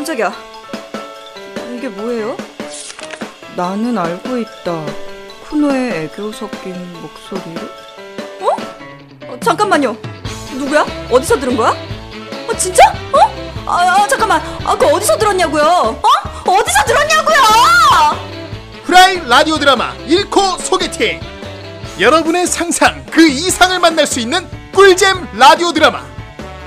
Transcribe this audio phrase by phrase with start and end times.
[0.00, 0.32] 깜짝이야.
[1.76, 2.34] 이게 뭐예요?
[3.54, 4.86] 나는 알고 있다.
[5.44, 7.62] 쿠노의 애교 섞인 목소리를?
[8.40, 8.56] 어?
[9.26, 9.94] 어, 잠깐만요.
[10.56, 10.86] 누구야?
[11.10, 11.70] 어디서 들은 거야?
[12.48, 12.82] 어, 진짜?
[13.12, 13.18] 어?
[13.66, 14.40] 아, 아, 잠깐만.
[14.64, 15.62] 아, 그거 어디서 들었냐고요?
[15.62, 16.50] 어?
[16.50, 17.36] 어디서 들었냐고요?
[18.86, 21.20] 프라이 라디오 드라마 1코 소개팅
[22.00, 26.02] 여러분의 상상 그 이상을 만날 수 있는 꿀잼 라디오 드라마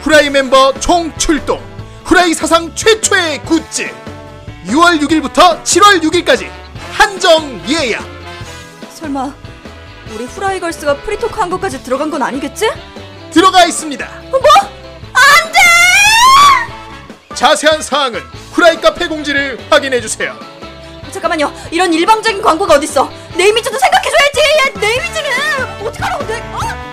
[0.03, 1.72] 후라이 멤버 총 출동
[2.13, 3.91] 후라이 사상 최초의 굿즈
[4.67, 6.47] 6월 6일부터 7월 6일까지
[6.91, 8.05] 한정 예약
[8.93, 9.33] 설마
[10.13, 12.69] 우리 후라이걸스가 free talk 한 것까지 들어간 건 아니겠지?
[13.31, 14.39] 들어가 있습니다 뭐?
[15.11, 17.33] 안 돼!
[17.33, 20.37] 자세한 사항은 후라이 카페 공지를 확인해주세요
[21.09, 21.51] 잠깐만요.
[21.71, 23.07] 이런 일방적인 광고가 어딨어?
[23.35, 24.39] 내 이미지도 생각해줘야지.
[24.39, 26.39] 야, 내 이미지는 어떡하라고 내.
[26.39, 26.92] 어?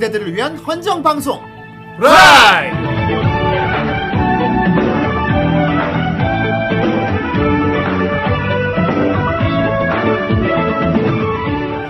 [0.00, 1.38] 그대들을 위한 헌정 방송.
[1.98, 2.70] 프라이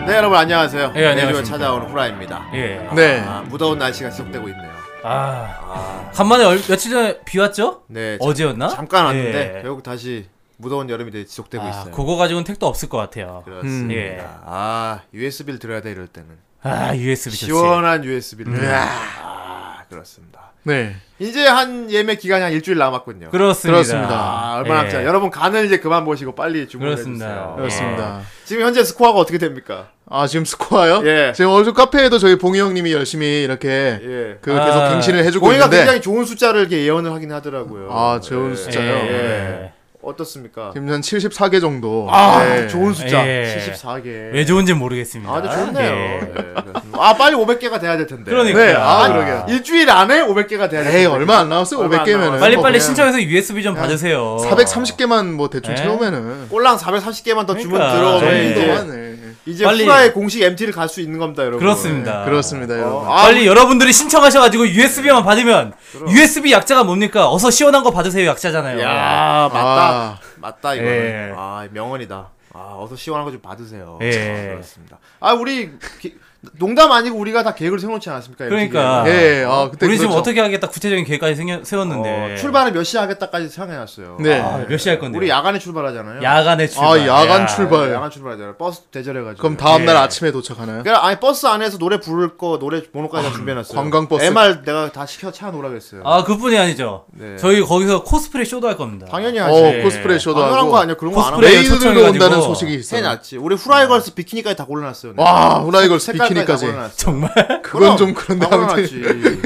[0.06, 0.92] 네 여러분 안녕하세요.
[0.96, 1.44] 예, 안녕하십니까.
[1.44, 2.50] 찾아오는 후라입니다.
[2.54, 2.88] 예.
[2.96, 4.70] 네 아, 무더운 날씨가 지속되고 있네요.
[5.04, 7.82] 아, 간만에 얼, 며칠 전에 비 왔죠?
[7.86, 8.16] 네.
[8.20, 8.68] 어제였나?
[8.68, 9.62] 잠깐 왔는데 예.
[9.62, 11.92] 결국 다시 무더운 여름이 되- 지속되고 아, 있어요.
[11.94, 13.42] 그거 가지고는 택도 없을 것 같아요.
[13.44, 13.94] 그렇습니다.
[13.94, 14.20] 예.
[14.44, 17.46] 아 USB를 들어야 돼 이럴 때는 아, USB 좋지.
[17.46, 18.52] 시원한 USB를.
[18.74, 20.40] 아 그렇습니다.
[20.62, 20.94] 네.
[21.18, 23.30] 이제 한 예매 기간이 한 일주일 남았군요.
[23.30, 23.72] 그렇습니다.
[23.76, 24.14] 그렇습니다.
[24.14, 24.82] 아 얼마나 예.
[24.82, 27.26] 남지 않- 여러분 간을 이제 그만 보시고 빨리 주문해 그렇습니다.
[27.26, 27.54] 주세요.
[27.56, 29.88] 그렇습니다 지금 현재 스코어가 어떻게 됩니까?
[30.08, 31.02] 아 지금 스코어요?
[31.06, 31.32] 예.
[31.34, 33.68] 지금 어제 카페에도 저희 봉이 형님이 열심히 이렇게
[34.02, 34.38] 예.
[34.42, 37.88] 그 계속 아, 갱신을 해주고 공이가 있는데 굉장히 좋은 숫자를 이렇게 예언을 하긴 하더라고요.
[37.90, 38.56] 아, 좋은 예.
[38.56, 38.92] 숫자요?
[39.06, 39.72] 예.
[40.02, 40.08] 예.
[40.08, 40.70] 어떻습니까?
[40.74, 42.66] 지금 한 74개 정도 아, 네.
[42.68, 43.26] 좋은 숫자.
[43.26, 43.72] 예.
[43.72, 44.32] 74개.
[44.32, 45.30] 왜 좋은지 모르겠습니다.
[45.30, 45.92] 아, 근데 좋네요.
[45.92, 46.20] 예.
[46.22, 46.98] 예, 그렇습니다.
[46.98, 48.30] 아, 빨리 500개가 돼야 될 텐데.
[48.30, 48.58] 그러니까.
[48.58, 49.46] 네, 아, 한 그러게요.
[49.48, 50.98] 일주일 안에 500개가 돼야 될 텐데.
[51.00, 52.40] 에이 얼마 안 나왔어요 얼마 안 500개면은 나왔어요.
[52.40, 54.38] 빨리 빨리 신청해서 USB 좀 받으세요.
[54.42, 55.76] 430개만 뭐 대충 예?
[55.76, 57.96] 채우면은 꼴랑 430개만 더 주문 그러니까.
[57.96, 58.50] 들어오면 예.
[58.50, 59.10] 이제, 동안에
[59.46, 61.60] 이제 빨리- 후라의 공식 MT를 갈 수 있는 겁니다, 여러분.
[61.60, 62.24] 그렇습니다.
[62.24, 65.72] 그렇습니다 여러분 아, 빨리 여러분들이 신청하셔가지고 USB만 받으면
[66.08, 67.28] USB 약자가 뭡니까?
[67.30, 68.80] 어서 시원한 거 받으세요 약자잖아요.
[68.80, 69.89] 야, 맞다.
[69.90, 70.20] 아.
[70.38, 70.90] 맞다, 이거는.
[70.92, 71.34] 예.
[71.36, 72.30] 아, 명언이다.
[72.52, 73.98] 아, 어서 시원한 거 좀 받으세요.
[74.02, 74.08] 예.
[74.08, 74.98] 아, 그렇습니다.
[75.20, 76.18] 아, 우리, 기-
[76.58, 78.46] 농담 아니고 우리가 다 계획을 세워놓지 않았습니까?
[78.46, 79.04] 그러니까.
[79.06, 80.20] 예, 아 그때 우리 지금 그렇죠.
[80.20, 84.16] 어떻게 하겠다 구체적인 계획까지 생겨, 세웠는데 어, 출발을 몇 시 하겠다까지 생각해놨어요.
[84.20, 84.40] 네.
[84.40, 85.18] 아, 몇 시 할 건데?
[85.18, 86.22] 우리 야간에 출발하잖아요.
[86.22, 86.88] 야간에 출발.
[86.98, 87.46] 아 야간 야.
[87.46, 88.56] 출발 야간 출발하잖아요.
[88.56, 89.42] 버스 대절해가지고.
[89.42, 90.00] 그럼 다음 날 예.
[90.00, 90.82] 아침에 도착하나요?
[90.82, 93.76] 그러니까 아니 버스 안에서 노래 부를 거 노래 번호까지 다 준비해놨어요.
[93.78, 94.24] 관광버스.
[94.24, 96.00] MR 내가 다 시켜 차 놓으라 그랬어요.
[96.06, 97.04] 아 그뿐이 아니죠.
[97.12, 97.36] 네.
[97.38, 99.06] 저희 거기서 코스프레 쇼도 할 겁니다.
[99.10, 99.62] 당연히 어 하지.
[99.62, 99.82] 예.
[99.82, 100.94] 코스프레 쇼도 당연한 하고 거 아니야.
[100.96, 101.36] 그런 거 안 하고.
[101.36, 102.24] 코스프레 maid들도 초청해가지고.
[102.24, 103.36] 온다는 소식이 해 있어요 놨지.
[103.36, 105.12] 우리 후라이걸스 비키니까지 다 골라놨어요.
[105.12, 105.22] 내가.
[105.22, 106.66] 와 후라이걸스 비 키니까지.
[106.96, 107.30] 정말?
[107.62, 109.40] 그건 좀 그런데 다 아무튼.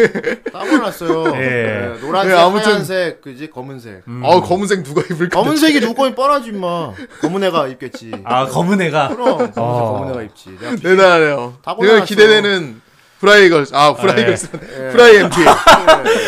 [0.52, 1.24] 다 골라놨어요.
[1.36, 1.40] 예.
[1.40, 4.02] 네, 노란색, 예, 아무튼- 하얀색, 그지 검은색.
[4.22, 6.92] 아 검은색 누가 입을까 검은색이 누구 거니 뻔하지 마.
[7.20, 8.12] 검은 애가 입겠지.
[8.24, 9.08] 아 검은 애가.
[9.08, 9.92] 그럼 검은색 어.
[9.98, 10.50] 검은 애가 입지.
[10.60, 12.04] 내가 대단하네요 다 내가 골라놨어.
[12.06, 12.80] 기대되는
[13.20, 14.88] 후라이걸스 아 후라이걸스 예.
[14.92, 15.36] 후라이 MT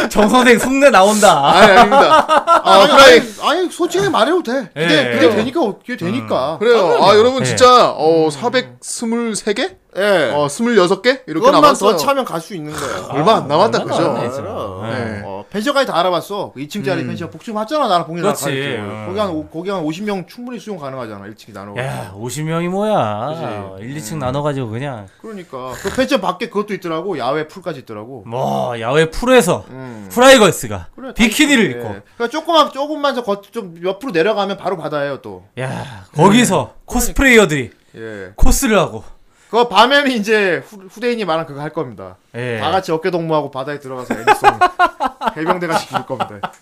[0.08, 1.46] 정 선생 속내 나온다.
[1.54, 2.24] 아니 아닙니다
[2.64, 4.70] 아 아니, 후라이 아니, 아니 솔직히 말해도 돼.
[4.74, 5.12] 기대 예.
[5.14, 6.56] 기대 되니까 기대 되니까.
[6.58, 7.44] 그래요 아 여러분 예.
[7.44, 10.30] 진짜 어 423개 예.
[10.34, 13.06] 어 26개 이렇게 그것만 남았어요 더 차면 갈 수 있는 거예요.
[13.10, 14.42] 얼마 안 남았다 얼마 그죠 남았네, 진짜.
[14.42, 14.90] 그럼.
[14.90, 15.22] 네.
[15.24, 16.52] 어, 펜션까지 다 알아봤어.
[16.56, 17.88] 2층짜리 펜션 복층 봤잖아.
[17.88, 18.76] 나랑 봉이랑 그렇지.
[18.80, 19.04] 어.
[19.08, 21.24] 거기 한 오- 거기 한 50명 충분히 수용 가능하잖아.
[21.26, 21.76] 1층이 나눠.
[21.78, 23.76] 야 50명이 뭐야.
[23.80, 27.18] 1, 2층 나눠가지고 그냥 그러니까 그 펜션 밖에 그것도 있더라고.
[27.18, 28.24] 야외 풀까지 있더라고.
[28.26, 30.08] 뭐 야외 풀에서 음.
[30.12, 31.70] 후라이걸스가 그래, 비키니를 예.
[31.70, 31.82] 입고.
[32.16, 35.44] 그러니까 조금만 조금만 저좀 옆으로 내려가면 바로 바다예요 또.
[35.58, 38.32] 야 거기서 코스프레이어들이 예.
[38.36, 39.04] 코스를 하고.
[39.46, 42.16] 그거 밤에는 이제 후, 후대인이 말한 그거 할 겁니다.
[42.34, 42.58] 예.
[42.60, 44.50] 다 같이 어깨 동무하고 바다에 들어가서 애니송
[45.36, 46.52] 해병대 같이 부를 겁니다.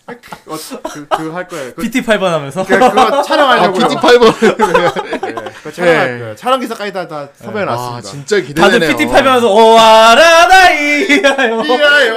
[0.47, 0.57] 어,
[0.93, 1.73] 그, 그거 할 거예요.
[1.75, 2.63] 그, PT 8번 하면서.
[2.65, 3.77] 그, 그거 아 촬영하려고.
[3.79, 6.19] PT 8번 예, 그거 촬영할 예.
[6.19, 6.35] 거예요.
[6.35, 8.09] 촬영 기사까지 다, 다 섭외해 아 놨습니다.
[8.09, 11.25] 진짜 다들 기대되네요 PT 8번 하면서 오아라나이야요.
[11.65, 12.15] 이야요.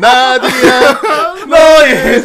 [0.00, 1.00] 나디야
[1.46, 2.22] 너의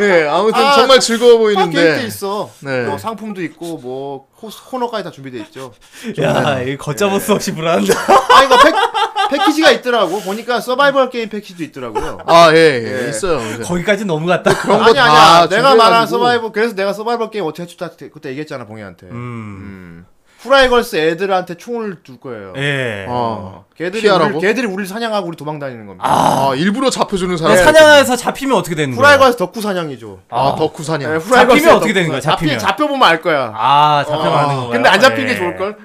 [0.00, 2.50] 예 아무튼 아, 정말 즐거워 다 계획돼 보이는데 있어.
[2.60, 2.82] 네.
[2.84, 5.72] 뭐 상품도 있고 뭐 코, 코너까지 다 준비돼 있죠.
[6.20, 7.94] 야, 이 걷잡을 수 없이 불안한다.
[7.94, 8.70] 아 이거 패,
[9.38, 10.20] 패키지가 있더라고.
[10.20, 12.18] 보니까 서바이벌 게임 패키지도 있더라고요.
[12.26, 13.08] 아, 예, 예, 예.
[13.08, 13.38] 있어요.
[13.54, 13.62] 이제.
[13.62, 14.54] 거기까지 너무 갔다.
[14.60, 15.16] 그런 거 아니 다 아니야.
[15.16, 15.76] 내가 준비해가지고.
[15.82, 19.06] 말한 서바이벌 그래서 내가 서바이벌 게임 어떻게 했다 그때 얘기했잖아 봉이한테.
[19.06, 19.12] 음.
[19.14, 20.06] 음.
[20.42, 22.52] 후라이걸스 애들한테 총을 줄 거예요.
[22.56, 23.06] 예.
[23.08, 23.64] 어.
[23.76, 24.38] 걔들이 피하라고?
[24.38, 26.04] 우리, 걔들이 우리를 사냥하고 우리 도망 다니는 겁니다.
[26.06, 27.54] 아, 일부러 잡혀주는 사람.
[27.56, 29.06] 그럼 사냥해서 잡히면 어떻게 되는 거야?
[29.06, 30.20] 후라이걸스 덕후 사냥이죠.
[30.30, 31.12] 아, 덕후 사냥.
[31.12, 32.58] 네, 잡히면 어떻게 되는 거야, 잡히, 잡히면?
[32.58, 33.52] 잡혀 보면 알 거야.
[33.54, 34.68] 아, 잡히면 어, 건가요?
[34.72, 35.36] 근데 안 잡히는 게 예.
[35.38, 35.76] 좋을 걸.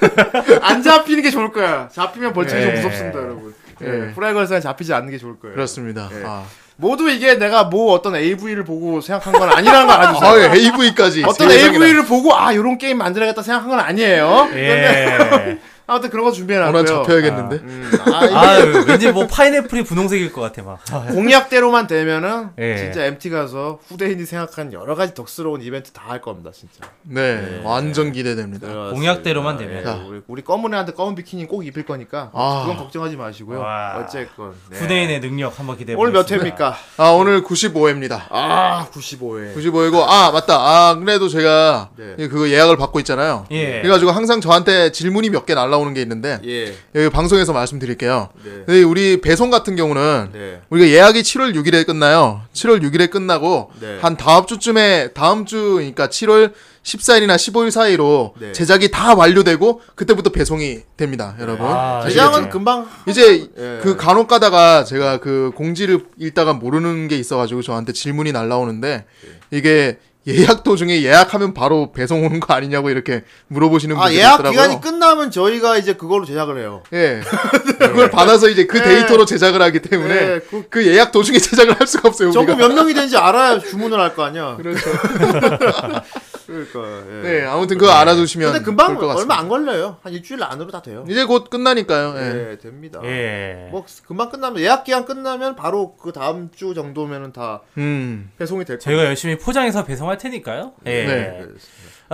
[0.60, 1.88] 안 잡히는 게 좋을 거야.
[1.90, 2.74] 잡히면 벌칙이 좀 예.
[2.76, 3.54] 무섭습니다, 여러분.
[3.82, 3.86] 예.
[3.86, 4.12] 예.
[4.12, 5.54] 후라이걸스는 잡히지 않는 게 좋을 거예요.
[5.54, 6.08] 그렇습니다.
[6.12, 6.22] 예.
[6.26, 6.44] 아,
[6.76, 10.30] 모두 이게 내가 뭐 어떤 AV를 보고 생각한 건 아니라는 거 알아주세요.
[10.30, 11.22] 아 예, AV까지.
[11.24, 11.84] 어떤 세상에나.
[11.84, 14.48] AV를 보고 아 이런 게임 만들어야겠다 생각한 건 아니에요.
[14.54, 15.58] 예.
[15.86, 16.80] 아무튼 그런 거 준비해놨고요.
[16.80, 17.56] 어, 난 잡혀야겠는데.
[17.56, 18.56] 음, 아, 이게 아,
[18.88, 20.78] 왠지 뭐 파인애플이 분홍색일 것 같아, 막.
[20.92, 22.76] 아, 공약대로만 되면은 예.
[22.78, 26.88] 진짜 MT 가서 후대인이 생각한 여러 가지 덕스러운 이벤트 다 할 겁니다 진짜.
[27.02, 28.68] 네, 완전 기대됩니다.
[28.90, 29.78] 공약대로만 되면.
[29.78, 29.94] 예, 자.
[30.06, 32.62] 우리, 우리 검은 애한테 검은 비키니 꼭 입힐 거니까 아.
[32.66, 33.58] 그건 걱정하지 마시고요.
[33.60, 34.02] 와.
[34.04, 34.78] 어쨌건 네.
[34.78, 36.30] 후대인의 능력 한번 기대해 오늘 몇.
[36.30, 36.76] 회입니까?
[36.98, 38.22] 아, 오늘 95회입니다.
[38.30, 39.54] 아 95회.
[39.56, 40.54] 95회고, 아, 맞다.
[40.58, 42.28] 아, 그래도 제가 네.
[42.28, 43.46] 그거 예약을 받고 있잖아요.
[43.50, 43.80] 예.
[43.80, 46.74] 그래가지고 항상 저한테 질문이 몇 개 날라 오는 게 있는데, 예.
[46.94, 48.28] 여기 방송에서 말씀드릴게요.
[48.66, 48.82] 네.
[48.82, 50.60] 우리 배송 같은 경우는 네.
[50.70, 52.42] 우리가 예약이 7월 6일에 끝나요.
[52.52, 53.98] 7월 6일에 끝나고 네.
[54.00, 58.52] 한 다음 주쯤에 다음 주 그러니까 7월 14일이나 15일 사이로 네.
[58.52, 61.66] 제작이 다 완료되고 그때부터 배송이 됩니다, 여러분.
[61.66, 62.50] 아, 제작은?
[62.50, 63.80] 금방 이제 예.
[63.82, 69.06] 그 간혹 가다가 제가 그 공지를 읽다가 모르는 게 있어가지고 저한테 질문이 날라오는데
[69.50, 74.52] 이게 예약 도중에 예약하면 바로 배송 오는 거 아니냐고 이렇게 물어보시는 아 분들이 예약 있더라고요.
[74.62, 76.82] 기간이 끝나면 저희가 이제 그걸로 제작을 해요.
[76.94, 77.20] 예.
[77.78, 78.84] 그걸 받아서 이제 그 네.
[78.84, 82.30] 데이터로 제작을 하기 때문에 네, 그- 그 예약 도중에 제작을 할 수가 없어요.
[82.32, 82.68] 전부 우리가.
[82.68, 84.56] 몇 명이 되는지 알아야 주문을 할 거 아니야.
[84.56, 84.80] 그렇죠.
[86.46, 87.02] 그러니까.
[87.08, 87.22] 예.
[87.22, 89.34] 네, 아무튼 그거 알아두시면 근데 금방 좋을 것 같습니다.
[89.34, 89.98] 얼마 안 걸려요.
[90.02, 91.04] 한 일주일 안으로 다 돼요.
[91.08, 92.14] 이제 곧 끝나니까요.
[92.16, 92.50] 예.
[92.52, 93.00] 예, 됩니다.
[93.04, 93.68] 예.
[93.70, 98.30] 뭐 금방 끝나면 예약 기간 끝나면 바로 그 다음 주 정도면은 다 음.
[98.38, 98.80] 배송이 될 거예요.
[98.80, 100.72] 저희가 열심히 포장해서 배송할 테니까요.
[100.86, 101.04] 예.
[101.06, 101.46] 네.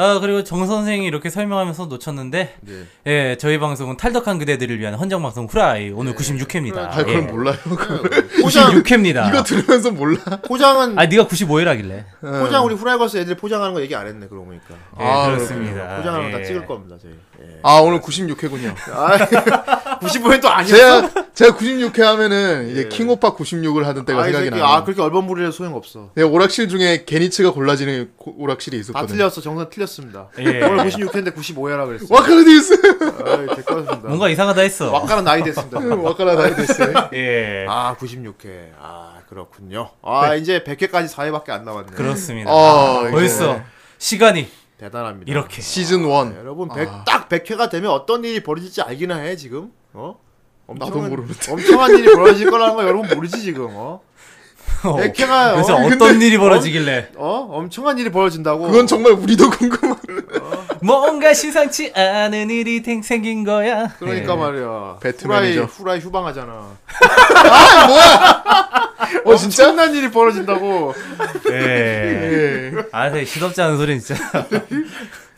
[0.00, 2.85] 아, 그리고 정 선생이 이렇게 설명하면서 놓쳤는데, 네.
[3.06, 6.79] 예, 저희 방송은 탈덕한 그대들을 위한 헌정 방송 후라이, 오늘 96회입니다.
[6.79, 7.56] 아, 그건 몰라요.
[8.43, 9.29] 포장 96회입니다.
[9.29, 10.19] 이거 들으면서 몰라.
[10.43, 12.05] 포장은 아, 네가 95회라길래.
[12.23, 15.97] 포장 우리 후라이걸스 애들이 포장하는 거 얘기 안 했네 그러고 보니까 예, 아, 그렇습니다.
[15.99, 16.44] 포장하는 거다 예.
[16.47, 17.12] 찍을 겁니다 저희.
[17.42, 17.58] 예.
[17.62, 18.75] 아, 오늘 96회군요.
[18.92, 19.16] 아,
[20.00, 20.76] 95회 또 아니었어?
[20.76, 22.88] 제가, 제가 96회 하면은 이제 예.
[22.88, 24.64] 킹오파 96을 하던 때가 아, 이 생각이 새끼, 나요.
[24.64, 26.10] 아 그렇게 얼버무리려 소용 없어.
[26.14, 29.06] 네, 오락실 중에 게니츠가 골라지는 고- 오락실이 다 있었거든요.
[29.16, 30.28] 틀렸어 정선 틀렸습니다.
[30.38, 30.62] 예.
[30.64, 32.06] 오늘 96회인데 95회라 그랬어.
[32.10, 32.75] 와카라디우스!
[33.25, 33.96] 아, 됐습니다.
[34.08, 34.90] 뭔가 이상하다 했어.
[34.92, 35.78] 왁가는 나이 됐습니다.
[35.78, 36.92] 와카라 다이 됐어요.
[37.14, 37.66] 예.
[37.69, 38.70] 아 96회.
[38.81, 39.90] 아 그렇군요.
[40.02, 41.92] 아 이제 100회까지 4회밖에 안 남았네.
[41.94, 42.50] 그렇습니다.
[42.52, 43.60] 어, 이제 벌써
[43.98, 44.48] 시간이
[44.80, 45.30] 대단합니다.
[45.30, 45.60] 이렇게.
[45.60, 46.30] 시즌 1.
[46.32, 47.04] 네, 여러분 100, 아.
[47.04, 49.70] 딱 100회가 되면 어떤 일이 벌어질지 알기나 해 지금.
[49.92, 50.16] 어?
[50.68, 51.52] 나도 모르는데.
[51.52, 53.68] 엄청난 일이 벌어질 거라는 거 여러분 모르지 지금.
[53.72, 54.00] 어?
[54.82, 55.84] 100회가 그래서 어?
[55.86, 57.48] 어떤 일이 벌어지길래 어?
[57.50, 58.66] 엄청난 일이 벌어진다고.
[58.68, 59.98] 그건 정말 우리도 궁금한.
[60.82, 63.88] 뭔가 시상치 않은 일이 생- 생긴 거야.
[63.98, 64.36] 그러니까 예.
[64.36, 64.96] 말이야.
[65.02, 65.60] 배트맨이죠.
[65.64, 66.76] 후라이, 후라이 휴방하잖아.
[69.24, 69.68] 어, 진짜?
[69.68, 70.94] 엄청난 일이 벌어진다고.
[71.50, 71.54] 예.
[72.74, 72.82] 예.
[72.92, 74.20] 아, 되게 시덥지 않은 소리 진짜.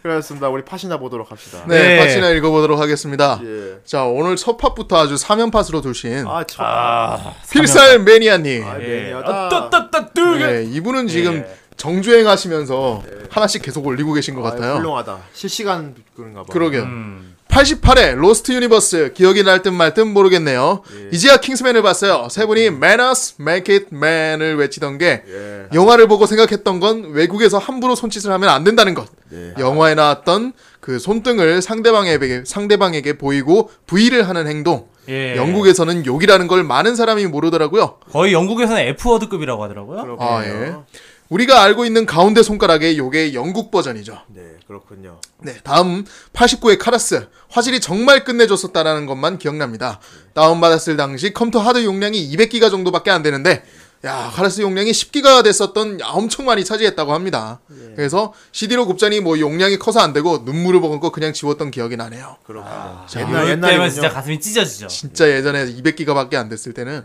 [0.02, 0.48] 그렇습니다.
[0.48, 1.64] 우리 팟이나 보도록 합시다.
[1.68, 1.98] 네, 네.
[1.98, 3.40] 파치나 읽어보도록 하겠습니다.
[3.44, 3.78] 예.
[3.84, 6.66] 자, 오늘 첫 팟부터 아주 3연팟으로 두신 아, 참.
[6.68, 8.64] 아, 필살 매니아님.
[8.64, 8.86] 아, 예.
[9.02, 9.48] 매니아다.
[9.48, 10.38] 따따따뚜.
[10.38, 11.56] 네, 이분은 지금 예.
[11.76, 14.74] 정주행 하시면서 하나씩 계속 올리고 계신 것 아, 같아요.
[14.74, 15.18] 훌륭하다.
[15.32, 16.52] 실시간 그런가 봐.
[16.52, 16.82] 그러게요.
[16.82, 17.31] 음.
[17.52, 20.82] 88회 로스트 유니버스 기억이 날 듯 말 듯 모르겠네요.
[20.96, 21.08] 예.
[21.12, 22.28] 이제야 킹스맨을 봤어요.
[22.30, 25.66] 세 분이 Maketh Man을 외치던 게 예.
[25.74, 29.06] 영화를 보고 생각했던 건 외국에서 함부로 손짓을 하면 안 된다는 것.
[29.28, 29.52] 네.
[29.58, 34.86] 영화에 나왔던 그 손등을 상대방에게 상대방에게 보이고 브이를 하는 행동.
[35.10, 35.36] 예.
[35.36, 37.98] 영국에서는 욕이라는 걸 많은 사람이 모르더라고요.
[38.12, 40.02] 거의 영국에서는 F word급이라고 하더라고요.
[40.02, 40.26] 그렇군요.
[40.30, 40.72] 아, 예.
[41.28, 44.18] 우리가 알고 있는 가운데 손가락의 요게 영국 버전이죠.
[44.34, 44.42] 네,
[44.72, 45.20] 그렇군요.
[45.40, 47.28] 네, 다음 89의 카라스.
[47.50, 50.00] 화질이 정말 끝내줬었다라는 것만 기억납니다.
[50.32, 53.62] 다운받았을 당시 컴퓨터 하드 용량이 200기가 정도밖에 안 되는데,
[54.04, 57.60] 야, 카라스 용량이 10기가가 됐었던 야, 엄청 많이 차지했다고 합니다.
[57.94, 62.38] 그래서 CD로 굽자니 뭐 용량이 커서 안 되고 눈물을 먹고 그냥 지웠던 기억이 나네요.
[62.44, 63.06] 그렇군요.
[63.16, 63.90] 옛날 옛날 옛날이군요.
[63.90, 64.86] 진짜 가슴이 찢어지죠.
[64.88, 67.04] 진짜 예전에 200기가밖에 안 됐을 때는.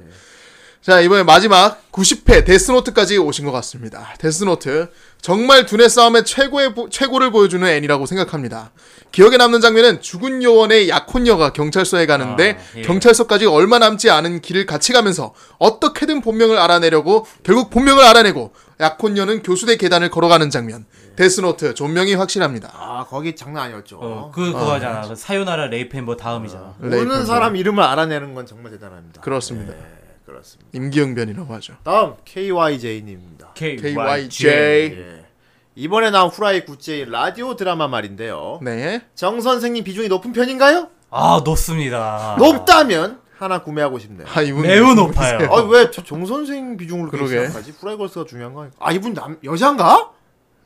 [0.88, 4.14] 자, 이번에 마지막 90회 데스노트까지 오신 것 같습니다.
[4.20, 4.88] 데스노트.
[5.20, 8.72] 정말 두뇌 싸움의 최고의, 보- 최고를 보여주는 애니라고 생각합니다.
[9.12, 12.82] 기억에 남는 장면은 죽은 요원의 약혼녀가 경찰서에 가는데 아, 예.
[12.84, 19.76] 경찰서까지 얼마 남지 않은 길을 같이 가면서 어떻게든 본명을 알아내려고 결국 본명을 알아내고 약혼녀는 교수대
[19.76, 20.86] 계단을 걸어가는 장면.
[21.18, 22.72] 데스노트 존명이 확실합니다.
[22.74, 23.98] 아, 거기 장난 아니었죠.
[24.00, 25.02] 어, 그 그거 하잖아.
[25.02, 26.76] 그 さよなら 레이 펜버 다음이잖아.
[26.78, 29.20] 모르는 사람 이름을 알아내는 건 정말 대단합니다.
[29.20, 29.74] 그렇습니다.
[29.74, 29.80] 네,
[30.28, 30.70] 그렇습니다.
[30.74, 31.76] 임기응변이라고 하죠.
[31.84, 33.54] 다음 KYJ님입니다.
[33.54, 34.50] KYJ.
[34.52, 35.26] 예.
[35.76, 38.60] 이번에 나온 후라이 굿즈의 라디오 드라마 말인데요.
[38.62, 39.02] 네.
[39.16, 40.90] 정 선생님 비중이 높은 편인가요?
[41.10, 42.36] 아 높습니다.
[42.40, 44.28] 높다면 하나 구매하고 싶네요.
[44.34, 45.48] 아 이분 매우 높아요.
[45.50, 47.30] 아왜정 선생 비중으로 그렇게.
[47.46, 47.72] 생각하지?
[47.80, 48.78] 후라이 걸스가 중요한 거 아닐까?
[48.80, 50.12] 아 이분 남 여잔가?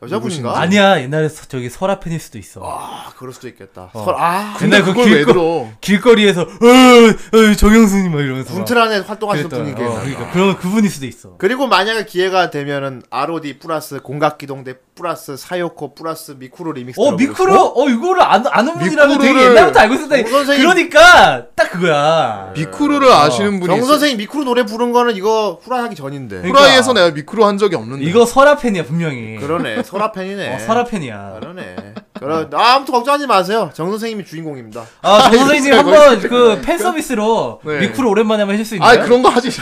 [0.02, 0.60] 여자분인가?
[0.60, 2.62] 아니야 옛날에 서- 저기 설아 팬일 수도 있어.
[2.64, 3.90] 아 그럴 수도 있겠다.
[3.94, 4.04] 어.
[4.04, 5.70] 설, 아 옛날 그 길거?
[5.80, 10.00] 길거리에서 어, 어, 정영수님 막 이러면서 막 군트란에 활동하시는 분이 어, 계세요.
[10.02, 11.36] 그러니까 그런 그분일 수도 있어.
[11.38, 17.90] 그리고 만약에 기회가 되면은 ROD 플러스 공각기동대 플러스 사요코 플러스 미쿠로 리믹스 어 미쿠루 어
[17.90, 20.16] 이거를 안 아는 분이라면 되게 옛날부터 알고 있었다.
[20.18, 22.52] 정 선생님- 그러니까 딱 그거야.
[22.56, 23.88] 미쿠루를 아시는 분이 정 있어.
[23.88, 26.38] 선생님 미쿠루 노래 부른 거는 이거 후라이 하기 전인데.
[26.42, 26.60] 그러니까.
[26.60, 28.06] 후라이에서 내가 미쿠루 한 적이 없는데.
[28.06, 29.38] 이거 설아 팬이야 분명히.
[29.38, 30.56] 그러네 설아 팬이네.
[30.56, 31.38] 어, 설아 팬이야.
[31.40, 31.91] 그러네.
[32.22, 33.72] 그러 아, 아무튼 걱정하지 마세요.
[33.74, 34.86] 정 선생님이 주인공입니다.
[35.02, 37.80] 아, 정 선생님 한번 그 팬 서비스로 네.
[37.80, 39.00] 미크로 오랜만에 한번 해줄 수 있나요?
[39.00, 39.50] 아 그런 거 하지.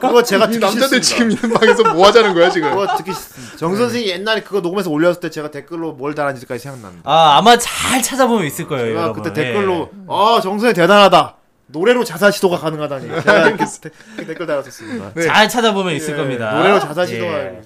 [0.00, 1.46] 그거 제가 이 듣기 남자들 지금 싫습니다.
[1.46, 2.70] 있는 방에서 뭐 하자는 거야 지금?
[2.70, 7.08] 그거 듣기 싫- 정 선생이 옛날에 그거 녹음해서 올렸을 때 제가 댓글로 뭘 달았는지까지 생각납니다.
[7.08, 8.86] 아 아마 잘 찾아보면 있을 거예요.
[8.88, 9.22] 제가 여러분.
[9.22, 9.44] 그때 예.
[9.52, 11.36] 댓글로 아 정선이 대단하다.
[11.68, 13.06] 노래로 자살 시도가 가능하다니.
[13.22, 13.52] 제가
[14.16, 15.12] 그 댓글 달았었습니다.
[15.14, 15.22] 네.
[15.22, 16.52] 잘 찾아보면 있을 예, 겁니다.
[16.54, 17.60] 노래로 자살 시도가 예.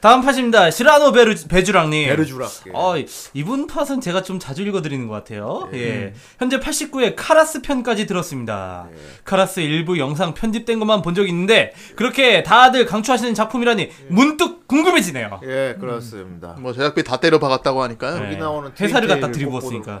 [0.00, 0.70] 다음 팟입니다.
[0.70, 2.08] 시라노 베르, 베주랑님.
[2.08, 2.46] 베르주라.
[2.68, 2.70] 예.
[2.74, 2.94] 어,
[3.34, 5.68] 이분 팟은 제가 좀 자주 읽어드리는 것 같아요.
[5.72, 5.78] 네.
[5.78, 6.14] 예.
[6.38, 8.88] 현재 89회 카라스 편까지 들었습니다.
[8.90, 8.96] 네.
[9.24, 15.40] 카라스 일부 영상 편집된 것만 본 적이 있는데, 그렇게 다들 강추하시는 작품이라니, 문득 궁금해지네요.
[15.44, 16.56] 예, 그렇습니다.
[16.58, 18.20] 뭐 제작비 다 때려 박았다고 하니까요.
[18.20, 18.26] 네.
[18.26, 19.30] 여기 나오는 회사를 갖다.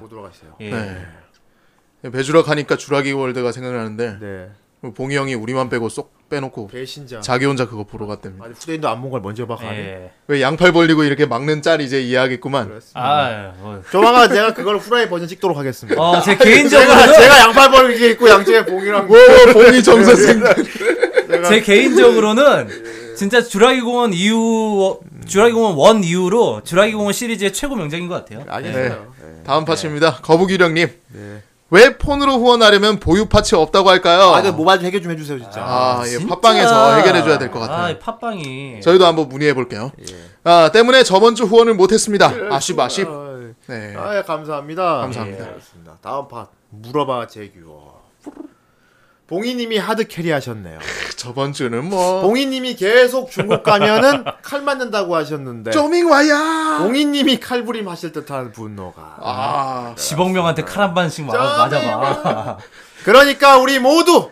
[0.00, 0.54] 보도록 하세요.
[0.60, 0.70] 예.
[0.70, 2.10] 네.
[2.10, 4.50] 배주락 하니까 주라기 월드가 생각나는데 네.
[4.94, 7.20] 봉이 형이 우리만 빼고 쏙 빼놓고 배신자.
[7.20, 8.44] 자기 혼자 그거 보러 갔답니다.
[8.46, 9.76] 아니 후대인도 안 본 걸 먼저 봐 가네.
[9.78, 10.10] 예.
[10.28, 12.68] 왜 양팔 벌리고 이렇게 막는 짤 이제 이해하겠구만.
[12.68, 13.00] 그렇습니다.
[13.00, 16.00] 아, 어, 조만간 제가 그걸 후라이 버전 찍도록 하겠습니다.
[16.00, 20.40] 어, 제 제가 개인적으로는, 제가 양팔 벌리게 있고 양쪽에 봉이랑 오 봉이 정 선생.
[20.42, 22.68] 제가 제 개인적으로는,
[23.16, 28.46] 진짜 주라기 공원 이후, 주라기 공원 1 이후로 주라기 공원 시리즈의 최고 명작인 것 같아요.
[28.48, 29.12] 알겠어요.
[29.20, 29.42] 네.
[29.44, 30.16] 다음 파츠입니다.
[30.22, 30.88] 거북이령님.
[31.12, 31.42] 네.
[31.70, 34.34] 왜 폰으로 후원하려면 보유 파츠 없다고 할까요?
[34.34, 35.62] 아, 그 모바일 좀 해결 좀 해주세요 진짜.
[35.64, 36.34] 아, 예, 진짜.
[36.34, 37.94] 팟빵에서 해결해줘야 될것 아, 같아요.
[37.94, 38.80] 이 팟빵이.
[38.82, 39.92] 저희도 한번 문의해 볼게요.
[40.00, 40.14] 예.
[40.44, 42.32] 아, 때문에 저번 주 후원을 못했습니다.
[42.50, 43.06] 아쉽 아쉽.
[43.08, 43.30] 아,
[43.68, 43.94] 네.
[43.96, 44.82] 아, 예, 감사합니다.
[44.98, 45.44] 감사합니다.
[45.44, 45.98] 예, 알겠습니다.
[46.02, 47.89] 다음 팟 물어봐 재규어.
[49.30, 50.80] 봉이님이 하드 캐리 하셨네요.
[51.14, 56.78] 저번 주는 뭐 봉이님이 계속 중국 가면은 칼 맞는다고 하셨는데 쪼밍 와야.
[56.82, 59.16] 봉이님이 칼부림 하실 듯한 분노가.
[59.20, 62.58] 아, 10억 명한테 칼 한 반씩 마- 맞아봐.
[63.04, 64.30] 그러니까 우리 모두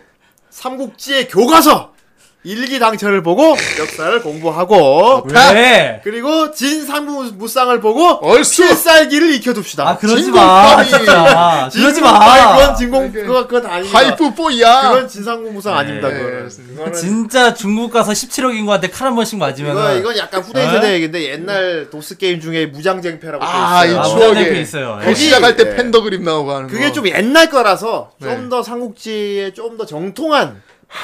[0.49, 1.93] 삼국지의 교과서
[2.41, 5.99] 일기당천을 보고 역사를 공부하고 왜?
[6.05, 8.63] 그리고 진상무상을 보고 얼쑤.
[8.65, 9.87] 필살기를 익혀둡시다.
[9.87, 10.83] 아, 그러지 진공 마.
[10.85, 11.69] 진짜.
[11.73, 12.55] 그러지 마.
[12.57, 13.97] 그건 진공 그거 그건 아닙니다.
[13.99, 14.81] 하이프 뽀이야.
[14.83, 16.07] 그건 진상무상 아닙니다.
[16.07, 16.37] 네, 그거는.
[16.39, 16.73] 그렇습니다.
[16.75, 20.71] 그거는 진짜 중국 가서 17억 인구한테 칼 한 번씩 맞으면 이거 이건 약간 후대 어?
[20.71, 23.99] 세대 얘기인데 옛날 도스 게임 중에 무장쟁패라고 아, 또이 있어요.
[23.99, 24.99] 아, 추억에 무장쟁패 있어요.
[25.03, 25.13] 그 예.
[25.15, 25.75] 시작할 때 예.
[25.75, 26.91] 팬더 그림 나오고 하는 그게 거.
[26.93, 28.29] 좀 옛날 거라서 네.
[28.29, 30.61] 좀더 삼국지에 좀 더 정통한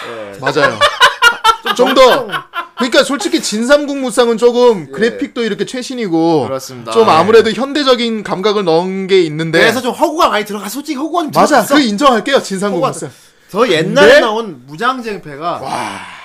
[0.07, 0.39] 예.
[0.39, 0.77] 맞아요.
[1.75, 2.27] 좀 더.
[2.77, 6.47] 그러니까 솔직히 진삼국 무쌍은 조금 그래픽도 이렇게 최신이고 예.
[6.47, 6.91] 그렇습니다.
[6.91, 10.67] 좀 아무래도 현대적인 감각을 넣은 게 있는데 그래서 좀 허구가 많이 들어가.
[10.69, 11.47] 솔직히 허구가 좀 맞아.
[11.63, 11.75] 들어갔어.
[11.75, 12.41] 그 인정할게요.
[12.41, 13.09] 진삼국 무쌍.
[13.51, 15.61] 더 옛날에 근데- 나온 무장쟁패가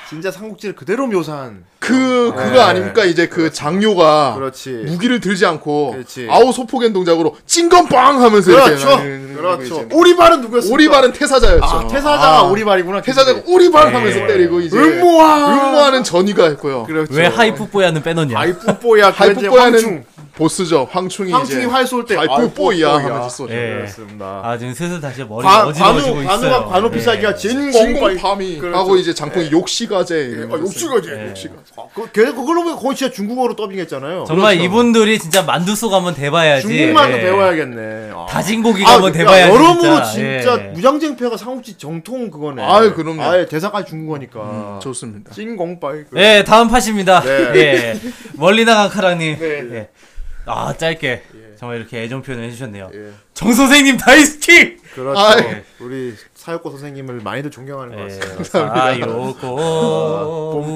[0.09, 2.61] 진짜 삼국지를 그대로 묘사한 그 그거 네.
[2.61, 3.05] 아닙니까?
[3.07, 4.71] 이제 그 장료가 그렇지.
[4.87, 6.29] 무기를 들지 않고 그렇지.
[6.31, 8.89] 아우 소포겐 동작으로 찡건빵 하면서 그렇죠.
[8.89, 9.65] 이렇게 그렇죠.
[9.65, 10.75] 이제 오리발은 누구였습니까?
[10.75, 11.65] 오리발은 태사자였죠.
[11.65, 13.01] 아, 태사자가 아, 오리발이구나.
[13.01, 15.37] 태사자가 오리발 하면서 때리고 이제 음모아.
[15.55, 16.85] 음모하는 전이가 했고요.
[16.85, 17.15] 그렇죠.
[17.15, 18.39] 왜 하이프뽀야는 빼놓냐?
[18.39, 19.11] 하이프뽀야.
[19.11, 20.05] 하이프뽀야는 황충.
[20.37, 20.89] 보스죠.
[20.91, 22.95] 황충이 황충이 이제 활쏠 때 하이프뽀야 아이프뽀야.
[22.95, 23.53] 하면서 쏘죠.
[23.53, 23.75] 예.
[23.79, 24.41] 그렇습니다.
[24.45, 26.25] 아 지금 슬슬 다시 머리 관우 있어요.
[26.27, 26.91] 관우가 관우 예.
[26.93, 28.17] 필살기가 진공
[28.59, 28.77] 그렇죠.
[28.79, 31.09] 하고 이제 장풍이 욕시가제 아, 이러면서 욕심가지.
[31.11, 31.29] 예.
[31.31, 31.70] 욕심가지.
[31.87, 34.25] 아, 그, 걔 그걸로 보면 거의 진짜 중국어로 더빙했잖아요.
[34.27, 34.65] 정말 그렇죠.
[34.65, 36.67] 이분들이 진짜 만두속 한번 대봐야지.
[36.67, 37.23] 중국말도 예.
[37.23, 38.11] 배워야겠네.
[38.15, 38.27] 아.
[38.29, 39.53] 다진 고기가 아, 한번 야, 대봐야지.
[39.53, 40.69] 여러모로 진짜, 진짜 예.
[40.71, 42.63] 무장쟁패가 삼국지 정통 그거네.
[42.63, 43.23] 아유, 그럼요.
[43.23, 44.81] 아예 대사까지 중국어니까.
[44.83, 45.33] 좋습니다.
[45.33, 46.05] 찐공빠이.
[46.17, 47.21] 예, 다음 팟입니다.
[47.21, 47.31] 네.
[47.55, 48.01] 예.
[48.35, 49.39] 멀리 나간 카랑님.
[49.39, 49.47] 네.
[49.73, 49.89] 예.
[50.47, 51.23] 아, 짧게.
[51.61, 52.91] 정말 이렇게 애정 표현을 해주셨네요.
[52.95, 53.13] 예.
[53.35, 54.79] 정 선생님 다이스키!
[54.95, 55.21] 그렇죠.
[55.21, 55.63] 아이.
[55.79, 58.19] 우리 사육고 선생님을 많이들 존경하는 것 예.
[58.19, 58.45] 같습니다.
[58.95, 59.35] 사요고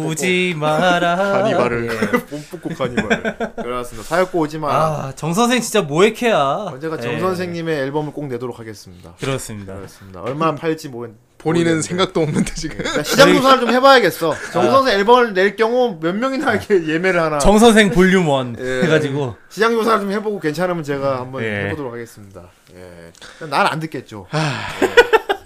[0.09, 1.17] 우지 마라.
[1.41, 1.89] 카니발을.
[1.91, 2.11] 예.
[2.29, 3.55] 뽐뿌고 카니발.
[3.57, 4.07] 그렇습니다.
[4.07, 4.69] 사육고 오지 마.
[4.75, 6.67] 아, 정 선생 진짜 모에케야.
[6.69, 7.19] 언제가 정 예.
[7.19, 9.15] 선생님의 앨범을 꼭 내도록 하겠습니다.
[9.19, 9.77] 그렇습니다.
[9.77, 10.21] 그렇습니다.
[10.21, 11.13] 얼마나 팔지 모르.
[11.39, 11.89] 본인은 모르겠는데.
[11.89, 12.79] 생각도 없는데 지금.
[12.79, 14.35] 그러니까 시장 조사를 좀 해봐야겠어.
[14.53, 17.39] 정 선생 앨범을 낼 경우 몇 명이나 이렇게 예매를 하나.
[17.39, 18.83] 정 선생 볼륨 1 예.
[18.85, 19.37] 해가지고.
[19.51, 21.67] 시장 조사를 좀 해보고 괜찮 으면 제가 한번 예.
[21.67, 22.51] 해보도록 하겠습니다.
[22.75, 23.13] 예.
[23.47, 24.27] 난 안 듣겠죠.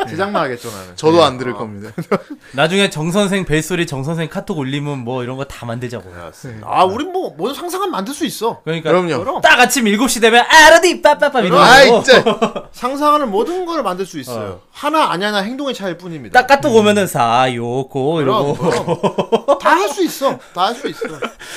[0.09, 0.97] 제작만 하겠죠 나는.
[0.97, 1.23] 저도 네.
[1.25, 1.57] 안 들을 어.
[1.59, 1.91] 겁니다.
[2.53, 6.13] 나중에 정 선생 벨소리 정 선생 카톡 올리면 뭐 이런 거 다 만들자고.
[6.65, 8.61] 아 우린 뭐 뭐든 상상하면 만들 수 있어.
[8.65, 9.19] 그러니까 그럼요.
[9.19, 12.03] 그럼 딱 아침 7시 되면 아라디 빠빠빠 이런 아이 거.
[12.03, 12.23] 진짜
[12.73, 14.61] 상상하는 모든 걸 만들 수 있어요.
[14.71, 16.39] 하나 아니하나 행동의 차이일 뿐입니다.
[16.41, 19.59] 딱 카톡 오면은 사요고 이러고.
[19.59, 20.39] 다할 수 있어.
[20.55, 21.01] 다 할 수 있어.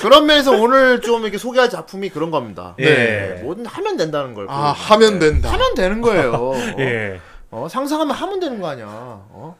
[0.01, 2.75] 그런 면에서 오늘 좀 이렇게 소개할 작품이 그런 겁니다.
[2.79, 2.85] 예.
[2.85, 3.41] 네.
[3.43, 4.47] 뭐든 하면 된다는 걸.
[4.49, 4.71] 아.
[4.71, 5.51] 하면 된다.
[5.51, 6.53] 하면 되는 거예요.
[6.79, 7.19] 예.
[7.51, 8.85] 어, 상상하면 하면 되는 거 아니야.
[8.87, 9.55] 어?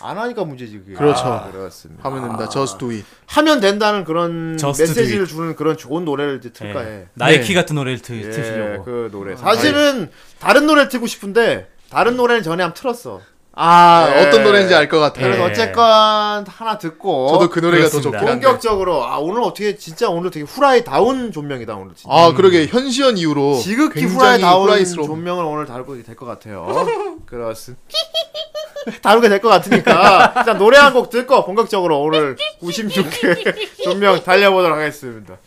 [0.00, 0.92] 안 하니까 문제지 그게.
[0.92, 1.24] 그렇죠.
[1.24, 2.04] 아, 그렇습니다.
[2.04, 2.48] 하면 된다.
[2.48, 3.04] Just do it.
[3.28, 6.86] 하면 된다는 그런 Just 메시지를 주는 그런 좋은 노래를 이제 틀까 해.
[6.86, 7.08] 예.
[7.14, 7.54] 나이키 네.
[7.54, 8.84] 같은 노래를 트, 예, 트시려고.
[8.84, 9.36] 그 노래.
[9.36, 13.22] 사실은 다른 노래를 틀고 싶은데 다른 노래는 전에 한번 틀었어.
[13.58, 14.26] 아 예.
[14.26, 15.24] 어떤 노래인지 알 것 같아요.
[15.24, 15.50] 그래서 예.
[15.50, 18.18] 어쨌건 하나 듣고 저도 그 노래가 더 그렇습니다.
[18.18, 18.46] 좋긴 한데.
[18.46, 22.14] 본격적으로 아 오늘 어떻게 진짜 오늘 되게 후라이 다운 존명이다 오늘 진짜.
[22.14, 26.66] 아 그러게 현시연 이후로 지극히 후라이 다운 후라이스러운 존명을 오늘 다루게 될 것 같아요.
[27.24, 27.82] 그렇습니다.
[29.02, 35.45] 다루게 될 것 같으니까 일단 노래 한 곡 듣고 본격적으로 오늘 96회 존명 달려보도록 하겠습니다.「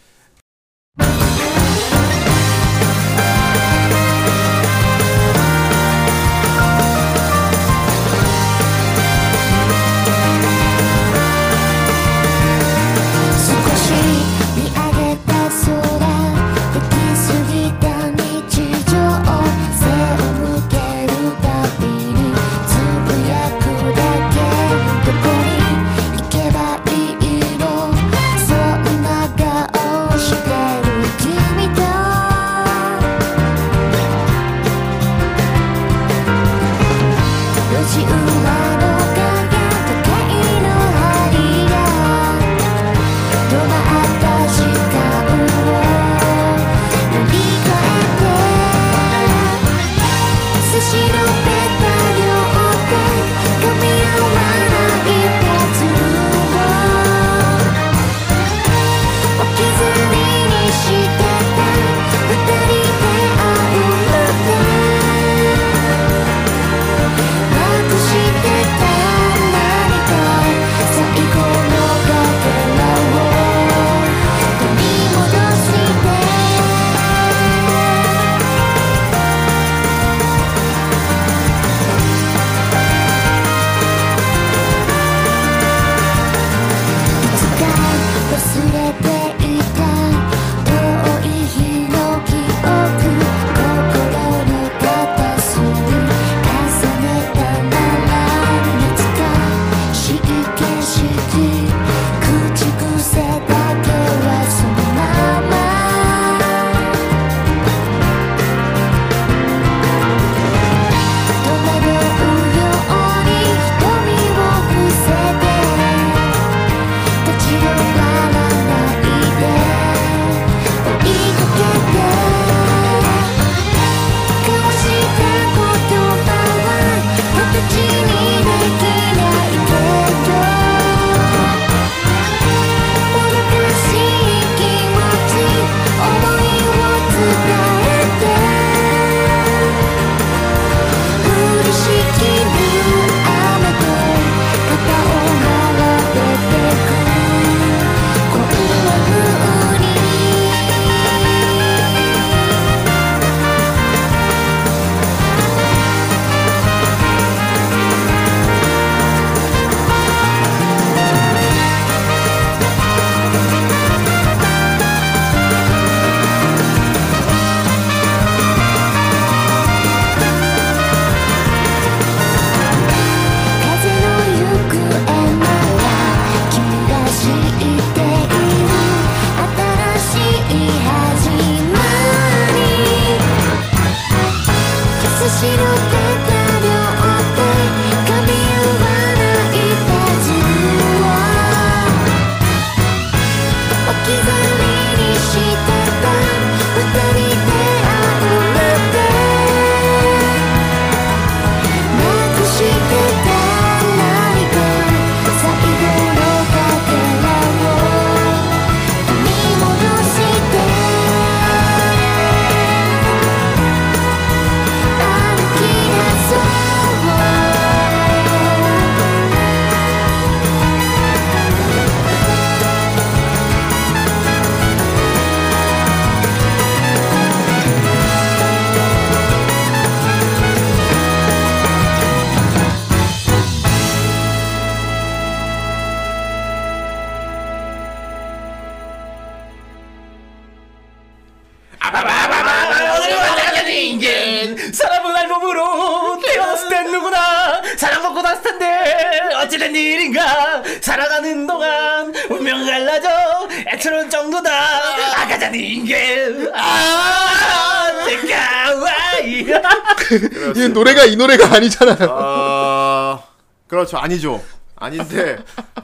[261.29, 262.09] 노래가 아니잖아요.
[262.11, 263.19] 아
[263.67, 264.41] 그렇죠 아니죠
[264.81, 265.37] 아닌데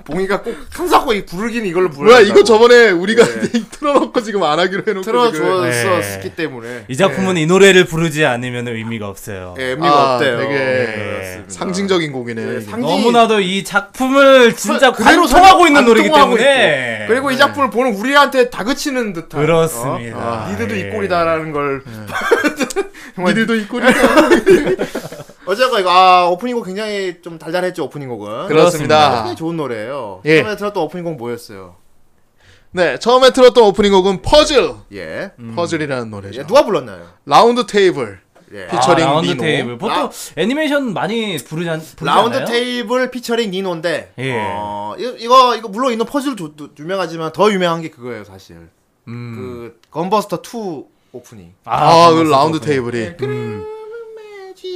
[0.05, 3.49] 봉이가 꼭 항상 꼭이 부르기는 이걸로 불러 뭐야 이거 저번에 우리가 네.
[3.69, 5.01] 틀어놓고 지금 안 하기로 해놓고.
[5.01, 11.43] 틀어줬었기 때문에 이 작품은 이 노래를 부르지 않으면 의미가 없어요 예, 의미가 아, 없대요 되게.
[11.49, 12.49] 상징적인 곡이네요.
[12.49, 12.71] 네, 이게.
[12.71, 16.17] 상- 너무나도 이 작품을 진짜 그대로 관통하고 있는 노래이기 있고.
[16.17, 20.17] 때문에 그리고 이 작품을 보는 우리한테 다그치는 듯한 그렇습니다.
[20.17, 20.21] 어?
[20.47, 20.79] 아, 니들도 예.
[20.79, 21.83] 이 꼴이다라는 걸
[23.19, 23.83] 니들도 이 꼴이
[25.45, 29.09] 어쨌건 이거 아 오프닝 곡 굉장히 좀 달달했죠 오프닝 곡은 그렇습니다.
[29.15, 30.41] 굉장히 좋은 노래예요 예.
[30.41, 31.75] 처음에 들었던 오프닝 곡 뭐였어요
[32.71, 36.41] 네 처음에 틀었던 오프닝 곡은 퍼즐 예, 퍼즐이라는 노래죠.
[36.41, 38.19] 예, 누가 불렀나요 라운드 테이블
[38.53, 38.67] 예.
[38.67, 39.41] 피처링 아, 라운드 니노.
[39.41, 42.45] 테이블 보통 라- 애니메이션 많이 부르지, 않, 부르지 라운드 않아요?
[42.47, 44.33] 테이블 피처링 니노인데 예.
[44.39, 48.57] 어, 이거, 이거 이거 물론 니노 퍼즐 도, 도 유명하지만 더 유명한 게 그거예요 사실
[49.07, 49.35] 음.
[49.35, 52.69] 그 건버스터 2 오프닝 아, 그 그거 라운드 그거.
[52.71, 53.65] 테이블이 음.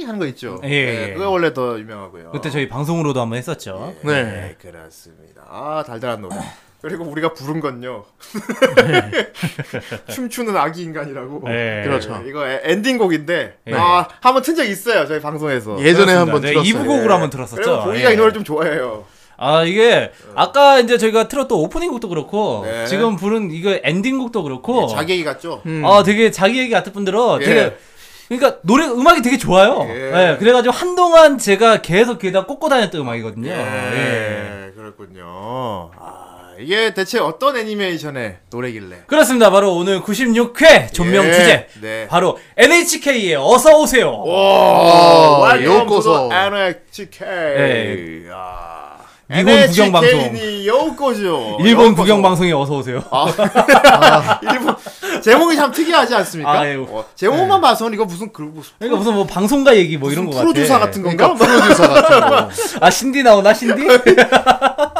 [0.04, 1.12] 하는 거 있죠 예, 예, 예.
[1.14, 3.94] 그거 원래 더 유명하고요 그때 저희 방송으로도 한번 했었죠.
[4.02, 4.22] 네.
[4.24, 5.42] 네, 그렇습니다.
[5.48, 6.34] 아, 달달한 노래.
[6.82, 8.04] 그리고 우리가 부른 건요.
[10.08, 11.42] 춤추는 아기 인간이라고.
[11.46, 11.82] 네.
[11.84, 12.22] 그렇죠.
[12.26, 13.74] 이거 에- 엔딩곡인데 네.
[13.74, 15.06] 아, 한번 튼 적 있어요.
[15.06, 15.80] 저희 방송에서.
[15.82, 16.72] 예전에 한번 네, 들었어요.
[16.72, 17.84] 2부곡으로 한번 들었었죠.
[17.84, 18.14] 보기가 예.
[18.14, 19.04] 이 노래 좀 좋아해요.
[19.42, 22.86] 아 이게 아까 이제 저희가 틀었던 오프닝 곡도 그렇고 네.
[22.86, 25.62] 지금 부른 이거 엔딩곡도 그렇고 자기 얘기 같죠?
[25.64, 25.82] 음.
[25.86, 27.44] 아 되게 자기 얘기 같은 분들어 예.
[27.46, 27.76] 되게
[28.30, 29.84] 그러니까 노래 음악이 되게 좋아요.
[29.88, 29.94] 예.
[29.94, 30.36] 예.
[30.38, 33.50] 그래가지고 한동안 제가 계속 귀에다 꽂고 다녔던 음악이거든요.
[33.50, 33.56] 예.
[33.56, 35.90] 예, 그렇군요.
[35.98, 38.98] 아, 이게 대체 어떤 애니메이션의 노래길래?
[39.08, 39.50] 그렇습니다.
[39.50, 41.32] 바로 오늘 96회 존명 예.
[41.32, 42.06] 주제 네.
[42.06, 44.10] 바로 NHK의 어서 오세요.
[44.10, 46.30] 오, 아, 요코소.
[46.32, 47.26] NHK.
[47.26, 48.22] 네.
[48.32, 50.38] 아, 일본 구경 방송.
[50.66, 51.58] 요코죠.
[51.60, 51.94] 일본.
[51.96, 53.02] 구경 방송에 어서 오세요.
[54.42, 54.76] 일본
[55.20, 56.50] 제목이 참 특이하지 않습니까?
[56.60, 56.74] 아, 예.
[56.76, 60.32] 어, 제목만 봐서는 이거 무슨 그 무슨 그러니까 무슨 뭐 방송가 얘기 뭐 이런 거
[60.32, 60.42] 같아.
[60.42, 61.34] 프로듀서 같은 건가?
[61.34, 62.50] 그러니까 프로듀서 같은 거.
[62.80, 63.86] 아 신디 나오나 신디?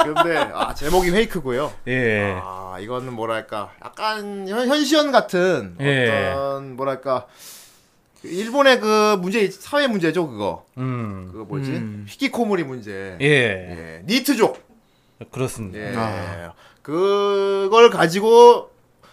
[0.04, 1.72] 근데 아 제목이 페이크고요.
[1.88, 2.36] 예.
[2.42, 6.32] 아 이거는 뭐랄까 약간 현, 현시연 같은 예.
[6.32, 7.26] 어떤 뭐랄까
[8.22, 11.30] 그 일본의 그 문제 사회 문제죠 그거 음.
[11.32, 12.06] 그거 뭐지 음.
[12.08, 13.26] 히키코모리 문제 예.
[13.26, 14.02] 예.
[14.06, 14.58] 니트족
[15.30, 15.78] 그렇습니다.
[15.78, 15.94] 예.
[15.96, 16.52] 아.
[16.82, 18.70] 그걸 가지고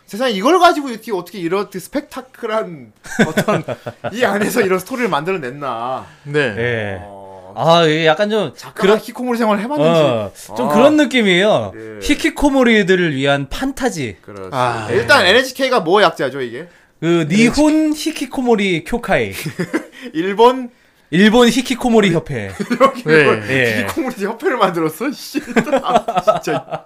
[0.07, 2.93] 세상에 이걸 가지고 이렇게 어떻게 이렇게 스펙타클한
[3.27, 3.63] 어떤
[4.13, 6.39] 이 안에서 이런 스토리를 만들어냈나 네.
[6.57, 6.97] 예.
[7.01, 10.73] 어, 아, 이게 약간 좀 그런 히키코모리 생활을 해봤는지 어, 좀 아.
[10.73, 11.71] 그런 느낌이에요.
[11.75, 11.99] 네.
[12.01, 14.17] 히키코모리들을 위한 판타지.
[14.21, 14.57] 그렇습니다.
[14.57, 14.87] 아.
[14.91, 16.69] 일단 NHK가 뭐 약자죠 이게
[17.01, 19.33] 그 니혼 히키코모리 쿄카이.
[20.13, 20.69] 일본
[21.09, 22.53] 일본 히키코모리 협회.
[23.05, 23.41] 네.
[23.49, 23.81] 예.
[23.81, 25.41] 히키코모리 협회를 만들었어 씨
[25.83, 26.85] 아, 진짜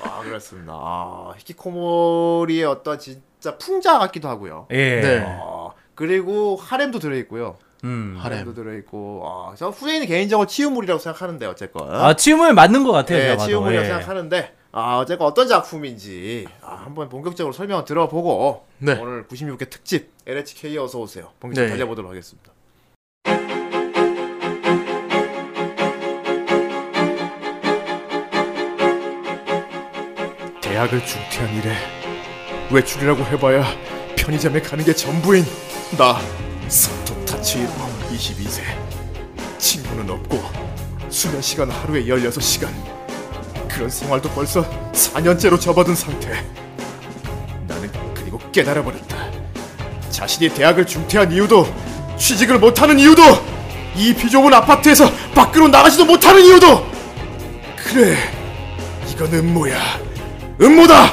[0.00, 5.00] 아 그렇습니다 아, 히키코모리의 어떤 진짜 풍자 같기도 하고요 예.
[5.00, 5.24] 네.
[5.26, 8.16] 아, 그리고 하렘도 들어있고요 음.
[8.18, 8.38] 하렘.
[8.40, 13.18] 하렘도 들어있고 아, 저 후대인은 개인적으로 치유물이라고 생각하는데 어쨌건 아, 치움을 맞는 것 같아요.
[13.18, 13.46] 예, 제가 봐도.
[13.46, 13.88] 치유물이라고 예.
[13.90, 18.98] 생각하는데 아 어쨌건 어떤 작품인지 아, 한번 본격적으로 설명을 들어보고 네.
[19.00, 21.76] 오늘 96회 특집 LHK 어서 오세요 본격적으로 네.
[21.78, 22.52] 달려보도록 하겠습니다
[30.78, 31.76] 대학을 중퇴한 이래
[32.70, 33.64] 외출이라고 해봐야
[34.14, 35.44] 편의점에 가는 게 전부인
[35.96, 36.20] 나
[36.68, 37.68] 사토 타치히로
[38.12, 38.62] 22세.
[39.58, 40.40] 친구는 없고
[41.10, 42.68] 수면 시간 하루에 16시간.
[43.68, 46.44] 그런 생활도 벌써 4년째로 접어든 상태.
[47.66, 49.16] 나는 그리고 깨달아버렸다.
[50.10, 51.66] 자신이 대학을 중퇴한 이유도
[52.16, 53.22] 취직을 못하는 이유도
[53.96, 56.86] 이 비좁은 아파트에서 밖으로 나가지도 못하는 이유도.
[57.76, 58.16] 그래
[59.10, 60.07] 이건 음모야
[60.60, 61.12] 음모다!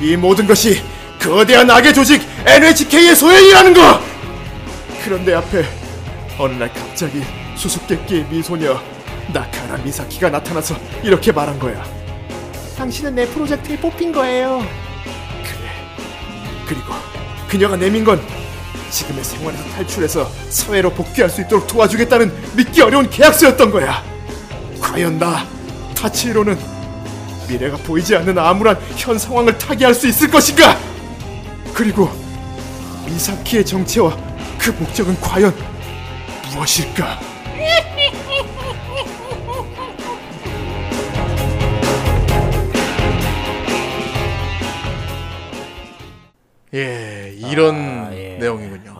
[0.00, 0.80] 이 모든 것이
[1.20, 4.00] 거대한 악의 조직 NHK의 소행이라는 거
[5.04, 5.64] 그런데 앞에
[6.38, 7.22] 어느 날 갑자기
[7.56, 8.80] 수수께끼의 미소녀
[9.32, 11.84] 나카라 미사키가 나타나서 이렇게 말한 거야.
[12.78, 14.66] 당신은 내 프로젝트에 뽑힌 거예요.
[15.42, 15.70] 그래.
[16.66, 16.94] 그리고
[17.48, 18.20] 그녀가 내민 건
[18.90, 24.02] 지금의 생활에서 탈출해서 사회로 복귀할 수 있도록 도와주겠다는 믿기 어려운 계약서였던 거야.
[24.80, 25.46] 과연 나
[25.94, 26.58] 타치히로는
[27.50, 30.78] 미래가 보이지 않는 암울한 현 상황을 타개할 수 있을 것인가
[31.74, 32.08] 그리고
[33.06, 34.16] 미사키의 정체와
[34.58, 35.52] 그 목적은 과연
[36.52, 37.18] 무엇일까
[46.72, 48.36] 예, 이런 아, 예.
[48.38, 48.96] 내용이군요.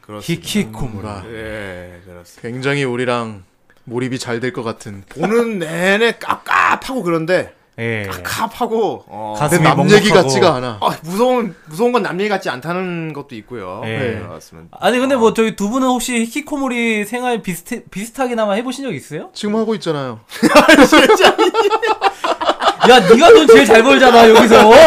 [0.00, 0.20] 그렇습니다.
[0.22, 1.08] 히키코모리.
[1.08, 2.40] 아, 예, 그렇습니다.
[2.40, 3.42] 굉장히 우리랑
[3.88, 5.02] 몰입이 잘 될 것 같은.
[5.08, 8.08] 보는 내내 깝깝하고 그런데 예.
[8.10, 9.96] 깝깝하고 어, 가슴이 남 먹먹하고.
[9.96, 10.78] 얘기 같지가 않아.
[10.80, 13.82] 아, 무서운 무서운 건 남 얘기 같지 않다는 것도 있고요.
[13.84, 13.88] 예.
[13.88, 14.76] 네, 그렇습니다.
[14.80, 19.30] 아니 근데 뭐 저희 두 분은 혹시 히키코모리 생활 비슷 비슷하게나마 해보신 적 있어요?
[19.32, 20.20] 지금 하고 있잖아요.
[22.90, 24.70] 야 네가 돈 제일 잘 벌잖아 여기서.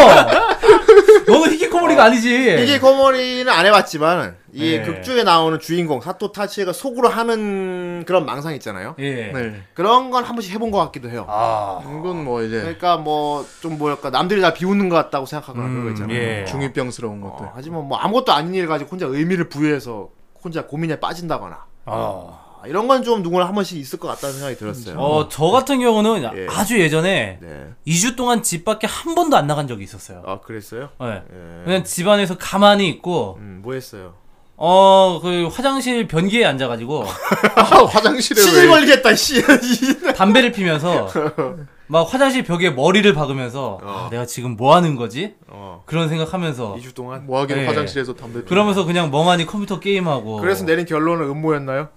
[1.32, 2.64] 너는 히키코모리가 아니지.
[2.64, 4.82] 이게 거머리는 안 해봤지만 이 네.
[4.84, 8.96] 극중에 나오는 주인공 사토 타치가 속으로 하는 그런 망상 있잖아요.
[9.00, 9.32] 예.
[9.32, 9.64] 네.
[9.74, 11.26] 그런 건 한 번씩 해본 것 같기도 해요.
[11.30, 11.80] 아.
[11.84, 15.90] 이건 뭐 이제 그러니까 뭐 좀 뭐랄까 남들이 다 비웃는 것 같다고 생각하거나 그런 거
[15.92, 16.18] 있잖아요.
[16.18, 16.46] 예.
[16.46, 17.46] 중이병스러운 것들.
[17.46, 20.10] 어, 하지만 뭐 아무것도 아닌 일 가지고 혼자 의미를 부여해서
[20.44, 22.41] 혼자 고민에 빠진다거나 아.
[22.64, 25.00] 아, 이런 건 좀 누구나 한 번씩 있을 것 같다는 생각이 들었어요.
[25.00, 26.48] 어, 저 같은 경우는 예.
[26.50, 27.70] 아주 예전에 네.
[27.88, 30.22] 2주 동안 집 밖에 한 번도 안 나간 적이 있었어요.
[30.26, 30.90] 아 그랬어요?
[31.00, 31.24] 네.
[31.32, 31.64] 예.
[31.66, 34.14] 그냥 집 안에서 가만히 있고, 음, 뭐 했어요?
[34.58, 37.04] 어, 그 화장실 변기에 앉아가지고,
[37.56, 38.68] 아, 화장실에 시질 왜?
[38.68, 39.42] 걸리겠다 씨.
[40.16, 41.08] 담배를 피면서,
[41.88, 45.34] 막 화장실 벽에 머리를 박으면서, 아, 내가 지금 뭐 하는 거지?
[45.48, 45.82] 어.
[45.88, 47.26] 그런 생각하면서, 2주 동안.
[47.26, 47.66] 뭐 하기로 예.
[47.66, 48.44] 화장실에서 담배.
[48.44, 50.38] 그러면서 그냥 멍하니 컴퓨터 게임하고.
[50.38, 51.90] 그래서 내린 결론은 음모였나요?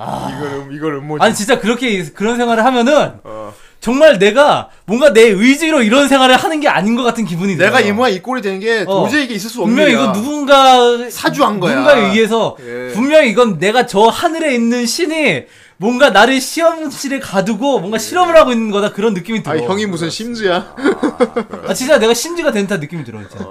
[0.00, 0.32] 아.
[0.34, 1.22] 이걸 음, 이걸 음모지.
[1.22, 3.52] 아니, 진짜 그렇게, 그런 생활을 하면은, 어.
[3.80, 7.70] 정말 내가 뭔가 내 의지로 이런 생활을 하는 게 아닌 것 같은 기분이 들어요.
[7.70, 9.04] 내가 이 모양 이 꼴이 된게 어.
[9.04, 9.94] 도저히 이게 있을 수 없는 일이야.
[10.02, 11.76] 이건 누군가 사주한 거야.
[11.76, 12.92] 누군가에 의해서 예.
[12.92, 15.44] 분명히 이건 내가 저 하늘에 있는 신이
[15.80, 19.54] 뭔가 나를 시험실에 가두고 뭔가 실험을 하고 있는 거다 그런 느낌이 들어.
[19.54, 20.74] 아 형이 무슨 심즈야?
[21.66, 23.46] 아, 진짜 내가 심지가 된다 느낌이 들어 진짜.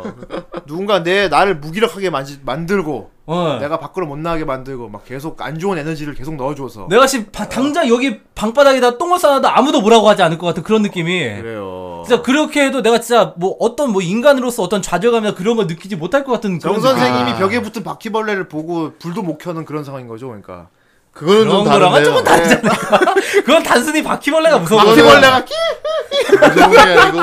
[0.68, 3.58] 누군가 내 나를 무기력하게 만지, 만들고 어.
[3.60, 7.50] 내가 밖으로 못 나가게 만들고 막 계속 안 좋은 에너지를 계속 넣어줘서 내가 지금 바-
[7.50, 11.20] 당장 여기 방바닥에다 똥을 싸놔도 아무도 뭐라고 하지 않을 것 같은 그런 느낌이.
[11.42, 12.04] 그래요.
[12.06, 16.24] 진짜 그렇게 해도 내가 진짜 뭐 어떤 뭐 인간으로서 어떤 좌절감이나 그런 걸 느끼지 못할
[16.24, 17.38] 것 같은 정 그런 선생님이 아.
[17.38, 20.68] 벽에 붙은 바퀴벌레를 보고 불도 못 켜는 그런 상황인 거죠, 그러니까.
[21.20, 22.04] 그거는 좀 거랑은 다른데요.
[22.04, 23.14] 조금 다르지 않을까?
[23.46, 24.84] 그건 단순히 바퀴벌레가 무서워.
[24.86, 25.54] 바퀴벌레가 끼.
[26.32, 27.20] 무서운 게 아니고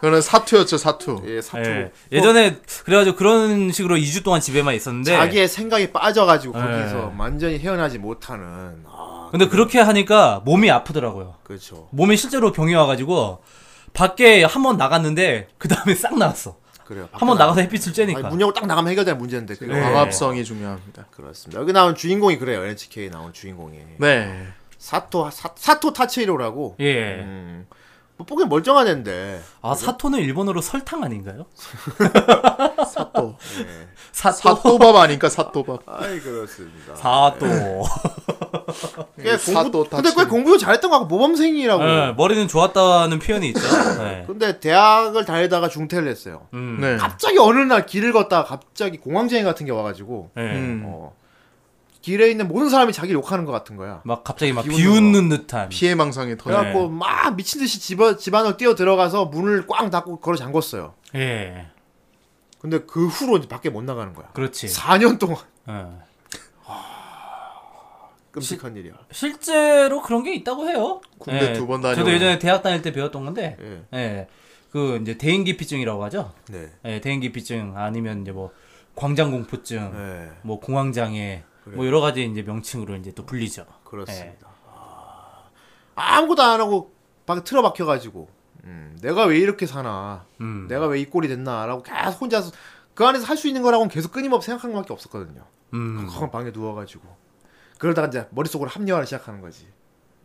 [0.00, 1.22] 그거는 사투였죠 사투.
[1.26, 1.68] 예, 사투.
[1.68, 1.90] 예.
[2.10, 6.62] 예전에 그래가지고 그런 식으로 2주 동안 집에만 있었는데 자기의 생각이 빠져가지고 예.
[6.62, 8.44] 거기서 완전히 헤어나지 못하는.
[8.86, 11.34] 아, 근데 그렇게 하니까 몸이 아프더라고요.
[11.44, 11.88] 그렇죠.
[11.92, 13.42] 몸이 실제로 병이 와가지고
[13.92, 16.56] 밖에 한 번 나갔는데 그 다음에 싹 나왔어.
[16.92, 17.08] 그래요.
[17.12, 18.16] 한 번 나가서 햇빛을 쬐니까.
[18.18, 19.54] 아니, 문 열고 딱 나가면 해결될 문제인데.
[19.54, 19.72] 그거.
[19.72, 19.80] 네.
[19.80, 21.06] 광합성이 중요합니다.
[21.10, 21.60] 그렇습니다.
[21.60, 22.62] 여기 나온 주인공이 그래요.
[22.64, 23.78] NHK 나온 주인공이.
[23.98, 24.46] 네.
[24.78, 26.76] 사토 사, 사토 타치히로라고.
[26.80, 27.20] 예.
[27.20, 27.66] 음.
[28.22, 29.42] 뭐 보기엔 멀쩡한 애인데.
[29.60, 31.46] 아 사토는 일본어로 설탕 아닌가요?
[32.88, 33.36] 사또.
[33.60, 33.88] 예.
[34.12, 34.36] 사토.
[34.36, 35.80] 사또 밥 아니까 사또밥.
[35.86, 36.94] 아이 그렇습니다.
[36.94, 37.46] 사토.
[39.22, 40.24] 꽤 사또 공부, 근데 꽤.
[40.26, 41.82] 공부 잘했던 것 같고 모범생이라고.
[41.84, 43.60] 예, 머리는 좋았다는 표현이 있죠.
[44.00, 44.24] 예.
[44.28, 46.46] 근데 대학을 다니다가 중퇴를 했어요.
[46.54, 46.78] 음.
[46.80, 46.96] 네.
[46.96, 50.40] 갑자기 어느 날 길을 걷다가 갑자기 공황장애 같은 게 와가지고 예.
[50.42, 50.82] 음.
[50.86, 51.12] 어,
[52.02, 54.02] 길에 있는 모든 사람이 자기 욕하는 것 같은 거야.
[54.04, 55.68] 막 갑자기 막 비웃는 듯한.
[55.68, 56.56] 피해망상에 터져.
[56.56, 60.92] 그래갖고 막 미친 듯이 집, 집 안으로 뛰어 들어가서 문을 꽝 닫고 걸어 잠궜어요.
[61.14, 61.68] 예.
[62.60, 64.28] 근데 그 후로 이제 밖에 못 나가는 거야.
[64.32, 64.66] 그렇지.
[64.66, 65.38] 4년 동안
[65.68, 65.86] 예.
[68.32, 68.94] 끔찍한 일이야.
[69.10, 71.00] 실제로 그런 게 있다고 해요.
[71.18, 71.52] 군대 예.
[71.52, 71.94] 두번 다녀.
[71.94, 73.56] 저도 예전에 대학 다닐 때 배웠던 건데.
[73.60, 73.98] 예.
[73.98, 74.28] 예.
[74.70, 76.32] 그 이제 대인기피증이라고 하죠.
[76.48, 76.70] 네.
[76.86, 78.50] 예, 대인기피증 아니면 이제 뭐
[78.96, 80.30] 광장공포증, 네.
[80.40, 83.64] 뭐 공황장애, 뭐 여러 가지 이제 명칭으로 이제 또 불리죠.
[83.84, 84.48] 그렇습니다.
[84.66, 85.44] 아,
[85.94, 86.92] 아무것도 안 하고
[87.26, 88.28] 밖에 틀어박혀 가지고
[88.64, 90.66] 음, 내가 왜 이렇게 사나 음.
[90.68, 92.52] 내가 왜 이 꼴이 됐나라고 계속 혼자서
[92.94, 95.44] 그 안에서 할 수 있는 거라고는 계속 끊임없이 생각한 것밖에 없었거든요.
[95.74, 96.06] 음.
[96.32, 97.02] 방에 누워가지고
[97.78, 99.66] 그러다가 이제 머릿속으로 합리화를 시작하는 거지.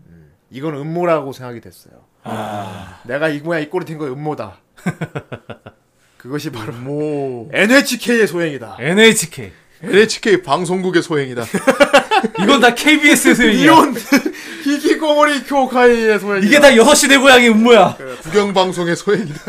[0.07, 2.03] 음, 이건 음모라고 생각이 됐어요.
[2.23, 3.01] 아.
[3.05, 4.57] 내가 이 모양 이 꼴이 된건 음모다.
[6.17, 8.77] 그것이 바로 뭐 NHK의 소행이다.
[8.79, 9.51] NHK.
[9.83, 11.43] NHK 방송국의 소행이다.
[12.41, 13.63] 이건 다 KBS의 소행이야.
[13.65, 13.95] 이온
[14.63, 16.47] 히키코모리 교카이의 소행이다.
[16.47, 17.97] 이게 다 6시 내 고향의 음모야.
[18.23, 19.39] 국영 방송의 소행이다.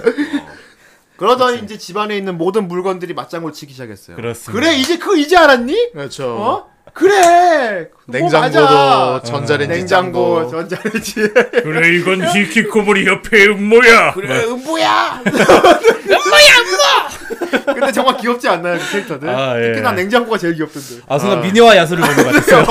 [1.16, 4.16] 그러더니 이제 집안에 있는 모든 물건들이 맞장구 치기 시작했어요.
[4.16, 4.52] 그렇습니다.
[4.52, 5.92] 그래 이제 그거 이제 알았니?
[5.92, 6.26] 그렇죠.
[6.36, 6.77] 어?
[6.98, 7.88] 그래.
[8.06, 9.20] 냉장고도 맞아.
[9.24, 10.48] 전자레인지 냉장고.
[10.48, 11.32] 전자레인지.
[11.62, 14.14] 그래 이건 히키코모리 협회의 음모야.
[14.14, 15.22] 그래 음보야.
[15.24, 17.72] 음보야 음보.
[17.74, 19.28] 근데 정말 귀엽지 않나요 그 캐릭터들?
[19.28, 19.66] 아, 예.
[19.68, 21.02] 특히 난 냉장고가 제일 귀엽던데.
[21.06, 22.64] 아, 순간 미녀와 야수를 본것 같았어요.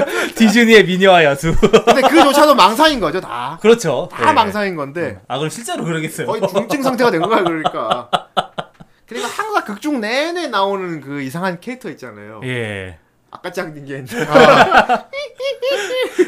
[0.34, 1.54] 디즈니의 미녀와 야수.
[1.60, 3.58] 근데 그조차도 망상인 거죠 다.
[3.60, 4.08] 그렇죠.
[4.10, 4.32] 다 예.
[4.32, 6.26] 망상인 건데 아, 그럼 실제로 그러겠어요.
[6.26, 8.08] 거의 중증 상태가 된 거야 그러니까.
[9.08, 12.40] 그리고 항상 극중 내내 나오는 그 이상한 캐릭터 있잖아요.
[12.44, 12.98] 예.
[13.36, 14.26] 아까 짱닌게인데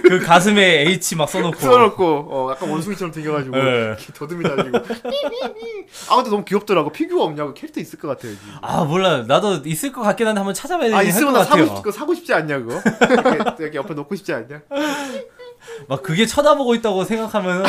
[0.03, 1.59] 그 가슴에 H 막 써놓고.
[1.59, 3.63] 써놓고 어 약간 원숭이처럼 생겨가지고 예.
[3.63, 8.49] 이렇게 더듬이 달리고 아 근데 너무 귀엽더라고 피규어 없냐고 캐릭터 있을 것 같아요 지금.
[8.63, 9.23] 아, 몰라.
[9.27, 11.67] 나도 있을 것 같긴 한데 한번 찾아봐야 아 되긴 있으면 나 사고.
[11.91, 14.61] 싶, 사고 싶지 않냐 그거 이렇게, 이렇게 옆에 놓고 싶지 않냐
[15.89, 17.65] 막 그게 쳐다보고 있다고 생각하면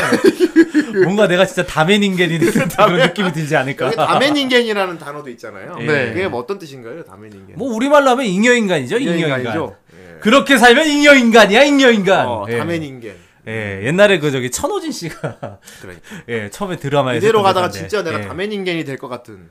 [1.03, 3.87] 뭔가 내가 진짜 되는 그런 느낌이 들지 않을까.
[3.87, 5.75] 여기 다멘인겐이라는 단어도 있잖아요.
[5.77, 6.09] 네.
[6.09, 7.55] 그게 뭐 어떤 뜻인가요, 다멘인겐?
[7.57, 8.97] 뭐 우리말로 하면 잉여 인간이죠.
[8.97, 9.39] 잉여 인간.
[9.39, 9.75] 인간이죠.
[9.93, 10.19] 예.
[10.19, 12.27] 그렇게 살면 잉여 인간이야, 잉여 인간.
[12.27, 12.57] 어, 예.
[12.57, 13.15] 다멘인겐.
[13.47, 16.05] 예, 옛날에 그 저기 천호진 씨가 그러니까.
[16.29, 17.87] 예, 처음에 드라마에서 이대로 가다가 대사인데.
[17.89, 18.27] 진짜 내가 예.
[18.27, 19.49] 다멘인겐이 될 것 같은.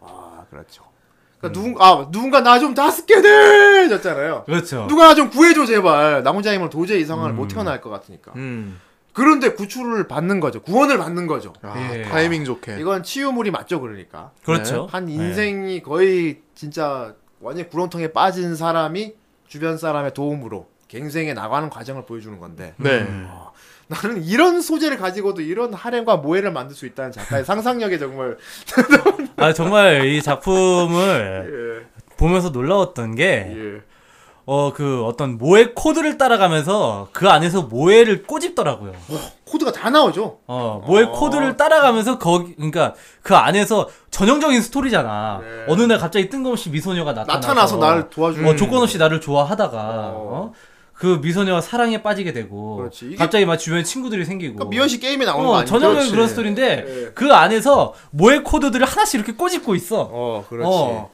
[0.00, 0.84] 아, 그렇죠.
[1.38, 4.44] 그러니까 누군 아 누군가 나 좀 다스게 돼 졌잖아요.
[4.46, 4.86] 그렇죠.
[4.88, 6.22] 누가 나 좀 구해줘 제발.
[6.22, 7.36] 나 혼자 힘으로 도저히 이 상황을 음.
[7.36, 8.32] 못 태어날 것 같으니까.
[8.36, 8.80] 음.
[9.12, 10.60] 그런데 구출을 받는 거죠.
[10.60, 11.54] 구원을 받는 거죠.
[11.62, 12.02] 아, 예.
[12.02, 12.76] 타이밍 좋게.
[12.78, 14.30] 이건 치유물이 맞죠, 그러니까.
[14.44, 14.88] 그렇죠.
[14.90, 19.14] 한 인생이 거의 진짜 완전 구렁텅이에 빠진 사람이
[19.48, 23.06] 주변 사람의 도움으로 갱생해 나가는 과정을 보여주는 건데 네.
[23.88, 28.36] 나는 이런 소재를 가지고도 이런 하렘과 모해를 만들 수 있다는 작가의 상상력에 정말
[29.36, 33.24] 아 정말 이 작품을 예, 보면서 놀라웠던 게
[33.56, 33.80] 예.
[34.48, 38.92] 어 그 어떤 모에 코드를 따라가면서 그 안에서 모에를 꼬집더라고요.
[39.44, 40.38] 코드가 다 나오죠.
[40.46, 41.10] 어 모에 어.
[41.10, 45.40] 코드를 따라가면서 거기 그러니까 그 안에서 전형적인 스토리잖아.
[45.42, 45.64] 네.
[45.68, 50.12] 어느 날 갑자기 뜬금없이 미소녀가 나타나서 나타나서 나를 도와주는 어, 조건 없이 나를 좋아하다가 어.
[50.14, 50.52] 어?
[50.96, 53.06] 그 미소녀와 사랑에 빠지게 되고 그렇지.
[53.06, 55.70] 이게- 갑자기 막 주변에 친구들이 생기고 그러니까 미연시 게임에 나오는 거 어, 아니죠?
[55.72, 56.10] 전형적인 그렇지.
[56.12, 57.10] 그런 스토리인데 예.
[57.14, 60.08] 그 안에서 모해 코드들을 하나씩 이렇게 꼬집고 있어.
[60.10, 60.66] 어, 그렇지.
[60.70, 61.10] 어.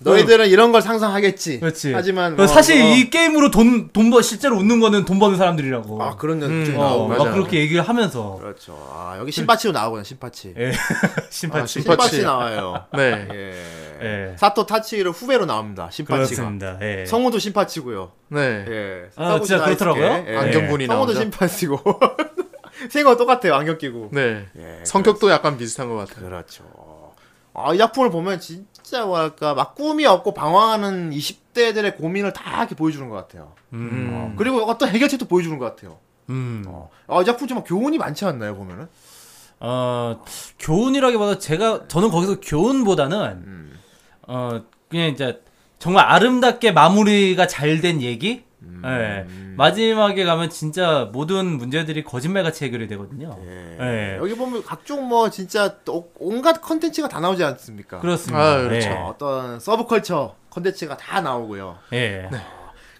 [0.00, 1.58] 너희들은 이런 걸 상상하겠지.
[1.58, 1.92] 그렇지.
[1.92, 5.36] 하지만 그 뭐, 사실 뭐, 이 게임으로 돈, 돈 버, 실제로 웃는 거는 돈 버는
[5.36, 6.00] 사람들이라고.
[6.00, 7.32] 아 그런 음, 연출이 어, 나오고 막 맞아요.
[7.34, 8.38] 그렇게 얘기를 하면서.
[8.40, 8.78] 그렇죠.
[8.94, 10.54] 아 여기 신파치도 나오거든 신파치.
[10.56, 10.68] 예.
[10.70, 11.80] 아, 신파치.
[11.80, 11.80] 신파치.
[11.80, 12.84] 신파치 나와요.
[12.96, 13.26] 네.
[13.32, 13.54] 예.
[14.02, 14.34] 예.
[14.36, 15.88] 사토 타츠히로 후배로 나옵니다.
[15.90, 16.42] 신파치가.
[16.42, 16.78] 그렇습니다.
[16.82, 17.06] 예.
[17.06, 18.12] 성우도 신파치고요.
[18.28, 18.64] 네.
[18.68, 19.10] 예.
[19.16, 20.08] 아, 사카구치 진짜 그렇더라고요?
[20.08, 20.32] 다이스케.
[20.32, 20.36] 예.
[20.36, 21.20] 안경분이 성우도 나오죠.
[21.20, 21.80] 신파치고.
[22.90, 23.54] 생긴 거 똑같아요.
[23.54, 24.10] 안경 끼고.
[24.12, 24.46] 네.
[24.56, 26.26] 예, 성격도 약간 비슷한 것 같아요.
[26.26, 26.64] 그렇죠.
[27.54, 33.08] 아, 이 작품을 보면 진짜 뭐랄까 막 꿈이 없고 방황하는 20대들의 고민을 다 이렇게 보여주는
[33.08, 33.52] 것 같아요.
[33.72, 34.10] 음.
[34.12, 35.98] 어, 그리고 어떤 해결책도 보여주는 것 같아요.
[36.30, 36.64] 음.
[37.08, 38.86] 아, 이 작품 정말 교훈이 많지 않나요 보면은?
[39.60, 40.22] 어,
[40.60, 43.67] 교훈이라기보다 제가, 저는 거기서 교훈보다는, 음.
[44.28, 45.40] 어, 그냥 이제,
[45.78, 48.44] 정말 아름답게 마무리가 잘 된 얘기?
[48.62, 48.82] 음.
[48.84, 49.24] 예.
[49.56, 53.36] 마지막에 가면 진짜 모든 문제들이 거짓말같이 해결이 되거든요.
[53.44, 53.78] 예.
[53.80, 54.16] 예.
[54.18, 57.98] 여기 보면 각종 뭐 진짜 또 온갖 컨텐츠가 다 나오지 않습니까?
[58.00, 58.40] 그렇습니다.
[58.42, 58.90] 아, 그렇죠.
[58.90, 61.78] 어, 어떤 서브컬처 컨텐츠가 다 나오고요.
[61.92, 62.28] 예.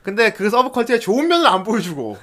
[0.08, 2.16] 근데 그 서브컬처의 좋은 면을 안 보여주고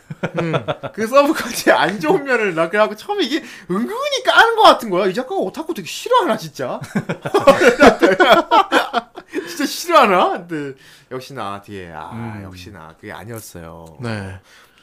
[0.95, 5.05] 그 서브컬처의 안 좋은 면을 나 그래갖고 처음에 이게 은근히 까는 것 같은 거야.
[5.05, 6.79] 이 작가가 오타쿠 되게 싫어하나 진짜?
[9.47, 10.47] 진짜 싫어하나?
[10.47, 10.75] 근데
[11.11, 13.99] 역시나 뒤에 아 역시나 그게 아니었어요.
[14.01, 14.39] 네.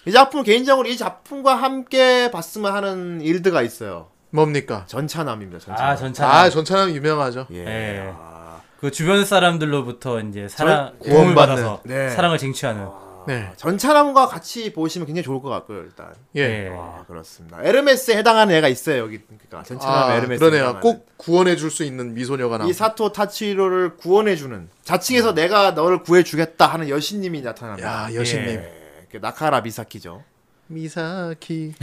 [0.07, 4.11] 이 작품 개인적으로 이 작품과 함께 봤으면 하는 일드가 있어요.
[4.31, 4.85] 뭡니까?
[4.87, 5.59] 전차남입니다.
[5.59, 5.91] 전차남.
[5.91, 6.29] 아, 전차.
[6.29, 7.49] 아, 전차남 유명하죠.
[7.51, 7.65] 예.
[7.67, 8.15] 예.
[8.17, 8.42] 아,
[8.83, 11.55] 그 주변 사람들로부터 이제 사랑, 절- 구원을 구원받는.
[11.65, 12.11] 받아서 네.
[12.11, 12.89] 사랑을 쟁취하는.
[13.29, 13.49] 네.
[13.55, 15.83] 전차남과 같이 보시면 굉장히 좋을 것 같고요.
[15.83, 16.13] 일단.
[16.35, 16.41] 예.
[16.67, 16.71] 예.
[16.77, 17.59] 아, 그렇습니다.
[17.63, 18.99] 에르메스에 해당하는 애가 있어요.
[19.05, 20.41] 여기 그러니까 전차남 아, 에르메스.
[20.41, 20.81] 그러네요.
[20.81, 22.69] 꼭 구원해 줄 수 있는 미소녀가 나와.
[22.69, 28.09] 이 사토 타치로를 구원해 주는 자칭해서 내가 너를 구해 주겠다 하는 여신님이 나타납니다.
[28.13, 28.49] 야, 여신님.
[28.49, 28.73] 예.
[29.13, 30.25] 그 나카라 미사키죠.
[30.69, 31.75] 미사키.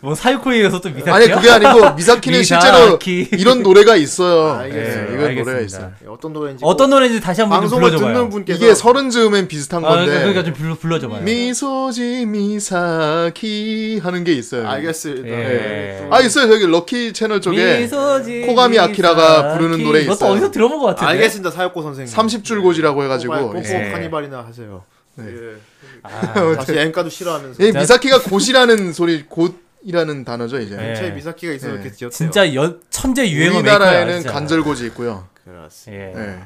[0.00, 1.14] 뭐 사유코이에서 또 미사키야?
[1.14, 3.30] 아니, 그게 아니고 미사키는 실제로 미사키.
[3.38, 4.52] 이런 노래가 있어요.
[4.52, 5.04] 알겠어요.
[5.04, 5.42] 예, 예, 이건 알겠습니다.
[5.44, 5.92] 노래가 있어요.
[6.04, 8.14] 예, 어떤 노래인지 어떤 꼭 노래인지 다시 한번 좀 방송을 불러줘봐요.
[8.14, 10.06] 듣는 분께서 이게 서른 즈음엔 비슷한 아, 건데.
[10.06, 11.22] 그러니까, 그러니까 좀 불러, 불러줘봐요.
[11.22, 14.66] 미소지 미사키 하는 게 있어요.
[14.68, 15.28] 알겠습니다.
[15.28, 15.32] 예.
[15.32, 16.08] 네.
[16.10, 20.32] 아 있어요 저기 럭키 채널 쪽에 미소지 코가미 아키라가 부르는 노래 있어요.
[20.32, 21.12] 어디서 들어본 것 같은데?
[21.12, 21.50] 알겠습니다.
[21.50, 22.14] 사육고 선생님.
[22.14, 23.90] 30줄 고지라고 해가지고 꼭 예.
[23.92, 24.84] 카니발이나 하세요.
[25.16, 25.24] 네.
[25.26, 25.69] 예.
[26.02, 27.62] 아, 다시 엔카도 싫어하면서.
[27.64, 30.76] 예, 미사키가 곧이라는 소리 곧이라는 단어죠 이제.
[30.80, 30.94] 예.
[30.94, 31.74] 제 미사키가 있어서 예.
[31.74, 32.10] 이렇게 지었대요.
[32.10, 33.58] 진짜 여, 천재 유행어.
[33.58, 34.24] 우리나라에는.
[34.24, 35.26] 간절고지 있고요.
[35.44, 36.20] 그렇습니다.
[36.20, 36.28] 예.
[36.28, 36.38] 예.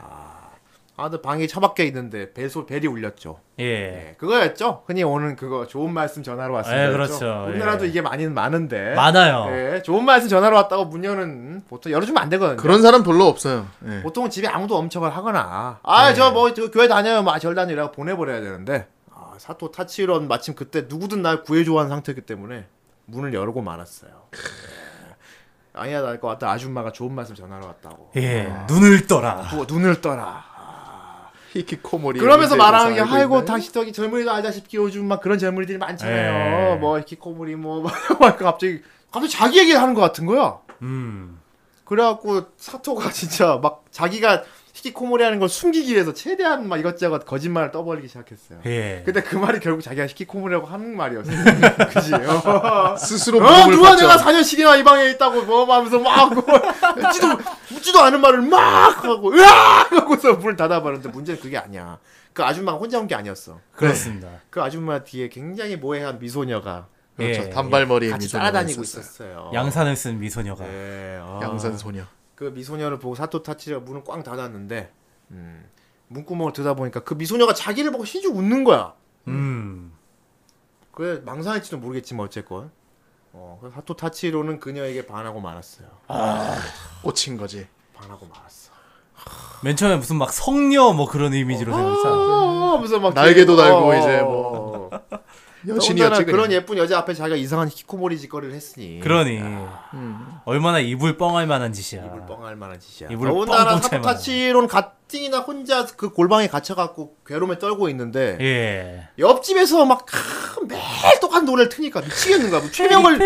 [0.97, 3.41] 아, 근데 방이 처박혀 있는데 벨소 벨이 울렸죠.
[3.59, 3.65] 예.
[3.65, 4.85] 예, 그거였죠.
[4.87, 6.87] 흔히 오는 그거 좋은 말씀 전하러 왔습니다.
[6.87, 7.47] 예, 그렇죠.
[7.49, 7.89] 우리나라도 예.
[7.89, 8.95] 이게 많이 많은데.
[8.95, 9.49] 많아요.
[9.51, 12.59] 예, 좋은 말씀 전하러 왔다고 문 여는 보통 열어주면 안 되거든요.
[12.59, 13.67] 그런 사람 별로 없어요.
[13.89, 14.03] 예.
[14.03, 18.87] 보통은 집에 아무도 엄청을 하거나 아 저뭐 교회 다녀요 뭐절 다니라고 보내버려야 되는데
[19.35, 22.67] 아, 사토 타치론 마침 그때 누구든 날 구해줘 하는 상태였기 때문에
[23.07, 24.39] 문을 열고 말았어요 예.
[25.73, 28.53] 아니야 날 것 같다 아줌마가 좋은 말씀 전하러 왔다고 예.
[28.69, 29.43] 눈을 떠라.
[29.51, 30.45] 부- 눈을 떠라
[31.53, 32.19] 히키코모리.
[32.21, 36.77] 그러면서 말하는 게 아이고 저기 젊은이도 알다시피 요즘 막 그런 젊은이들이 많잖아요 예.
[36.77, 37.83] 뭐 히키코모리 뭐
[38.21, 41.41] 막 갑자기 갑자기 자기 얘기를 하는 것 같은 거야 음.
[41.85, 44.43] 그래갖고 사토가 진짜 막 자기가
[44.85, 48.59] 히키코모리 하는 걸 숨기기 위해서 최대한 막 이것저것 거짓말을 떠벌리기 시작했어요.
[48.67, 49.03] 예.
[49.05, 51.31] 근데 그 말이 결국 자기가 히키코모리라고 하는 말이었어.
[51.91, 52.15] 그지?
[52.15, 54.07] 어, 스스로 어 누가 꿇죠.
[54.07, 56.45] 내가 4년씩이나 이 방에 있다고 뭐 하면서 막 뭐,
[56.97, 57.29] 묻지도
[57.71, 61.99] 묻지도 않은 말을 막 하고 으악 하고서 문을 닫아버렸는데 문제는 그게 아니야.
[62.35, 63.59] 그 아줌마가 혼자 온 게 아니었어.
[63.75, 64.29] 그렇습니다.
[64.51, 67.43] 그 아줌마 뒤에 굉장히 모해한 미소녀가 그렇죠.
[67.43, 69.51] 예, 단발머리에 같이 미소녀가 따라다니고 있었어요.
[69.55, 70.65] 양산을 쓴 미소녀가.
[70.65, 71.39] 네, 아.
[71.43, 72.03] 양산 소녀.
[72.35, 74.93] 그 미소녀를 보고 사토 타치가 문을 꽝 닫았는데
[75.31, 75.69] 음,
[76.09, 78.95] 문구멍을 들여다보니까 그 미소녀가 자기를 보고 시주 웃는 거야.
[79.29, 79.93] 음.
[80.93, 82.71] 그게 망상일지도 모르겠지만 어쨌건
[83.33, 85.89] 어, 그 사토 타치로는 그녀에게 반하고 말았어요.
[87.03, 87.67] 꽂힌 거지.
[87.95, 88.73] 반하고 말았어.
[89.65, 92.75] 맨 처음에 무슨 막 성녀 뭐 그런 이미지로 생각했어.
[92.75, 94.91] 아, 무슨 막 날개도 뒤에- 달고 어, 이제 어, 뭐.
[95.69, 95.77] 어.
[95.77, 96.25] 여신이었지.
[96.25, 100.27] 그런 예쁜 여자 앞에 자기가 이상한 히코모리 짓거리를 했으니 그러니 음.
[100.45, 102.05] 얼마나 이불 뻥할 만한 짓이야.
[102.05, 103.11] 이불 뻥할 만한 짓이야.
[103.11, 104.69] 이불 더군다나 뻥뻥 찰 사토타치로는
[105.09, 109.09] 가뜩이나 혼자 그 골방에 갇혀갖고 괴로움에 떨고 있는데 예.
[109.19, 110.17] 옆집에서 막 크,
[110.67, 112.61] 매일 똑같은 노래를 트니까 미치겠는 거야.
[112.61, 113.19] 뭐 최명을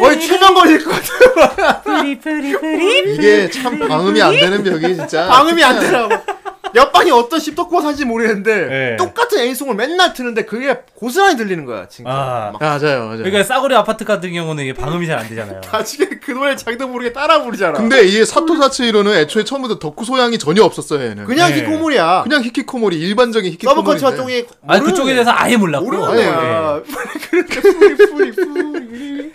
[0.00, 2.04] 거의 최명 걸릴 것 같아.
[2.04, 5.26] 이게 참 방음이 안 되는 벽이 진짜.
[5.28, 6.40] 방음이 안 되라고.
[6.72, 8.96] 옆방이 어떤 씹덕구가 사는지 모르겠는데 예.
[8.96, 11.88] 똑같은 애송을 맨날 트는데 그게 고스란히 들리는 거야.
[11.88, 12.08] 진짜.
[12.08, 12.50] 아.
[12.52, 13.16] 막 맞아요, 맞아요.
[13.18, 15.60] 그러니까 싸구려 아파트 같은 경우는 이게 방음이 잘 안 되잖아요.
[15.72, 17.72] 나중에 그 노래 자기도 모르게 따라 부르잖아.
[17.72, 21.24] 근데 이게 사토 타츠히로는 애초에 처음부터 덕후 소양이 전혀 없었어요, 얘는.
[21.26, 21.56] 그냥 네.
[21.58, 22.22] 히키코모리야.
[22.24, 23.76] 그냥 히키코모리 일반적인 히키코모리.
[23.98, 25.84] 서브컬처 쪽에 아그 쪽에 대해서 아예 몰랐고.
[25.84, 26.26] 모르는 예.
[26.26, 26.80] 거야.
[27.30, 29.32] 그렇게 뿌리 뿌리 뿌리.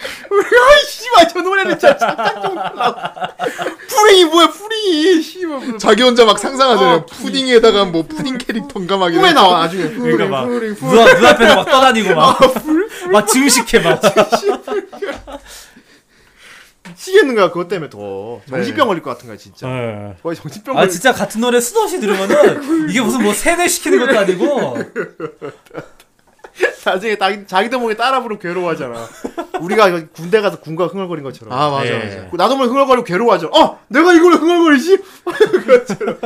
[0.88, 3.36] 씨발 저 노래는 진짜 좀 나고.
[3.88, 6.95] 뿌링이 뭐야 뿌링이 씨발 자기 혼자 막 상상하잖아요.
[6.97, 9.34] 어, 푸딩에다가 뭐 푸딩 캐릭터인가 막 꿈에 이런.
[9.36, 9.89] 나와 나중에.
[9.89, 12.39] 그러니까 막 뿌링 뿌링 눈, 눈앞에서 막 떠다니고 막,
[13.11, 14.01] 막 증식해 막.
[17.05, 19.67] 미치겠는 거야 그것 때문에 더 정신병 걸릴 것 같은 거야 진짜.
[19.69, 20.15] 예.
[20.23, 20.91] 거의 정신병 아 걸릴.
[20.91, 24.77] 진짜 같은 노래 수도 없이 들으면은 이게 무슨 뭐 세뇌 시키는 것도 아니고
[26.85, 29.07] 나중에 자기, 자기도 모르게 따라 부르고 괴로워하잖아.
[29.61, 31.53] 우리가 군대 가서 군가 흥얼거린 것처럼.
[31.53, 31.99] 아 맞아 예.
[32.23, 32.29] 맞아.
[32.33, 33.47] 나도 모르게 흥얼거리고 괴로워하죠.
[33.47, 34.97] 어, 내가 이걸 흥얼거리지?
[35.25, 36.19] 그것처럼.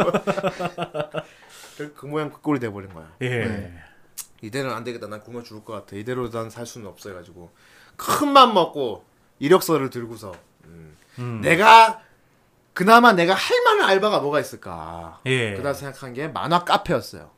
[1.95, 3.05] 그 모양 그 꼴이 돼버린 거야.
[3.21, 3.29] 예.
[3.29, 3.73] 네.
[4.41, 5.07] 이대로는 안 되겠다.
[5.07, 5.95] 난 굶어 죽을 것 같아.
[5.95, 7.51] 이대로 난 살 수는 없어 가지고
[7.95, 9.03] 큰 맘 먹고
[9.39, 10.33] 이력서를 들고서
[11.19, 11.41] 음, 음.
[11.41, 12.01] 내가
[12.73, 15.19] 그나마 내가 할 만한 알바가 뭐가 있을까?
[15.25, 15.53] 예.
[15.55, 17.29] 그다 생각한 게 만화 카페였어요.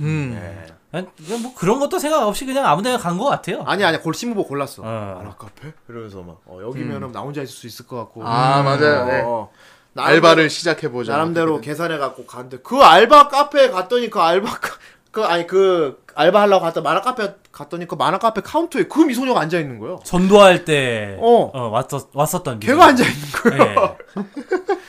[0.00, 0.32] 음.
[0.34, 0.66] 네.
[0.92, 3.62] 아니, 그냥 뭐 그런 것도 생각 없이 그냥 아무데나 간 것 같아요.
[3.66, 4.82] 아니 아니 골 신문 보고 골랐어.
[4.82, 5.14] 어.
[5.18, 5.72] 만화 카페?
[5.88, 8.26] 이러면서 막 어, 여기면은 나 혼자 있을 수 있을 것 같고.
[8.26, 9.04] 아, 맞아요.
[9.06, 9.22] 네.
[9.24, 9.50] 어,
[9.94, 11.12] 나름대로- 알바를 시작해 보자.
[11.12, 14.76] 나름대로 계산해 갖고 갔는데 그 알바 카페에 갔더니 그 알바 카-
[15.12, 19.40] 그 아니 그 알바 하려고 갔다 만화 카페 갔더니 그 만화 카페 카운터에 그 미소녀가
[19.40, 20.00] 앉아 있는 거예요.
[20.04, 21.50] 전도할 때 어.
[21.70, 23.96] 왔었 왔었던 걔가 앉아 있는 거예요.
[24.16, 24.22] 예.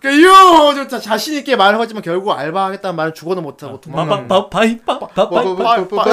[0.00, 4.26] 그러니까 자신 있게 말을 하지만 결국 알바하겠다는 말은 죽어도 못 하고 도망간.
[4.28, 6.04] 바바 바이 바바 바이 뭐, 뭐, 뭐, 뭐,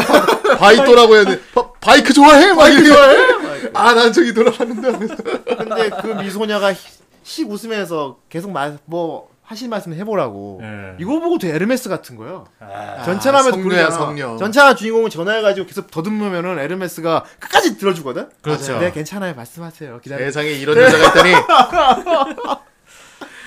[0.58, 1.40] バイト라고 해야 돼.
[1.56, 2.54] 바, 바이크 좋아해?
[2.54, 3.72] 막 이렇게.
[3.74, 4.92] 아, 난 저기 돌아가는데.
[4.92, 5.16] 하면서.
[5.58, 10.60] 근데 그 미소녀가 히- 씩 웃으면서 계속 말 뭐 하실 말씀 해보라고.
[10.62, 10.96] 예.
[11.00, 12.46] 이거 보고 되게 에르메스 같은 거예요.
[12.60, 14.38] 아, 전차라면 성녀야, 성녀.
[14.38, 18.30] 전차 주인공은 전화해가지고 계속 더듬으면은 에르메스가 끝까지 들어주거든.
[18.44, 18.78] 그렇죠.
[18.78, 20.02] 네 괜찮아요 말씀하세요.
[20.02, 20.24] 기다려.
[20.26, 21.34] 세상에 이런 여자가 있다니.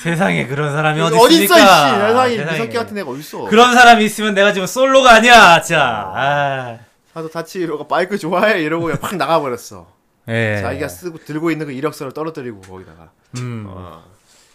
[0.03, 1.55] 세상에 그런 사람이 어디 있습니까?
[1.55, 2.53] 이씨 세상에 세상에.
[2.53, 3.45] 미성기 같은 애가 어디 있어.
[3.45, 5.63] 그런 사람이 있으면 내가 지금 솔로가 아니야.
[5.63, 6.11] 자.
[6.17, 6.79] 아.
[7.15, 9.87] 하도 타치로가 바이크 좋아해 이러고 그냥 팍 나가버렸어.
[10.27, 10.59] 예.
[10.63, 13.67] 자기가 쓰고 들고 있는 그 이력서를 떨어뜨리고 거기다가 음.
[13.69, 14.03] 어,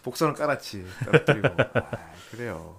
[0.08, 1.82] 복선을 깔았지 떨어뜨리고 아,
[2.32, 2.78] 그래요.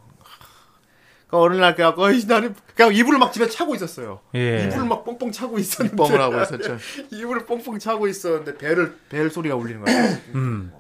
[1.29, 4.21] 그 어느 날 그냥 어이 나는 그냥 이불을 막 집에 차고 있었어요.
[4.35, 4.65] 예.
[4.67, 6.79] 이불을 막 뻥뻥 차고 있었는데 뻥을 하고 있었죠.
[7.13, 9.95] 이불을 뻥뻥 차고 있었는데 벨을 벨 소리가 울리는 거야.
[10.35, 10.73] 음.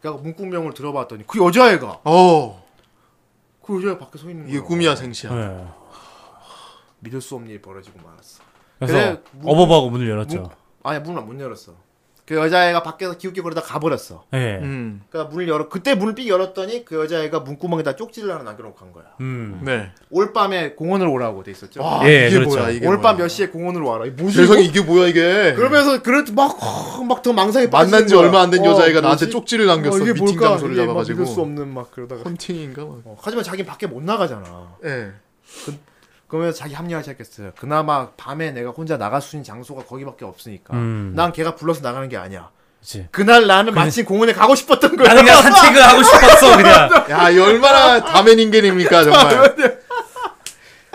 [0.00, 2.66] 그러니까 문구명을 들어봤더니 그 여자애가 어,
[3.62, 4.50] 그 여자애 밖에 서 있는 거야.
[4.54, 5.30] 이게 꿈이야 생시야.
[5.32, 5.66] 예.
[6.98, 8.42] 믿을 수 없는 일이 벌어지고 말았어.
[8.80, 10.40] 그래서 그래, 문- 어버버하고 문을 열었죠.
[10.40, 10.50] 문-
[10.82, 11.74] 아니 문을 못 열었어.
[12.26, 14.24] 그 여자애가 밖에서 기웃기 거리다 가버렸어.
[14.32, 14.58] 예.
[14.62, 18.92] 음, 그러니까 문을 열어 그때 문을 삑 열었더니 그 여자애가 문구멍에다 쪽지를 하나 남겨놓고 간
[18.92, 19.04] 거야.
[19.20, 19.60] 음.
[19.62, 19.90] 네.
[20.08, 21.84] 올밤에 공원으로 오라고 돼 있었죠.
[21.84, 22.56] 아, 예, 이게 그렇죠.
[22.56, 22.86] 뭐야 이게.
[22.86, 23.24] 올밤 뭐야.
[23.24, 24.06] 몇 시에 공원으로 와라.
[24.06, 24.38] 이게 뭐지?
[24.38, 24.62] 세상에?
[24.62, 25.52] 이게 뭐야 이게.
[25.54, 28.26] 그러면서 그래 막막 더 망상에 만난 지 빠지는 거야.
[28.26, 29.30] 얼마 안 된 어, 여자애가 나한테 뭐지?
[29.30, 29.96] 쪽지를 남겼어.
[29.96, 30.48] 어, 이게 미팅 뭘까?
[30.48, 31.42] 장소를 이게 막 잡아가지고.
[31.42, 32.22] 없는 막 그러다가.
[32.22, 33.02] 헌팅인가 막.
[33.04, 34.76] 어, 하지만 자기 밖에 못 나가잖아.
[34.86, 35.10] 예.
[35.66, 35.74] 그
[36.34, 37.52] 러면서 자기 합리화를 시작했어요.
[37.58, 40.74] 그나마 밤에 내가 혼자 나갈 수 있는 장소가 거기밖에 없으니까.
[40.74, 41.12] 음.
[41.14, 42.50] 난 걔가 불러서 나가는 게 아니야.
[42.80, 43.08] 그렇지.
[43.10, 45.08] 그날 나는 마침 공원에 가고 싶었던 거야.
[45.08, 46.56] 나는 그냥 산책을 하고 싶었어.
[46.56, 46.90] 그냥.
[47.10, 49.56] 야, 이 얼마나 다멘 인간입니까 정말.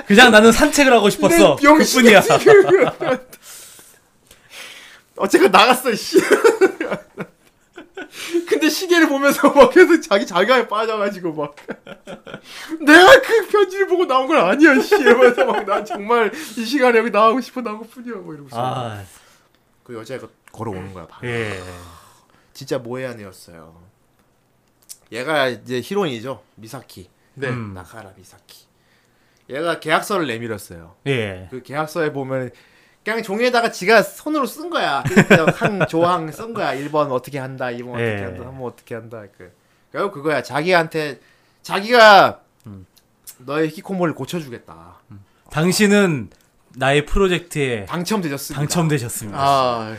[0.06, 1.56] 그냥 나는 산책을 하고 싶었어.
[1.56, 2.22] 내 병신 그뿐이야.
[5.18, 6.18] 어쨌든 나갔어, 씨.
[8.48, 11.56] 근데 시계를 보면서 막 계속 자기 자가에 빠져가지고 막
[12.82, 14.96] 내가 그 편지를 보고 나온 건 아니야, 씨.
[14.96, 19.04] 이러면서 막 난 정말 이 시간에 여기 나가고 싶어 나온 것 뿐이야, 뭐 이러고서 아,
[19.84, 21.06] 그 여자애가 걸어오는 거야.
[21.08, 21.28] 바로.
[21.28, 21.62] 예.
[22.54, 23.80] 진짜 모해한 애였어요.
[25.12, 26.44] 얘가 이제 히로인이죠.
[26.56, 27.10] 미사키.
[27.36, 27.48] 네.
[27.50, 27.74] 음.
[27.74, 28.68] 나카라 미사키.
[29.50, 30.96] 얘가 계약서를 내밀었어요.
[31.08, 31.48] 예.
[31.50, 32.52] 그 계약서에 보면
[33.04, 35.04] 그냥 종이에다가 지가 손으로 쓴 거야.
[35.56, 36.76] 한 조항 쓴 거야.
[36.76, 38.24] 1번 어떻게 한다, 2번 어떻게 예.
[38.24, 39.24] 한다, 3번 어떻게 한다.
[39.38, 39.52] 그
[39.92, 40.44] 결국 그거야.
[40.44, 41.20] 자기한테
[41.62, 42.86] 자기가 음.
[43.40, 44.96] 너의 히키코모를 고쳐주겠다.
[45.50, 46.30] 당신은
[46.76, 48.60] 나의 프로젝트에 당첨되셨습니다.
[48.60, 49.40] 당첨되셨습니다.
[49.40, 49.96] 아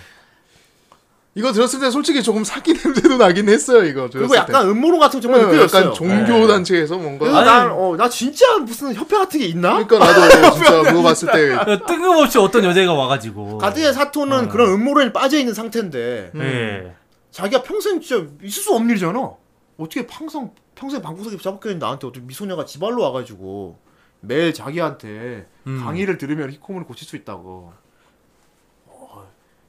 [1.40, 3.82] 이거 들었을 때 솔직히 조금 사기 냄새도 나긴 했어요.
[3.84, 4.70] 이거 그리고 약간 때.
[4.70, 5.82] 음모론 같은 거 정말 네, 느껴졌어요.
[5.84, 7.24] 약간 종교 단체에서 뭔가.
[7.34, 9.82] 아니, 난, 어, 나 진짜 무슨 협회 같은 게 있나?
[9.84, 13.56] 그러니까 나도 진짜 그거 봤을 때 어, 뜬금없이 어떤 여자가 와가지고.
[13.56, 14.48] 가드의 사토는 어.
[14.48, 16.94] 그런 음모론에 빠져 있는 상태인데 예.
[17.30, 19.30] 자기가 평생 진짜 있을 수 없는 일이잖아.
[19.78, 23.78] 어떻게 평생 평생 방구석에 잡혀 있는 나한테 어떻게 미소녀가 지발로 와가지고
[24.20, 25.80] 매일 자기한테 음.
[25.82, 27.72] 강의를 들으면 히키코모리를 고칠 수 있다고.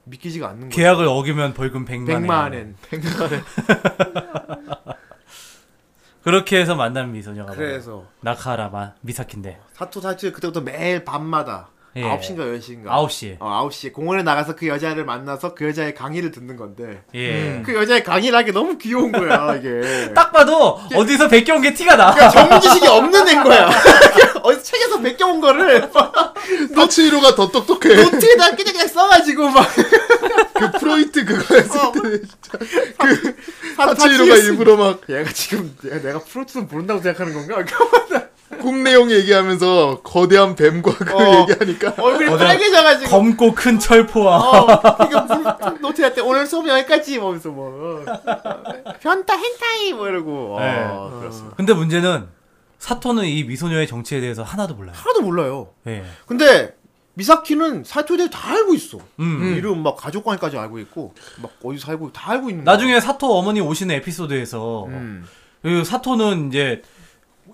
[0.02, 0.70] 어, 믿기지가 않는 거야.
[0.70, 2.76] 계약을 어기면 벌금 100만, 100만 엔.
[2.94, 3.06] 엔.
[6.24, 12.04] 그렇게 해서 만난 미소녀가 그래서 나카라 마, 미사키인데 사토 타치 그때부터 매일 밤마다 예.
[12.04, 13.38] 9시인가 10시인가 9시에.
[13.40, 17.62] 어, 9시에 공원에 나가서 그 여자를 만나서 그 여자의 강의를 듣는 건데 예.
[17.66, 22.14] 그 여자의 강의를 하기 너무 귀여운 거야 이게 딱 봐도 어디서 베껴온 게 티가 나.
[22.14, 23.70] 그러니까 전문 지식이 없는 애인 거야
[24.44, 25.90] 어디서 책에서 베껴온 거를
[26.76, 27.96] 터치히로가 더 똑똑해.
[27.96, 29.68] 노트에다 그냥 써가지고 막
[30.54, 31.92] 그 프로이트 그거 했을 어.
[31.92, 32.60] 때 진짜
[33.76, 37.64] 사- 터치히로가 사치했으니- 일부러 막 얘가 지금 내가, 내가 프로트는 모른다고 생각하는 건가?
[38.62, 41.48] 곡 내용 얘기하면서 거대한 뱀과 그 어.
[41.50, 42.38] 얘기하니까 얼굴이?
[42.38, 44.68] 빨개져가지고 검고 큰 철포와 어,
[45.08, 48.94] 물- 노트 할때 오늘 수업 여기까지 이러면서 뭐 어.
[49.00, 50.84] 변타 hen타이 뭐 이러고 네.
[50.90, 52.28] 어, 그렇습니다 근데 문제는
[52.86, 54.96] 사토는 이 미소녀의 정체에 대해서 하나도 몰라요.
[54.98, 56.04] 하나도 몰라요 예.
[56.26, 56.76] 근데
[57.14, 59.54] 미사키는 사토에 대해 다 알고 있어 음.
[59.56, 61.14] 이름 막 가족 관계까지 알고 있고
[61.44, 62.64] 막 어디 살고 다 알고 있는.
[62.64, 65.26] 나중에 사토 어머니 오시는 에피소드에서 음.
[65.62, 66.82] 그 사토는 이제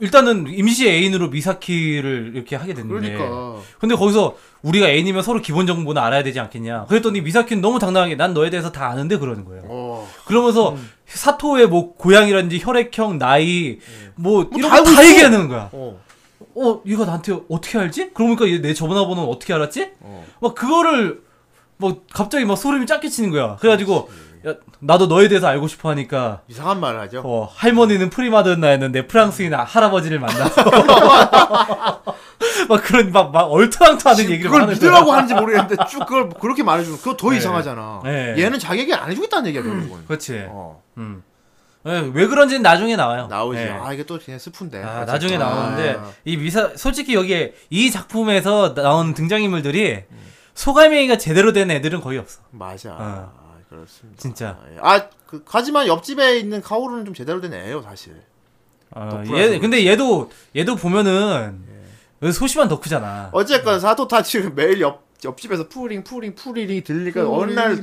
[0.02, 6.02] 일단은 임시 애인으로 미사키를 이렇게 하게 됐는데 그러니까 근데 거기서 우리가 애인이면 서로 기본 정보는
[6.02, 10.08] 알아야 되지 않겠냐 그랬더니 미사키는 너무 당당하게 난 너에 대해서 다 아는데 그러는 거예요 어.
[10.26, 10.90] 그러면서 음.
[11.06, 13.80] 사토의 뭐 고향이라든지 혈액형 나이
[14.16, 15.12] 뭐 뭐 이런 다거 알고 다 있어.
[15.12, 16.00] 얘기하는 거야 어.
[16.56, 18.12] 어 얘가 나한테 어떻게 알지?
[18.14, 19.92] 그러니까 얘 내 전화번호는 어떻게 알았지?
[20.02, 20.26] 어.
[20.42, 21.22] 막 그거를
[21.78, 24.10] 뭐 갑자기 막 소름이 쫙 끼치는 거야 그래가지고
[24.46, 27.22] 야, 나도 너에 대해서 알고 싶어 하니까 이상한 말을 하죠.
[27.24, 30.64] 어, 할머니는 프리마돈나였는데 프랑스인 아- 할아버지를 만나서
[32.70, 35.12] 막 그런 막, 막 얼토당토하는 얘기를 그걸 하는 믿으라고.
[35.12, 37.38] 하는지 모르겠는데 쭉 그걸 그렇게 말해주는 그거 더 네.
[37.38, 38.02] 이상하잖아.
[38.04, 38.36] 네.
[38.38, 40.06] 얘는 자기 얘기 안 해주겠다는 얘기야 결국은.
[40.06, 40.46] 그렇지.
[40.50, 40.82] 어.
[40.98, 41.24] 음.
[41.86, 43.28] 예, 왜 그런지는 나중에 나와요.
[43.30, 43.60] 나오지.
[43.62, 43.70] 예.
[43.70, 44.84] 아 이게 또 그냥 슬픈데.
[44.84, 45.06] 아.
[45.06, 46.10] 나중에 나오는데 아.
[46.26, 50.04] 이 미사 솔직히 여기에 이 작품에서 나온 등장인물들이
[50.54, 52.42] 소갈맹이가 제대로 된 애들은 거의 없어.
[52.52, 52.92] 맞아.
[53.00, 53.47] 어.
[53.68, 54.22] 아, 그렇습니다.
[54.22, 54.58] 진짜.
[54.82, 58.14] 아, 그, 하지만 옆집에 있는 카오루는 좀 제대로 된 애예요, 사실.
[58.92, 61.62] 어, 덕후라서 얘 근데 얘도 얘도 보면은
[62.32, 63.30] 소심한 덕후잖아.
[63.34, 67.78] 어쨌건 사토 타치는 매일 옆 옆집에서 푸링 푸링 푸리링 들리니까 어느 날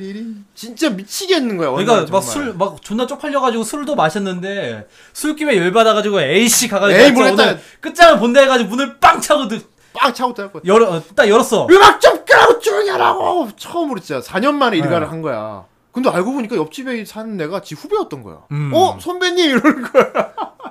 [0.54, 1.68] 진짜 미치겠는 거야.
[1.70, 2.20] 어느 그러니까 날 막.
[2.22, 7.58] 술 막 존나 쪽팔려가지고 술도 마셨는데 술김에 열 받아가지고 에이씨 가가지고 에이, 모르겠다.
[7.80, 9.62] 끝장을 본다 해가지고 문을 빵 차고 들-
[9.92, 11.66] 빵 차고 떠고 열어 어, 딱 열었어.
[11.70, 15.06] 음악 좀 끄라고 조용히 하라고 처음으로 진짜 4년 만에 일갈을 네.
[15.06, 15.66] 한 거야.
[15.94, 18.40] 근데 알고 보니까 옆집에 사는 애가 지 후배였던 거야.
[18.50, 18.72] 음.
[18.74, 20.04] 어 선배님 이러는 거야.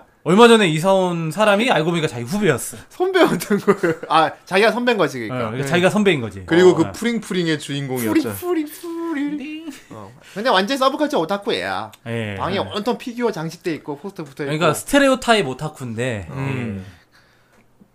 [0.26, 2.78] 얼마 전에 이사 온 사람이 알고 보니까 자기 후배였어.
[2.90, 3.96] 선배였던 거예요.
[4.10, 5.48] 아 자기가 선배인 거지 어, 그러니까.
[5.50, 6.44] 그러니까 자기가 선배인 거지.
[6.46, 6.92] 그리고 어, 그 어.
[6.92, 8.34] 푸링푸링의 푸링 주인공이었죠.
[8.34, 9.70] 푸링 푸링.
[9.92, 10.12] 어.
[10.34, 11.92] 근데 완전 서브컬처 오타쿠 애야.
[12.08, 12.36] 예.
[12.38, 12.60] 방에 예.
[12.60, 14.52] 온통 피규어 장식돼 있고 포스터 붙어 있고.
[14.58, 16.28] 그러니까 스테레오타입 오타쿠인데.
[16.32, 16.84] 음.
[16.86, 17.03] 예.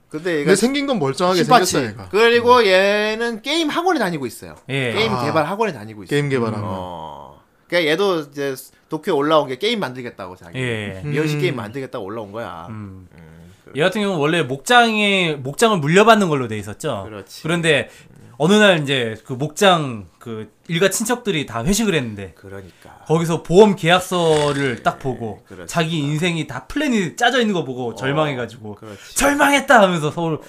[0.08, 1.44] 근데 얘가 근데 생긴 건 멀쩡하게.
[1.44, 2.08] 생겼어 얘가.
[2.10, 4.54] 그리고 얘는 게임 학원에 다니고 있어요.
[4.68, 4.92] 예.
[4.92, 5.24] 게임 아.
[5.24, 6.08] 개발 학원에 다니고 있어요.
[6.10, 6.66] 게임 개발하고.
[6.66, 7.42] 어.
[7.68, 8.54] 그러니까 얘도 이제
[8.88, 10.58] 도쿄에 올라온 게 게임 만들겠다고 자기.
[10.58, 11.02] 예.
[11.04, 11.40] 미연시 음.
[11.40, 12.66] 게임 만들겠다고 올라온 거야.
[12.70, 13.06] 음.
[13.14, 17.02] 음, 그- 얘 같은 경우는 원래 목장에 목장을 물려받는 걸로 돼 있었죠.
[17.04, 17.42] 그렇지.
[17.42, 17.90] 그런데
[18.38, 22.98] 어느 날 이제 그 목장 그 일가 친척들이 다 회식을 했는데 그러니까.
[23.06, 25.66] 거기서 보험 계약서를 딱 보고 그렇습니다.
[25.66, 29.16] 자기 인생이 다 플랜이 짜져 있는 거 보고 절망해가지고 그렇지.
[29.16, 30.40] 절망했다 하면서 서울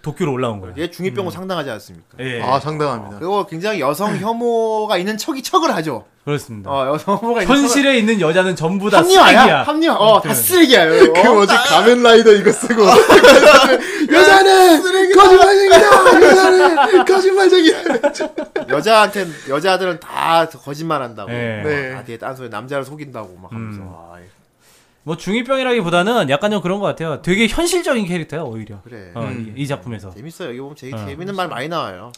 [0.00, 0.74] 도쿄로 올라온 거예요.
[0.78, 2.16] 얘 중이병고 상당하지 않습니까?
[2.20, 3.18] 예, 아 상당합니다.
[3.18, 6.06] 그리고 굉장히 여성 혐오가 있는 척이 척을 하죠.
[6.26, 6.68] 그렇습니다.
[6.72, 8.98] 어, 여성 혐오가 있는 현실에 있는 여자는 전부 다.
[8.98, 9.30] 합리화야.
[9.38, 9.62] 쓰레기야.
[9.62, 9.94] 합리화.
[9.94, 10.34] 어, 다 그래.
[10.34, 10.86] 쓰레기야.
[10.88, 12.82] 그 어, 뭐지 다- 가면라이더 이거 쓰고
[14.12, 14.82] 여자는
[15.14, 16.20] 거짓말쟁이다.
[16.26, 17.78] 여자는 거짓말쟁이다.
[18.68, 21.30] 여자한테 여자들은 다 거짓말한다고.
[21.30, 21.62] 예.
[21.64, 21.92] 네.
[21.94, 23.80] 다 뒤에 딴 소리 남자를 속인다고 막 하면서.
[23.82, 23.94] 음.
[24.12, 24.22] 아이.
[25.06, 27.22] 뭐 중이병이라기보다는 약간 좀 그런 것 같아요.
[27.22, 28.82] 되게 현실적인 캐릭터야 오히려.
[28.82, 29.12] 그래.
[29.14, 30.48] 어, 이, 이 작품에서 재밌어요.
[30.48, 31.06] 여기 보면 되게 어.
[31.06, 32.10] 재밌는 말 많이 나와요.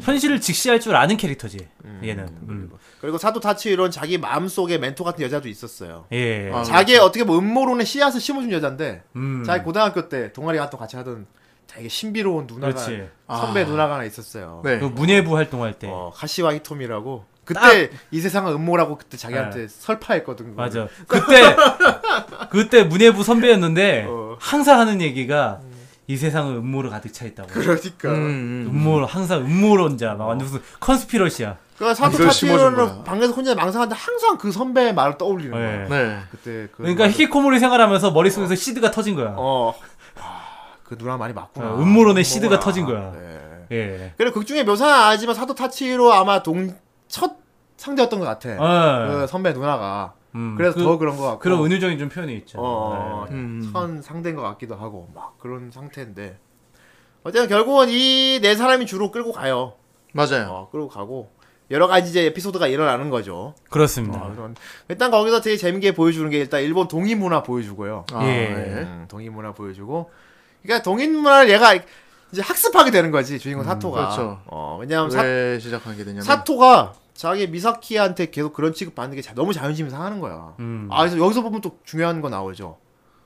[0.00, 1.68] 현실을 직시할 줄 아는 캐릭터지.
[2.02, 2.26] 얘는.
[2.48, 2.70] 음.
[3.00, 6.06] 그리고 사토 타치로는 자기 마음 속에 멘토 같은 여자도 있었어요.
[6.10, 6.50] 예.
[6.52, 9.44] 아, 자기의 어떻게 보면 음모론의 씨앗을 심어준 여잔데 음.
[9.46, 11.26] 자기 고등학교 때 동아리 활동 같이 하던
[11.68, 13.08] 되게 신비로운 누나가 그렇지.
[13.28, 13.64] 선배 아.
[13.64, 14.60] 누나가 하나 있었어요.
[14.64, 14.80] 네.
[14.80, 15.86] 그 문예부 활동할 때.
[15.88, 19.66] 어, 카시와 히토미라고 그때 이 세상은 음모라고 그때 자기한테 네.
[19.68, 20.56] 설파했거든.
[20.56, 20.88] 맞아.
[21.06, 21.56] 그때
[22.50, 24.36] 그때 문예부 선배였는데 어.
[24.40, 25.60] 항상 하는 얘기가
[26.06, 27.48] 이 세상은 음모로 가득 차 있다고.
[27.48, 28.10] 그러니까.
[28.10, 28.70] 음, 음.
[28.70, 31.56] 음모 항상 음모론자 막 완전 무슨 컨스피러시야.
[31.76, 33.02] 그러니까 사토 거야.
[33.04, 35.88] 방에서 혼자 망상하는데 항상 그 선배의 말을 떠올리는 네.
[35.88, 36.02] 거야.
[36.02, 36.18] 네.
[36.30, 39.34] 그때 그 그러니까 히키코모리 생활하면서 머릿속에서 시드가 터진 거야.
[39.36, 39.74] 어.
[40.20, 40.42] 아,
[40.84, 41.72] 그 누나 말이 맞구나.
[41.72, 42.60] 어, 음모론의 시드가.
[42.60, 43.12] 터진 거야.
[43.12, 43.40] 네.
[43.72, 44.12] 예.
[44.16, 46.76] 그래 극 중에 묘사는 안 하지만 사토 타치로 아마 동
[47.08, 47.36] 첫
[47.76, 48.50] 상대였던 것 같아.
[48.58, 49.08] 어.
[49.08, 50.14] 그 선배 누나가.
[50.34, 51.38] 음, 그래서 그- 더 그런 것 같고.
[51.38, 52.58] 그런 은유적인 좀 표현이 있죠.
[52.60, 53.34] 어, 네.
[53.36, 53.70] 음.
[53.72, 56.38] 천 상대인 것 같기도 하고 막 그런 상태인데.
[57.22, 59.74] 어쨌든 결국은 이 네 사람이 주로 끌고 가요.
[60.12, 60.48] 맞아요.
[60.50, 61.30] 어, 끌고 가고
[61.70, 63.54] 여러 가지 이제 에피소드가 일어나는 거죠.
[63.70, 64.20] 그렇습니다.
[64.22, 64.54] 어, 그런-
[64.88, 68.04] 일단 거기서 되게 재밌게 보여주는 게 일단 일본 동인 문화 보여주고요.
[68.12, 68.48] 아, 예.
[68.82, 70.10] 음, 동인 문화 보여주고.
[70.62, 71.74] 그러니까 동인 문화를 얘가
[72.34, 74.08] 이제 학습하게 되는 거지 주인공 사토가.
[74.08, 74.40] 그렇죠.
[74.46, 79.34] 어, 왜냐하면 사, 왜 시작하게 되냐면 사토가 자기 미사키한테 계속 그런 취급 받는 게 자-
[79.34, 80.54] 너무 자존심이 상하는 거야.
[80.58, 80.88] 음.
[80.90, 82.76] 아, 그래서 여기서 보면 또 중요한 거 나오죠.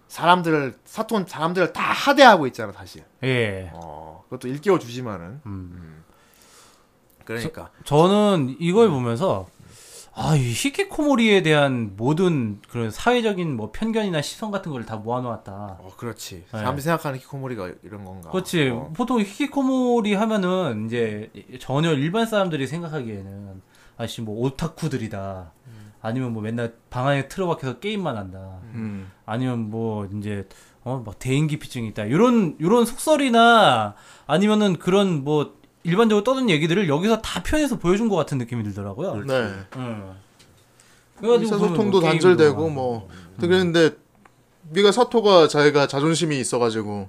[0.09, 3.03] 사람들을 사토는 사람들을 다 하대하고 있잖아, 사실.
[3.25, 3.71] 예.
[3.73, 5.41] 어, 그것도 일깨워 주지만은.
[5.47, 6.05] 음.
[7.25, 7.71] 그러니까.
[7.85, 9.47] 저 는 이걸 보면서
[10.21, 15.53] 아, 이 히키코모리에 대한 모든 그런 사회적인 뭐 편견이나 시선 같은 걸 다 모아놓았다.
[15.81, 16.35] 어, 그렇지.
[16.37, 16.45] 네.
[16.51, 18.31] 사람들이 생각하는 히코모리가 이런 건가.
[18.31, 18.69] 그렇지.
[18.71, 18.93] 어.
[18.97, 23.63] 보통 히키코모리 하면은 이제 전혀 일반 사람들이 생각하기에는
[23.97, 25.53] 아씨 뭐 오타쿠들이다.
[26.01, 28.59] 아니면 뭐 맨날 방 안에 틀어박혀서 게임만 한다.
[28.75, 29.11] 음.
[29.27, 30.49] 아니면 뭐 이제
[30.85, 32.05] 어막 대인기피증이 있다.
[32.05, 33.95] 이런 이런 속설이나
[34.27, 39.25] 아니면은 그런 뭐 일반적으로 떠든 얘기들을 여기서 다 표현해서 보여준 것 같은 느낌이 들더라고요.
[39.25, 39.51] 네.
[39.77, 40.15] 응.
[41.17, 43.09] 그래가지고 의사소통도 보면 뭐 단절되고 뭐
[43.41, 43.97] 그랬는데
[44.71, 47.09] 미가 사토가 자기가 자존심이 있어가지고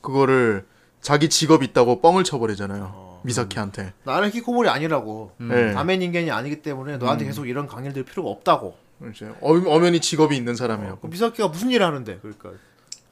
[0.00, 0.66] 그거를
[1.00, 5.32] 자기 직업 있다고 뻥을 쳐버리잖아요 미사키한테 나는 히키코모리 아니라고.
[5.38, 5.72] 네.
[5.72, 8.76] 남의 인간이 아니기 때문에 너한테 계속 이런 강의를 들 필요가 없다고.
[9.10, 12.18] 이제 어, 엄연히 직업이 있는 사람이에요 그럼 미사키가 무슨 일을 하는데?
[12.20, 12.50] 그러니까.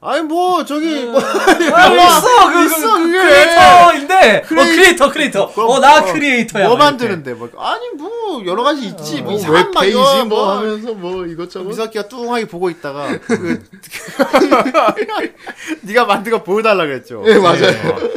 [0.05, 2.51] 아니 뭐 저기 뭐 아, 있어.
[2.51, 3.17] 그, 있어, 그, 그게.
[3.19, 4.37] 크리에이터인데.
[4.37, 5.53] 어 크리에이- 크리에이터 크리에이터.
[5.53, 9.21] 그럼 어나 뭐, 크리에이터야 뭐막 만드는데 뭐 아니 뭐 여러 가지 있지.
[9.21, 10.57] 뭐뭐 이상한 막 웹페이지 이거 뭐 뭐.
[10.57, 11.65] 하면서 뭐 이것저것?
[11.67, 13.63] 미사키가 뚱하게 보고 있다가 그
[15.81, 17.23] 네가 만든 거 보여달라 그랬죠.
[17.25, 18.11] 예 맞아요.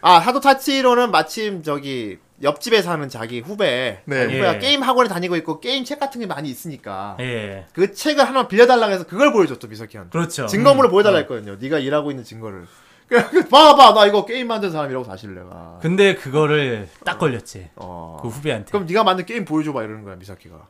[0.00, 4.24] 아 하도 타치로는 마침 저기 옆집에 사는 자기 후배 네.
[4.24, 4.58] 후배가 예.
[4.58, 7.66] 게임 학원에 다니고 있고 게임 책 같은 게 많이 있으니까 예.
[7.76, 10.10] 예그 책을 하나 빌려달라고 해서 그걸 보여줬죠 미사키한테.
[10.10, 10.90] 그렇죠 증거물을 음.
[10.90, 11.56] 보여달라 했거든요.
[11.60, 12.66] 네가 일하고 있는 증거를.
[13.08, 15.78] 그래, 봐봐 나 이거 게임 만든 사람이라고 사실 내가.
[15.82, 18.18] 근데 그거를 딱 걸렸지 어.
[18.22, 20.66] 그 후배한테 그럼 네가 만든 게임 보여줘봐 이러는 거야 미사키가.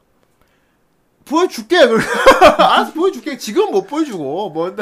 [1.24, 1.76] 보여줄게.
[2.58, 3.36] 알아서 보여줄게.
[3.38, 4.74] 지금 못 보여주고 뭐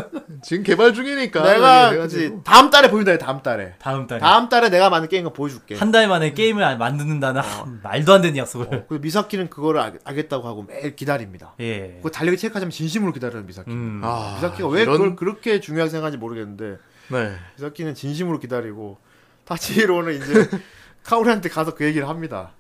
[0.43, 2.39] 지금 개발 중이니까 내가 그지.
[2.45, 3.13] 다음 달에 보여준다.
[3.13, 3.75] 해, 다음 달에.
[3.79, 5.75] 다음 달에 다음 달에 내가 만든 게임 거 보여줄게.
[5.77, 9.99] 한 달 만에 게임을 안 만든다는 한 말도 안 되는 약속을 그 미사키는 그거를 알,
[10.05, 11.55] 알겠다고 하고 매일 기다립니다.
[11.61, 13.71] 예 그거 달리기 체크하자면 진심으로 기다려요 미사키.
[13.71, 14.01] 음.
[14.05, 16.79] 아, 미사키가 왜 이런- 그걸 그렇게 중요하게 생각하는지 모르겠는데
[17.09, 18.99] 네 미사키는 진심으로 기다리고
[19.45, 20.49] 타츠히로는 이제
[21.03, 22.53] 카오루한테 가서 그 얘기를 합니다.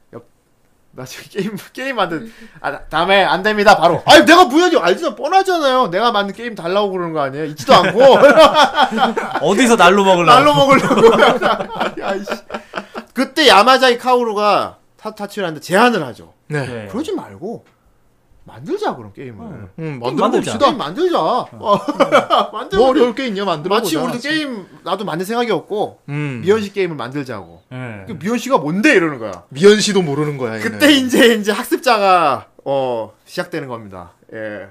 [0.90, 4.02] 옆, 나 지금 게임 게임 만든 아 다음에 안 됩니다 바로.
[4.06, 5.88] 아니 내가 무현이 알지도 뻔하잖아요.
[5.88, 7.44] 내가 만든 게임 달라고 그러는 거 아니에요?
[7.46, 8.00] 있지도 않고
[9.42, 11.14] 어디서 날로 먹으려고 날로 먹으려고.
[11.78, 12.30] 아니, 아이씨.
[13.12, 16.34] 그때 야마자이 카오루가 타 타치히로한테 제안을 하죠.
[16.48, 16.66] 네.
[16.66, 16.88] 네.
[16.90, 17.64] 그러지 말고
[18.44, 19.68] 만들자 그럼 게임을.
[19.78, 20.58] 음, 만들자.
[20.58, 21.18] 게임 만들자.
[21.20, 21.78] 어.
[22.52, 22.76] 만들자.
[22.78, 26.40] 뭐 어려울 게 있냐 만들어 마치 우리도 게임 나도 만들 생각이 없고 음.
[26.44, 27.62] 미연 씨 게임을 만들자고.
[27.72, 28.04] 예.
[28.06, 29.44] 그 미연 씨가 뭔데 이러는 거야.
[29.50, 30.62] 미연 씨도 모르는 거야 얘는.
[30.70, 34.12] 그때 이제 이제 학습자가 어 시작되는 겁니다.
[34.32, 34.68] 예.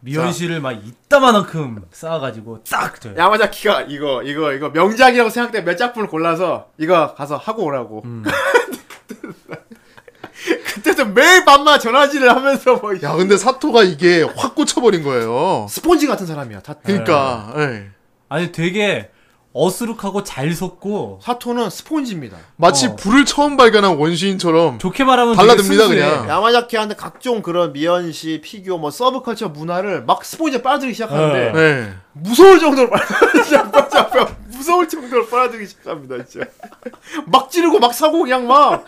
[0.00, 3.16] 미연시를 막 이따만큼 쌓아가지고 딱 저.
[3.16, 8.02] 야마자키가 이거 이거 이거 명작이라고 생각돼 몇 작품을 골라서 이거 가서 하고 오라고.
[8.04, 8.22] 음.
[10.66, 16.26] 그때도 매일 밤마다 전화질을 하면서 뭐 야 근데 사토가 이게 확 꽂혀버린 거예요 스폰지 같은
[16.26, 16.60] 사람이야.
[16.60, 17.86] 타, 그러니까 예.
[18.28, 19.10] 아니 되게
[19.56, 22.36] 어수룩하고 잘 속고 사토는 스폰지입니다.
[22.56, 22.96] 마치 어.
[22.96, 26.00] 불을 처음 발견한 원시인처럼 좋게 말하면 달라듭니다, 순수해.
[26.04, 26.28] 그냥.
[26.28, 31.56] 야마자키한테 각종 그런 미연시 피규어 뭐 서브컬처 문화를 막 스폰지에 빨아들이기 시작하는데 어.
[31.62, 31.92] 예.
[32.14, 34.36] 무서울 정도로 빨아들이기 시작합니다.
[34.50, 36.24] 무서울 정도로 빨아들이기 시작합니다.
[36.24, 36.46] 진짜
[37.26, 38.84] 막 지르고 막 사고 그냥 막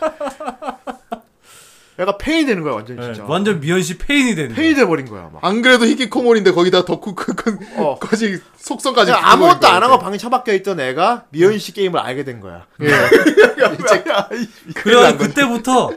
[1.99, 3.23] 약간 폐인이 되는 거야 완전 예, 진짜.
[3.27, 4.55] 완전 미연시 폐인이 되는.
[4.55, 5.43] 폐인이 돼 버린 거야 막.
[5.43, 7.97] 안 그래도 히키코모리인데 거기다 덕후까지 어.
[8.57, 12.65] 속성까지 아무것도 안 하고 방에 처박혀 있던 애가 미연시 게임을 알게 된 거야.
[12.81, 12.87] 예.
[14.75, 15.89] 그래 그때부터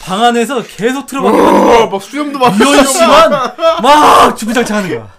[0.00, 3.30] 방 안에서 계속 틀어박혀 어, 막 수염도 막 미연시만
[3.82, 5.12] 막 주구장창 하는 거야.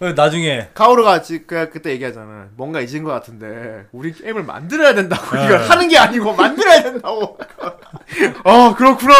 [0.00, 2.48] 나중에 카오루가 지- 그 그때 얘기하잖아.
[2.56, 5.36] 뭔가 잊은 것 같은데 우리 게임을 만들어야 된다고.
[5.36, 5.44] 네.
[5.44, 7.36] 이걸 하는 게 아니고 만들어야 된다고.
[8.44, 9.14] 아 그렇구나.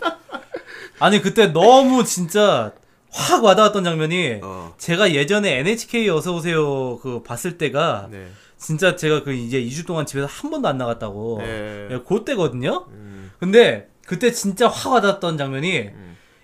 [1.00, 2.72] 아니 그때 너무 진짜
[3.10, 4.74] 확 와닿았던 장면이 어.
[4.78, 8.28] 제가 예전에 NHK 어서 오세요 그 봤을 때가 네.
[8.58, 11.88] 진짜 제가 그 이제 2주 동안 집에서 한 번도 안 나갔다고 네.
[11.90, 12.86] 예, 그때거든요.
[12.88, 13.30] 음.
[13.38, 15.90] 근데 그때 진짜 확 와닿았던 장면이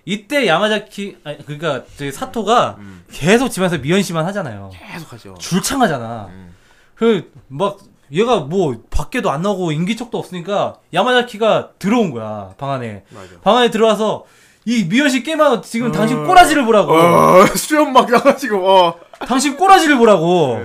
[0.05, 3.05] 이때 야마자키 아니 그러니까 저기 사토가 음.
[3.13, 4.71] 계속 집에서 미연 씨만 하잖아요.
[4.73, 5.35] 계속 하죠.
[5.39, 6.29] 줄창하잖아.
[6.31, 6.55] 음.
[6.97, 7.79] 그막
[8.13, 13.05] 얘가 뭐 밖에도 안 나오고 인기척도 없으니까 야마자키가 들어온 거야 방 안에.
[13.11, 13.29] 맞아.
[13.43, 14.25] 방 안에 들어와서
[14.65, 16.93] 이 미연 씨 게임하고 지금 당신 꼬라지를 보라고.
[16.93, 19.01] 어, 수염 막 나가지고 어.
[19.27, 20.61] 당신 꼬라지를 보라고.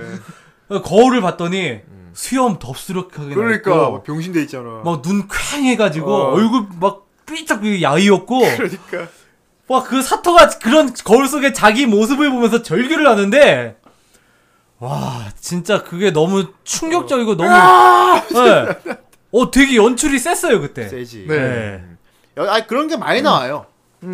[0.69, 1.81] 어, 거울을 봤더니
[2.13, 4.81] 수염 덥수룩하게 그러니까 막 병신돼 있잖아.
[4.83, 6.33] 막눈 퀭해가지고 어.
[6.33, 9.07] 얼굴 막 삐쩍 야위었고 그러니까.
[9.67, 13.75] 와 그 사토가 그런 거울 속에 자기 모습을 보면서 절규를 하는데
[14.79, 18.65] 와 진짜 그게 너무 충격적이고 너무 네.
[19.31, 21.25] 어 되게 연출이 셌어요 그때 세지.
[21.27, 21.37] 네.
[21.39, 21.83] 네.
[22.37, 23.65] 여- 아니 그런 게 많이 나와요.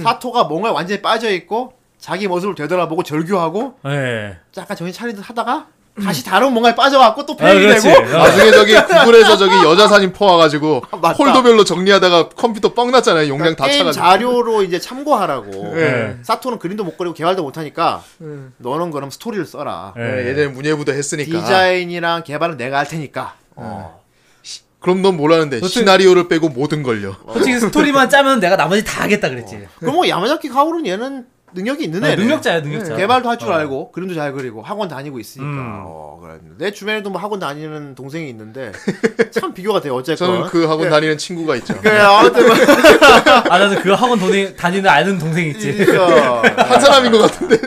[0.02, 4.38] 사토가 뭔가 완전히 빠져 있고 자기 모습을 되돌아보고 절규하고 네.
[4.58, 5.68] 약간 정신 차린 듯 하다가
[6.04, 7.88] 다시 다른 뭔가에 빠져갖고 또 아, 페인이 그렇지.
[7.88, 8.18] 되고 어.
[8.18, 11.14] 나중에 저기 구글에서 저기 여자 사진 퍼와가지고 맞다.
[11.18, 13.28] 폴더별로 정리하다가 컴퓨터 뻥 났잖아요.
[13.30, 14.04] 용량 다 게임 차가지고.
[14.06, 15.52] 자료로 이제 참고하라고.
[15.76, 16.18] 네.
[16.24, 18.04] 사토는 그림도 못 그리고 개발도 못 하니까
[18.58, 19.94] 너는 그럼 스토리를 써라.
[19.96, 20.04] 네.
[20.04, 21.40] 네, 예전에 문예부도 했으니까.
[21.40, 23.36] 디자인이랑 개발은 내가 할 테니까.
[24.80, 25.58] 그럼 넌뭘 하는데?
[25.58, 27.16] 어떻게- 시나리오를 빼고 모든 걸요.
[27.32, 32.00] 솔직히 스토리만 짜면 내가 나머지 다 하겠다 그랬지 그럼 뭐 야마자키 가오는 얘는 능력이 있는
[32.02, 32.24] 네, 애네.
[32.24, 33.56] 능력자야 능력자 개발도 할줄 어.
[33.56, 35.50] 알고 그림도 잘 그리고 학원 다니고 있으니까.
[35.50, 35.82] 음.
[35.86, 38.72] 어, 그랬는데 내 주변에도 뭐 학원 다니는 동생이 있는데
[39.32, 39.96] 참 비교가 돼요.
[39.96, 40.28] 어쨌건.
[40.28, 40.90] 저는 그 학원 예.
[40.90, 41.76] 다니는 친구가 있죠.
[41.82, 47.20] 그래 아무튼 뭐아 나는 그 학원 돈이 다니는 아는 동생 있지 그러니까 한 사람인 것
[47.20, 47.58] 같은데.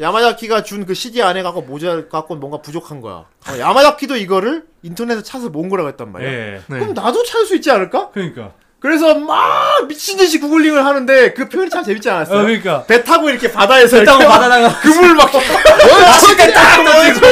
[0.00, 3.14] 야마자키가 준 그 CD 안에 갖고 모자 갖고 뭔가 부족한 거야.
[3.14, 6.30] 어, 야마자키도 이거를 인터넷에 찾아서 모은 거라고 했단 말이야.
[6.30, 6.60] 예.
[6.66, 6.78] 네.
[6.78, 8.10] 그럼 나도 찾을 수 있지 않을까?
[8.10, 8.52] 그러니까.
[8.80, 12.42] 그래서 막 미친 듯이 구글링을 하는데 그 표현이 참 재밌지 어, 않았어요?
[12.42, 12.82] 그러니까.
[12.84, 17.26] 배 타고 이렇게 바다에서 배 타고 바다다가 그물 막 맛있게 딱 던지고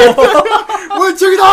[0.95, 1.43] 뭐 저기다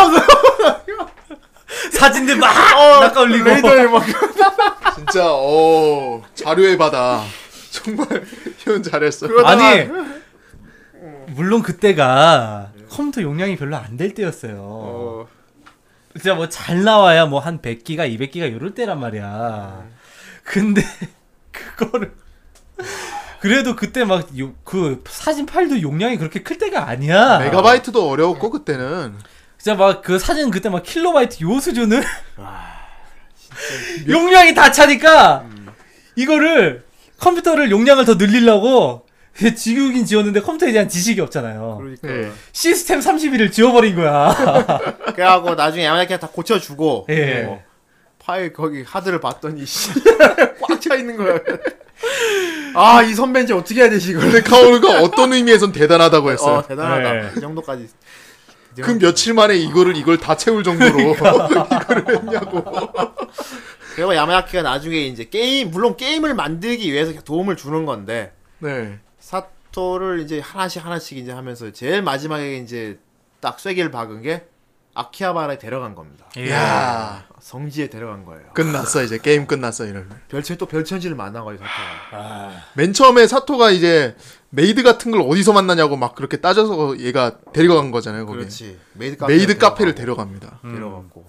[1.93, 3.45] 사진들 막 어, 낚아 올리고.
[3.45, 4.03] 레이더에 막
[4.97, 7.23] 진짜 어 자료의 바다.
[7.71, 8.07] 정말
[8.65, 9.29] 표현 잘했어.
[9.45, 9.89] 아니
[11.31, 14.57] 물론 그때가 컴퓨터 용량이 별로 안 될 때였어요.
[14.61, 15.29] 어,
[16.15, 19.85] 진짜 뭐 잘 나와야 뭐 한 100기가, 200기가 요럴 때란 말이야.
[20.45, 20.83] 근데
[21.53, 22.13] 그거를
[23.41, 24.29] 그래도 그때 막
[24.65, 27.39] 그 사진 파일도 용량이 그렇게 클 때가 아니야.
[27.39, 29.15] 메가바이트도 어려웠고 그때는
[29.59, 32.03] 진짜 막 그 사진 그때 막 킬로바이트 요 수준을
[34.09, 35.45] 용량이 다 차니까
[36.17, 36.85] 이거를
[37.19, 39.07] 컴퓨터를 용량을 더 늘리려고
[39.55, 41.79] 지우긴 지웠는데 컴퓨터에 대한 지식이 없잖아요.
[41.81, 42.33] 그러니까 네.
[42.53, 44.35] 시스템 31을 지워버린 거야.
[45.15, 47.45] 그래갖고 나중에 야마자키가 다 고쳐주고 예.
[47.49, 47.63] 어,
[48.19, 49.65] 파일 거기 하드를 봤더니
[50.63, 51.39] 꽉 차 있는 거야.
[52.75, 54.23] 아 이 선배 이제 어떻게 해야 되지 이걸?
[54.23, 56.57] 근데 카오르가 어떤 의미에선 대단하다고 했어요.
[56.59, 57.13] 어 대단하다.
[57.13, 57.31] 네.
[57.37, 57.89] 이 정도까지.
[58.81, 61.17] 그 며칠 만에 이거를 이걸 다 채울 정도로
[63.95, 68.99] 그리고 야마자키가 나중에 이제 게임 물론 게임을 만들기 위해서 도움을 주는 건데 네.
[69.31, 72.99] 사토를 이제 하나씩 하나씩 이제 하면서 제일 마지막에 이제
[73.41, 74.47] 딱 쐐기를 박은 게
[74.93, 76.27] 아키하바라에 데려간 겁니다.
[76.37, 76.51] 예.
[76.51, 78.49] 야 성지에 데려간 거예요.
[78.55, 80.21] 끝났어 이제 게임 끝났어 이러면.
[80.29, 82.23] 별천 또 별천지를 만나가지고 사토가.
[82.23, 84.17] 아, 맨 처음에 사토가 이제
[84.51, 88.27] 메이드 같은 걸 어디서 만나냐고 막 그렇게 따져서 얘가 데려간 거잖아요.
[88.27, 88.39] 거기.
[88.39, 88.81] 그렇지.
[88.95, 90.59] 메이드 카페 메이드 카페를 데려갑니다.
[90.63, 91.25] 데려갔고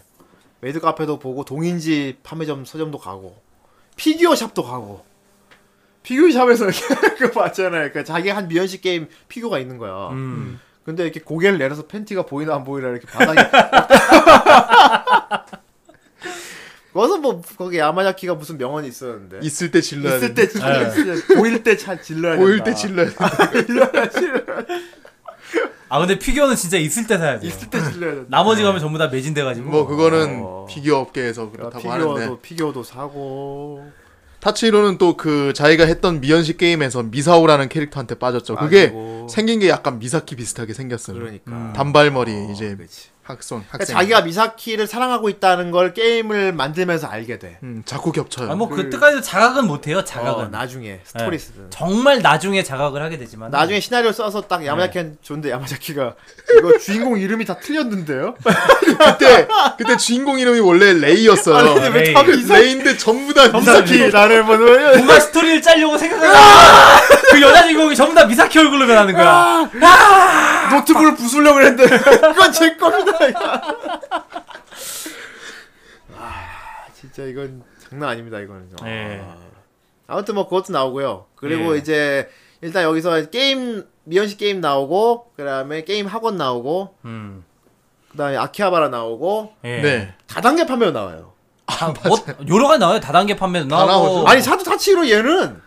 [0.62, 3.38] 메이드 카페도 보고 동인지 판매점 서점도 가고
[3.96, 5.06] 피규어 샵도 가고
[6.04, 6.66] 피규어 샵에서
[7.18, 7.90] 그거 봤잖아요.
[7.92, 10.10] 그러니까 자기 한 미연시 게임 피규어가 있는 거야.
[10.10, 10.60] 음.
[10.84, 13.40] 근데 이렇게 고개를 내려서 팬티가 보이나 안 보이나 이렇게 바닥에
[16.94, 20.48] 거기서 뭐 거기 야마자키가 무슨 명언이 있었는데 있을 때 질러야 있을 돼.
[20.48, 20.92] 때 차,
[21.38, 22.46] 보일 때 차 질러야 된다.
[22.46, 23.16] 보일 때 질러야 돼.
[25.88, 27.48] 아 근데 피규어는 진짜 있을 때 사야 돼.
[27.48, 28.26] 있을 때 질러야 된다.
[28.30, 29.70] 나머지 가면 전부 다 매진돼가지고.
[29.70, 30.66] 뭐 그거는 어.
[30.70, 33.90] 피규어 업계에서 야, 그렇다고 피규어도 하는데 피규어도 사고
[34.42, 38.56] 타츠히로는 또 그 자기가 했던 미연시 게임에서 미사오라는 캐릭터한테 빠졌죠.
[38.56, 39.28] 그게 빠지고.
[39.30, 41.18] 생긴 게 약간 미사키 비슷하게 생겼어요.
[41.18, 42.88] 그러니까 단발머리 이제 그
[43.32, 43.96] 학생 그러니까 학생.
[43.96, 47.58] 자기가 미사키를 사랑하고 있다는 걸 게임을 만들면서 알게 돼.
[47.64, 48.52] 음, 자꾸 겹쳐요.
[48.52, 50.04] 아, 뭐 그때까지도 자각은 못해요.
[50.04, 50.46] 자각은.
[50.46, 51.44] 어, 나중에 스토리 네.
[51.46, 51.68] 쓰든.
[51.70, 53.52] 정말 나중에 자각을 하게 되지만.
[53.52, 56.16] 나중에 시나리오 써서 딱 야마자키한테 줬는데 야마자키가
[56.60, 58.36] 이거 주인공 이름이 다 틀렸는데요?
[59.18, 61.56] 그때 그때 주인공 이름이 원래 레이였어요.
[61.56, 62.14] 아니, 근데 왜 레이.
[62.14, 64.10] 다 미사, 레이인데 전부 다 미사키.
[64.10, 66.32] 나를 보는 뭔가 스토리를 짜려고 생각하는
[67.32, 69.70] 그 여자 주인공이 전부 다 미사키 얼굴로 변하는 거야.
[70.72, 71.84] 노트북을 부수려고 했는데
[72.32, 73.21] 이건 제 겁니다.
[76.18, 78.40] 아, 진짜 이건 장난 아닙니다.
[78.40, 78.70] 이거는.
[78.82, 78.88] 아.
[78.88, 79.24] 예.
[80.08, 81.26] 아무튼 뭐 그것도 나오고요.
[81.36, 81.80] 그리고 예.
[81.80, 82.30] 이제
[82.62, 87.44] 일단 여기서 게임 미연시 게임 나오고 그다음에 게임 학원 나오고 음.
[88.12, 89.82] 그다음에 아키하바라 나오고 예.
[89.82, 90.14] 네.
[90.28, 91.32] 다단계 판매로 나와요.
[91.68, 92.18] 아, 뭐,
[92.50, 93.00] 여러 가지 나와요.
[93.00, 93.88] 다단계 판매도 나오고.
[93.92, 94.28] 나오죠.
[94.28, 95.62] 아니 사토 타츠히로 얘는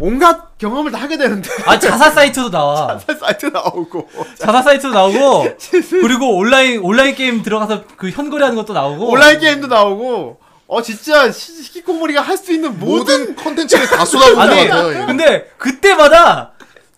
[0.00, 2.98] 온갖 경험을 다 하게 되는데 아, 자살 사이트도 나와.
[2.98, 5.44] 사이트 나오고 자살 사이트도 나오고.
[6.02, 9.08] 그리고 온라인 온라인 게임 들어가서 그 현거래하는 것도 나오고.
[9.10, 14.40] 온라인 게임도 나오고 어 진짜 시- 히키코모리가 할 수 있는 모든 컨텐츠를 다 쏟아부은 것
[14.42, 14.92] 아니, 같아요.
[14.92, 15.06] 얘는.
[15.06, 16.52] 근데 그때마다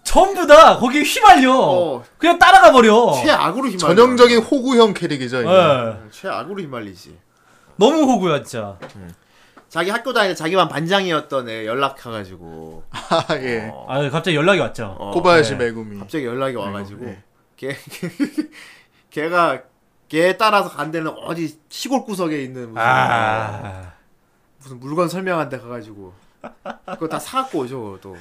[0.04, 1.52] 전부 다 거기에 휘말려.
[1.54, 2.04] 어.
[2.18, 3.12] 그냥 따라가 버려.
[3.24, 3.78] 최악으로 휘말려.
[3.78, 5.40] 전형적인 호구형 캐릭이죠.
[5.40, 5.52] 이거.
[5.52, 5.94] 예.
[6.12, 7.16] 최악으로 휘말리지.
[7.76, 8.76] 너무 호구야 진짜.
[9.72, 13.72] 자기 학교 다닐 때 자기만 반장이었던 애 연락해가지고 아, 예.
[13.88, 14.94] 아 갑자기 연락이 왔죠.
[14.98, 15.64] 어, 코바야시 네.
[15.64, 15.98] 메구미.
[15.98, 17.22] 갑자기 연락이 와가지고 네.
[17.56, 17.74] 걔
[19.10, 19.62] 걔 가
[20.08, 23.92] 걔 따라서 간 데는 어디 시골 구석에 있는 무슨 아,
[24.58, 26.12] 무슨 물건 설명한 데 가가지고
[26.84, 28.14] 그거 다 사갖고 오죠 또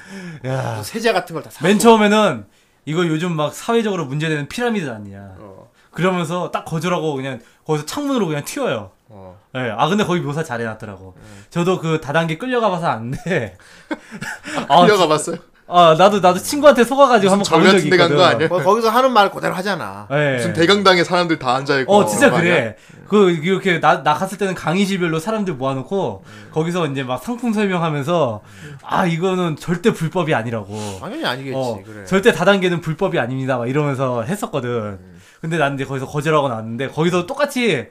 [0.85, 2.45] 세제 같은 걸 다 사갖고 맨 처음에는
[2.85, 5.35] 이거 요즘 막 사회적으로 문제되는 피라미드 아니냐.
[5.39, 8.91] 어, 그러면서 딱 거절하고 그냥 거기서 창문으로 그냥 튀어요.
[9.13, 9.37] 어.
[9.55, 9.73] 예.
[9.77, 11.15] 아 근데 거기 묘사 잘 해놨더라고.
[11.49, 13.57] 저도 그 다단계 끌려가봐서 안돼.
[14.67, 15.37] 아, 끌려가 봤어요.
[15.73, 18.17] 아 나도 나도 친구한테 속아가지고 한번 절 가본 적이 있거든.
[18.17, 18.49] 거 아니야?
[18.49, 20.33] 거- 거기서 하는 말 그대로 하잖아 예.
[20.35, 21.95] 무슨 대강당에 사람들 다 앉아 있고.
[21.95, 22.29] 어 진짜?
[22.29, 22.75] 그래.
[23.07, 28.41] 그 이렇게 나, 나 갔을 때는 강의실별로 사람들 모아놓고 거기서 이제 막 상품 설명하면서
[28.83, 30.77] 아 이거는 절대 불법이 아니라고.
[30.99, 33.57] 당연히 아니겠지 어, 그래 절대 다단계는 불법이 아닙니다.
[33.57, 34.99] 막 이러면서 했었거든.
[35.39, 37.87] 근데 난 이제 거기서 거절하고 나왔는데 거기서 똑같이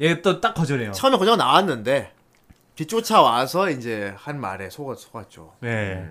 [0.00, 0.92] 얘 또 딱 거절해요.
[0.92, 2.12] 처음에 그냥 나왔는데
[2.76, 6.04] 뒤쫓아 와서 이제 한 말에 속아 속았죠 네.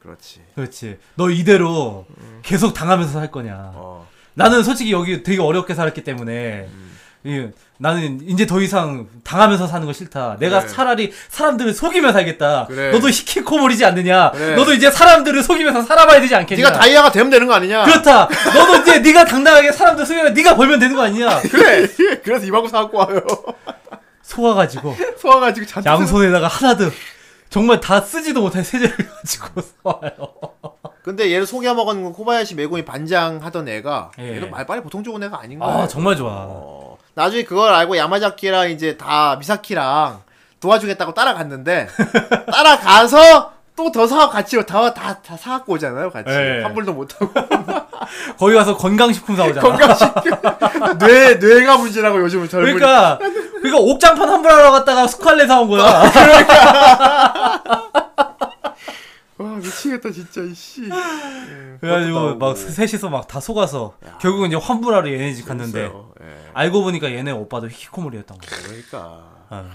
[0.00, 0.98] 그렇지 그렇지.
[1.14, 2.06] 너 이대로
[2.42, 3.72] 계속 당하면서 살 거냐.
[3.74, 6.68] 어 나는 솔직히 여기 되게 어렵게 살았기 때문에
[7.24, 7.48] 이,
[7.82, 10.36] 나는 이제 더 이상 당하면서 사는 거 싫다.
[10.38, 10.70] 내가 그래.
[10.70, 12.66] 차라리 사람들을 속이며 살겠다.
[12.68, 12.92] 그래.
[12.92, 14.30] 너도 히키코모리지 않느냐.
[14.30, 14.54] 그래.
[14.54, 16.62] 너도 이제 사람들을 속이면서 살아봐야 되지 않겠냐.
[16.68, 18.28] 네가 다이아가 되면 되는 거 아니냐 그렇다.
[18.54, 21.40] 너도 이제 네가 당당하게 사람들 속이면 네가 벌면 되는 거 아니냐.
[21.50, 21.88] 그래
[22.22, 23.20] 그래서 이 방구 사갖고 와요
[24.22, 26.84] 소화가지고 소화가지고 잔뜩 양손에다가 하나도
[27.50, 30.12] 정말 다 쓰지도 못할 세제를 가지고 써와요.
[31.02, 34.36] 근데 얘를 속여 먹은 코바야시 메구미 반장 하던 애가 예.
[34.36, 35.68] 얘는 말빨이 보통 좋은 애가 아닌 거야.
[35.82, 36.30] 아 정말 좋아.
[36.46, 36.81] 어,
[37.14, 40.22] 나중에 그걸 알고 야마자키랑 이제 다 미사키랑
[40.60, 41.88] 도와주겠다고 따라갔는데
[42.50, 46.60] 따라가서 또 더 사고 같이 다, 다, 다 사갖고 오잖아요 같이 예.
[46.62, 47.32] 환불도 못하고
[48.38, 49.60] 거기 가서 건강식품 사오잖아.
[49.60, 50.08] 건강식
[51.00, 56.02] 뇌 뇌가 문제라고 요즘 젊은 그러니까 그러니까 옥장판 환불하러 갔다가 스칼렛 사온 거야.
[59.38, 60.82] 와 미치겠다 진짜 이씨
[61.80, 65.84] 그래가지고 막 셋이서 막 다 속아서 결국은 이제 환불하러 얘네 집 갔는데
[66.22, 66.50] 예.
[66.52, 68.60] 알고 보니까 얘네 오빠도 히키코모리였던 거야.
[68.64, 68.98] 그러니까
[69.50, 69.70] 어.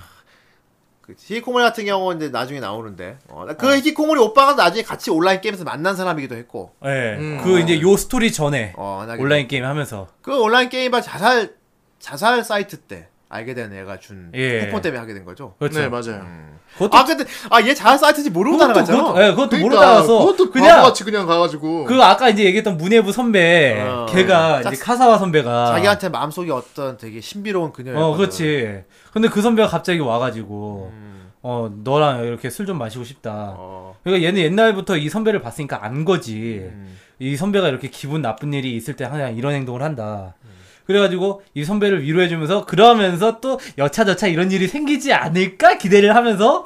[1.02, 5.64] 그 히키코모리 같은 경우는 이제 나중에 나오는데 어, 그 히키코모리 오빠가 나중에 같이 온라인 게임에서
[5.64, 7.16] 만난 사람이기도 했고 예.
[7.18, 7.42] 음.
[7.44, 11.56] 그 이제 요 스토리 전에 어, 나 온라인 게임 하면서 그 온라인 게임바 자살
[12.00, 14.62] 자살 사이트 때 알게 된 애가 준 예.
[14.66, 15.56] 쿠폰 때문에 하게 된 거죠.
[15.60, 15.80] 그렇죠.
[15.80, 16.26] 네 맞아요.
[16.74, 19.02] 그것도 아 근데 아예 자살 사이트인지 모르고 그것도 따라갔잖아.
[19.04, 22.78] 그것도, 예, 그것도 모르고 그러니까 따라서 그것도 그냥 바보같이 그냥 가가지고 그 아까 이제 얘기했던
[22.78, 24.06] 문예부 선배 어.
[24.10, 28.06] 걔가 짝- 이제 카사와 선배가 자기한테 마음속에 어떤 되게 신비로운 그녀였거든.
[28.08, 31.32] 어 그렇지 근데 그 선배가 갑자기 와가지고 음.
[31.42, 33.96] 어 너랑 이렇게 술 좀 마시고 싶다 어.
[34.04, 36.98] 그러니까 얘는 옛날부터 이 선배를 봤으니까 안 거지 음.
[37.20, 40.47] 이 선배가 이렇게 기분 나쁜 일이 있을 때 항상 이런 행동을 한다 음.
[40.88, 46.66] 그래가지고 이 선배를 위로해주면서 그러면서 또 여차저차 이런 일이 생기지 않을까 기대를 하면서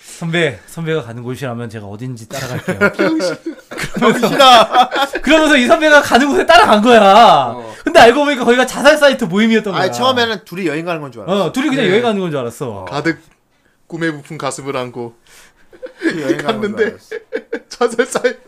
[0.00, 2.78] 선배 선배가 가는 곳이라면 제가 어딘지 따라갈게요
[4.00, 4.88] 병신아.
[5.22, 7.54] 그러면서 이 선배가 가는 곳에 따라간 거야.
[7.84, 9.84] 근데 알고 보니까 거기가 자살 사이트 모임이었던 거야.
[9.84, 11.44] 아 처음에는 둘이 여행 가는 건 줄 알았어.
[11.44, 11.90] 어 둘이 그냥 네.
[11.90, 12.84] 여행 가는 건 줄 알았어.
[12.86, 13.20] 가득
[13.86, 15.14] 꿈에 부푼 가슴을 안고
[16.36, 16.96] 갔는데.
[17.68, 18.38] 자살 사이트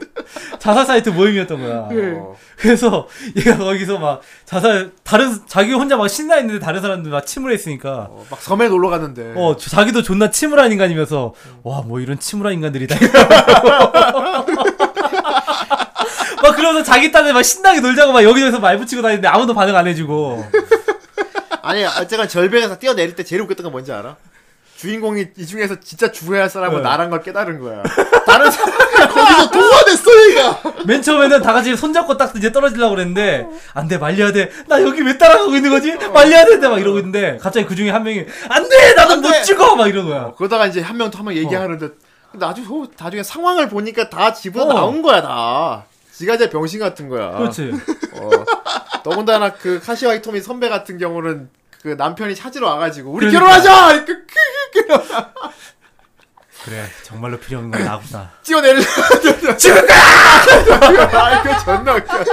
[0.59, 1.89] 자살 사이트 모임이었던 거야.
[1.91, 2.37] 어.
[2.57, 3.07] 그래서
[3.37, 8.09] 얘가 거기서 막 자살 다른 자기 혼자 막 신나 있는데 다른 사람들 막 침울했으니까.
[8.11, 9.35] 어, 막 섬에 놀러 갔는데.
[9.37, 12.97] 어 저- 자기도 존나 침울한 인간이면서 와 뭐 이런 침울한 인간들이다.
[16.43, 19.87] 막 그러면서 자기 딴에 막 신나게 놀자고 막 여기저기서 말 붙이고 다니는데 아무도 반응 안
[19.87, 20.45] 해주고.
[21.63, 24.17] 아니 어쨌건 절벽에서 뛰어내릴 때 제일 웃겼던 건 뭔지 알아?
[24.85, 26.83] 주인공이 이 중에서 진짜 죽어야 할 사람은 네.
[26.83, 27.83] 나란 걸 깨달은 거야.
[28.27, 28.71] 다른 사람
[29.09, 34.51] 거기서 동화됐어 얘가 맨 처음에는 다 같이 손잡고 딱 이제 떨어지려고 그랬는데 안돼 말려야 돼
[34.69, 38.05] 나 여기 왜 따라가고 있는 거지 말려야 되는데 막 이러고 있는데 갑자기 그 중에 한
[38.05, 39.43] 명이 안돼 나도 안못 돼!
[39.43, 41.89] 죽어 막 이러는 거야 그러다가 이제 한 명 또 한 명 얘기하는데
[42.33, 44.73] 나중에 호- 나중에 상황을 보니까 다 집으로 어.
[44.73, 45.85] 나온 거야 다.
[46.13, 47.33] 지가 이제 병신 같은 거야.
[47.33, 47.73] 그렇지
[48.15, 48.31] 어.
[49.03, 51.51] 더군다나 그 카시와 이토미 선배 같은 경우는
[51.83, 53.63] 그 남편이 찾으러 와가지고 우리 그러니까.
[53.63, 54.13] 결혼하자 이렇게
[56.65, 58.81] 그래 정말로 필요 없는 건 나구나 뛰어내려
[59.57, 59.99] 죽을 거야.
[61.13, 62.19] 아 이거 존나 웃겨.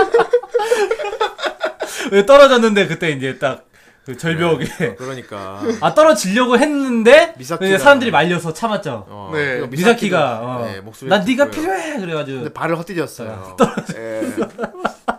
[2.11, 3.65] 왜 떨어졌는데 그때 이제 딱
[4.05, 5.61] 그 절벽에 그러니까.
[5.81, 9.67] 아 떨어지려고 했는데 미사키가- 사람들이 말려서 참았죠 어, 네.
[9.67, 10.65] 미사키가 어.
[10.65, 11.49] 네, 목소리 난 네가.
[11.49, 13.57] 필요해 그래가지고 근데 발을 헛디뎠어요.
[13.97, 14.21] 예.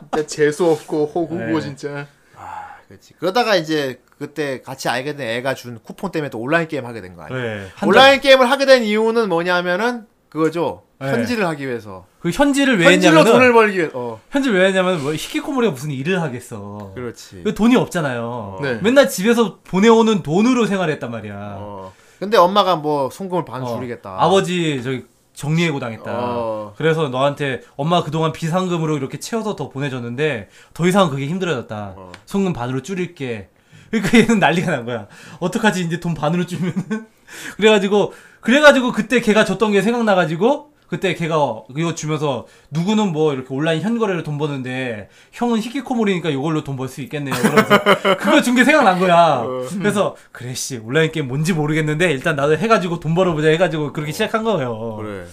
[0.01, 1.61] 진짜 재수 없고 호구고 네.
[1.61, 2.07] 진짜
[2.89, 3.13] 그렇지.
[3.21, 7.15] 그러다가 이제 그때 같이 알게 된 애가 준 쿠폰 때문에 또 온라인 게임 하게 된
[7.17, 7.39] 거 아니야.
[7.39, 10.83] 네, 한 온라인 게임을 하게 된 이유는 뭐냐면은 그거죠.
[11.01, 11.09] 네.
[11.09, 12.05] 현질을 하기 위해서.
[12.21, 13.91] 그 현질을 왜 현질로 했냐면은 돈을 벌기 위해.
[13.95, 14.21] 어.
[14.31, 17.43] 현질 왜 했냐면 뭐 히키코모리가 무슨 일을 하겠어 그렇지.
[17.45, 18.81] 그 돈이 없잖아요 네.
[18.83, 21.93] 맨날 집에서 보내오는 돈으로 생활했단 말이야 어.
[22.19, 24.17] 근데 엄마가 뭐 송금을 반 어, 줄이겠다.
[24.19, 25.05] 아버지 저기
[25.35, 26.11] 정리해고 당했다.
[26.13, 26.75] 어.
[26.77, 31.95] 그래서 너한테 엄마 그동안 비상금으로 이렇게 채워서 더 보내줬는데 더 이상 그게 힘들어졌다.
[31.97, 32.13] 어.
[32.27, 33.49] 송금 반으로 줄일게.
[33.91, 35.07] 그러니까 얘는 난리가 난 거야.
[35.41, 36.75] 어떡하지 이제 돈 반으로 주면은
[37.57, 41.37] 그래가지고 그래가지고 그때 걔가 줬던 게 생각나가지고 그때 걔가
[41.77, 47.03] 이거 주면서 누구는 뭐 이렇게 온라인 현거래로 돈 버는데 형은 히키코모리니까 이걸로 돈 벌 수
[47.03, 47.35] 있겠네요.
[47.35, 47.79] 그러면서
[48.17, 49.45] 그거 준 게 생각난 거야.
[49.79, 54.43] 그래서 그래 씨 온라인 게임 뭔지 모르겠는데 일단 나도 해가지고 돈 벌어보자 해가지고 그렇게 시작한
[54.45, 54.97] 거예요.
[54.97, 55.27] 그래.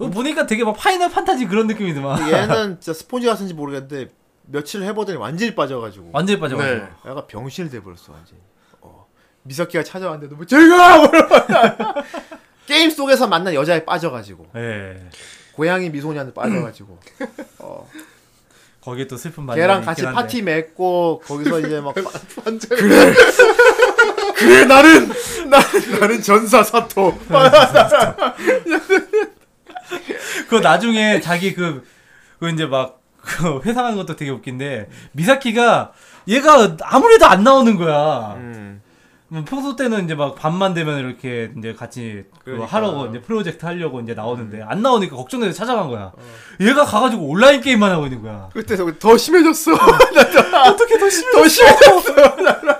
[0.00, 2.30] 어, 보니까 되게 막 파이널 판타지 그런 느낌이더만.
[2.30, 4.10] 얘는 진짜 스폰지 같은지 모르겠는데
[4.50, 6.10] 며칠 해보더니 완전히 빠져가지고.
[6.12, 6.76] 완전히 빠져가지고.
[6.76, 6.88] 네.
[7.06, 8.40] 애가 병신이 돼버렸어 완전히.
[8.80, 9.06] 어.
[9.42, 11.02] 미사키가 찾아왔는데도 뭐 제가
[12.66, 15.08] 게임 속에서 만난 여자에 빠져가지고 예.
[15.52, 16.98] 고양이 미소년한테 빠져가지고
[17.60, 17.88] 어.
[18.82, 20.02] 거기에 또 슬픈 반전이 걔랑 같이.
[20.04, 22.02] 파티 맺고 거기서 이제 막 빠-
[22.44, 22.70] 완전
[24.36, 25.08] 그래 나는
[25.50, 25.58] 나,
[26.00, 27.18] 나는 전사 사토
[30.44, 31.84] 그거 나중에 자기 그,
[32.38, 32.97] 그 이제 막,
[33.28, 35.92] 그 회상 하는 것도 되게 웃긴데, 미사키가
[36.28, 38.34] 얘가 아무래도 안 나오는 거야.
[38.36, 38.80] 음.
[39.30, 42.66] 뭐 평소 때는 이제 막 밤만 되면 이렇게 이제 같이 그러니까.
[42.66, 46.12] 하려고 이제 프로젝트 하려고 이제 나오는데 안 나오니까 걱정돼서 찾아간 거야.
[46.62, 48.48] 얘가 가가지고 온라인 게임만 하고 있는 거야.
[48.54, 49.72] 그때 더 심해졌어
[50.66, 51.30] 어떻게 더 심해?
[51.32, 52.14] 더 심해졌어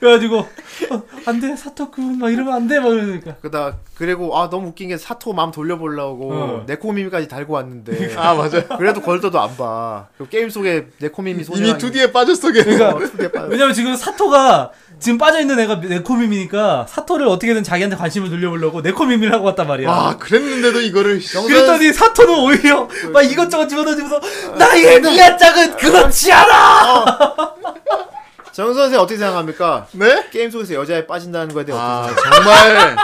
[0.00, 3.34] 그래가지고 어, 안돼 사토군 막 이러면 안돼 막 이러니까.
[3.42, 6.64] 그다 그리고 아 너무 웃긴 게 사토 마음 돌려보려고 어.
[6.66, 12.50] 네코미미까지 달고 왔는데 아 맞아 그래도 걸더도 안봐 게임 속에 네코미미 소녀 이미 2D에 빠졌어
[12.50, 17.96] 걔 그러니까 투디에 빠져 왜냐면 지금 사토가 지금 빠져 있는 애가 네코미미니까 사토를 어떻게든 자기한테
[17.96, 19.88] 관심을 돌려보려고 네코미미를 하고 왔단 말이야.
[19.88, 24.20] 와 그랬는데도 이거를 그랬더니 사토는 오히려 막 이것저것 집어던지면서
[24.58, 27.54] 나의 미야짱은 그렇지 않아!
[28.52, 29.86] 정 선생 어떻게 생각합니까?
[29.92, 30.28] 네?
[30.30, 32.96] 게임 속에서 여자에 빠진다는 거에 대해 아 어떻게 정말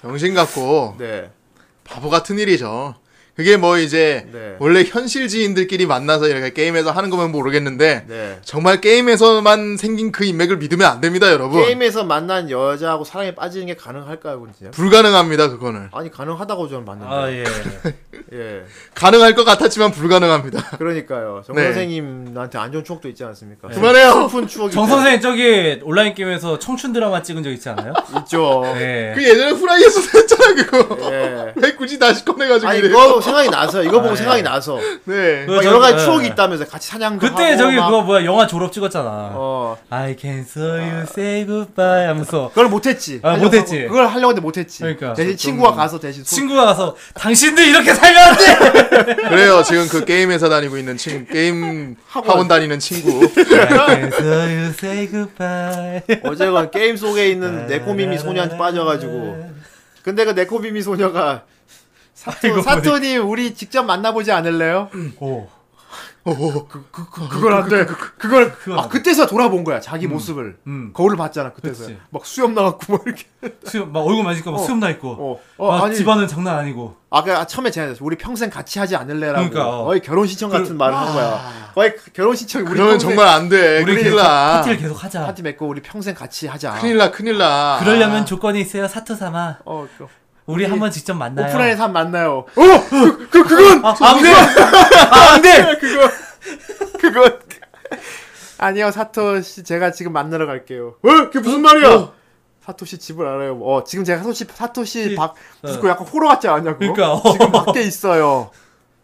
[0.00, 0.96] 병신 같고?
[0.98, 1.30] 네.
[1.84, 2.94] 바보 같은 일이죠
[3.36, 4.54] 그게 뭐 이제 네.
[4.60, 8.38] 원래 현실 지인들끼리 만나서 이렇게 게임에서 하는 거면 모르겠는데 네.
[8.44, 11.60] 정말 게임에서만 생긴 그 인맥을 믿으면 안 됩니다, 여러분.
[11.64, 14.70] 게임에서 만난 여자하고 사랑에 빠지는 게 가능할까요, 그건 진짜?
[14.70, 15.88] 불가능합니다, 그거는.
[15.92, 17.12] 아니 가능하다고 저는 봤는데.
[17.12, 17.44] 아 예.
[18.32, 18.62] 예.
[18.94, 20.76] 가능할 것 같았지만 불가능합니다.
[20.78, 21.42] 그러니까요.
[21.44, 21.64] 정 네.
[21.64, 23.66] 선생님한테 안 좋은 추억도 있지 않습니까?
[23.68, 24.28] 그만해요.
[24.28, 27.92] 슬픈 추억이 정 선생 저기 온라인 게임에서 청춘 드라마 찍은 적 있지 않아요?
[28.20, 28.62] 있죠.
[28.76, 29.12] 예.
[29.16, 31.12] 그 예전에 후라이에서 했잖아, 그거.
[31.12, 31.52] 예.
[31.56, 32.88] 왜 굳이 다시 꺼내가지고 아니 이래.
[32.88, 34.16] 이거 생각이 나서 이거 보고 아, 예.
[34.16, 35.46] 생각이 나서 네.
[35.46, 35.98] 막 여러 가지 예.
[36.04, 39.30] 추억이 있다면서 같이 사냥도 그때 하고 저기 막, 그거 뭐야 영화 졸업 찍었잖아.
[39.34, 43.20] 어 I can saw you say goodbye 하면서 그걸 못했지.
[43.22, 43.76] 아, 하려고 못했지.
[43.78, 44.78] 하고, 그걸 하려고 했는데 못했지.
[44.80, 45.14] 그러니까.
[45.14, 49.14] 대신 친구가 가서 대신 손- 친구가 가서 당신들 이렇게 살면 안 돼.
[49.28, 49.62] 그래요.
[49.62, 53.20] 지금 그 게임 회사 다니고 있는 친 게임 학원, 다니는 친구.
[53.34, 56.02] I can saw you say goodbye.
[56.24, 57.30] 어제건 게임 속에 네.
[57.30, 59.52] 있는 네코미미 소녀한테 빠져가지고
[60.02, 61.42] 근데 그 네코미미 소녀가
[62.24, 64.88] 사토, 사토님 우리 직접 만나보지 않을래요?
[65.20, 65.48] 오.
[67.30, 67.84] 그걸 안 돼.
[68.18, 68.88] 그걸 그건 아.
[68.88, 70.90] 그때서 돌아본 거야 자기 모습을 음.
[70.94, 71.98] 거울을 봤잖아 그때서 그치.
[72.08, 73.24] 막 수염 나갖고 막 이렇게
[73.64, 74.62] 수염 막 얼굴 만지니까 막 어.
[74.64, 75.10] 수염 나 있고.
[75.10, 76.96] 어, 어막 아니 집안은 장난 아니고.
[77.10, 79.84] 아까 처음에 제가 우리 평생 같이 하지 않을래라고 그러니까, 어.
[79.84, 83.28] 거의 결혼 신청 같은 그- 말을 한 거야 거의 결혼 신청 우리 그러면 평생 정말
[83.28, 83.82] 안 돼.
[83.82, 84.52] 우리 큰일 나.
[84.56, 85.26] 파티를 계속 하자.
[85.26, 87.76] 파티 맺고 우리 평생 같이 하자 큰일 나, 큰일 나.
[87.80, 89.58] 그러려면 조건이 있어요, 사토 사마.
[89.66, 90.06] 어 그,
[90.46, 91.46] 우리 한번 직접 만나요.
[91.48, 94.30] 오프라인에서 한 만나요 어 그, 그 그건 아, 안 돼.
[94.30, 95.78] 아, 안 돼.
[95.80, 96.10] 그거
[97.00, 97.38] 그거
[98.58, 100.96] 아니요 사토 씨 제가 지금 만나러 갈게요.
[101.02, 101.08] 어?
[101.30, 102.12] 그게 무슨 말이야?
[102.64, 103.58] 사토 씨 집을 알아요.
[103.62, 105.34] 어 지금 제가 사토 씨 사토 씨 이- 밖 어.
[105.62, 106.78] 무슨 거 약간 호러 같지 않냐고.
[106.78, 107.32] 그러니까, 어.
[107.32, 108.50] 지금 밖에 있어요.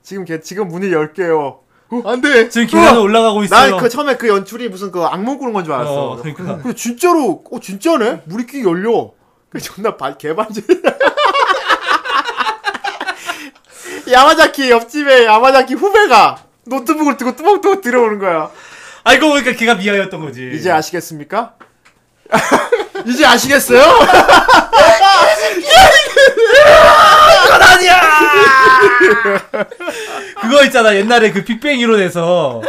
[0.03, 1.61] 지금 걔 지금 문을 열게요.
[2.05, 2.49] 안 돼.
[2.51, 3.71] 지금 계단에 올라가고 있어요.
[3.73, 6.11] 난그 처음에 그 연출이 무슨 그 악몽 꾸는 건 줄 알았어.
[6.13, 6.59] 어, 그러니까.
[6.59, 8.23] 근데 진짜로 어 진짜네?
[8.27, 9.11] 물이 끼 열려.
[9.51, 10.63] 그 존나 발 개반지.
[14.13, 18.51] 야마자키 옆집에 야마자키 후배가 노트북을 들고 뚜벅뚜벅 들어오는 거야.
[19.05, 20.51] 알고 보니까 걔가 미아였던 거지.
[20.55, 21.55] 이제 아시겠습니까?
[23.07, 23.83] 이제 아시겠어요?
[30.41, 32.63] 그거 있잖아 옛날에 그 빅뱅 이론에서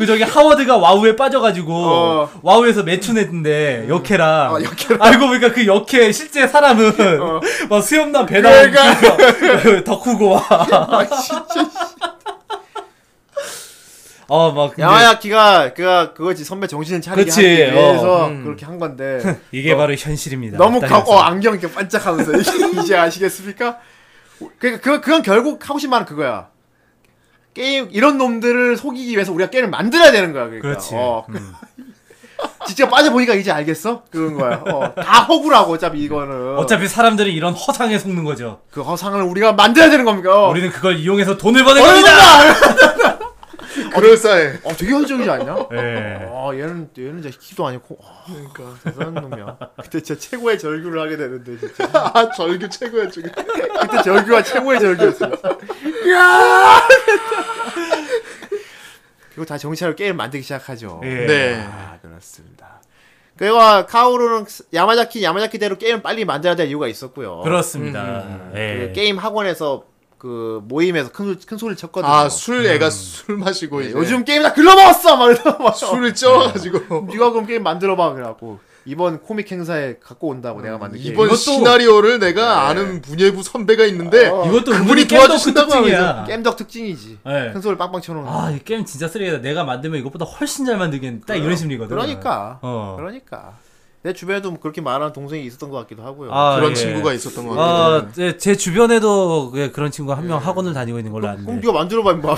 [0.00, 2.30] 그 저기 하워드가 와우에 빠져가지고 어.
[2.40, 4.98] 와우에서 매춘했는데 역해랑 아, 역해랑.
[4.98, 6.90] 알고 보니까 그 역해 실제 사람은
[7.68, 9.84] 막 수염난 배 나오고 그러니까.
[9.84, 10.42] 덕후고 와.
[14.26, 19.20] 어막 야마야키가 그가 그거지 선배 정신을 차리게 그치, 하기 위해서 어, 그렇게 한 건데
[19.52, 20.56] 이게 바로 현실입니다.
[20.56, 21.12] 너무 가, 따라서.
[21.12, 22.32] 어 안경 이렇게 반짝하면서
[22.80, 23.76] 이제 아시겠습니까?
[24.58, 26.48] 그러니까 그 그건 결국 하고 싶은 말은 그거야.
[27.54, 30.44] 게임 이런 놈들을 속이기 위해서 우리가 게임을 만들어야 되는 거야.
[30.44, 30.68] 그러니까.
[30.68, 30.94] 그렇지.
[30.94, 31.52] 어, 음.
[32.66, 34.02] 직접 빠져보니까 이제 알겠어?
[34.10, 34.62] 그런 거야.
[34.66, 36.56] 어, 다 허구라고 어차피 이거는.
[36.56, 38.60] 어차피 사람들이 이런 허상에 속는 거죠.
[38.70, 40.46] 그 허상을 우리가 만들어야 되는 겁니까?
[40.46, 40.50] 어.
[40.50, 42.10] 우리는 그걸 이용해서 돈을 버는 겁니다.
[44.00, 44.58] 그럴싸해.
[44.64, 45.56] 어, 되게 현실적이지 않냐?
[45.72, 46.26] 예.
[46.30, 47.98] 어, 얘는 얘는 진짜 키도 아니고.
[48.00, 49.58] 어, 그러니까 대단한 놈이야.
[49.82, 51.88] 그때 진짜 최고의 절규를 하게 되는데 진짜.
[52.14, 53.30] 아, 절규 최고야, 지금.
[53.32, 55.30] 그때 절규가 최고의 절규였어.
[59.30, 61.00] 그리고 다 정신차려 게임 만들기 시작하죠.
[61.04, 61.26] 예.
[61.26, 61.64] 네.
[61.66, 62.80] 아, 그렇습니다.
[63.36, 64.44] 그리고 카오루는
[64.74, 67.40] 야마자키 야마자키대로 게임을 빨리 만들어야 될 이유가 있었고요.
[67.40, 68.50] 그렇습니다.
[68.52, 68.92] 그 예.
[68.94, 69.84] 게임 학원에서
[70.20, 72.12] 그 모임에서 큰, 소, 큰 소리를 쳤거든요.
[72.12, 73.94] 아, 술, 애가 술 마시고 이제.
[73.94, 75.16] 네, 요즘 게임 다 글러먹었어!
[75.16, 75.72] 막 막.
[75.74, 77.06] 술을 쪄가지고.
[77.10, 78.12] 네가 그럼 게임 만들어봐.
[78.12, 81.14] 그래갖고 이번 코믹 행사에 갖고 온다고 내가 만든 게임.
[81.14, 84.44] 이번 이것도- 시나리오를 내가 아는 문예부 선배가 있는데 어.
[84.46, 86.24] 이것도 그분이 겜덕 도와주신다고 특징이야.
[86.26, 87.18] 게임덕 특징이지.
[87.26, 87.50] 예.
[87.54, 88.42] 큰 소리 빵빵 쳐놓는 거.
[88.46, 89.38] 아, 이 게임 진짜 쓰레기다.
[89.38, 91.20] 내가 만들면 이것보다 훨씬 잘 만들겠네.
[91.26, 91.88] 딱 이런 심리거든.
[91.96, 92.58] 그러니까.
[92.60, 92.96] 어.
[92.98, 93.54] 그러니까.
[94.02, 96.32] 내 주변에도 그렇게 말하는 동생이 있었던 것 같기도 하고요.
[96.32, 96.74] 아, 그런 예.
[96.74, 98.12] 친구가 있었던 것 아, 같아요.
[98.12, 101.66] 제, 제 주변에도 그- 그런 친구가 한명 학원을 다니고 있는 걸로 그럼 아는데.
[101.66, 102.36] 네가 만들어봐 임마.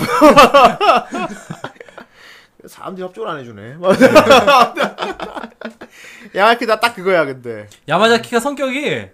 [2.66, 3.76] 사람들이 협조를 안 해주네.
[6.34, 7.68] 야마키 나딱 그거야 근데.
[7.88, 9.06] 야마자키가 성격이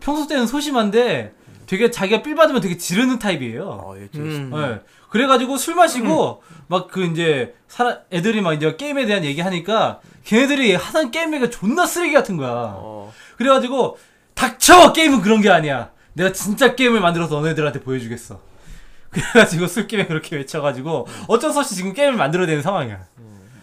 [0.00, 1.32] 평소 때는 소심한데
[1.66, 3.64] 되게 자기가 삘 받으면 되게 지르는 타입이에요.
[3.64, 4.52] 어, 얘 음.
[4.54, 4.80] 예.
[5.08, 11.50] 그래가지고 술 마시고 막그 이제 사람 애들이 막 이제 게임에 대한 얘기하니까 걔네들이 하는 게임이
[11.50, 12.50] 존나 쓰레기 같은 거야.
[12.76, 13.12] 어.
[13.36, 13.98] 그래가지고
[14.34, 15.90] 닥쳐 게임은 그런 게 아니야.
[16.14, 18.40] 내가 진짜 게임을 만들어서 너네들한테 보여주겠어.
[19.10, 23.04] 그래가지고 술 게임에 그렇게 외쳐가지고 어쩔 수 없이 지금 게임을 만들어야 되는 상황이야.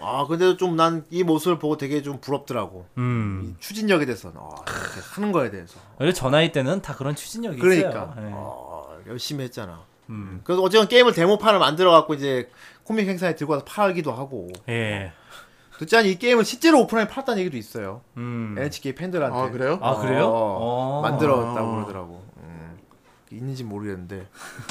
[0.05, 2.86] 아 근데도 좀 난 이 모습을 보고 되게 좀 부럽더라고.
[2.97, 3.55] 음.
[3.59, 5.80] 추진력에 대해서 어, 이렇게 하는 거에 대해서.
[5.97, 8.13] 원래 저 나이 때는 다 그런 추진력이 그러니까 있어요.
[8.17, 8.30] 예.
[8.34, 9.82] 어, 열심히 했잖아.
[10.14, 10.42] 음.
[10.44, 12.50] 그래서 어쨌든 게임을 데모판을 만들어 갖고 이제
[12.84, 14.50] 코믹 행사에 들고 와서 팔기도 하고.
[14.70, 15.12] 예.
[15.80, 18.02] 듣지 않이 게임을 실제로 오프라인 팔았다는 얘기도 있어요.
[18.18, 18.56] 음.
[18.58, 19.38] NHK 팬들한테.
[19.38, 19.80] 아, 그래요?
[19.82, 20.26] 아 그래요?
[20.26, 21.02] 어, 어.
[21.02, 21.76] 만들었다고 아.
[21.76, 22.24] 그러더라고.
[22.38, 22.78] 음.
[23.32, 24.28] 있는지 모르겠는데.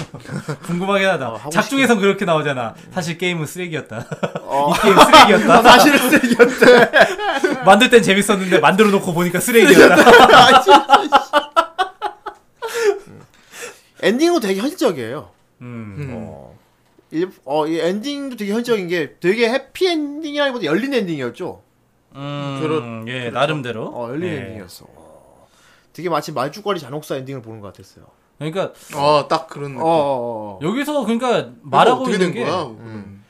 [0.62, 1.28] 궁금하긴 하다.
[1.30, 2.74] 어, 작중에선 그렇게 나오잖아.
[2.92, 4.06] 사실 게임은 쓰레기였다.
[4.42, 4.70] 어.
[4.76, 5.62] 이 게임 쓰레기였다.
[5.62, 7.62] 사실은 쓰레기였대.
[7.66, 9.96] 만들 땐 재밌었는데 만들어 놓고 보니까 쓰레기였다.
[14.02, 15.30] 엔딩도 되게 현실적이에요.
[15.62, 15.96] 음.
[15.98, 16.08] 음.
[16.14, 16.58] 어,
[17.10, 21.62] 일, 어, 이 엔딩도 되게 현실적인 게 되게 해피 엔딩이라기보다 열린 엔딩이었죠.
[22.14, 23.86] 음, 그렇- 예, 나름대로.
[23.86, 24.36] 어, 열린 예.
[24.38, 24.86] 엔딩이었어.
[24.88, 25.48] 어,
[25.92, 28.06] 되게 마치 말죽거리 잔혹사 엔딩을 보는 것 같았어요.
[28.38, 29.82] 그러니까 어, 딱 그런 어, 느낌.
[29.82, 30.58] 어, 어.
[30.62, 32.62] 여기서 그러니까 말하고 있는 된게 거야?
[32.64, 33.22] 음.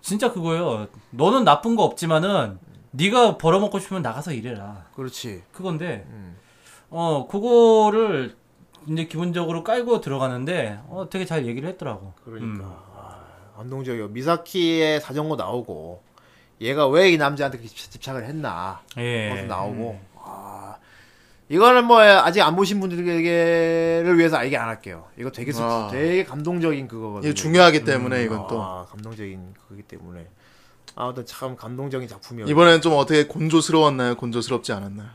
[0.00, 0.86] 진짜 그거예요.
[1.10, 2.58] 너는 나쁜 거 없지만은
[2.92, 4.86] 네가 벌어먹고 싶으면 나가서 일해라.
[4.94, 5.42] 그렇지.
[5.52, 6.36] 그건데 음.
[6.90, 8.36] 어 그거를
[8.86, 12.12] 이제 기본적으로 깔고 들어가는데 어 되게 잘 얘기를 했더라고.
[12.24, 12.72] 그러니까 음.
[12.96, 13.20] 아,
[13.56, 14.08] 감동적이요.
[14.08, 16.02] 미사키의 사정도 나오고
[16.60, 19.30] 얘가 왜 이 남자한테 그렇게 집- 집착을 했나 예.
[19.30, 20.76] 그것도 나오고 아,
[21.48, 25.06] 이거는 뭐 아직 안 보신 분들에게를 위해서 얘기 안 할게요.
[25.18, 25.88] 이거 되게 슬- 아.
[25.90, 27.30] 되게 감동적인 그거거든요.
[27.30, 30.26] 이게 중요하기 때문에 이건 또 아, 감동적인 그거기 때문에
[30.96, 32.50] 아무튼 참 감동적인 작품이었어요.
[32.50, 34.16] 이번에는 좀 어떻게 곤조스러웠나요?
[34.16, 35.08] 곤조스럽지 않았나요?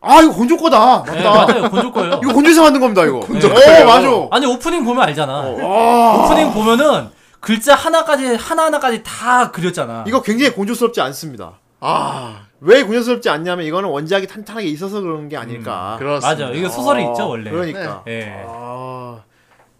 [0.00, 1.18] 아 이거 곤조 거다 맞다.
[1.18, 1.70] 예, 맞아요.
[1.70, 2.20] 곤조 거예요.
[2.22, 3.20] 이거 곤조에서 만든 겁니다 이거.
[3.20, 3.86] 곤조 어 거예요.
[3.86, 4.08] 맞아.
[4.30, 5.32] 아니 오프닝 보면 알잖아.
[5.32, 7.08] 아, 오프닝 보면은
[7.40, 10.04] 글자 하나까지 하나 하나까지 다 그렸잖아.
[10.06, 11.52] 이거 굉장히 곤조스럽지 않습니다.
[11.80, 15.96] 아, 왜 곤조스럽지 않냐면 이거는 원작이 탄탄하게 있어서 그런 게 아닐까.
[15.98, 16.46] 그렇습니다.
[16.46, 16.56] 맞아.
[16.56, 17.50] 이거 소설이 아, 있죠 원래.
[17.50, 18.02] 그러니까.
[18.08, 18.44] 예.
[18.48, 19.18] 아,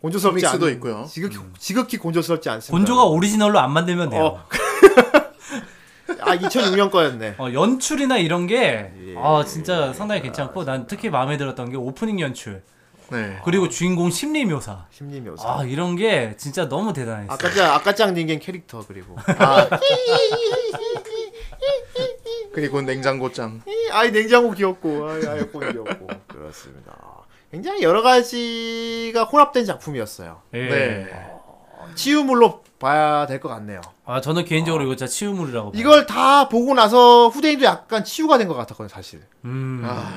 [0.03, 1.07] 곤조스럽지 코믹스도 않- 있고요.
[1.09, 2.77] 지극히 지극히 곤조스럽지 않습니다.
[2.77, 4.39] 곤조가 오리지널로 안 만들면 돼요.
[6.21, 6.31] 어.
[6.31, 7.35] 아 2006년 거였네.
[7.39, 9.15] 어, 연출이나 이런 게, 예.
[9.17, 12.63] 아, 진짜 상당히 괜찮고, 난 특히 마음에 들었던 게 오프닝 연출,
[13.11, 13.39] 네.
[13.45, 14.87] 그리고 주인공 심리 묘사.
[14.91, 15.49] 심리 묘사.
[15.49, 17.33] 아, 이런 게 진짜 너무 대단했어.
[17.33, 19.69] 아까짱 아까짱 닌겐 캐릭터 그리고 아.
[22.53, 23.63] 그리고 냉장고장.
[23.93, 26.97] 아이 냉장고 귀엽고 아이 아이폰 귀엽고 그렇습니다.
[27.51, 30.41] 굉장히 여러 가지가 혼합된 작품이었어요.
[30.55, 30.69] 예.
[30.69, 31.36] 네.
[31.95, 33.81] 치유물로 봐야 될 것 같네요.
[34.05, 35.73] 아, 저는 개인적으로 이거 진짜 치유물이라고.
[35.73, 35.81] 봐요.
[35.81, 39.23] 이걸 다 보고 나서 후대인도 약간 치유가 된 것 같았거든요, 사실.
[39.45, 39.83] 음.
[39.85, 40.13] 아,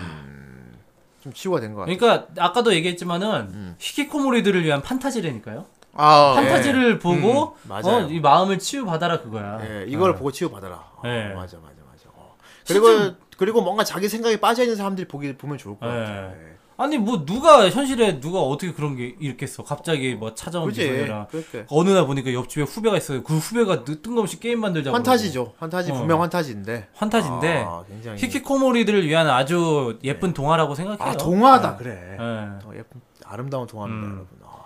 [1.22, 1.98] 좀 치유가 된 것 같아요.
[1.98, 3.76] 그러니까, 아까도 얘기했지만은, 음.
[3.80, 5.66] 히키코모리들을 위한 판타지라니까요?
[5.94, 8.06] 아, 판타지를 보고, 음, 맞아요.
[8.06, 9.60] 어, 이 마음을 치유받아라 그거야.
[9.64, 10.16] 예, 이걸 어.
[10.16, 10.76] 보고 치유 받아라.
[10.76, 11.34] 어, 예.
[11.34, 12.10] 맞아, 맞아, 맞아.
[12.16, 12.36] 어.
[12.68, 15.90] 그리고 그리고 뭔가 자기 생각에 빠져 있는 사람들이 보기 보면 좋을 것 예.
[16.00, 16.34] 같아요.
[16.36, 16.58] 예.
[16.82, 19.64] 아니, 뭐, 누가, 현실에 누가 어떻게 그런 게 있겠어.
[19.64, 20.72] 갑자기 뭐 찾아온?
[20.72, 21.28] 기분이라.
[21.28, 21.66] 그렇게.
[21.70, 23.22] 어느 날 보니까 옆집에 후배가 있어요.
[23.22, 24.96] 그 후배가 느- 뜬금없이 게임 만들자고.
[24.96, 25.56] 환타지죠.
[25.60, 25.96] 환타지 어.
[25.96, 26.88] 분명 환타지인데.
[26.94, 28.18] 환타지인데 아, 굉장히.
[28.22, 31.04] 히키코모리들을 위한 아주 예쁜 동화라고 생각해요.
[31.04, 31.84] 아 동화다 네.
[31.84, 31.92] 그래.
[32.14, 32.18] 예.
[32.20, 34.12] 어, 예쁜 아름다운 동화입니다, 음.
[34.14, 34.28] 여러분.
[34.46, 34.58] 아.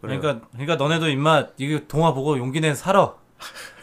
[0.00, 3.12] 그러니까 그러니까 너네도 임마 이거 동화 보고 용기 내서 살아.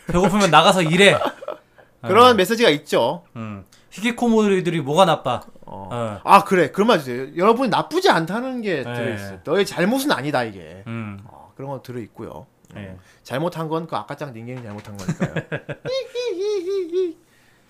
[0.08, 1.18] 배고프면 나가서 일해.
[2.02, 3.24] 그런 메시지가 있죠.
[3.36, 3.64] 음.
[4.04, 5.42] 히키코모리들이 뭐가 나빠?
[5.66, 5.90] 어.
[5.92, 6.20] 어.
[6.24, 7.28] 아 그래 그런 말 주세요.
[7.36, 8.94] 여러분이 나쁘지 않다는 게 네.
[8.94, 9.40] 들어있어요.
[9.44, 10.84] 너의 잘못은 아니다 이게.
[10.88, 11.20] 음.
[11.26, 12.46] 어, 그런 거 들어 있고요.
[12.76, 12.96] 예.
[13.24, 15.34] 잘못한 건 그 아까짱 닌겐이 잘못한 거니까요.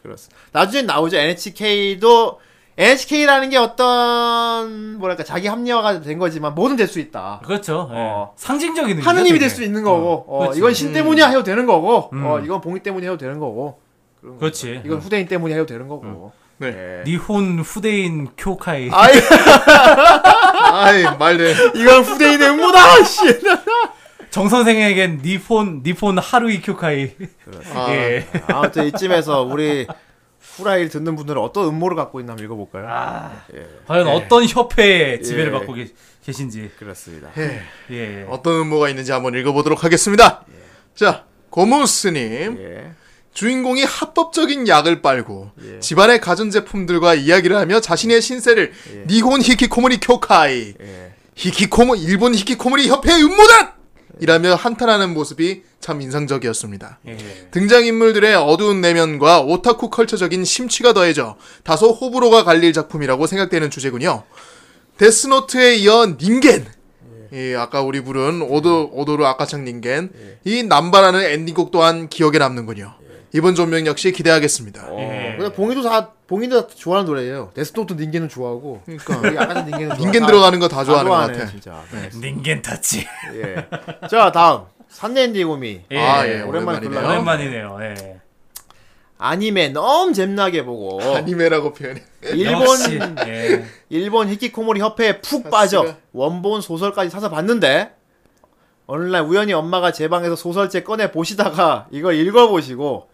[0.01, 0.39] 그렇습니다.
[0.51, 1.17] 나중에 나오죠.
[1.17, 2.39] NHK도
[2.77, 7.41] NHK라는 게 어떤 뭐랄까 자기 합리화가 된 거지만 뭐든 될 수 있다.
[7.43, 7.89] 그렇죠.
[7.91, 7.95] 예.
[7.97, 8.33] 어.
[8.37, 9.39] 상징적인 의미죠, 하느님이.
[9.39, 10.59] 될 수 있는 거고, 어, 그렇지.
[10.59, 12.25] 이건 신 때문이야 해도 되는 거고, 음.
[12.25, 13.81] 어, 이건 봉이 때문에 해도 되는 거고,
[14.21, 14.37] 거.
[14.37, 14.81] 그렇지.
[14.85, 16.31] 이건 후대인 때문에 해도 되는 거고.
[16.57, 16.67] 네.
[16.67, 17.03] 예.
[17.09, 18.89] 니혼 후대인 쿄카이.
[18.91, 19.13] 아이,
[20.73, 21.53] 아이, 말돼.
[21.75, 23.21] 이건 후대인의 음모다, 씨.
[24.29, 27.11] 정 선생에겐 니폰 니폰 하루이 쿄카이.
[27.73, 28.27] 아, 예.
[28.47, 29.87] 아무튼 이쯤에서 우리
[30.57, 32.85] 후라이를 듣는 분들은 어떤 음모를 갖고 있나 한번 읽어볼까요?
[32.89, 35.57] 아, 예, 과연 어떤 협회의 지배를 예.
[35.57, 35.87] 받고 계,
[36.23, 36.69] 계신지.
[36.77, 37.29] 그렇습니다.
[37.37, 37.61] 예.
[37.91, 38.25] 예.
[38.29, 40.43] 어떤 음모가 있는지 한번 읽어보도록 하겠습니다.
[40.93, 42.95] 자, 고무스님.
[43.29, 43.33] 예.
[43.33, 45.79] 주인공이 합법적인 약을 빨고 예.
[45.79, 49.03] 집안의 가전제품들과 이야기를 하며 자신의 신세를 예.
[49.07, 51.13] 니혼 히키코모리 쿄카이 예.
[51.35, 53.75] 히키코모 일본 히키코모리 협회의 음모다!
[54.21, 56.99] 이라며 한탄하는 모습이 참 인상적이었습니다.
[57.07, 57.17] 예.
[57.51, 64.23] 등장인물들의 어두운 내면과 오타쿠 컬처적인 심취가 더해져 다소 호불호가 갈릴 작품이라고 생각되는 주제군요.
[64.97, 66.65] 데스노트에 이어 닌겐
[67.31, 70.11] 이 아까 우리 부른 오도 오도르 아카창 닌겐
[70.43, 72.95] 이 남바라는 엔딩곡 또한 기억에 남는군요.
[73.33, 74.85] 이번 존명 역시 기대하겠습니다.
[74.89, 74.95] 어,
[75.37, 77.51] 근데 봉이도 다 봉이도 다 좋아하는 노래예요.
[77.53, 79.97] 데스노트 닌겐은 좋아하고, 그러니까 아까 닌겐은 좋아.
[79.97, 81.51] 닌겐 다- 들어가는 거다다 좋아하는 것 좋아하네, 같아.
[81.51, 81.83] 진짜.
[82.15, 83.05] 닌겐 타치.
[83.35, 83.67] 예.
[84.09, 85.81] 자 다음 산넨디고미.
[85.91, 85.99] 예.
[85.99, 86.89] 아, 예, 오랜만에 오랜만이네요.
[86.89, 87.07] 불러요.
[87.09, 87.77] 오랜만이네요.
[87.81, 88.19] 예.
[89.21, 92.01] 아니메 너무 잼나게 보고 아니메라고 표현해.
[92.33, 92.99] 일본 역시.
[93.27, 93.65] 예.
[93.89, 97.91] 일본 히키코모리 협회에 푹 빠져 원본 소설까지 사서 봤는데
[98.87, 103.08] 어느 날 우연히 엄마가 제 방에서 소설책 꺼내 보시다가 이걸 읽어보시고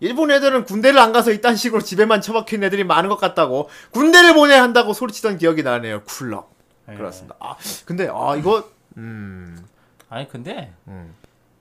[0.00, 4.62] 일본 애들은 군대를 안 가서 이딴 식으로 집에만 처박힌 애들이 많은 것 같다고 군대를 보내야
[4.62, 6.52] 한다고 소리치던 기억이 나네요 쿨럭
[6.90, 6.94] 예.
[6.94, 7.36] 그렇습니다.
[7.40, 9.66] 아 근데 아 이거 음.
[10.08, 11.14] 아니 근데 음.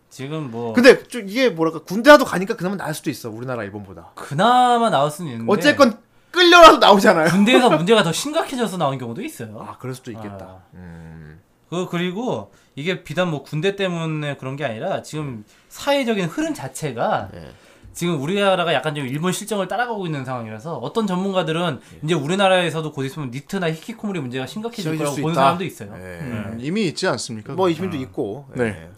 [0.09, 4.11] 지금 뭐 근데 좀 이게 뭐랄까 군대라도 가니까 그나마 나을 수도 있어 우리나라 일본보다.
[4.15, 5.99] 그나마 나올 수는 있는데 어쨌건
[6.31, 7.29] 끌려라도 나오잖아요.
[7.29, 9.65] 군대에서 문제가 더 심각해져서 나온 경우도 있어요.
[9.67, 10.45] 아 그럴 수도 있겠다.
[10.45, 10.61] 아.
[10.75, 11.41] 음.
[11.69, 17.51] 그 그리고 이게 비단 뭐 군대 때문에 그런 게 아니라 지금 사회적인 흐름 자체가 네.
[17.97, 23.31] 지금 우리나라가 약간 좀 일본 실정을 따라가고 있는 상황이라서 어떤 전문가들은 이제 우리나라에서도 곧 있으면
[23.31, 25.41] 니트나 히키코모리 문제가 심각해질 거라고 수 보는 있다.
[25.41, 25.93] 사람도 있어요.
[25.95, 26.19] 예.
[26.21, 26.57] 음.
[26.61, 27.53] 이미 있지 않습니까?
[27.53, 28.47] 뭐 이심도 있고.
[28.55, 28.63] 네.
[28.65, 28.89] 예.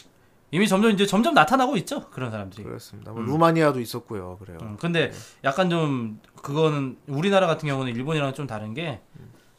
[0.51, 2.63] 이미 점점 이제 점점 나타나고 있죠 그런 사람들이.
[2.63, 3.11] 그렇습니다.
[3.11, 4.37] 뭐 루마니아도 있었고요.
[4.39, 4.57] 그래요.
[4.63, 5.11] 음, 근데
[5.43, 8.99] 약간 좀 그거는 우리나라 같은 경우는 일본이랑 좀 다른 게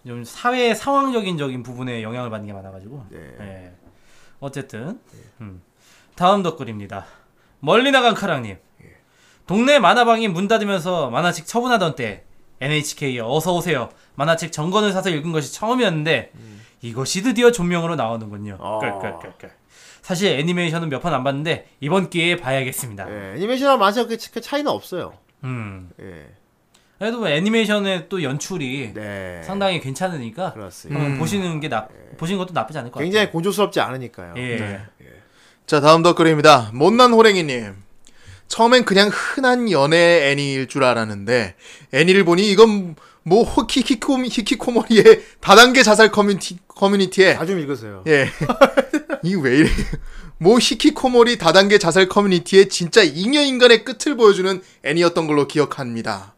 [0.07, 3.05] 좀 사회 상황적인 적인 부분에 영향을 받는 게 많아가지고.
[3.11, 3.37] 네.
[3.41, 3.73] 예.
[4.41, 4.99] 어쨌든
[5.41, 5.61] 음.
[6.15, 7.05] 다음 덧글입니다.
[7.61, 8.57] 멀리 나간 카랑님.
[9.51, 12.23] 동네 만화방이 문 닫으면서 만화책 처분하던 때
[12.61, 13.89] NHK 어서 오세요.
[14.15, 16.31] 만화책 정건을 사서 읽은 것이 처음이었는데
[16.83, 18.59] 이것이 드디어 존명으로 나오는군요.
[18.61, 18.79] 아.
[18.79, 19.51] 끌끌끌끌.
[20.03, 23.11] 사실 애니메이션은 몇번안 봤는데 이번 기회에 봐야겠습니다.
[23.11, 23.35] 예.
[23.39, 25.15] 애니메이션이랑 만화책 그 차- 차이는 없어요.
[25.43, 25.91] 음.
[26.01, 26.29] 예.
[27.01, 29.43] 그래도 뭐 애니메이션의 또 연출이 네.
[29.43, 31.01] 상당히 괜찮으니까 그렇습니다.
[31.03, 33.05] 한번 보시는 게 나, 보시는 것도 나쁘지 않을 것 같아요.
[33.05, 34.35] 굉장히 곤조스럽지 않으니까요.
[34.37, 34.81] 예.
[35.67, 36.71] 자 다음 덧글입니다.
[36.73, 37.90] 못난 호랭이님.
[38.51, 41.55] 처음엔 그냥 흔한 연애 애니일 줄 알았는데
[41.93, 48.03] 애니를 보니 이건 뭐 히키코 히키코모리의 다단계 자살 커뮤니티 커뮤니티에 다좀 읽으세요.
[48.09, 48.29] 예.
[49.23, 49.71] 이 왜 이래?
[50.39, 56.35] 모 히키코모리 다단계 자살 커뮤니티의 진짜 잉여 인간의 끝을 보여주는 애니였던 걸로 기억합니다.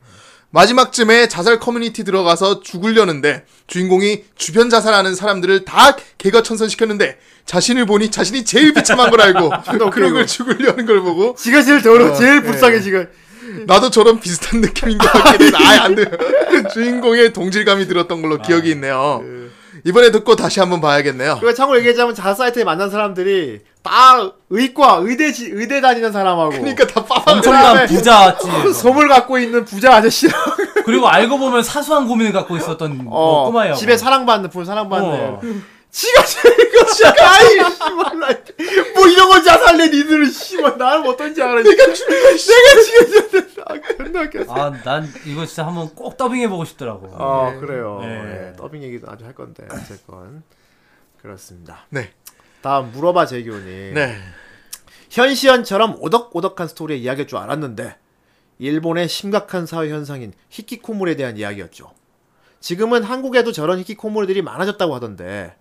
[0.53, 8.45] 마지막쯤에 자살 커뮤니티 들어가서 죽으려는데 주인공이 주변 자살하는 사람들을 다 개과천선 시켰는데 자신을 보니 자신이
[8.45, 9.51] 제일 비참한 걸 알고
[9.91, 13.09] 그런 걸 죽으려는 걸 보고 지가 제일 더러, 어, 제일 불쌍해 지금.
[13.66, 15.59] 나도 저런 비슷한 느낌인 것 같긴 해.
[15.66, 16.07] 아예 안 돼요.
[16.73, 19.23] 주인공의 동질감이 들었던 걸로 기억이 있네요.
[19.85, 21.39] 이번에 듣고 다시 한번 봐야겠네요.
[21.41, 26.87] 그거 참고로 얘기하자면 자살 사이트에 만난 사람들이 다 의과 의대 지- 의대 다니는 사람하고 그러니까
[26.87, 28.73] 다 빠방 엄청난 그다음에 부자지.
[28.75, 30.41] 섬을 갖고 있는 부자 아저씨랑
[30.85, 33.75] 그리고 알고 보면 사소한 고민을 갖고 있었던 뭐 어, 꼬마예요.
[33.75, 35.41] 집에 사랑받는 부 사랑받는 어.
[35.91, 41.93] 지가 제일 거지야 아이 씨발 나뭐 이런 거 자살래 니들은 씨발 나는 어떤지 알아 내가
[41.93, 47.09] 죽여 내가 지금 아 존나 웃겼어 아, 난 이거 진짜 한번 꼭 더빙해 보고 싶더라고.
[47.13, 48.09] 어 그래요 네.
[48.53, 50.43] 예, 더빙 얘기도 아주 할 건데 어쨌건
[51.21, 52.11] 그렇습니다 네.
[52.62, 54.18] 다음 물어봐 재규님 네.
[55.10, 57.97] 현시연처럼 오덕오덕한 스토리의 이야기일 줄 알았는데
[58.59, 61.90] 일본의 심각한 사회 현상인 히키코모리에 대한 이야기였죠.
[62.60, 65.55] 지금은 한국에도 저런 히키코모리들이 많아졌다고 하던데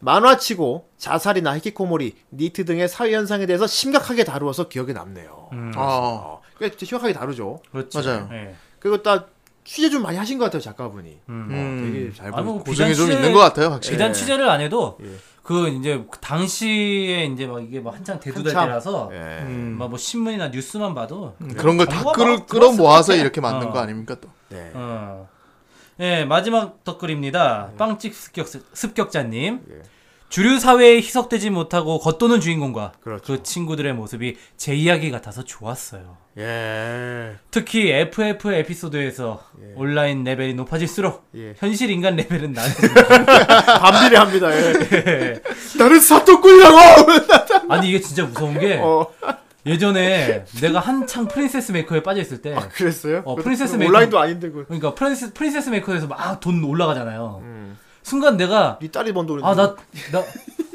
[0.00, 5.48] 만화치고 자살이나 히키코모리, 니트 등의 사회 현상에 대해서 심각하게 다루어서 기억에 남네요.
[5.52, 7.62] 음, 아, 어, 꽤 심각하게 다루죠.
[7.72, 8.00] 그렇죠.
[8.02, 8.28] 맞아요.
[8.32, 8.54] 예.
[8.78, 9.30] 그리고 딱
[9.64, 11.20] 취재 좀 많이 하신 것 같아요 작가분이.
[11.30, 11.48] 음.
[11.50, 11.90] 음.
[11.92, 12.42] 되게 잘 아, 보.
[12.42, 13.96] 뭐 고생이 좀 있는 것 같아요, 확실히.
[13.96, 14.12] 비단 예.
[14.12, 15.06] 취재를 안 해도 예.
[15.44, 18.68] 그 이제 그 당시에 이제 막 이게 막 한창 대두될 한참.
[18.68, 19.42] 때라서 예.
[19.42, 23.14] 음, 막 뭐 신문이나 뉴스만 봐도 그런 걸 다 정보가 끌어, 막 끌어 모아서.
[23.14, 23.72] 이렇게 만든 어.
[23.72, 24.30] 거 아닙니까 또?
[24.48, 24.70] 네.
[24.74, 25.28] 어.
[26.00, 27.72] 예, 마지막 덧글입니다.
[27.78, 29.60] 빵집 습격, 습격자님.
[29.70, 29.82] 예.
[30.34, 33.22] 주류 사회에 희석되지 못하고 겉도는 주인공과 그렇죠.
[33.24, 36.16] 그 친구들의 모습이 제 이야기 같아서 좋았어요.
[36.38, 37.36] 예.
[37.52, 39.40] 특히 FF 에피소드에서
[39.76, 41.54] 온라인 레벨이 높아질수록 예.
[41.56, 42.68] 현실 인간 레벨은 나는
[43.80, 44.56] 반비례합니다.
[44.56, 45.40] 예.
[45.78, 46.78] 나는 사토 꿀려고.
[47.72, 49.06] 아니 이게 진짜 무서운 게 어.
[49.64, 53.22] 예전에 내가 한창 프린세스 메이커에 빠져 있을 때 아, 그랬어요?
[53.24, 54.64] 어, 그- 프린세스 그 메이커- 온라인도 아닌데 그.
[54.64, 57.38] 그러니까 프린세스, 프린세스 메이커에서 막 돈 올라가잖아요.
[57.44, 57.78] 음.
[58.04, 59.48] 순간 내가 네 딸이 번 돈인데.
[59.48, 59.74] 아나
[60.12, 60.22] 나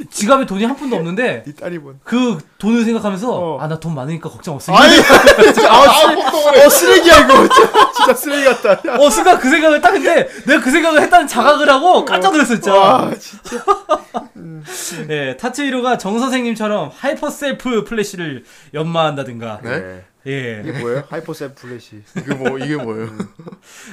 [0.09, 1.99] 지갑에 돈이 한 푼도 없는데 네 딸이 번.
[2.03, 3.59] 그 돈을 생각하면서 어.
[3.61, 4.73] 아나 돈 많으니까 걱정 없어.
[4.73, 7.47] 아니, 아, 어, 쓰레기야, 이거.
[7.47, 8.71] 진짜, 진짜 쓰레기 같다.
[8.89, 8.97] 야.
[8.97, 12.73] 어 순간 그 생각을 딱 했는데 내가 그 생각을 했다는 자각을 하고 깜짝 놀랐어 진짜.
[12.73, 13.63] 와, 진짜.
[15.13, 18.43] 예, 타츠히로가 정 선생님처럼 hyper self flash를
[18.73, 19.59] 연마한다든가.
[19.63, 20.03] 네?
[20.27, 21.03] 예, 이게 뭐예요?
[21.09, 22.03] hyper self flash.
[22.17, 23.09] 이게 뭐 이게 뭐예요?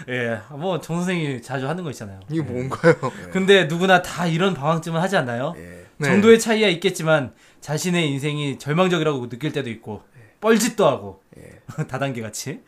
[0.08, 2.20] 예, 뭐 정 선생이 자주 하는 거 있잖아요.
[2.30, 2.94] 이게 뭔가요?
[3.32, 5.54] 근데 누구나 다 이런 방황쯤은 하지 않나요?
[5.56, 5.84] 예.
[5.98, 6.08] 네.
[6.08, 10.02] 정도의 차이야 있겠지만 자신의 인생이 절망적이라고 느낄 때도 있고
[10.40, 11.22] 뻘짓도 하고
[11.88, 12.60] 다단계 같이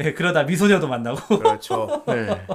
[0.00, 2.02] 예, 그러다 미소녀도 만나고 그렇죠.
[2.08, 2.46] 네.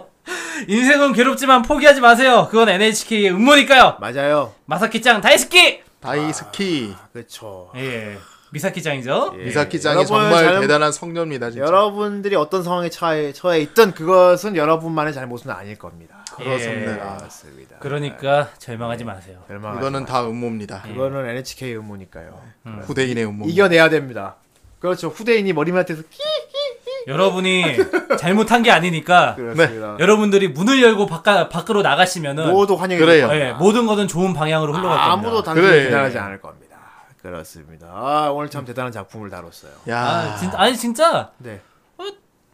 [0.67, 2.47] 인생은 괴롭지만 포기하지 마세요.
[2.51, 3.97] 그건 NHK의 음모니까요.
[3.99, 4.53] 맞아요.
[4.65, 5.81] 마사키짱 다이스키.
[6.01, 7.71] 다이스키 그렇죠.
[7.75, 8.17] 예,
[8.51, 9.35] 미사키짱이죠.
[9.39, 9.43] 예.
[9.45, 11.65] 미사키짱이 여러분, 정말 잘- 대단한 성녀입니다 진짜.
[11.65, 16.25] 여러분들이 어떤 상황에 처해, 처해 있든 그것은 여러분만의 잘못은 아닐 겁니다.
[16.35, 16.91] 그렇습니다.
[17.13, 17.17] 예.
[17.17, 17.75] 그렇습니다.
[17.79, 19.37] 그러니까 절망하지 마세요.
[19.47, 20.15] 절망하지 이거는 마세요.
[20.15, 20.81] 다 음모입니다.
[20.83, 22.41] 그거는 NHK 음모니까요.
[22.83, 23.45] 후대인의 음모.
[23.47, 24.35] 이겨내야 됩니다.
[24.79, 25.09] 그렇죠.
[25.09, 26.19] 후대인이 머리맡에서 키
[27.07, 27.63] 여러분이
[28.19, 29.97] 잘못한 게 아니니까 그렇습니다.
[29.99, 33.27] 여러분들이 문을 열고 바깥 밖으로 나가시면은 모두 환영해 그래요.
[33.27, 33.57] 줄 예, 겁니다.
[33.59, 35.11] 모든 것은 좋은 방향으로 흘러갈 겁니다.
[35.13, 35.85] 아무도 당신을 그래.
[35.87, 36.68] 비난하지 않을 겁니다.
[37.21, 37.87] 그렇습니다.
[37.87, 39.71] 아, 오늘 참 대단한 작품을 다뤘어요.
[39.89, 39.99] 야.
[39.99, 41.61] 아, 진, 아니 진짜 네.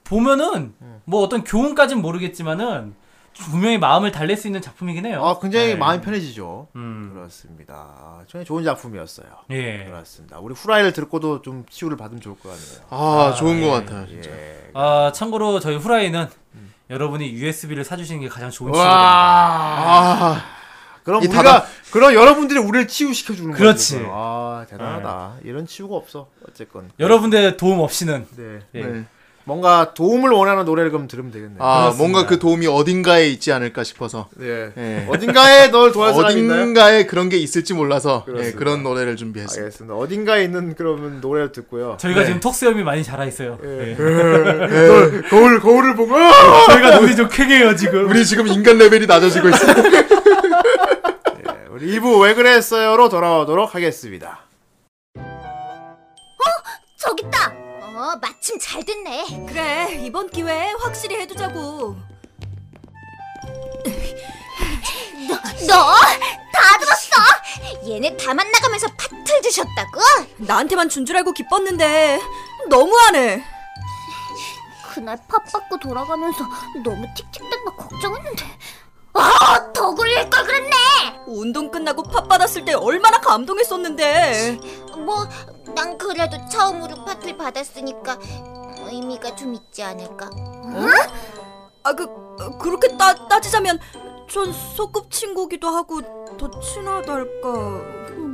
[0.04, 0.74] 보면은
[1.06, 2.96] 뭐 어떤 교훈까진 모르겠지만은
[3.34, 5.24] 분명히 마음을 달랠 수 있는 작품이긴 해요.
[5.26, 5.76] 아, 굉장히 네.
[5.76, 6.68] 마음이 편해지죠.
[6.76, 7.12] 음.
[7.14, 8.20] 그렇습니다.
[8.22, 9.28] 굉장히 좋은 작품이었어요.
[9.52, 9.84] 예.
[9.86, 10.40] 그렇습니다.
[10.40, 12.86] 우리 후라이를 듣고도 좀 치유를 받으면 좋을 것 같네요.
[12.90, 14.08] 아, 좋은 것 같아요.
[14.08, 14.30] 진짜.
[14.32, 14.72] 예.
[14.74, 16.28] 아 참고로 저희 후라이는
[16.90, 18.72] 여러분이 USB를 사주시는 게 가장 좋은.
[18.76, 20.42] 아,
[21.06, 23.64] 그럼 이 우리가 다다- 그럼 여러분들이 우리를 치유시켜 주는 거죠.
[23.64, 24.00] 그렇지.
[24.00, 24.12] 그거.
[24.14, 25.36] 아, 대단하다.
[25.44, 26.28] 이런 치유가 없어.
[26.50, 26.90] 어쨌건.
[27.00, 28.60] 여러분들의 도움 없이는 네.
[28.76, 28.82] 예.
[28.86, 29.06] 네.
[29.48, 31.58] 뭔가 도움을 원하는 노래를 그럼 들으면 되겠네요.
[31.60, 31.98] 아, 그렇습니다.
[32.04, 34.28] 뭔가 그 도움이 어딘가에 있지 않을까 싶어서.
[34.36, 34.72] 네.
[34.76, 35.06] 예.
[35.08, 36.62] 어딘가에 널 도와줄 사람 있나요?
[36.64, 38.52] 어딘가에 그런 게 있을지 몰라서 예.
[38.54, 39.66] 그런 노래를 준비했습니다.
[39.66, 39.96] 알겠습니다.
[39.96, 41.96] 어딘가에 있는 그러면 노래를 듣고요.
[42.00, 42.26] 저희가 네.
[42.26, 43.60] 지금 턱수염이 많이 자라 있어요.
[43.64, 43.96] 예.
[45.30, 46.16] 거울 거울을 보고
[46.68, 48.10] 저희가 눈이 좀 쾌해요 지금.
[48.10, 49.74] 우리 지금 인간 레벨이 낮아지고 있어.
[49.74, 50.08] 네,
[51.70, 54.40] 우리 2부 왜 그랬어요로 돌아오도록 하겠습니다.
[56.98, 57.55] 저기 있다.
[58.06, 59.48] 어, 마침 잘 됐네.
[59.50, 61.96] 그래 이번 기회에 확실히 해두자고.
[65.28, 65.36] 너,
[65.68, 65.96] 너?
[66.54, 67.90] 다 들었어?
[67.90, 70.00] 얘네 다 만나가면서 파틀 드셨다고?
[70.38, 72.22] 나한테만 준 줄 알고 기뻤는데
[72.70, 73.44] 너무하네.
[74.94, 76.46] 그날 팥 받고 돌아가면서
[76.84, 78.46] 너무 틱틱댄다 걱정했는데.
[79.16, 80.76] 아, 더 굴릴 걸 그랬네.
[81.28, 84.60] 운동 끝나고 팝 받았을 때 얼마나 감동했었는데.
[84.98, 85.28] 뭐,
[85.74, 88.18] 난 그래도 처음으로 팥을 받았으니까
[88.88, 90.30] 의미가 좀 있지 않을까.
[91.84, 93.80] 아그 그렇게 따, 따지자면
[94.30, 96.02] 전 소꿉친구기도 하고
[96.38, 97.50] 더 친하달까.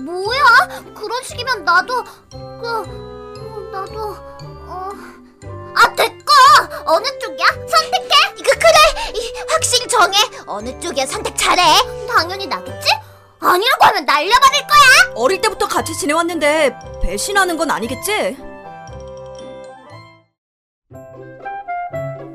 [0.04, 0.84] 뭐야?
[0.96, 4.16] 그런 식이면 나도 그 나도
[4.68, 4.90] 어.
[5.76, 6.32] 아 됐고
[6.86, 7.46] 어느 쪽이야?
[7.46, 8.10] 선택해.
[8.38, 9.12] 이거 그래.
[9.16, 10.18] 이, 확실히 정해.
[10.46, 11.06] 어느 쪽이야?
[11.06, 11.64] 선택 잘해.
[12.10, 12.90] 당연히 나겠지?
[13.40, 15.14] 아니라고 하면 날려버릴 거야.
[15.16, 18.38] 어릴 때부터 같이 지내왔는데 배신하는 건 아니겠지?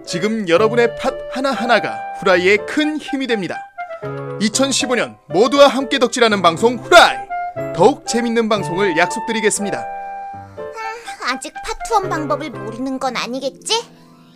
[0.07, 3.57] 지금 여러분의 팟 하나하나가 후라이의 큰 힘이 됩니다.
[4.41, 7.17] 2015년 모두와 함께 덕질하는 방송 후라이!
[7.75, 9.85] 더욱 재밌는 방송을 약속드리겠습니다.
[11.27, 13.85] 아직 파투원 방법을 모르는 건 아니겠지?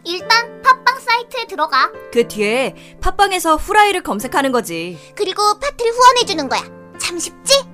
[0.04, 1.92] 일단 팟빵 사이트에 들어가.
[2.12, 4.98] 그 뒤에 팟빵에서 후라이를 검색하는 거지.
[5.14, 6.62] 그리고 파트를 후원해주는 거야.
[6.98, 7.64] 참 쉽지?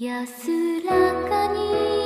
[0.00, 1.97] 야스라카니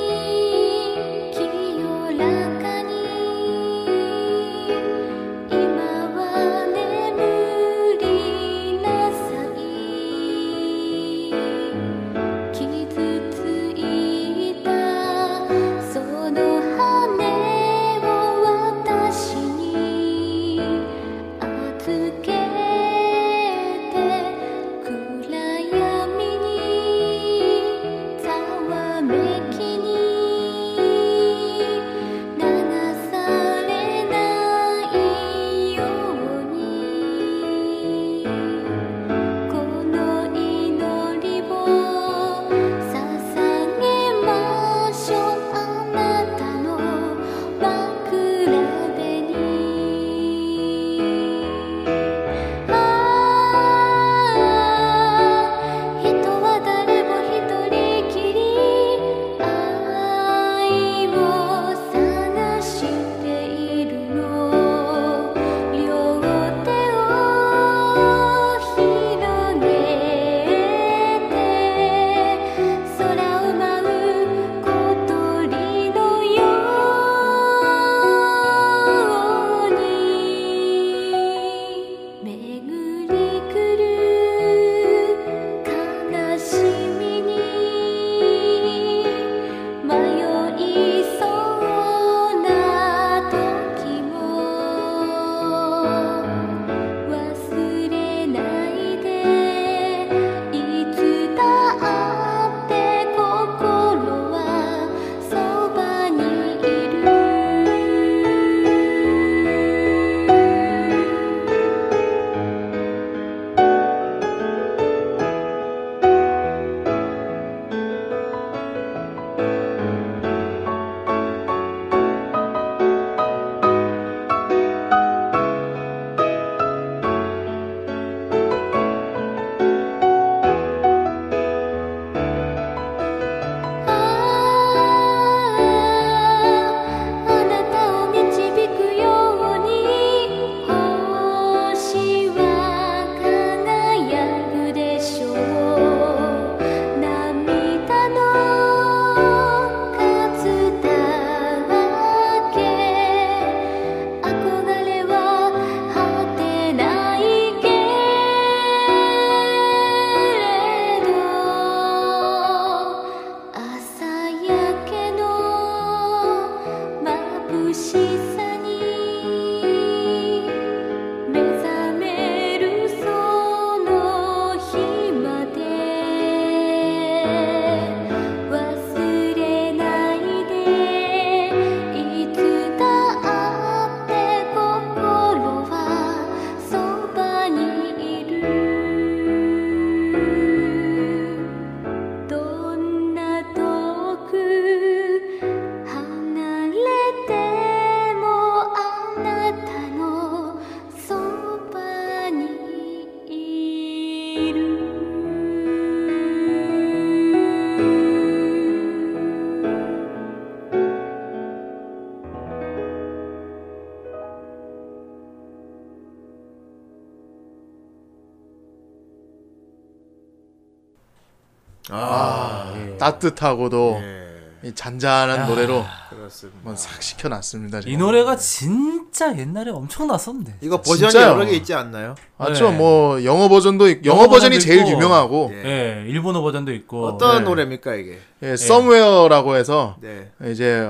[223.02, 226.76] 따뜻하고도 예, 이 잔잔한 노래로 그렇습니다.
[226.76, 227.80] 싹 시켜놨습니다.
[227.84, 230.58] 이 노래가 진짜 옛날에 엄청 났었는데.
[230.60, 231.32] 이거 버전이 진짜요?
[231.32, 232.14] 여러 개 있지 않나요?
[232.36, 232.70] 맞죠?
[232.70, 232.76] 네.
[232.76, 234.90] 뭐 영어 버전도 있- 영어 영어 버전이 제일 있고.
[234.92, 235.64] 유명하고 예.
[236.04, 237.06] 예, 일본어 버전도 있고.
[237.08, 237.44] 어떤 네.
[237.44, 238.20] 노래입니까 이게?
[238.44, 240.30] 예, Somewhere라고 해서 네.
[240.44, 240.88] 이제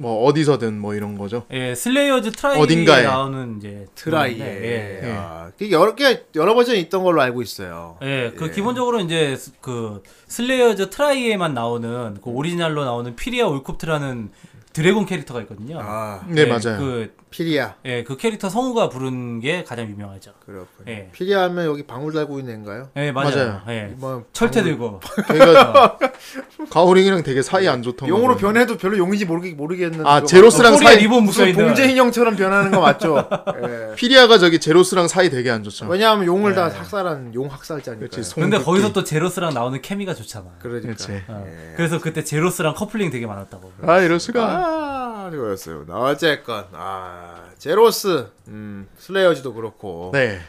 [0.00, 1.44] 뭐 어디서든 뭐 이런 거죠.
[1.52, 3.02] 예, 슬레이어즈 트라이에 어딘가에.
[3.04, 5.12] 나오는 이제 트라이에 노래인데, 예.
[5.14, 7.98] 아, 그게 여러 개 여러 버전이 있던 걸로 알고 있어요.
[8.02, 8.50] 예, 그 예.
[8.50, 14.30] 기본적으로 이제 스- 그 슬레이어즈 트라이에만 나오는 그 오리지널로 나오는 피리아 올콥트라는
[14.72, 15.78] 드래곤 캐릭터가 있거든요.
[15.82, 16.78] 아 네, 예, 맞아요.
[16.78, 20.32] 그 피리아 예, 그 캐릭터 성우가 부른 게 가장 유명하죠.
[20.46, 20.88] 그렇군요.
[20.88, 21.08] 예.
[21.12, 22.88] 피리아 하면 여기 방울 달고 있는 애인가요?
[22.96, 23.34] 예, 맞아요.
[23.36, 23.62] 맞아요.
[23.68, 23.94] 예.
[23.96, 25.00] 뭐 철퇴 들고.
[25.28, 25.98] 걔가
[26.70, 28.46] 가오링이랑 되게 사이 안 좋던 용으로 거죠.
[28.46, 31.66] 변해도 별로 용인지 모르겠 모르겠는데 아, 그거 제로스랑 꼬리에 사이 리본 무슨 묶여 있는.
[31.74, 33.28] 봉제 인형처럼 변하는 거 맞죠?
[33.90, 33.94] 예.
[33.96, 35.86] 피리아가 저기 제로스랑 사이 되게 안 좋죠.
[35.86, 38.08] 왜냐하면 용을 다 학살한 용 학살자니까.
[38.08, 38.22] 그렇지.
[38.22, 38.58] 송 근데.
[38.58, 40.46] 거기서 또 제로스랑 나오는 케미가 좋잖아.
[40.60, 40.94] 그러니까.
[40.94, 41.22] 그렇지.
[41.28, 41.44] 어.
[41.46, 41.74] 예.
[41.76, 43.72] 그래서 그때 제로스랑 커플링 되게 많았다고.
[43.82, 44.59] 아 이럴 수가.
[44.62, 45.96] 아, 그렇습니다.
[45.96, 50.40] 어쨌건 아 제로스, 음 슬레이어즈도 그렇고 네.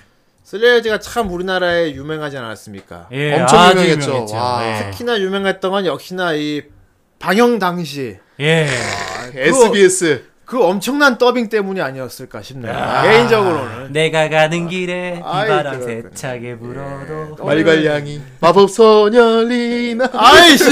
[0.43, 3.07] 슬레이어즈가 참 우리나라에 유명하지 않았습니까?
[3.11, 4.37] 예, 엄청 유명했죠.
[4.63, 4.91] 예.
[4.91, 6.63] 특히나 유명했던 건 역시나 이
[7.19, 8.67] 방영 당시 예.
[9.33, 12.73] SBS 그 엄청난 더빙 때문이 아니었을까 싶네요.
[13.03, 13.93] 개인적으로는.
[13.93, 16.09] 내가 가는 길에 아이, 비바람 그렇군요.
[16.09, 20.09] 세차게 불어도 말갈량이 마법 소녀 리나.
[20.11, 20.65] 아이씨.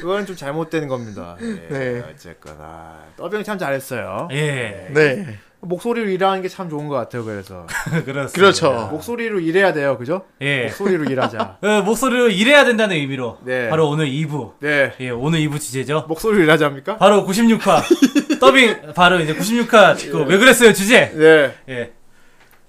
[0.00, 1.36] 그건 좀 잘못된 겁니다.
[1.40, 2.02] 예, 네.
[2.10, 4.28] 어쨌건 아, 더빙 참 잘했어요.
[4.32, 4.88] 예.
[4.92, 5.38] 네.
[5.62, 7.22] 목소리로 일하는 게 참 좋은 것 같아요.
[7.22, 7.66] 그래서
[8.06, 8.32] 그렇습니다.
[8.32, 8.88] 그렇죠.
[8.90, 10.22] 목소리로 일해야 돼요, 그죠?
[10.40, 10.64] 예.
[10.68, 11.58] 목소리로 일하자.
[11.62, 13.68] 어, 목소리로 일해야 된다는 의미로 네.
[13.68, 14.92] 바로 오늘 2부 네.
[15.00, 16.96] 예 오늘 2부 주제죠 목소리로 일하자입니까?
[16.96, 17.82] 바로 96화
[18.40, 21.54] 더빙 바로 이제 96화 그왜 그랬어요 주제 네.
[21.68, 21.92] 예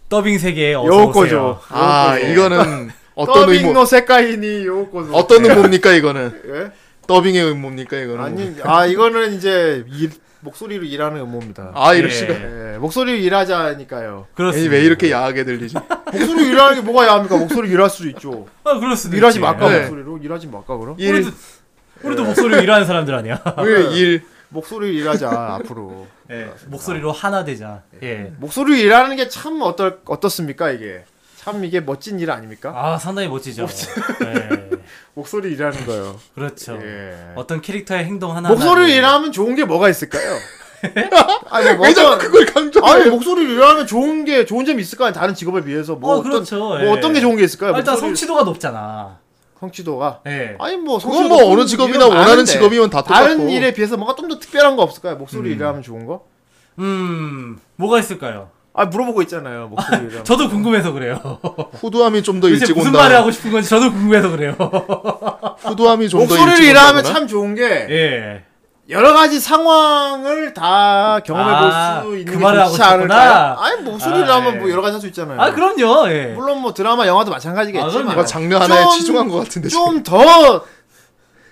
[0.09, 1.19] 더빙 세계에 어서 요거죠.
[1.21, 5.13] 오세요 아 이거는 어떤 더빙 의무 노 세카이니 요거죠.
[5.13, 6.41] 어떤 음모입니까 이거는?
[6.55, 6.71] 예?
[7.15, 8.23] 더빙의 음모입니까 이거는?
[8.23, 11.71] 아니, 아 이거는 이제 일, 목소리로 일하는 음모입니다.
[11.75, 12.13] 아 이럴 예.
[12.15, 12.33] 수가.
[12.73, 14.27] 예, 목소리로 일하자니까요.
[14.33, 15.75] 그렇습니다 왜 이렇게 야하게 들리지?
[16.11, 17.37] 목소리로 일하는 게 뭐가 야합니까?
[17.37, 18.47] 목소리로 일할 수도 있죠.
[18.63, 19.39] 아 수도 일하지.
[19.39, 19.79] 말까 네.
[19.81, 20.95] 목소리로 일하지 말까 그럼?
[20.99, 21.31] 일, 우리도
[22.03, 24.23] 우리도 목소리로 일하는 사람들 아니야 일, 일.
[24.49, 26.07] 목소리로 일하자 앞으로.
[26.31, 31.03] 예 목소리로 하나 되자 예 목소리로 일하는 게 참 어떨 어떻습니까 이게?
[31.35, 32.71] 참 이게 멋진 일 아닙니까?
[32.75, 33.67] 아 상당히 멋지죠
[34.23, 34.69] 예
[35.13, 36.19] 목소리 일하는 거요.
[36.35, 37.15] 그렇죠 예.
[37.35, 40.37] 어떤 캐릭터의 행동 하나 목소리로 일하면 좋은 게 뭐가 있을까요?
[41.51, 42.91] 아니 뭐 어떤 그걸 강조해?
[42.91, 46.17] 아니 목소리로 일하면 좋은 게 좋은 점이 있을 거 아니야 다른 직업에 비해서 뭐 어,
[46.17, 46.57] 어떤 그렇죠.
[46.57, 46.89] 뭐 예.
[46.89, 47.75] 어떤 게 좋은 게 있을까요?
[47.75, 49.19] 아, 일단 목소리 성취도가 높잖아
[49.59, 53.51] 성취도가 예 아니 뭐 그건 성취도 뭐 어느 직업이나 원하는 직업이면 다 다른 똑같고.
[53.53, 55.17] 일에 비해서 뭔가 좀 더 특별한 거 없을까요?
[55.17, 56.25] 목소리 일하면 좋은 거?
[56.79, 61.39] 음 뭐가 있을까요 아 물어보고 있잖아요 목소리 일하면 저도 궁금해서 그래요
[61.73, 62.99] 후두함이 좀 더 일찍 무슨 온다.
[63.03, 64.55] 말을 하고 싶은 건지 저도 궁금해서 그래요.
[65.59, 67.13] 후두함이 좀 더 일찍 목소리를 일하면 온다거나?
[67.13, 68.43] 참 좋은 게 예.
[68.89, 73.29] 여러 가지 상황을 다 경험해 볼 수 아, 있는 그 게 말을 좋지 하고 않을까요?
[73.29, 73.57] 싶구나.
[73.59, 74.57] 아니 목소리를 아, 하면 예.
[74.59, 75.39] 뭐 여러 가지 할 수 있잖아요.
[75.41, 76.09] 아 그럼요.
[76.09, 76.25] 예.
[76.35, 78.05] 물론 뭐 드라마 영화도 마찬가지겠지만 아, 그럼요.
[78.05, 79.67] 뭔가 장르 하나에 좀- 치중한 것 같은데.
[79.69, 79.85] 지금.
[79.85, 80.63] 좀 더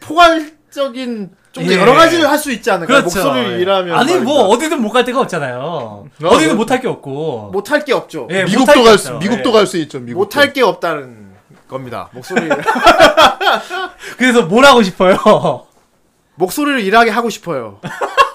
[0.01, 1.77] 포괄적인 좀더 예.
[1.77, 2.99] 여러 가지를 할 수 있지 않을까요?
[3.01, 3.17] 그렇죠.
[3.23, 3.61] 목소리를 예.
[3.61, 4.23] 일하면 아니 말입니다.
[4.33, 6.07] 뭐 어디든 못 갈 데가 없잖아요.
[6.23, 7.49] 아, 어디든 뭐- 못할 게 없고.
[7.51, 8.27] 못 할 게 없죠.
[8.31, 8.97] 예, 미국도 게 갈.
[8.97, 9.53] 수, 미국도 예.
[9.53, 9.99] 갈수 있죠.
[9.99, 10.19] 미국.
[10.19, 11.29] 못할 게 없다는
[11.67, 12.09] 겁니다.
[12.13, 12.49] 목소리
[14.17, 15.65] 그래서 뭘 하고 싶어요?
[16.35, 17.79] 목소리를 일하게 하고 싶어요.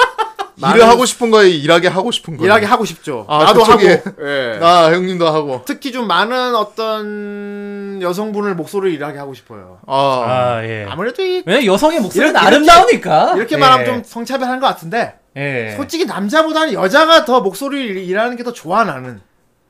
[0.56, 2.44] 일을 하고 싶은 거에 일하게 하고 싶은 거.
[2.44, 3.26] 일하게 하고 싶죠.
[3.28, 4.28] 아, 나도 그쪽에- 하고.
[4.28, 4.58] 예.
[4.62, 5.62] 아 형님도 하고.
[5.64, 9.78] 특히 좀 많은 어떤 여성분을 목소리를 일하게 하고 싶어요.
[9.86, 10.24] 아,
[10.58, 10.86] 아 예.
[10.88, 13.34] 아무래도 이 왜냐 여성의 목소리는 이렇게- 아름다우니까.
[13.36, 13.58] 이렇게 예.
[13.58, 15.74] 말하면 좀 성차별하는 것 같은데 예.
[15.76, 19.20] 솔직히 남자보다는 여자가 더 목소리를 일하는 게 더 좋아 나는.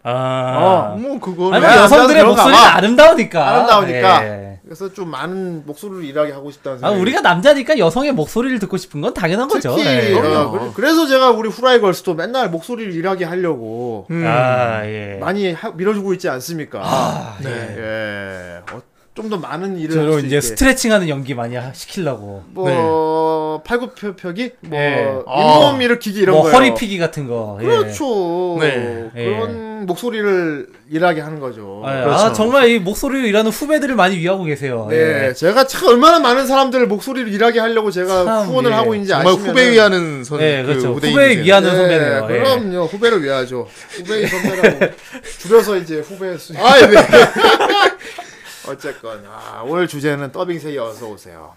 [0.03, 0.95] 아.
[0.99, 1.51] 뭐 그거.
[1.53, 2.77] 아니 네, 뭐 여성들의 목소리는 봐.
[2.77, 3.49] 아름다우니까.
[3.49, 4.25] 아름다우니까.
[4.27, 4.54] 예.
[4.65, 7.01] 그래서 좀 많은 목소리를 일하게 하고 싶다는 아 생각이.
[7.03, 9.75] 우리가 남자니까 여성의 목소리를 듣고 싶은 건 당연한 거죠.
[9.77, 10.15] 특히 예.
[10.15, 14.25] 어, 그래- 그래서 제가 우리 후라이 걸스도 맨날 목소리를 일하게 하려고 음.
[14.27, 15.19] 아 예.
[15.21, 16.81] 많이 하- 밀어주고 있지 않습니까?
[16.83, 17.51] 아, 네.
[17.51, 18.73] 예.
[18.75, 18.81] 어,
[19.13, 20.41] 좀더 많은 일을 저로 이제 있게.
[20.41, 22.43] 스트레칭하는 연기 많이 하- 시키려고.
[22.49, 25.07] 뭐 팔굽혀펴기, 뭐 예.
[25.29, 26.53] 잇몸 일으키기 이런 뭐 거요.
[26.55, 27.59] 허리 피기 같은 거.
[27.61, 27.65] 예.
[27.67, 28.57] 그렇죠.
[28.61, 29.11] 네.
[29.15, 31.83] 그런 목소리를 일하게 하는 거죠.
[31.85, 32.25] 아, 그렇죠.
[32.25, 34.87] 아, 정말 이 목소리로 일하는 후배들을 많이 위하고 계세요.
[34.91, 35.33] 네, 예.
[35.33, 38.75] 제가 참 얼마나 많은 사람들을 목소리를 일하게 하려고 제가 참, 후원을 예.
[38.75, 40.41] 하고 있는지 정말 아시면 후배 위하는 선.
[40.41, 40.95] 예, 그 그렇죠.
[40.95, 41.25] 후대인이세요.
[41.25, 42.29] 후배 위하는 선배네요.
[42.31, 42.39] 예.
[42.39, 43.69] 그럼요, 후배를 위하죠.
[43.91, 44.95] 후배 선배라고
[45.41, 46.55] 줄여서 이제 후배 수.
[46.57, 46.97] 아, 네.
[48.69, 51.55] 어쨌건 아, 오늘 주제는 더빙 세계 어서 오세요.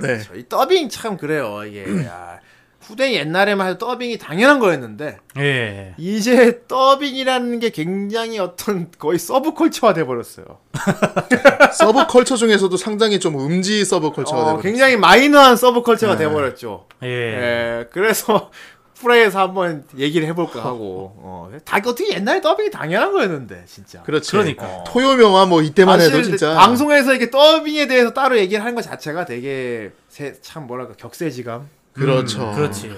[0.00, 0.20] 네.
[0.34, 1.62] 이 더빙 참 그래요.
[1.66, 2.38] 이게 아,
[2.82, 5.94] 후대인 옛날에만 해도 더빙이 당연한 거였는데 예.
[5.96, 10.44] 이제 더빙이라는 게 굉장히 어떤 거의 서브컬처화 돼버렸어요.
[11.74, 16.86] 서브컬처 중에서도 상당히 좀 음지 서브컬처가 어, 되고 굉장히 마이너한 서브컬처가 돼버렸죠.
[17.04, 17.06] 예.
[17.08, 18.50] 예, 그래서
[18.94, 24.02] 후라이에서 한번 얘기를 해볼까 하고 어, 다 어떻게 옛날에 더빙이 당연한 거였는데 진짜.
[24.02, 24.30] 그렇지.
[24.30, 24.84] 그러니까.
[24.84, 29.90] 토요명화 뭐 이때만 해도 진짜 방송에서 이렇게 더빙에 대해서 따로 얘기를 하는 것 자체가 되게
[30.08, 31.68] 세- 참 뭐랄까 격세지감.
[31.92, 32.42] 그렇죠.
[32.50, 32.92] 음, 그렇지.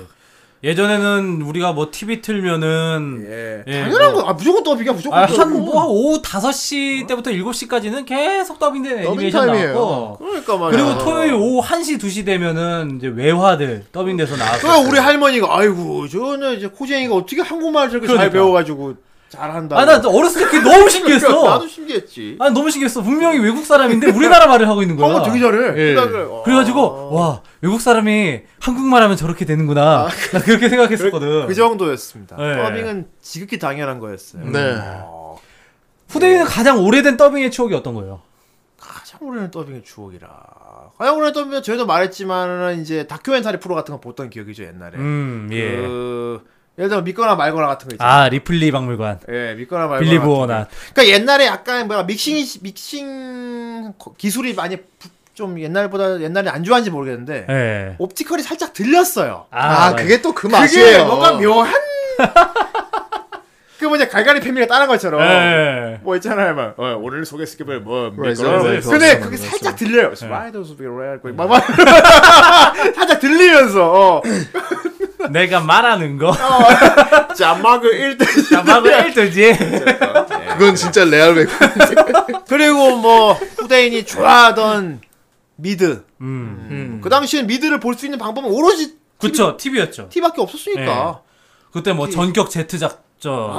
[0.63, 4.31] 예전에는 우리가 뭐 TV 틀면은 예, 예, 당연한 뭐- 거.
[4.31, 5.19] 아 무조건 더빙이야 무조건.
[5.19, 5.41] 아, 더빙.
[5.41, 9.75] 한, 뭐, 한 오후 5시 때부터 7시까지는 계속 더빙된 더빙 애니메이션 타임이에요.
[9.75, 10.19] 나왔고.
[10.19, 10.71] 그러니까 말이야.
[10.85, 14.67] 그리고 토요일 오후 1시, 2시 되면은 이제 외화들 더빙돼서 나왔고.
[14.67, 18.33] 그 우리 할머니가 아이고 저는 이제 코쟁이가 어떻게 한국말 저렇게 잘 그러니까.
[18.33, 18.95] 배워 가지고
[19.35, 19.79] 잘한다.
[19.79, 21.27] 아, 나 어렸을 때 그게 너무 신기했어.
[21.29, 22.37] 그러니까 나도 신기했지.
[22.41, 23.03] 아, 너무 신기했어.
[23.03, 25.15] 분명히 외국 사람인데 우리나라 말을 하고 있는 거야.
[25.15, 25.79] 한국 되게 잘해.
[25.81, 25.97] 예.
[25.97, 26.43] 어.
[26.45, 30.09] 그래가지고, 와, 외국 사람이 한국말 하면 저렇게 되는구나.
[30.33, 31.47] 나 그렇게 생각했었거든.
[31.47, 32.37] 그 정도였습니다.
[32.37, 32.63] 네.
[32.63, 34.45] 더빙은 지극히 당연한 거였어요.
[34.47, 34.77] 네.
[35.03, 35.39] 어,
[36.09, 38.21] 후대인은 가장 오래된 더빙의 추억이 어떤 거예요?
[38.79, 40.29] 가장 오래된 더빙의 추억이라.
[40.99, 44.97] 가장 오래된 더빙은 저희도 말했지만은 이제 다큐멘터리 프로 같은 거 봤던 기억이죠 옛날에.
[44.97, 45.77] 음, 예.
[45.77, 46.45] 그
[46.79, 48.17] 예를 들어 믿거나 말거나 같은 거 있잖아요.
[48.25, 49.21] 아, 리플리 박물관.
[49.31, 50.01] 예, 믿거나 말거나.
[50.01, 50.39] believe 같은 거.
[50.41, 50.69] 워낙.
[50.93, 56.91] 그러니까 옛날에 약간 뭐야 믹싱 믹싱 거- 기술이 많이 부- 좀 옛날보다 옛날에 안 좋아한지
[56.91, 57.95] 모르겠는데 예.
[57.99, 59.47] optical이 살짝 들렸어요.
[59.51, 59.97] 아, 맞아.
[59.97, 61.07] 그게 또그 그게 맛이에요.
[61.07, 61.73] 뭔가 묘한
[63.79, 65.99] 그 뭐냐 갈갈이 패밀리가 따는 것처럼 예.
[66.03, 68.93] 뭐 있잖아요 막 어, 오늘 소개시켜볼 뭐 Right, 믿거나 right, 뭐.
[68.99, 70.15] 근데 그게 살짝 들려요.
[70.15, 70.89] 스파이더스 비레
[71.35, 71.65] 막 막-
[72.95, 74.23] 살짝 들리면서 어,
[75.31, 76.33] 내가 말하는 거.
[77.37, 79.53] 자막을 읽듯 자막을 읽듯이.
[80.59, 81.47] 그건 진짜 레알 웨
[82.49, 85.01] 그리고 뭐 후대인이 좋아하던
[85.57, 87.01] 미드 음.
[87.03, 90.09] 그 당시엔 미드를 볼 수 있는 방법은 오로지 그쵸, TV였죠.
[90.11, 91.21] TV밖에 없었으니까
[91.73, 93.51] 그때 뭐 전격 제트 작전.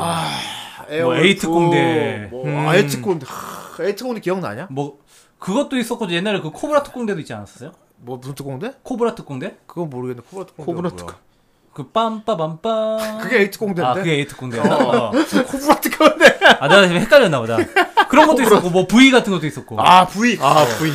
[0.89, 2.27] 에어울프, 뭐 A 특공대.
[2.29, 2.67] 뭐 음.
[2.67, 4.67] 아, A 특공대 하, A 특공대 기억나냐?
[4.69, 4.99] 뭐,
[5.39, 7.71] 그것도 있었고, 옛날에 그 코브라 특공대도 있지 않았어요?
[7.97, 8.73] 뭐 무슨 특공대?
[8.83, 9.57] 코브라 특공대?
[9.65, 11.15] 그건 모르겠네 코브라 특공대 코브라 뭐야?
[11.75, 13.19] 그 빰빠밤빰.
[13.21, 13.83] 그게 A 특공대인데?
[13.83, 14.75] 아, 그게 A 특공대였나?
[14.77, 15.11] 어.
[15.11, 16.25] 코브라 특공대
[16.61, 17.57] 아, 내가 지금 헷갈렸나 보다.
[18.07, 19.75] 그런 것도 있었고, 뭐 V 같은 것도 있었고.
[19.81, 20.89] 아 V 아, V.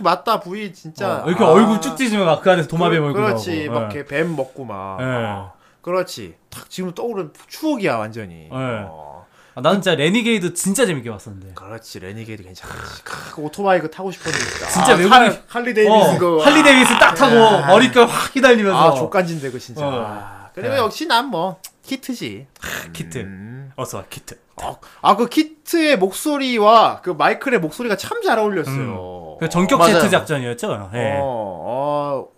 [0.00, 1.48] 맞다 V 진짜 어, 이렇게 아.
[1.48, 3.80] 얼굴 쭉 찢으면 막 그 안에서 도마뱀 그, 얼굴 그렇지 나오고.
[3.80, 3.98] 막 예.
[3.98, 5.04] 이렇게 뱀 먹고 막 예.
[5.04, 9.11] 아, 그렇지 탁 지금 떠오르는 추억이야 완전히 어.
[9.54, 11.54] 아, 나는 진짜 레니게이드 진짜 재밌게 봤었는데.
[11.54, 15.74] 그렇지 레니게이드 괜찮았지 크, 그 오토바이 그 타고 싶었는데 진짜 진짜 아, 외국인- 할- 할리
[15.74, 17.34] 데이비슨 어, 그 할리 데이비슨 딱 타고
[17.66, 18.78] 머리끈 확 휘날리면서.
[18.78, 19.90] 아 좆간진데 그 진짜 어.
[20.06, 20.78] 아, 그리고 네.
[20.78, 22.46] 역시 난 뭐 키트지
[22.92, 23.18] 키트.
[23.18, 23.72] 음.
[23.76, 24.38] 어서 와, 키트.
[25.00, 29.94] 아그 키트의 목소리와 그 마이클의 목소리가 참 잘 어울렸어요 그 전격 맞아요.
[29.94, 30.90] 제트 작전이었죠?
[30.94, 31.16] 예.
[31.18, 32.28] 어, 어,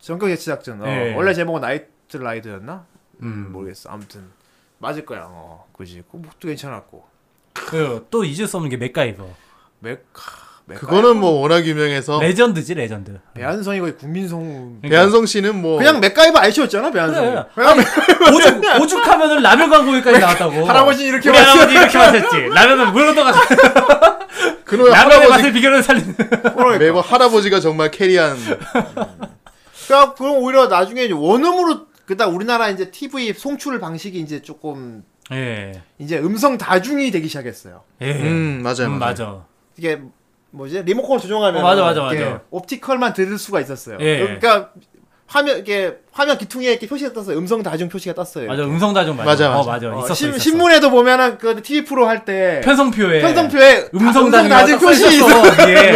[0.00, 0.82] 전격 제트 작전.
[0.82, 1.14] 어, 예.
[1.14, 2.84] 원래 제목은 나이트 라이더였나?
[3.22, 3.48] 음.
[3.52, 3.88] 모르겠어.
[3.90, 4.30] 아무튼
[4.80, 5.26] 맞을 거야.
[5.26, 6.02] 어, 그지.
[6.10, 7.04] 그 목도 괜찮았고.
[7.52, 9.26] 그, 또 잊을 수 없는 게 맥가이버.
[9.80, 10.04] 맥,
[10.64, 13.20] 맥 그거는 뭐 워낙 유명해서 레전드지, 레전드.
[13.34, 14.80] 배한성이 거의 국민성.
[14.80, 17.30] 배한성 씨는 뭐 그냥 맥가이버 아이쇼였잖아 배한성이.
[17.30, 17.44] 그래.
[17.54, 17.78] 그냥
[18.34, 20.64] 오죽, 오죽하면은 라면 광고에까지 나왔다고.
[20.66, 21.38] 할아버지 이렇게 우리.
[21.38, 22.36] 할아버지 이렇게 마셨지.
[22.48, 23.44] 라면은 물로 떠가지고
[24.64, 26.16] 그놈의 라면의 할아버지 맛을 비교를 살리는.
[26.78, 28.36] 매번 할아버지가 정말 캐리한
[29.86, 35.80] 그러니까 그럼 오히려 나중에 원음으로 그다음 우리나라 이제 TV 송출 방식이 이제 조금 예.
[36.00, 37.82] 이제 음성 다중이 되기 시작했어요.
[38.00, 38.10] 예.
[38.14, 39.44] 음 맞아요 음, 맞아요 맞아.
[39.76, 40.00] 이게
[40.50, 42.40] 뭐지 리모컨을 조정하면 어, 맞아, 맞아, 맞아.
[42.50, 43.98] 옵티컬만 들을 수가 있었어요.
[44.00, 44.18] 예.
[44.18, 44.70] 그러니까
[45.28, 47.38] 화면 이게 화면 기퉁이에 이렇게 표시가 떴어요.
[47.38, 48.48] 음성 다중 표시가 떴어요.
[48.48, 48.62] 맞아.
[48.62, 48.74] 이렇게.
[48.74, 49.30] 음성 다중 맞아.
[49.30, 49.70] 맞아, 어, 맞아.
[49.70, 49.88] 맞아.
[49.94, 50.14] 어, 있었어.
[50.14, 50.42] 신, 있었어.
[50.42, 55.28] 신문에도 보면은 그 TV 프로 할 때 편성표에 편성표에 음성 다- 다중 표시 있어.
[55.68, 55.92] 예.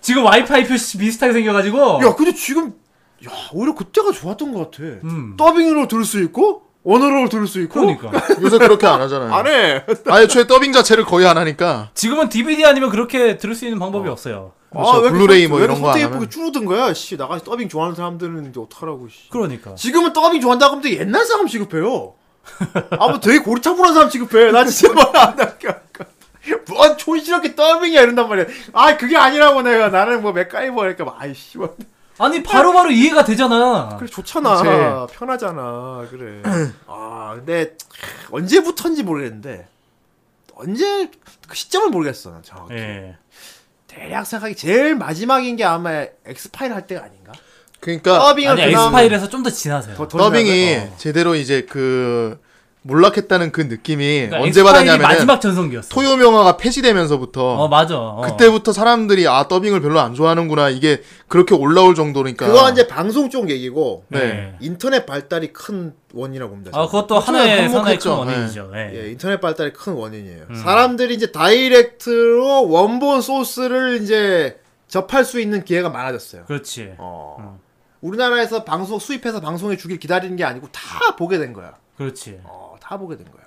[0.00, 2.00] 지금 와이파이 표시 비슷하게 생겨가지고.
[2.04, 2.74] 야, 근데 지금
[3.26, 4.82] 야 오히려 그때가 좋았던 것 같아.
[5.04, 5.34] 음.
[5.36, 8.10] 더빙으로 들을 수 있고 원어로 들을 수 있고 그러니까.
[8.42, 9.84] 요새 그렇게 안 하잖아요 안 해.
[10.08, 14.08] 아예 최 더빙 자체를 거의 안 하니까 지금은 DVD 아니면 그렇게 들을 수 있는 방법이
[14.08, 14.52] 없어요.
[14.70, 15.02] 그렇죠.
[15.02, 16.92] 블루레이 뭐 이런 거안 테이프가 하면 줄어든 거야.
[16.92, 19.08] 씨 나가서 더빙 좋아하는 사람들은 이제 어떡하라고.
[19.08, 19.28] 씨.
[19.30, 19.74] 그러니까.
[19.76, 22.14] 지금은 더빙 좋아한다고 하면 되게 옛날 사람 취급해요.
[22.90, 24.50] 아, 뭐 되게 고리타분한 사람 취급해.
[24.50, 25.54] 나 진짜 막, 나,
[26.68, 28.46] 뭐, 촌스럽게 더빙이야, 이런단 말이야.
[28.72, 29.88] 아, 그게 아니라고 내가.
[29.88, 31.74] 나는 뭐, 맥가이버 하니까, 막, 아이씨, 뭐.
[32.18, 33.96] 아니 바로 바로 이해가 되잖아.
[33.98, 35.06] 그래, 좋잖아.
[35.12, 36.06] 편하잖아.
[36.10, 36.42] 그래.
[36.86, 37.76] 아, 근데,
[38.30, 39.66] 언제부터인지 모르겠는데,
[40.54, 41.10] 언제,
[41.48, 42.74] 그 시점을 모르겠어, 난 정확히.
[42.74, 43.16] 예.
[43.88, 47.32] 대략 생각하기 제일 마지막인 게 아마 엑스파일 할 때가 아닌가?
[47.80, 49.94] 그러니까 더빙은 아니 엑스파일에서 좀 더 지나세요.
[49.94, 50.94] 더- 더 더빙이 어.
[50.96, 52.40] 제대로 이제 그
[52.86, 55.88] 몰락했다는 그 느낌이 그러니까 언제 받았냐면 마지막 전성기였어.
[55.88, 57.98] 토요 명화가 폐지되면서부터 어 맞아.
[57.98, 58.20] 어.
[58.20, 63.48] 그때부터 사람들이 아 더빙을 별로 안 좋아하는구나 이게 그렇게 올라올 정도니까 그거 이제 방송 쪽
[63.48, 64.54] 얘기고 네.
[64.60, 66.70] 인터넷 발달이 큰 원이라고 봅니다.
[66.74, 66.86] 아 저는.
[66.88, 68.18] 그것도 하나의 하나의 큰 한몫했죠.
[68.18, 68.72] 원인이죠.
[68.74, 68.92] 예.
[68.94, 70.44] 예, 인터넷 발달이 큰 원인이에요.
[70.50, 70.54] 음.
[70.54, 76.44] 사람들이 이제 다이렉트로 원본 소스를 이제 접할 수 있는 기회가 많아졌어요.
[76.44, 76.94] 그렇지.
[76.98, 77.58] 어.
[78.02, 81.76] 우리나라에서 방송 수입해서 방송에 주길 기다리는 게 아니고 다 보게 된 거야.
[81.96, 82.40] 그렇지.
[82.44, 83.42] 어, 다 보게 된 거야.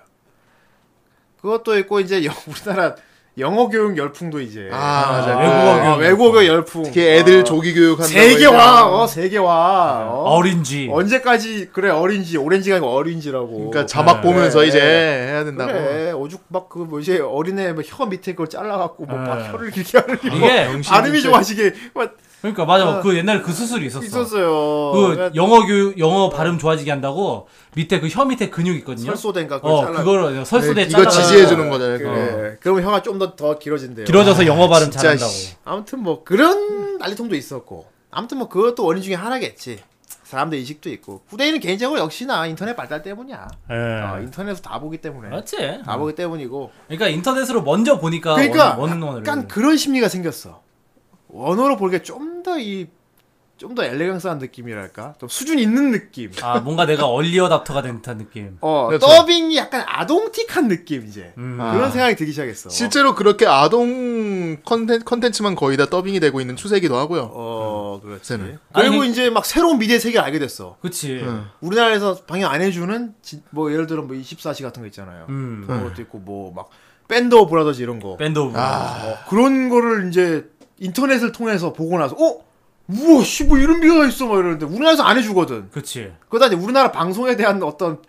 [1.42, 2.96] 그것도 있고 이제 영- 우리나라
[3.38, 5.38] 영어 교육 열풍도 이제 아, 맞아.
[5.38, 6.84] 어, 외국어 어, 외국어 열풍.
[6.84, 8.96] 특히 애들 어, 조기 교육한다고 세계화, 해서.
[9.04, 10.08] 어 세계화.
[10.10, 10.24] 어.
[10.30, 10.90] 어린지.
[10.92, 13.70] 언제까지 그래 어린지 오렌지가 아니고 어린지라고.
[13.70, 14.68] 그러니까 자막 보면서 네.
[14.68, 15.72] 이제 해야 된다고.
[15.72, 19.50] 그래 오죽 막그 뭐지 어린애 뭐혀 밑에 걸 잘라갖고 뭐막 네.
[19.52, 22.88] 혀를 길게 하는 이게 발음이 좋아지게 막 그러니까 맞아.
[23.00, 23.02] 어.
[23.02, 24.06] 그 옛날에 그 수술이 있었어.
[24.06, 24.92] 있었어요.
[24.94, 29.08] 그 그러니까 영어 교육 영어 발음 좋아지게 한다고 밑에 그 혀 밑에 근육 있거든요.
[29.08, 30.00] 설소된가 그걸 어 잘라.
[30.00, 31.98] 그거를 설수대 네, 이거 잘라 지지해 주는 거잖아요.
[31.98, 32.10] 그래.
[32.10, 32.58] 그거.
[32.62, 34.06] 그러면 혀가 좀 더 더 길어진대요.
[34.06, 35.32] 길어져서 영어 발음 진짜, 잘한다고.
[35.32, 35.56] 씨.
[35.66, 39.80] 아무튼 뭐 그런 난리통도 있었고 아무튼 뭐 그것도 원인 중에 하나겠지.
[40.24, 43.48] 사람들 인식도 있고 후대인은 개인적으로 역시나 인터넷 발달 때문이야.
[43.72, 43.74] 예.
[43.74, 45.30] 어, 인터넷에서 다 보기 때문에.
[45.30, 45.82] 맞지.
[45.86, 46.70] 다 보기 때문이고.
[46.88, 49.20] 그러니까 인터넷으로 먼저 보니까 그러니까 원.
[49.26, 50.62] 약간 그런 심리가 생겼어.
[51.30, 52.88] 원어로 보기에 좀 더 이
[53.58, 56.30] 좀 더 엘레강스한 느낌이랄까, 좀 수준 있는 느낌.
[56.44, 58.56] 아 뭔가 내가 얼리어답터가 된 듯한 느낌.
[58.62, 59.08] 어 그렇죠.
[59.08, 61.58] 더빙이 약간 아동틱한 느낌 이제 음.
[61.60, 61.74] 아.
[61.74, 62.70] 그런 생각이 들기 시작했어.
[62.70, 67.32] 실제로 그렇게 아동 컨텐, 컨텐츠만 거의 다 더빙이 되고 있는 추세기도 하고요.
[67.34, 68.28] 어 그렇지.
[68.28, 68.60] 쟤는.
[68.76, 70.78] 그리고 아니, 이제 막 새로운 미디어 세계를 알게 됐어.
[70.82, 71.22] 그치.
[71.24, 71.48] 응.
[71.62, 75.26] 우리나라에서 방영 안 해주는 지- 뭐 예를 들어 뭐 24시 같은 거 있잖아요.
[75.30, 75.64] 음.
[75.66, 76.70] 그런 것도 있고 뭐 막
[77.08, 78.18] 밴드 오브 브라더즈 이런 거.
[78.18, 78.56] 밴드 오브.
[78.56, 80.48] 어, 그런 거를 이제
[80.80, 82.46] 인터넷을 통해서 보고 나서 어
[82.90, 85.70] 우와 씨뭐 이런 미디어가 있어 막 이러는데 우리나라에서 안 해주거든.
[85.72, 86.14] 그치.
[86.30, 88.02] 그러다 이제 우리나라 방송에 대한 어떤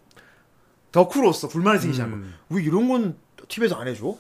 [0.93, 2.35] 덕후로서 불만이 생기지 않고 음.
[2.51, 3.17] 왜 이런 건
[3.49, 4.17] TV에서 안 해줘?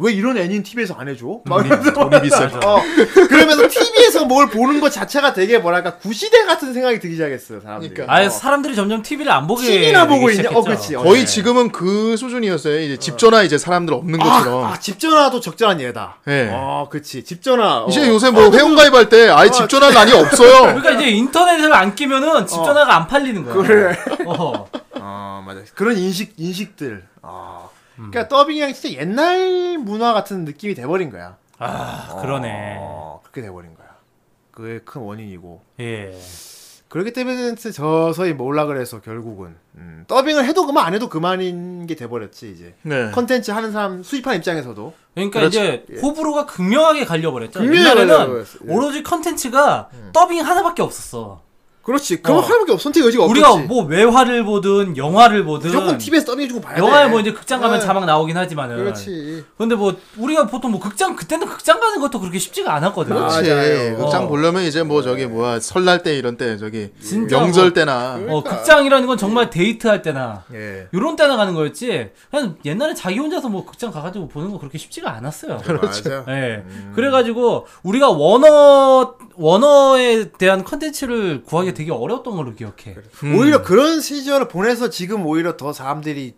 [0.00, 1.40] 왜 이런 애니는 TV에서 안 해줘?
[1.44, 2.58] 막 이러면서 돈이 비싸죠.
[2.64, 2.80] 어,
[3.28, 7.92] 그러면서 TV에서 뭘 보는 것 자체가 되게 뭐랄까 구시대 같은 생각이 들기 시작했어요 사람들이.
[7.92, 8.14] 그러니까.
[8.14, 10.48] 아예 사람들이 점점 TV를 안 보게 TV나 보고 있냐?
[10.50, 10.96] 어, 그렇지.
[10.96, 11.26] 어, 거의 네.
[11.26, 12.80] 지금은 그 수준이었어요.
[12.80, 14.64] 이제 집 전화 이제 사람들 없는 것처럼.
[14.64, 16.16] 아, 아, 집 전화도 적절한 예다.
[16.28, 16.48] 예.
[16.50, 17.22] 어, 그치.
[17.22, 17.84] 집 전화.
[17.88, 18.08] 이제 어.
[18.08, 20.62] 요새 뭐 회원 가입할 때 아예 집 전화 난이 없어요.
[20.80, 23.54] 그러니까 이제 인터넷을 안 끼면은 집 전화가 안 팔리는 거야.
[23.54, 23.98] 그래.
[24.24, 24.66] 어.
[24.94, 25.60] 어, 맞아.
[25.74, 27.04] 그런 인식 인식들.
[27.22, 27.68] 아.
[28.00, 28.10] 음.
[28.10, 31.36] 그러니까 더빙이랑 진짜 옛날 문화 같은 느낌이 돼버린 거야.
[31.58, 32.76] 아 그러네.
[32.80, 33.88] 어, 그렇게 돼버린 거야.
[34.50, 35.62] 그게 큰 원인이고.
[35.80, 36.18] 예.
[36.88, 42.50] 그렇기 때문에 서서히 몰라 그래서 결국은 음, 더빙을 해도 그만 안 해도 그만인 게 돼버렸지
[42.50, 42.74] 이제.
[42.82, 43.10] 네.
[43.12, 45.60] 컨텐츠 하는 사람 수입하는 입장에서도 그러니까 그렇죠.
[45.62, 47.60] 이제 호불호가 극명하게 갈려버렸죠.
[47.60, 48.58] 극명하게 옛날에는 갈려버렸어.
[48.66, 48.72] 예.
[48.72, 51.42] 오로지 컨텐츠가 더빙 하나밖에 없었어.
[51.90, 52.22] 그렇지.
[52.22, 52.40] 그럼 어.
[52.40, 53.68] 하나밖에 없 선택 여지가 우리가 없겠지.
[53.68, 56.80] 뭐 외화를 보든 영화를 보든 무조건 TV에서 더빙해주고 봐야 돼.
[56.80, 57.84] 영화에 뭐 이제 극장 가면 네.
[57.84, 59.44] 자막 나오긴 하지만은 그렇지.
[59.58, 63.16] 근데 뭐 우리가 보통 뭐 극장 그때는 극장 가는 것도 그렇게 쉽지가 않았거든.
[63.16, 63.42] 그렇지.
[63.48, 63.96] 맞아요.
[63.96, 64.28] 극장 어.
[64.28, 68.42] 보려면 이제 뭐 저기 뭐야 설날 때 이런 때 저기 진짜 명절 뭐- 때나 어
[68.44, 70.86] 극장이라는 건 정말 데이트할 때나 예.
[70.94, 72.10] 요런 때나 가는 거였지.
[72.30, 75.58] 그냥 옛날에 자기 혼자서 뭐 극장 가가지고 보는 거 그렇게 쉽지가 않았어요.
[75.82, 76.24] 맞아.
[76.28, 76.62] 예.
[76.94, 82.94] 그래가지고 우리가 원어 원어에 대한 컨텐츠를 구하기 되게 어려웠던 걸로 기억해.
[83.24, 83.38] 음.
[83.38, 86.34] 오히려 그런 시절을 보내서 지금 오히려 더 사람들이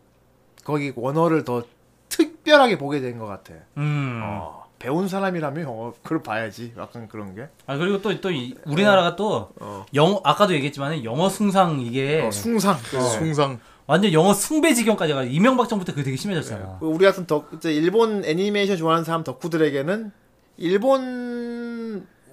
[0.65, 1.65] 거기 원어를 더
[2.09, 3.55] 특별하게 보게 된 것 같아.
[3.77, 4.21] 음.
[4.23, 6.73] 어, 배운 사람이라면 영어 그걸 봐야지.
[6.79, 7.49] 약간 그런 게.
[7.67, 8.29] 아 그리고 또 또
[8.67, 9.85] 우리나라가 또 어.
[9.95, 12.77] 영어 아까도 얘기했지만 영어 숭상 이게 어, 숭상.
[13.19, 13.59] 숭상.
[13.89, 15.25] 완전 영어 숭배 지경까지 가.
[15.25, 16.79] 이명박 정부 때 그게 되게 심해졌잖아.
[16.83, 20.13] 우리 같은 덕 이제 일본 애니메이션 좋아하는 사람 덕후들에게는
[20.59, 21.62] 일본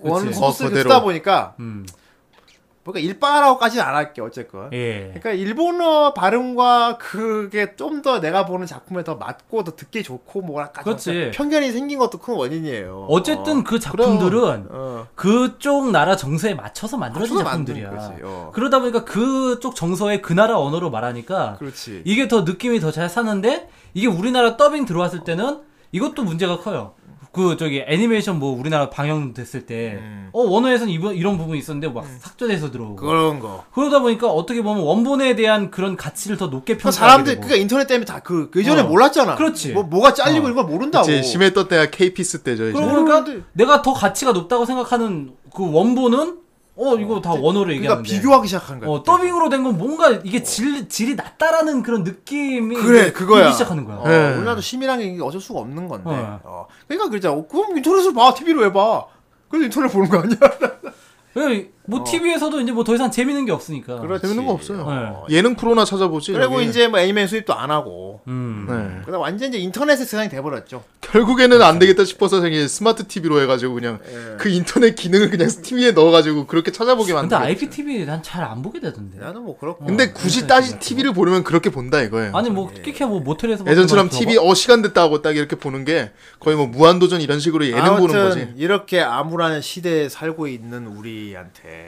[0.01, 0.31] 원.
[0.33, 0.69] 소스 어.
[0.69, 1.85] 쓰다 보니까 음.
[2.85, 4.71] 뭔가 일바라고까지는 안 할게 어쨌건.
[4.73, 5.09] 예.
[5.13, 10.81] 그러니까 일본어 발음과 그게 좀 더 내가 보는 작품에 더 맞고 더 듣기 좋고 뭐랄까
[10.83, 11.31] 그렇지.
[11.33, 13.07] 편견이 생긴 것도 큰 원인이에요.
[13.09, 15.07] 어쨌든 그 작품들은 어.
[15.15, 18.13] 그쪽 나라 정서에 맞춰서 만들어진 맞춰서 작품들이야.
[18.23, 18.51] 어.
[18.55, 22.03] 그러다 보니까 그쪽 정서의 그 나라 언어로 말하니까 그렇지.
[22.05, 25.59] 이게 더 느낌이 더 잘 사는데 이게 우리나라 더빙 들어왔을 때는
[25.91, 26.93] 이것도 문제가 커요.
[27.31, 30.29] 그 저기 애니메이션 뭐 우리나라 방영됐을 때 음.
[30.33, 33.65] 어 원어에서는 이번 이런 부분이 있었는데 막 삭제돼서 들어오고 그런 거.
[33.73, 37.35] 그러다 보니까 어떻게 보면 원본에 대한 그런 가치를 더 높게 그 평가하게 사람들.
[37.39, 38.85] 그니까 인터넷 때문에 다그 그 이전에 어.
[38.85, 39.35] 몰랐잖아.
[39.35, 39.73] 그렇지.
[39.73, 40.49] 뭐 뭐가 잘리고 어.
[40.49, 41.05] 이런 걸 모른다고.
[41.05, 42.69] 그치, 심했던 때가 케이피스 때죠.
[42.69, 42.79] 이제.
[42.79, 43.11] 모르는데.
[43.11, 46.37] 보니까 내가 더 가치가 높다고 생각하는 그 원본은
[46.81, 48.89] 어 이거 다 원어로 그러니까 얘기하는데 비교하기 시작한 거야.
[48.89, 49.05] 어 그때.
[49.11, 53.41] 더빙으로 된 건 뭔가 이게 질 질이 낮다라는 그런 느낌이 그래 이제 그거야.
[53.43, 53.97] 들기 시작하는 거야.
[53.97, 54.29] 어, 네.
[54.35, 56.09] 우리나라도 심이라는 게 어쩔 수가 없는 건데.
[56.09, 56.39] 어.
[56.43, 56.67] 어.
[56.87, 57.31] 그러니까 그러자.
[57.33, 58.33] 어, 그럼 인터넷으로 봐.
[58.33, 59.05] TV로 왜 봐?
[59.49, 60.37] 그래서 인터넷 보는 거 아니야?
[61.35, 63.99] 왜 뭐 TV에서도 이제 뭐 더 이상 재밌는 게 없으니까.
[63.99, 64.21] 그렇지.
[64.23, 64.87] 재밌는 거 없어요.
[65.29, 65.35] 네.
[65.37, 66.33] 예능 프로나 찾아보지.
[66.33, 66.65] 그리고 여기.
[66.69, 68.21] 이제 뭐 애니메이션 수입도 안 하고.
[68.27, 68.65] 음.
[68.69, 69.01] 네.
[69.05, 70.83] 그다음 완전 이제 인터넷의 세상이 돼버렸죠.
[71.01, 73.99] 결국에는 안 되겠다 싶어서 생긴 스마트 TV로 해가지고 그냥
[74.37, 77.35] 그 인터넷 기능을 그냥 TV에 넣어가지고 그렇게 찾아보게 근데.
[77.35, 79.17] IPTV 난 잘 안 보게 되던데.
[79.19, 79.85] 나는 뭐 그렇고.
[79.85, 82.31] 근데 굳이 따지 TV를 보려면 그렇게 본다 이거예요.
[82.35, 85.85] 아니 뭐 끼케 뭐 모텔에서 예전처럼 막 TV 어 시간 됐다 하고 딱 이렇게 보는
[85.85, 88.47] 게 거의 뭐 무한도전 이런 식으로 예능 보는 거지.
[88.57, 91.78] 이렇게 암울한 시대에 살고 있는 우리한테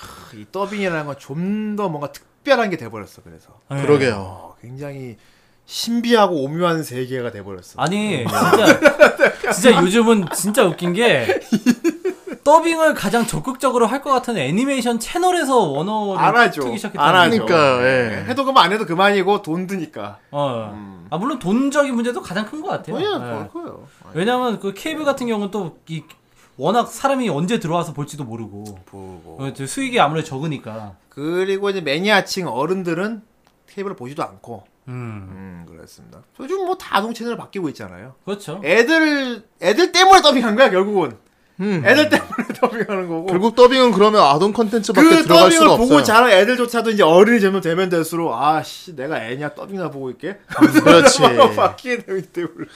[0.00, 3.22] 하, 이 더빙이라는 건 좀 더 뭔가 특별한 게 돼버렸어.
[3.22, 3.82] 그래서 네.
[3.82, 4.14] 그러게요.
[4.16, 5.16] 어, 굉장히
[5.66, 7.74] 신비하고 오묘한 세계가 돼버렸어.
[7.76, 8.80] 아니 진짜
[9.52, 11.40] 진짜 요즘은 진짜 웃긴 게
[12.42, 16.62] 더빙을 가장 적극적으로 할 것 같은 애니메이션 채널에서 원어를 안 하죠.
[16.62, 17.04] 쓰기 시작했다.
[17.04, 17.44] 안 하죠.
[17.44, 18.24] 그러니까, 예.
[18.26, 20.18] 해도 그만 안 해도 그만이고 돈 드니까.
[20.30, 21.04] 어.
[21.10, 22.96] 아 물론 돈적인 문제도 가장 큰 것 같아요.
[22.98, 23.18] 뭐야, 예.
[23.18, 23.86] 그럴 거예요.
[24.14, 26.02] 왜냐하면 그 케이블 같은 경우는 또 이
[26.60, 29.38] 워낙 사람이 언제 들어와서 볼지도 모르고 보고.
[29.40, 30.96] 어, 저 수익이 아무래도 적으니까.
[31.08, 33.22] 그리고 이제 매니아층 어른들은
[33.66, 34.64] 케이블을 보지도 않고.
[34.88, 36.22] 음 음, 그렇습니다.
[36.38, 38.14] 요즘 뭐 다동 채널 바뀌고 있잖아요.
[38.26, 38.60] 그렇죠.
[38.62, 41.16] 애들 애들 때문에 더빙한 거야 결국은.
[41.60, 41.82] 음.
[41.84, 43.26] 애들 때문에 더빙하는 거고.
[43.26, 46.02] 결국 더빙은 그러면 아동 컨텐츠밖에 그 들어갈 수가 더빙을 보고 없어요.
[46.02, 51.22] 자란 애들조차도 이제 어른이 되면 되면 될수록 아씨 내가 애냐 더빙이나 보고 있게 그렇지.
[51.56, 52.66] 바뀌게 되기 때문에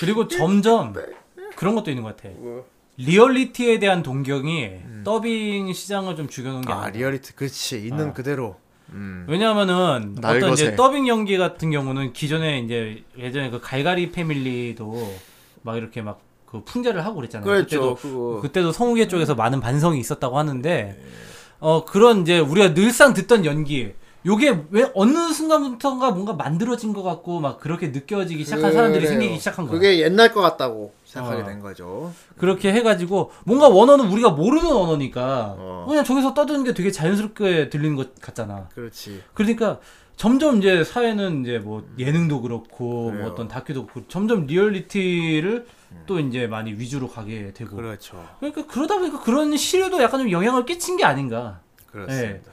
[0.00, 0.94] 그리고 점점
[1.54, 2.28] 그런 것도 있는 것 같아.
[2.36, 2.64] 뭐.
[3.06, 4.70] 리얼리티에 대한 동경이
[5.04, 6.90] 더빙 시장을 좀 죽여놓은 게 아 아니야.
[6.90, 8.12] 리얼리티 그렇지 있는 아.
[8.12, 8.56] 그대로
[8.90, 9.24] 음.
[9.28, 10.52] 왜냐하면은 어떤 날것에.
[10.52, 15.14] 이제 더빙 연기 같은 경우는 기존에 이제 예전에 그 갈갈이 패밀리도
[15.62, 16.20] 막 이렇게 막
[16.50, 17.44] 그 풍자를 하고 그랬잖아요.
[17.46, 21.00] 그렇죠 그때도 그때도 성우계 쪽에서 많은 반성이 있었다고 하는데
[21.60, 23.92] 어 그런 이제 우리가 늘상 듣던 연기
[24.26, 29.12] 요게 왜 어느 순간부터인가 뭔가 만들어진 것 같고 막 그렇게 느껴지기 시작한 사람들이 그래요.
[29.20, 29.74] 생기기 시작한 거야.
[29.74, 31.44] 그게 옛날 것 같다고 생각하게 어.
[31.44, 32.12] 된 거죠.
[32.38, 35.86] 그렇게 해가지고 뭔가 원어는 우리가 모르는 언어니까 어.
[35.88, 38.68] 그냥 저기서 떠드는 게 되게 자연스럽게 들리는 것 같잖아.
[38.74, 39.22] 그렇지.
[39.34, 39.80] 그러니까
[40.16, 43.26] 점점 이제 사회는 이제 뭐 예능도 그렇고 뭐.
[43.26, 45.66] 어떤 다큐도 그렇고 점점 리얼리티를
[46.06, 47.76] 또 이제 많이 위주로 가게 되고.
[47.76, 48.24] 그렇죠.
[48.38, 51.60] 그러니까 그러다 보니까 그런 시류도 약간 좀 영향을 끼친 게 아닌가.
[51.90, 52.52] 그렇습니다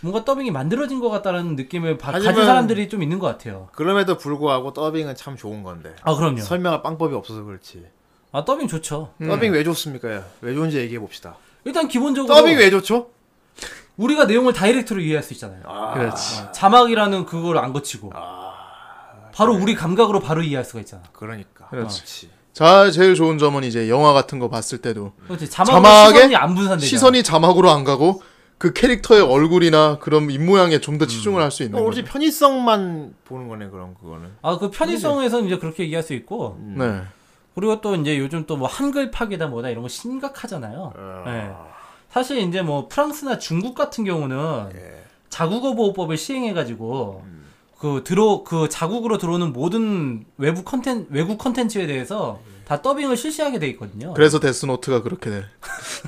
[0.00, 3.68] 뭔가 더빙이 만들어진 것 같다는 느낌을 바, 가진 사람들이 좀 있는 것 같아요.
[3.72, 5.94] 그럼에도 불구하고 더빙은 참 좋은 건데.
[6.02, 6.40] 아 그럼요.
[6.40, 7.86] 설명할 방법이 없어서 그렇지.
[8.32, 9.12] 아 더빙 좋죠.
[9.24, 10.24] 더빙 왜 좋습니까?
[10.40, 11.36] 왜 좋은지 얘기해 봅시다.
[11.64, 13.10] 일단 기본적으로 더빙 왜 좋죠?
[13.96, 15.62] 우리가 내용을 다이렉트로 이해할 수 있잖아요.
[15.94, 16.42] 그렇지.
[16.52, 18.12] 자막이라는 그걸 안 거치고.
[19.32, 21.02] 바로 우리 감각으로 바로 이해할 수가 있잖아.
[21.12, 21.68] 그러니까.
[21.68, 22.30] 그렇지.
[22.52, 25.50] 자, 제일 좋은 점은 이제 영화 같은 거 봤을 때도 그렇지.
[25.50, 28.22] 자막으로 자막에 시선이 안 분산되잖아 시선이 자막으로 안 가고
[28.58, 32.12] 그 캐릭터의 얼굴이나 그런 입모양에 좀 더 치중을 할 수 있는 오로지 거죠.
[32.12, 37.02] 편의성만 보는 거네 그럼 그거는 아 그 편의성에서 이제 그렇게 이해할 수 있고 네.
[37.54, 40.92] 그리고 또 이제 요즘 또 뭐 한글파기다 뭐다 이런 거 심각하잖아요.
[41.26, 41.50] 네.
[42.10, 44.70] 사실 이제 뭐 프랑스나 중국 같은 경우는
[45.28, 47.24] 자국어 보호법을 시행해가지고
[47.78, 53.68] 그 들어 그 자국으로 들어오는 모든 외부 컨텐 외국 컨텐츠에 대해서 다 더빙을 실시하게 돼
[53.68, 54.12] 있거든요.
[54.14, 55.44] 그래서 데스노트가 그렇게 돼.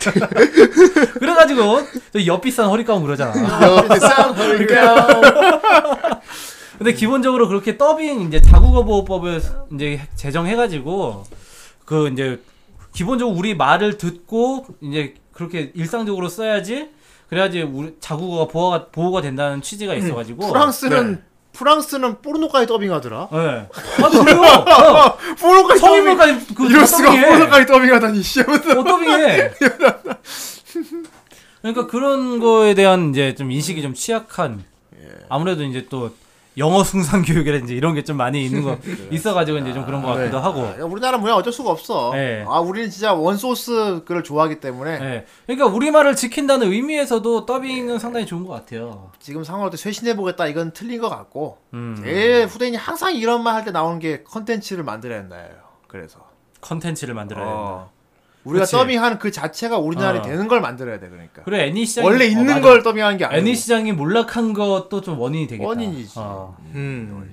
[1.21, 1.79] 그래가지고
[2.13, 3.33] 저 옆비싼 허리가운 그러잖아.
[6.79, 9.41] 근데 기본적으로 그렇게 더빙 이제 자국어 보호법을
[9.75, 11.23] 이제 제정해가지고
[11.85, 12.43] 그 이제
[12.93, 16.89] 기본적으로 우리 말을 듣고 이제 그렇게 일상적으로 써야지
[17.29, 21.23] 그래야지 우리 자국어가 보호가 보호가 된다는 취지가 있어가지고 프랑스는
[21.53, 23.37] 프랑스는 포르노까지 더빙하더라 예.
[23.39, 24.41] 아 그래요.
[24.43, 27.11] 어, 포르노까지 성인물까지 그 이럴 다 수가.
[27.11, 29.51] 포르노까지 더빙하다니 씨하면서 어, 더빙해.
[31.63, 34.63] 그러니까 그런 거에 대한 이제 좀 인식이 좀 취약한
[35.29, 36.13] 아무래도 이제 또
[36.57, 38.79] 영어 숭상 교육이라든지 이런 게 좀 많이 있는 거
[39.13, 40.61] 있어가지고 이제 좀 그런 것 같기도 하고.
[40.81, 42.11] 야, 우리나라 문화 어쩔 수가 없어.
[42.15, 42.45] 네.
[42.49, 45.27] 아, 우리는 진짜 원소스 그걸 좋아하기 때문에 예.
[45.47, 49.11] 그러니까 우리말을 지킨다는 의미에서도 더빙은 상당히 좋은 것 같아요.
[49.21, 51.59] 지금 상황을 또 쇄신해 보겠다 이건 틀린 것 같고.
[51.75, 52.01] 음.
[52.03, 55.51] 제 후대인이 항상 이런 말 할 때 나오는 게 컨텐츠를 만들어야 된다예요.
[55.87, 56.19] 그래서
[56.61, 57.61] 컨텐츠를 만들어야 된다.
[57.61, 57.91] 어.
[58.49, 58.73] 우리가 그치.
[58.77, 60.23] 더빙하는 그 자체가 우리나라에 어.
[60.23, 61.43] 되는 걸 만들어야 돼 그러니까.
[61.43, 62.61] 그래 애니 시장이 원래 어, 있는 맞아.
[62.61, 63.39] 걸 더빙하는 게 아니고.
[63.41, 65.69] 애니 시장이 몰락한 것도 좀 원인이 되겠다.
[65.69, 66.13] 원인이지.
[66.17, 66.57] 어.
[66.75, 67.31] 음.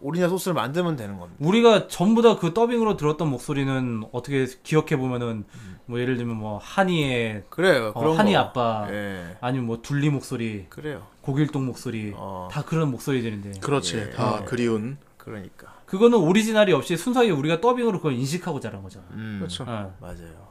[0.00, 1.36] 오리지널 소스를 만들면 되는 겁니다.
[1.44, 5.44] 우리가 전부 다 그 더빙으로 들었던 목소리는 어떻게 기억해 보면은
[5.86, 7.90] 뭐 예를 들면 뭐 한이의 그래요.
[7.94, 8.38] 어, 그런 한이 거.
[8.38, 9.36] 아빠 예.
[9.40, 11.02] 아니면 뭐 둘리 목소리, 그래요.
[11.22, 12.48] 고길동 목소리 어.
[12.52, 13.96] 다 그런 목소리들인데 그렇지.
[13.98, 14.10] 예.
[14.10, 14.44] 다 예.
[14.44, 14.98] 그리운.
[15.16, 15.77] 그러니까.
[15.88, 19.06] 그거는 오리지널이 없이 순수하게 우리가 더빙으로 그걸 인식하고 자란 거잖아.
[19.12, 19.36] 음.
[19.40, 19.64] 그렇죠.
[19.66, 19.96] 어.
[20.00, 20.48] 맞아요.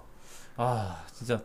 [0.58, 1.44] 아 진짜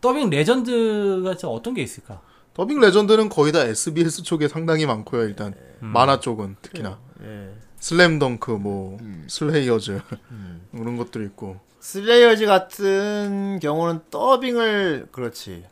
[0.00, 2.22] 더빙 레전드가 진짜 어떤 게 있을까?
[2.54, 5.24] 더빙 레전드는 거의 다 SBS 쪽에 상당히 많고요.
[5.24, 5.88] 일단 음.
[5.88, 7.52] 만화 쪽은 특히나 예.
[7.80, 9.26] 슬램덩크 뭐 음.
[9.28, 10.00] 슬레이어즈
[10.30, 10.62] 음.
[10.70, 15.64] 그런 것들이 있고 슬레이어즈 같은 경우는 더빙을 그렇지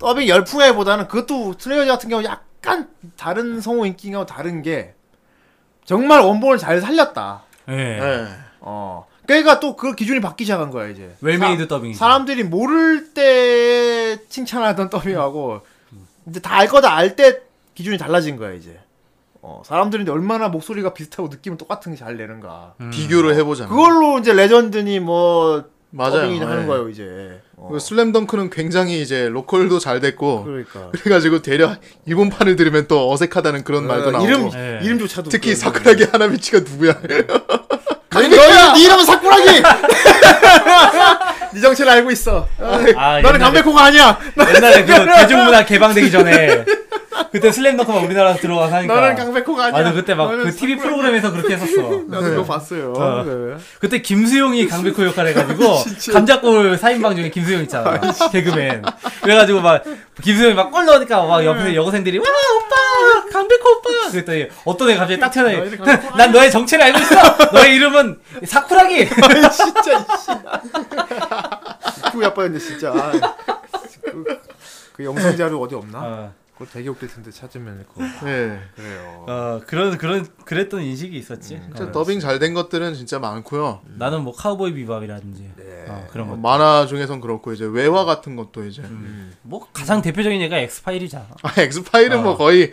[0.00, 4.96] 더빙 열풍에보다는 그것도 슬레이어즈 같은 경우 약간 다른 성우 인기하고 다른 게
[5.84, 7.42] 정말 원본을 잘 살렸다.
[7.68, 7.74] 예.
[8.00, 8.26] 예.
[8.60, 9.06] 어.
[9.26, 11.14] 그러니까 또 그 기준이 바뀌기 시작한 거야 이제.
[11.20, 11.98] well-made 더빙이지.
[11.98, 15.60] 사람들이 모를 때 칭찬하던 더빙하고
[16.28, 17.40] 이제 다 알 거다 알 때
[17.74, 18.78] 기준이 달라진 거야 이제.
[19.40, 22.74] 어, 사람들이 이제 얼마나 목소리가 비슷하고 느낌은 똑같은 게 잘 내는가.
[22.80, 22.90] 음.
[22.90, 23.70] 비교를 해보자면.
[23.70, 26.22] 그걸로 이제 레전드니 뭐 맞아요.
[26.22, 26.66] 더빙이 하는 예.
[26.66, 27.41] 거예요 이제.
[27.64, 27.68] 어.
[27.70, 30.90] 그 슬램덩크는 굉장히 이제 로컬도 잘 됐고 그러니까.
[31.02, 31.76] 그래가지고 되려
[32.06, 34.80] 일본판을 들으면 또 어색하다는 그런 말도 어, 나오고 이름 예.
[34.82, 37.00] 이름조차도 특히 그- 사쿠라기 하나미치가 누구야?
[38.10, 38.36] 너희 네
[38.78, 39.62] 이름은 사쿠라기.
[41.52, 42.48] 네 정체를 알고 있어.
[42.96, 44.18] 아, 너는 옛날에- 강백호가 아니야.
[44.56, 46.64] 옛날에 그 대중문화 개방되기 전에
[47.30, 48.94] 그때 슬램덩크만 우리나라로 들어와서 하니까.
[48.94, 49.82] 너는 강백호가 아니야.
[49.82, 51.82] 맞아 그때 막그 너는 TV 사쿠라기- 프로그램에서 그렇게 했었어.
[52.08, 52.92] 나도 그거 봤어요.
[52.96, 53.24] 어.
[53.26, 53.56] 네.
[53.80, 55.76] 그때 김수용이 강백호 역할 해가지고
[56.12, 58.00] 감자골 4인방 중에 김수용 있잖아
[58.32, 58.82] 개그맨
[59.22, 59.82] 그래가지고 막
[60.20, 64.10] 김수용이 막 골 넣으니까 막 옆에서 여고생들이 와 오빠 강백호 오빠.
[64.10, 67.50] 그랬더니 어떤 애 갑자기 딱 튀어나와 너희는 강백호가 난 너의 정체를 알고 있어.
[67.52, 69.08] 너의 이름은 사쿠라기.
[69.08, 70.04] 진짜
[72.12, 72.90] 그 아빠였는데 진짜.
[72.90, 73.12] 아,
[74.04, 74.24] 그,
[74.94, 75.98] 그 영상 자료 어디 없나?
[75.98, 76.32] 어,
[76.62, 78.60] 그거 되게 웃길 텐데 찾으면 그거 예.
[78.76, 79.26] 그래요.
[79.28, 81.92] 어, 그런 그런 그랬던 인식이 있었지 진짜 어.
[81.92, 83.82] 더빙 잘 된 것들은 진짜 많고요.
[83.84, 85.84] 나는 뭐 카우보이 비밥이라든지 네.
[85.88, 88.82] 어, 그런 어, 거 만화 중에선 그렇고 이제 외화 같은 것도 이제
[89.42, 92.22] 뭐 가장 대표적인 예가 엑스파일이잖아 아 엑스파일은 어.
[92.22, 92.72] 뭐 거의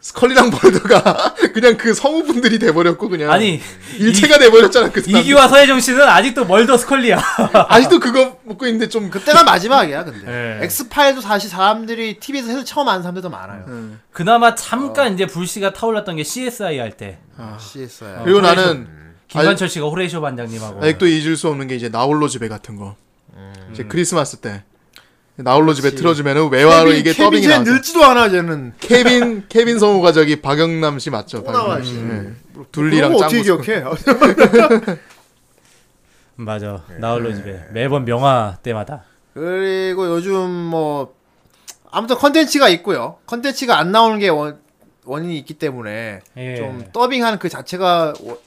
[0.00, 3.60] 스컬리랑 멀더가 그냥 그 성우분들이 돼버렸고 그냥 아니
[3.98, 5.00] 일체가 돼버렸잖아 그.
[5.00, 7.20] 이규화 서혜정 씨는 아직도 멀더 스컬리야
[7.68, 10.58] 아직도 그거 먹고 있는데 좀 그때가 마지막이야 근데 네.
[10.62, 13.64] 엑스파일도 사실 사람들이 TV에서 해서 처음 아는 사람들도 많아요.
[13.66, 14.00] 음.
[14.12, 17.18] 그나마 잠깐 이제 불씨가 타올랐던 게 CSI 할때
[17.58, 18.22] CSI야.
[18.22, 18.88] 그리고 어, 나는
[19.26, 22.96] 김관철 씨가 호레이쇼 반장님하고 아직도 잊을 수 없는 게 이제 나홀로 집에 같은 거
[23.72, 23.88] 이제 음.
[23.88, 24.62] 크리스마스 때
[25.38, 25.90] 나홀로 집에.
[25.92, 28.72] 틀어주면은 외화로 이게 케빈 더빙이 쟤 나오죠 늙지도 않아 쟤는.
[28.80, 31.44] 케빈 케빈 성우가 저기 박영남 씨 맞죠?
[31.44, 31.90] 또 나와, 박영남 씨.
[31.94, 31.98] 씨.
[32.00, 32.64] 예.
[32.72, 33.84] 둘리랑 그거 어떻게 기억해?
[36.36, 36.98] 맞아 네.
[36.98, 39.04] 나홀로 집에 매번 명화 때마다
[39.34, 41.14] 그리고 요즘 뭐
[41.90, 43.16] 아무튼 컨텐츠가 있고요.
[43.26, 44.60] 컨텐츠가 안 나오는 게 원,
[45.04, 46.56] 원인이 있기 때문에 예.
[46.56, 48.38] 좀 더빙하는 그 자체가 워-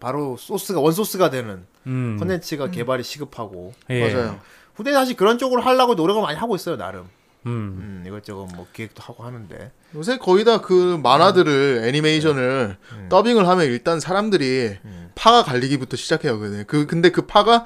[0.00, 2.16] 바로 소스가 원 소스가 되는 음.
[2.18, 4.12] 컨텐츠가 개발이 시급하고 예.
[4.12, 4.40] 맞아요.
[4.76, 7.08] 후대 사실 그런 쪽으로 하려고 노력을 많이 하고 있어요 나름.
[7.46, 8.02] 음.
[8.02, 9.70] 음, 이것저것 뭐 기획도 하고 하는데.
[9.94, 13.06] 요새 거의 다 그 만화들을 애니메이션을 음.
[13.08, 14.76] 더빙을 하면 일단 사람들이
[15.14, 16.38] 파가 갈리기부터 시작해요.
[16.38, 17.64] 근데 그 근데 그 파가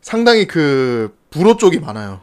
[0.00, 2.22] 상당히 그 불호 쪽이 많아요.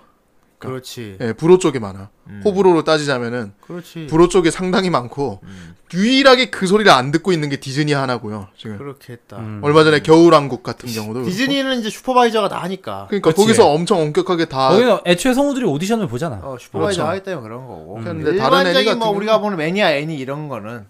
[0.66, 1.18] 그렇지.
[1.22, 2.10] 예, 불호 쪽이 많아.
[2.28, 2.42] 음.
[2.44, 4.08] 호불호로 따지자면은 그렇지.
[4.08, 5.76] 불호 쪽이 상당히 많고 음.
[5.94, 8.48] 유일하게 그 소리를 안 듣고 있는 게 디즈니 하나고요.
[8.58, 9.38] 지금 그렇게 했다.
[9.38, 9.62] 음.
[9.64, 11.24] 얼마 전에 겨울왕국 같은 경우도.
[11.24, 13.06] 디즈니는 이제 슈퍼바이저가 다 하니까.
[13.10, 13.42] 그러니까 그치.
[13.42, 17.10] 거기서 엄청 엄격하게 다 거기는 애초에 성우들이 오디션을 보잖아 어, 슈퍼바이저 그렇죠.
[17.12, 18.02] 하기 때문에 그런 거고.
[18.04, 20.86] 근데 다른 애니 일반적인 같은 뭐 우리가 보는 매니아 애니 이런 거는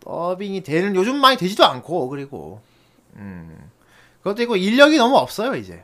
[0.00, 2.60] 더빙이 되는 요즘 많이 되지도 않고 그리고
[3.16, 3.56] 음.
[4.22, 5.82] 그것도 있고 인력이 너무 없어요 이제.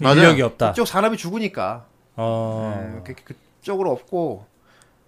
[0.00, 0.16] 맞아요.
[0.18, 1.86] 인력이 없다 그쪽 산업이 죽으니까
[2.16, 2.74] 어.
[2.76, 3.14] 음, 그,
[3.60, 4.46] 그쪽으로 없고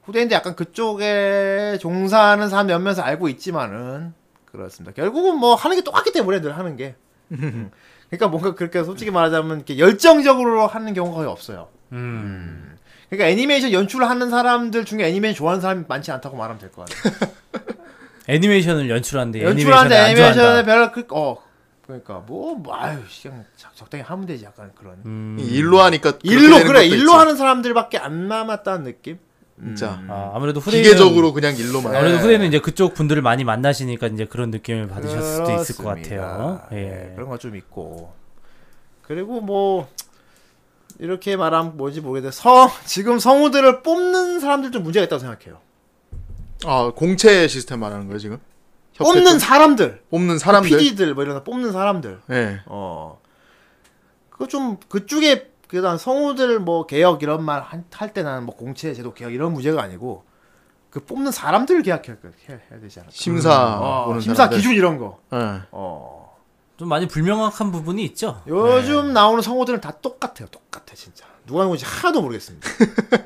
[0.05, 4.15] 후대인데 약간 그쪽에 종사하는 사람 몇몇을 알고 있지만은
[4.47, 4.93] 그렇습니다.
[4.95, 6.95] 결국은 뭐 하는 게 똑같기 때문에 늘 하는 게.
[7.33, 7.71] 음.
[8.09, 11.69] 그러니까 뭔가 그렇게 솔직히 말하자면 이렇게 열정적으로 하는 경우가 거의 없어요.
[11.93, 12.77] 음.
[13.11, 17.31] 그러니까 애니메이션 연출을 하는 사람들 중에 애니메이션 좋아하는 사람이 많지 않다고 말하면 될 것 같아요.
[18.29, 21.43] 애니메이션을 연출하는데 연출하는데 애니메이션을 좋아한다 별로 그, 어
[21.87, 25.37] 그러니까 뭐, 뭐 아유 그냥 적- 적당히 하면 되지 약간 그런 음.
[25.41, 27.11] 일로 하니까 일로 그래 일로 있지.
[27.13, 29.19] 하는 사람들밖에 안 남았다는 느낌.
[29.59, 32.23] 진짜 아, 아무래도 후대는 기계적으로 그냥 일로만 아무래도 네.
[32.23, 35.85] 후대는 이제 그쪽 분들을 많이 만나시니까 이제 그런 느낌을 받으셨을 수도 있을 것.
[35.85, 36.61] 같아요.
[36.73, 37.13] 예, 예.
[37.15, 38.13] 그런 거 좀 있고
[39.03, 39.89] 그리고 뭐
[40.99, 45.59] 이렇게 말하면 뭐지 모르겠는데 성 지금 성우들을 뽑는 사람들 좀 문제가 있다고 생각해요.
[46.67, 48.39] 아 공채 시스템 말하는 거예요 지금?
[48.97, 49.39] 협회 뽑는 쪽?
[49.39, 50.79] 사람들, 뽑는 사람들.
[50.79, 52.21] PD들 뭐 이런 거 뽑는 사람들.
[52.31, 52.61] 예.
[52.67, 53.21] 어.
[54.31, 59.13] 그거 좀 그쪽에 그다음 성우들 뭐 개혁 이런 말 할 때 나는 뭐 공채 제도
[59.15, 60.25] 개혁 이런 문제가 아니고
[60.91, 62.17] 그 뽑는 사람들 계약해야
[62.49, 63.13] 해야 되지 않을까?
[63.13, 64.59] 심사 어, 보는 심사 사람들.
[64.59, 65.19] 기준 이런 거.
[65.35, 65.61] 예.
[65.73, 66.16] 어.
[66.77, 68.43] 좀 많이 불명확한 부분이 있죠.
[68.47, 70.49] 요즘 나오는 성우들은 다 똑같아요.
[70.51, 71.25] 똑같아 진짜.
[71.47, 72.69] 누가 누군지 하나도 모르겠습니다.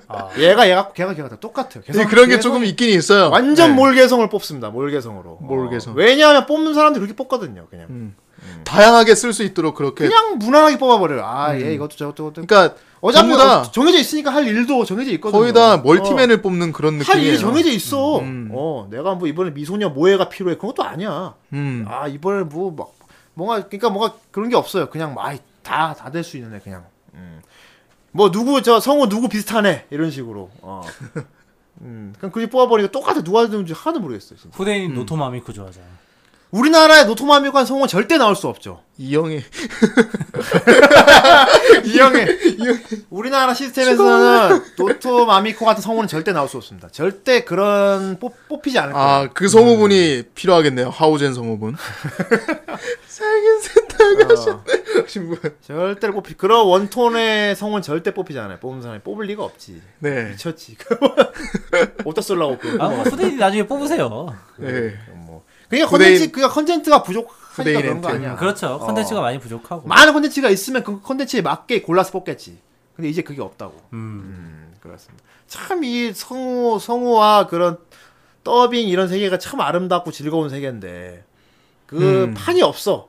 [0.09, 0.29] 아.
[0.39, 1.83] 얘가 얘가 걔가 걔가 다 똑같아요.
[1.85, 3.31] 근데 그런 게 조금 있긴 있어요.
[3.31, 3.75] 완전 예.
[3.75, 4.71] 몰개성을 뽑습니다.
[4.71, 5.39] 몰개성으로.
[5.41, 5.95] 몰개성.
[5.95, 7.67] 어, 왜냐하면 뽑는 사람들이 그렇게 뽑거든요.
[7.71, 7.87] 그냥.
[7.91, 8.17] 음.
[8.65, 10.07] 다양하게 쓸 수 있도록 그렇게.
[10.07, 11.25] 그냥 무난하게 뽑아버려요.
[11.25, 12.15] 아, 얘 이것도 저것도.
[12.33, 12.47] 저것도.
[12.47, 15.41] 그러니까 어차피 다 어, 정해져 있으니까 할 일도 정해져 있거든요.
[15.41, 17.29] 거의 다 멀티맨을 뽑는 그런 어, 할 느낌이에요.
[17.31, 18.21] 일이 정해져 있어.
[18.21, 18.51] 음.
[18.53, 20.57] 어, 내가 뭐 이번에 미소녀 모해가 필요해.
[20.57, 21.35] 그런 것도 아니야.
[21.53, 21.85] 음.
[21.89, 23.00] 아, 이번에 뭐막
[23.41, 24.91] 뭔가 그러니까 뭔가 그런 게 없어요.
[24.91, 26.85] 그냥 막 아이, 다다 될 수 있는 애 그냥.
[27.15, 27.41] 음.
[28.13, 30.51] 뭐 누구 저 성우 누구 비슷하네 이런 식으로.
[30.61, 30.83] 어.
[31.81, 32.13] 음.
[32.19, 34.39] 그냥 그게 뽑아버리니까 똑같아 누가 되는지 하나도 모르겠어요.
[34.39, 34.55] 진짜.
[34.57, 35.87] 후대인 노토마미쿠 좋아하잖아.
[36.51, 38.83] 우리나라에 노토마미관 성우는 절대 나올 수 없죠.
[38.99, 39.43] 이영애
[41.87, 42.27] 이영애.
[43.09, 46.89] 우리나라 시스템에서는 노토 마미코 같은 성우는 절대 나올 수 없습니다.
[46.89, 49.07] 절대 그런 뽑, 뽑히지 않을 거예요.
[49.07, 51.77] 아 그 성우분이 필요하겠네요 하우젠 성우분
[53.07, 54.65] 살긴 센터가 어,
[55.07, 56.35] 신분 절대로 뽑히.
[56.35, 58.59] 그런 원톤의 성우는 절대 뽑히지 않아요.
[58.59, 59.81] 뽑는 사람이 뽑을 리가 없지.
[60.01, 60.77] 네, 미쳤지.
[62.05, 62.77] 어디다 쓰려고 그.
[62.81, 64.35] 아, 뭐 후대인 나중에 뽑으세요.
[64.57, 64.99] 네.
[65.71, 65.79] 뭐.
[65.79, 65.89] 그게 후대인-
[66.19, 68.09] 컨텐츠 그가 컨텐츠가 부족하니까 그런 거.
[68.09, 68.37] 아니야.
[68.37, 68.67] 그렇죠.
[68.75, 68.79] 어.
[68.79, 69.87] 컨텐츠가 많이 부족하고.
[69.87, 72.59] 많은 컨텐츠가 있으면 그 컨텐츠에 맞게 골라서 뽑겠지.
[72.97, 73.75] 근데 이제 그게 없다고.
[73.93, 73.97] 음.
[73.99, 75.25] 음, 그렇습니다.
[75.47, 77.79] 참 이 성우 성우와 그런
[78.45, 81.25] 더빙 이런 세계가 참 아름답고 즐거운 세계인데
[81.87, 82.35] 그 음.
[82.35, 83.09] 판이 없어.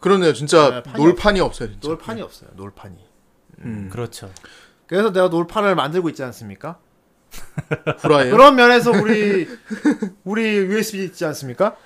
[0.00, 2.50] 그러네요 진짜 네, 판이 놀판이 없 어요 진짜 놀판이 없어요.
[2.54, 2.96] 놀판이.
[3.60, 3.88] 음.
[3.92, 4.30] 그렇죠.
[4.86, 6.78] 그래서 내가 놀판을 만들고 있지 않습니까?
[7.98, 9.48] 후라이요 그런 면에서 우리
[10.24, 11.76] 우리 USB 있지 않습니까?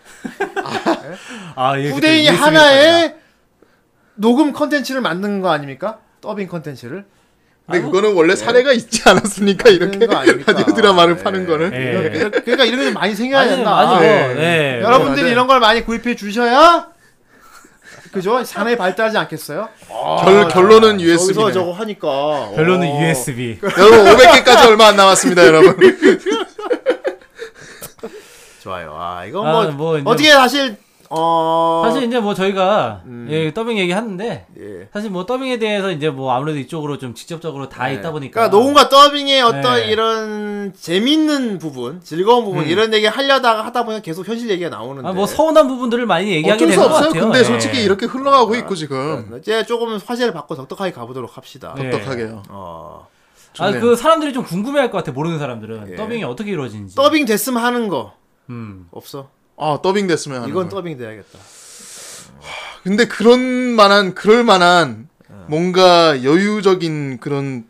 [1.57, 3.17] 아, 예, 후대인이 그때 USB 하나의
[4.15, 5.99] 녹음 컨텐츠를 만든 거 아닙니까?
[6.21, 7.05] 더빙 컨텐츠를.
[7.67, 10.53] 근데 그거는 원래 사례가 있지 않았습니까 이렇게 거 아닙니까?
[10.53, 11.23] 라디오 드라마를 네.
[11.23, 12.19] 파는 거는 예.
[12.19, 13.79] 그러니까 이런 게좀 많이 생겨야 아니, 된다.
[13.79, 14.35] 아니, 뭐, 네.
[14.35, 14.81] 네.
[14.83, 15.33] 여러분들이 맞아요.
[15.33, 16.92] 이런 걸 많이 구입해 주셔야
[18.13, 18.45] 그죠?
[18.45, 19.69] 산업이 발달하지 않겠어요?
[20.25, 23.01] 결, 결론은 여기서 USB네 저거 하니까 별로는 어.
[23.09, 23.59] USB.
[23.79, 25.77] 여러분 500개까지 얼마 안 남았습니다 여러분
[28.63, 28.95] 좋아요.
[28.97, 30.77] 아 이거 아, 뭐, 뭐 이제- 어떻게 사실
[31.15, 33.27] 어 사실 이제 뭐 저희가 음.
[33.31, 34.89] 예, 더빙 얘기 하는데 예.
[34.93, 37.95] 사실 뭐 더빙에 대해서 이제 뭐 아무래도 이쪽으로 좀 직접적으로 다 네.
[37.95, 39.91] 있다 보니까 그러니까 녹음과 더빙의 어떤 네.
[39.91, 42.69] 이런 재밌는 부분, 즐거운 부분 음.
[42.69, 45.07] 이런 얘기 하려다가 하다 보면 계속 현실 얘기가 나오는데.
[45.07, 47.23] 아, 뭐 서운한 부분들을 많이 얘기하게 되는 것 없어요 같아요.
[47.25, 47.45] 근데 예.
[47.45, 49.39] 솔직히 이렇게 흘러가고 있고 지금 네.
[49.39, 51.75] 이제 조금 화제를 바꿔 덕덕하게 가보도록 합시다.
[51.77, 51.91] 네.
[51.91, 53.07] 똑똑하게요 어.
[53.59, 53.81] 아, 좋네요.
[53.83, 55.97] 그 사람들이 좀 궁금해할 것 같아 모르는 사람들은 예.
[55.97, 56.95] 더빙이 어떻게 이루어지는지.
[56.95, 58.15] 더빙 됐으면 하는 거
[58.49, 58.89] 음.
[58.93, 59.29] 없어.
[59.63, 60.77] 아 더빙 됐으면 하는 이건 거.
[60.77, 61.39] 더빙 돼야겠다.
[62.83, 65.45] 근데 그런 만한 그럴 만한 어.
[65.49, 67.65] 뭔가 여유적인 그런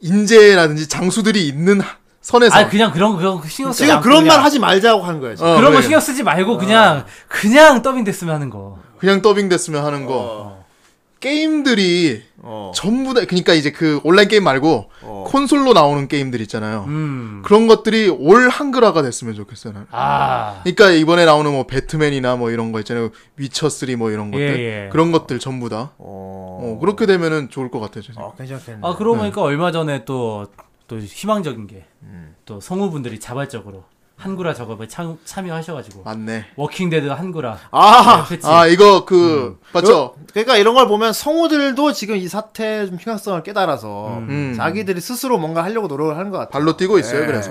[0.00, 4.36] 인재라든지 장수들이 있는 하- 선에서 아 그냥 그런 거 신경 쓰지 지금 않고 그런 그냥
[4.36, 5.34] 말 하지 말자고 하는 거야.
[5.34, 5.48] 지금.
[5.50, 5.82] 어, 그런 거 그래.
[5.82, 8.78] 신경 쓰지 말고 그냥 그냥 더빙 됐으면 하는 거.
[8.98, 10.64] 그냥 더빙 됐으면 하는 거 어.
[11.20, 12.72] 게임들이 어.
[12.74, 15.24] 전부 다 그러니까 이제 그 온라인 게임 말고 어.
[15.28, 16.84] 콘솔로 나오는 게임들 있잖아요.
[16.88, 17.42] 음.
[17.44, 19.72] 그런 것들이 all 한글화가 됐으면 좋겠어요.
[19.72, 19.86] 나는.
[19.90, 20.60] 아.
[20.62, 23.10] 그러니까 이번에 나오는 뭐 배트맨이나 뭐 이런 거 있잖아요.
[23.36, 24.88] 위쳐 3뭐 이런 것들 예, 예.
[24.90, 26.60] 그런 것들 전부 다 어.
[26.62, 28.02] 어, 그렇게 되면은 좋을 것 같아요.
[28.16, 28.80] 어, 괜찮겠네.
[28.82, 30.46] 아 그러고 보니까 얼마 전에 또
[30.90, 32.60] 또 희망적인 게또 음.
[32.60, 33.84] 성우분들이 자발적으로
[34.20, 36.44] 한글화 작업에 참, 참여하셔가지고 맞네.
[36.56, 38.46] 워킹데드 한글화 아, 패치.
[38.46, 40.14] 아 이거 그 맞죠?
[40.32, 44.54] 그러니까 이런 걸 보면 성우들도 지금 이 사태의 좀 심각성을 깨달아서 음.
[44.56, 46.50] 자기들이 스스로 뭔가 하려고 노력을 하는 것 같아요.
[46.52, 47.22] 발로 뛰고 있어요.
[47.22, 47.26] 예.
[47.26, 47.50] 그래서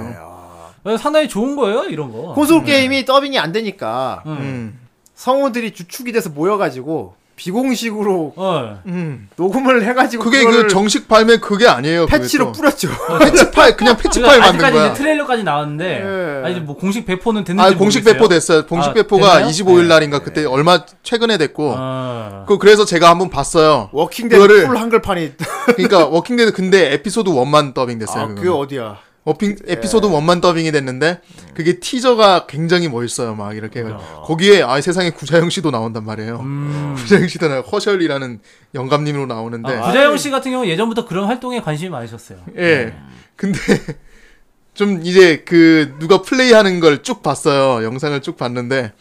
[0.83, 2.33] 어, 상당히 좋은 거예요 이런 거.
[2.33, 4.31] 콘솔 게임이 더빙이 안 되니까 음.
[4.39, 4.79] 음.
[5.15, 8.81] 성우들이 주축이 돼서 모여가지고 비공식으로 어.
[8.85, 9.29] 음.
[9.37, 12.05] 녹음을 해가지고 그게 그 정식 발매 그게 아니에요.
[12.05, 12.51] 패치로 또.
[12.51, 12.89] 뿌렸죠.
[13.19, 14.85] 패치 파일 그냥 패치 파일 만든 아직까지 거야.
[14.87, 16.45] 이제 트레일러까지 나왔는데 예.
[16.45, 18.13] 아니 뭐 공식 배포는 됐는지 아 공식 모르겠어요.
[18.13, 18.65] 배포 됐어요.
[18.65, 19.47] 공식 아, 배포가 됐나요?
[19.51, 19.87] 25일 네.
[19.87, 21.73] 날인가 그때 얼마 최근에 됐고.
[21.77, 22.45] 어.
[22.47, 23.89] 그 그래서 제가 한번 봤어요.
[23.93, 25.33] 워킹데드 풀 한글판이
[25.77, 28.23] 그러니까 워킹데드 근데 에피소드 1만 더빙 됐어요.
[28.23, 28.27] 아.
[28.27, 28.97] 그게 어디야?
[29.30, 31.22] 어핑 에피소드 1만 더빙이 됐는데
[31.53, 33.35] 그게 티저가 굉장히 멋있어요.
[33.35, 33.84] 막 이렇게
[34.26, 36.39] 거기에 아 세상에 구자영 씨도 나온단 말이에요.
[36.39, 36.95] 음.
[36.99, 38.39] 구자영 씨도 나 허셜이라는
[38.76, 42.39] 영감님으로 나오는데 아, 구자영 씨 같은 경우 예전부터 그런 활동에 관심이 많으셨어요.
[42.57, 42.93] 예.
[43.35, 43.60] 근데
[44.73, 47.84] 좀 이제 그 누가 플레이하는 걸 쭉 봤어요.
[47.85, 48.93] 영상을 쭉 봤는데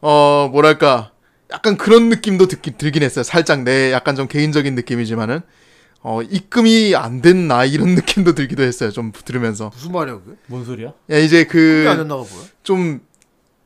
[0.00, 1.10] 어 뭐랄까
[1.52, 3.22] 약간 그런 느낌도 듣기, 들긴 했어요.
[3.22, 5.40] 살짝 내 약간 좀 개인적인 느낌이지만은
[6.02, 8.90] 어 입금이 안 됐나 이런 느낌도 들기도 했어요.
[8.90, 10.36] 좀 들으면서 무슨 말이야 그게?
[10.46, 10.92] 뭔 소리야?
[11.10, 11.84] 야 이제 그?
[12.62, 13.00] 좀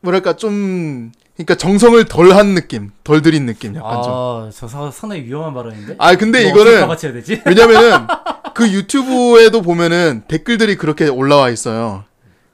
[0.01, 4.11] 뭐랄까 좀 그러니까 정성을 덜 한 느낌, 덜 들인 느낌 약간 좀.
[4.13, 5.95] 아, 저 사- 상당히 위험한 발언인데.
[5.99, 6.87] 아 근데 뭐 이거는?
[7.45, 8.07] 왜냐면은
[8.55, 12.05] 그 유튜브에도 보면은 댓글들이 그렇게 올라와 있어요.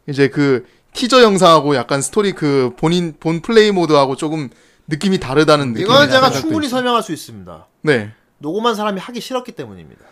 [0.08, 4.50] 이제 그 티저 영상하고 약간 스토리 그 본인 본 플레이 모드하고 조금
[4.88, 5.86] 느낌이 다르다는 느낌.
[5.86, 7.68] 이건 제가 충분히 설명할 수 있습니다.
[7.84, 8.12] 네.
[8.44, 10.04] 녹음한 사람이 하기 싫었기 때문입니다.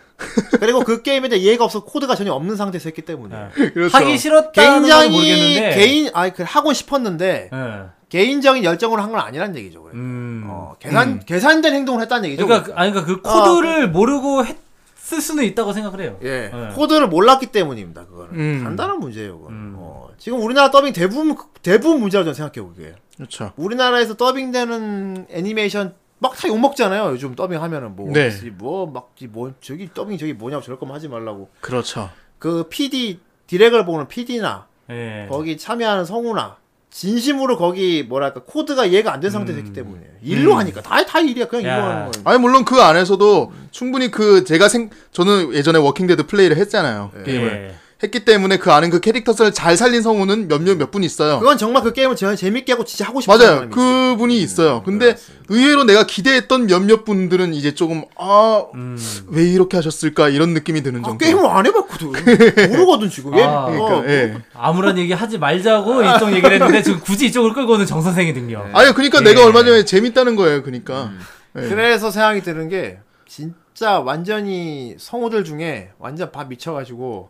[0.60, 3.49] 그리고 그 게임에 대해 이해가 없어 코드가 전혀 없는 상태에서 했기 때문이에요.
[3.74, 3.98] 그렇죠.
[3.98, 5.76] 하기 싫었다는 건 굉장히 모르겠는데.
[5.76, 7.84] 개인 아니 그 하고 싶었는데 예.
[8.10, 9.84] 개인적인 열정으로 한 건 아니란 얘기죠.
[9.84, 9.94] 그래.
[9.95, 10.45] 음.
[10.48, 12.45] 어, 계산 계산된 행동을 했다는 얘기죠.
[12.48, 16.18] 그러니까 그- 아니 그러니까 그 코드를 모르고 했을 수는 있다고 생각을 해요.
[16.24, 16.52] 예.
[16.53, 16.70] 네.
[16.76, 18.06] 코드를 몰랐기 때문입니다.
[18.06, 18.62] 그거는 음.
[18.64, 19.40] 간단한 문제예요.
[19.40, 19.52] 그건.
[19.53, 19.74] 음.
[19.78, 22.72] 어, 지금 우리나라 더빙 대부분 대부분 문제라고 저는 생각해요.
[22.74, 23.52] 그게 그렇죠.
[23.56, 27.11] 우리나라에서 더빙되는 애니메이션 막 다 욕 먹잖아요.
[27.11, 28.30] 요즘 더빙 하면은 뭐, 네.
[28.57, 31.49] 뭐막 뭐 저기 더빙 저기 뭐냐고 저럴 거면 하지 말라고.
[31.61, 32.10] 그렇죠.
[32.39, 35.27] 그 PD 디렉을 보는 PD나 예.
[35.30, 36.57] 거기 참여하는 성우나
[36.89, 41.48] 진심으로 거기 뭐랄까 코드가 이해가 안 된 상태 됐기 때문에 일로 하니까 다 다 일이야
[41.48, 41.89] 그냥 일로 야.
[41.89, 42.23] 하는 거예요.
[42.26, 47.72] 아니 물론 그 안에서도 충분히 그 제가 생 저는 예전에 워킹 데드 플레이를 했잖아요 게임을
[47.72, 47.76] 예.
[48.03, 51.40] 했기 때문에 그 안에 그 캐릭터를 잘 살린 성우는 몇몇 몇 분 있어요.
[51.40, 53.48] 그건 정말 그 게임을 재- 재밌게 하고 진짜 하고 싶은 맞아요.
[53.56, 53.76] 사람이 있어요.
[54.11, 54.84] 그 분이 있어요.
[54.84, 55.15] 근데
[55.49, 58.98] 의외로 내가 기대했던 몇몇 분들은 이제 조금 아왜 음.
[59.34, 61.18] 이렇게 하셨을까 이런 느낌이 드는 아, 정도.
[61.19, 62.11] 게임을 안 해봤거든.
[62.72, 63.34] 모르거든 지금.
[63.34, 63.44] 왜?
[63.44, 64.38] 아, 그러니까 어, 예.
[64.53, 68.68] 아무런 얘기 하지 말자고 이쪽 얘기를 했는데 지금 굳이 이쪽을 끌고 오는 정 선생의 능력.
[68.76, 69.23] 아니 그러니까 예.
[69.23, 70.64] 내가 얼마 전에 재밌다는 거예요.
[70.64, 71.11] 그러니까.
[71.56, 71.68] 예.
[71.69, 72.98] 그래서 생각이 드는 게
[73.28, 77.30] 진짜 완전히 성우들 중에 완전 밥 미쳐가지고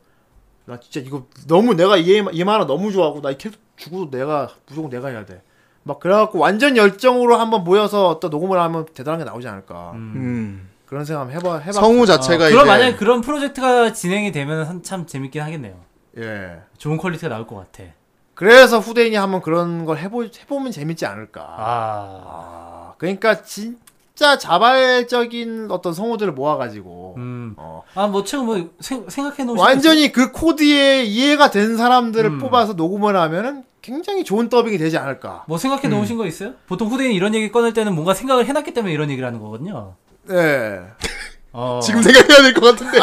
[0.65, 5.07] 나 진짜 이거 너무 내가 얘 얘만아 너무 좋아하고 나이 캐릭터 죽어도 내가 무조건 내가
[5.09, 5.41] 해야 돼.
[5.83, 10.69] 막 그래갖고 완전 열정으로 한번 모여서 어떤 녹음을 하면 대단한 게 나오지 않을까 음.
[10.85, 11.71] 그런 생각 한번 해봐 해봐.
[11.71, 15.75] 성우 자체가 어, 이제 그럼 만약에 그런 프로젝트가 진행이 되면 참 재밌긴 하겠네요.
[16.17, 16.59] 예.
[16.77, 17.89] 좋은 quality가 나올 것 같아.
[18.35, 21.41] 그래서 후대인이 한번 그런 걸 해보 해보면 재밌지 않을까.
[21.41, 23.77] 아, 아, 그러니까 진
[24.21, 30.31] 짜 자발적인 어떤 성우들을 모아가지고 음, 어, 아뭐 최근 뭐 생, 생각해 놓으신 완전히 그
[30.31, 32.37] 코드에 이해가 된 사람들을 음.
[32.37, 35.43] 뽑아서 녹음을 하면은 굉장히 좋은 더빙이 되지 않을까.
[35.47, 36.51] 뭐 생각해 놓으신 거 있어요?
[36.67, 39.95] 보통 후대인 이런 얘기 꺼낼 때는 뭔가 생각을 해놨기 때문에 이런 얘기를 하는 거거든요.
[40.27, 40.81] 네.
[41.51, 41.79] 어.
[41.83, 42.99] 지금 생각해야 될 것 같은데.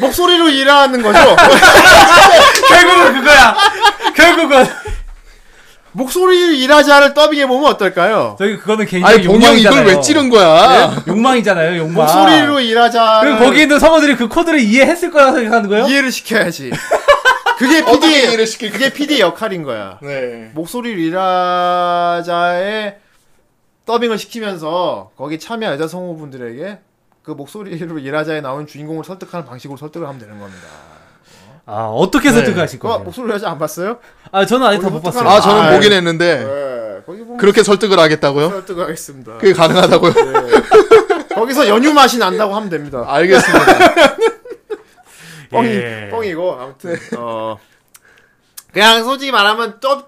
[0.00, 1.18] 목소리로 일하는 거죠.
[2.68, 3.54] 결국은 그거야.
[4.16, 4.64] 결국은
[5.92, 8.36] 목소리로 일하자를 더빙해 보면 어떨까요?
[8.38, 9.86] 저기 그거는 개인적 아니 봉영 이걸 욕망이잖아요.
[9.96, 11.02] 왜 찌른 거야?
[11.06, 11.78] 욕망이잖아요.
[11.78, 11.94] 욕망.
[11.94, 13.20] 목소리로 일하자.
[13.22, 15.86] 그리고 거기 있는 성우들이 그 코드를 이해했을 거라고 생각하는 거예요?
[15.86, 16.70] 이해를 시켜야지.
[17.58, 18.72] 그게 어떻게 PD 이해를 시킬까?
[18.72, 19.98] 그게 PD 역할인 거야.
[20.02, 20.50] 네.
[20.54, 22.96] 목소리로 일하자의
[23.86, 26.78] 더빙을 시키면서 거기 참여 여자 성우분들에게
[27.22, 30.66] 그 목소리로 일하자에 나온 주인공을 설득하는 방식으로 설득을 하면 되는 겁니다.
[31.72, 32.98] 아 어떻게 설득하실 어, 거예요?
[33.04, 33.98] 목소리로 일하자 안 봤어요?
[34.32, 35.28] 아 저는 아직 다 못 봤어요.
[35.28, 36.44] 아 저는 아, 보긴 했는데
[37.06, 38.48] 네, 그렇게 설득을 하겠다고요?
[38.50, 39.34] 설득을 하겠습니다.
[39.38, 40.12] 그게 가능하다고요?
[41.34, 43.04] 거기서 연유 맛이 난다고 하면 됩니다.
[43.06, 43.64] 알겠습니다.
[45.50, 46.08] 뻥이 예.
[46.10, 47.56] 뻥이고 아무튼 어
[48.72, 50.06] 그냥 솔직히 말하면 더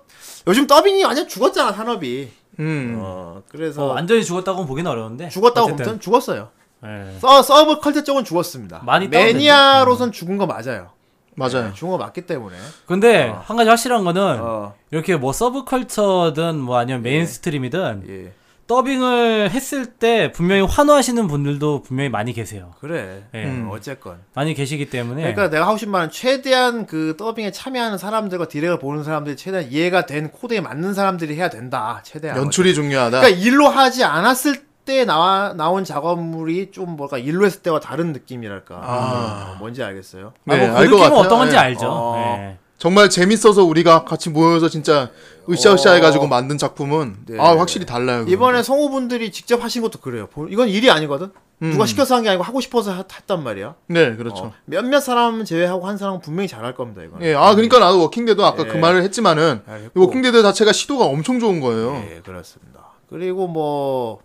[0.49, 2.29] 요즘 더빙이 완전 죽었잖아 산업이.
[2.59, 2.97] 음.
[3.01, 5.29] 어 그래서 어, 완전히 죽었다고 보긴 어려운데.
[5.29, 5.85] 죽었다고 어쨌든.
[5.85, 6.51] 보면 죽었어요.
[6.85, 7.19] 예.
[7.21, 8.81] 서, 서브 컬트 쪽은 죽었습니다.
[8.85, 10.91] 많이 매니아로선 죽은 거 맞아요.
[11.35, 11.73] 맞아요.
[11.73, 12.57] 죽은 거 맞기 때문에.
[12.87, 18.33] 근데 한 가지 확실한 거는 어, 이렇게 뭐 subculture든 뭐 아니면 mainstream이든 예.
[18.67, 22.73] 더빙을 했을 때 분명히 환호하시는 분들도 분명히 많이 계세요.
[22.81, 23.25] 그래.
[23.35, 23.45] 예.
[23.45, 23.69] 음.
[23.71, 24.19] 어쨌건.
[24.35, 29.05] 많이 계시기 때문에 그러니까 내가 하고 싶은 말은 최대한 그 더빙에 참여하는 사람들과 디렉을 보는
[29.05, 32.01] 사람들이 최대한 이해가 된 코드에 맞는 사람들이 해야 된다.
[32.05, 32.39] 최대한.
[32.39, 33.21] 연출이 중요하다.
[33.21, 38.75] 그러니까 일로 하지 않았을 때 나와 나온 작업물이 좀 뭐랄까 일로 했을 때와 다른 느낌이랄까.
[38.83, 39.53] 아.
[39.55, 40.33] 어, 뭔지 알겠어요?
[40.49, 41.19] 아, 네, 뭐그 알것 느낌은 같아요.
[41.21, 41.59] 어떤 건지 네.
[41.59, 41.87] 알죠.
[41.89, 42.17] 어.
[42.39, 42.59] 예.
[42.79, 45.11] 정말 재밌어서 우리가 같이 모여서 진짜
[45.49, 47.39] 으쌰으쌰 해가지고 만든 작품은 네.
[47.41, 48.25] 아 확실히 달라요.
[48.27, 50.27] 이번에 성우분들이 직접 하신 것도 그래요.
[50.27, 51.31] 보- 이건 일이 아니거든.
[51.61, 53.77] 누가 시켜서 한 게 아니고 하고 싶어서 하- 했단 말이야.
[53.87, 54.47] 네 그렇죠.
[54.47, 57.03] 어, 몇몇 사람 제외하고 한 사람은 분명히 잘할 겁니다.
[57.05, 57.19] 이거.
[57.21, 58.67] 예, 아 그러니까 나도 워킹데드 아까 예.
[58.69, 60.01] 그 말을 했지만은 알겠고.
[60.01, 62.03] 워킹데드 자체가 시도가 엄청 좋은 거예요.
[62.11, 62.81] 예, 그렇습니다.
[63.09, 64.23] 그리고 뭐,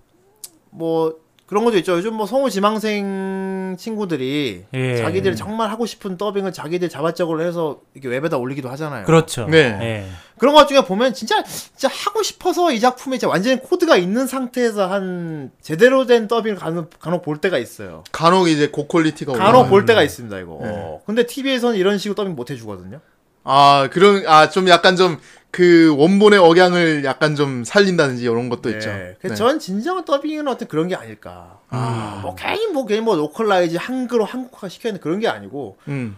[0.78, 1.16] 뭐,
[1.48, 1.94] 그런 것도 있죠.
[1.94, 4.98] 요즘 뭐 성우 지망생 친구들이 예.
[4.98, 9.06] 자기들이 정말 하고 싶은 더빙을 자기들 자발적으로 해서 이렇게 웹에다 올리기도 하잖아요.
[9.06, 9.48] 그렇죠.
[9.48, 9.58] 네.
[9.82, 10.06] 예.
[10.38, 14.88] 그런 것 중에 보면 진짜, 진짜 하고 싶어서 이 작품에 진짜 완전히 코드가 있는 상태에서
[14.92, 18.04] 한 제대로 된 더빙을 간혹, 간혹 볼 때가 있어요.
[18.12, 19.70] 간혹 이제 고quality가 간혹.
[19.70, 20.60] 볼 때가 있습니다, 이거.
[20.62, 20.70] 네.
[20.70, 21.02] 어.
[21.06, 23.00] 근데 TV에서는 이런 식으로 더빙 못 해주거든요.
[23.46, 25.18] 아 그런 아 좀 약간 좀
[25.58, 28.92] 그 원본의 억양을 약간 좀 살린다든지 이런 것도 있죠.
[28.92, 29.16] 네.
[29.20, 29.36] 그래서 네.
[29.36, 31.58] 전 진정한 더빙은 어떤 그런 게 아닐까.
[32.22, 35.78] 뭐 괜히 뭐 괜히 뭐 localize 한글로 한국화 시켜야 되는 그런 게 아니고.
[35.88, 36.16] 음.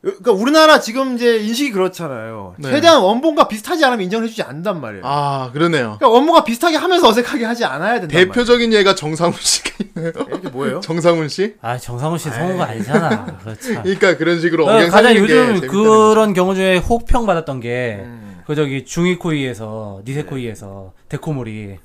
[0.00, 2.54] 그러니까 우리나라 지금 이제 인식이 그렇잖아요.
[2.56, 2.70] 네.
[2.70, 5.02] 최대한 원본과 비슷하지 않으면 인정해주지 않는단 말이에요.
[5.04, 5.98] 아 그러네요.
[5.98, 10.12] 그러니까 원본과 비슷하게 하면서 어색하게 하지 않아야 된단 대표적인 예가 정상훈 씨가 있네요.
[10.16, 10.38] 말이에요.
[10.38, 10.80] 이게 뭐예요?
[10.82, 11.54] 정상훈 씨?
[11.60, 13.26] 아 정상훈 씨 성우가 아니잖아.
[13.44, 13.82] 그렇죠.
[13.82, 18.00] 그러니까 그런 식으로 어, 억양 가장 살리는 게 요즘 그런 경우 중에 호평 받았던 게
[18.02, 18.29] 음.
[18.50, 21.78] 그 저기 중이코이에서 니세코이에서 데코모리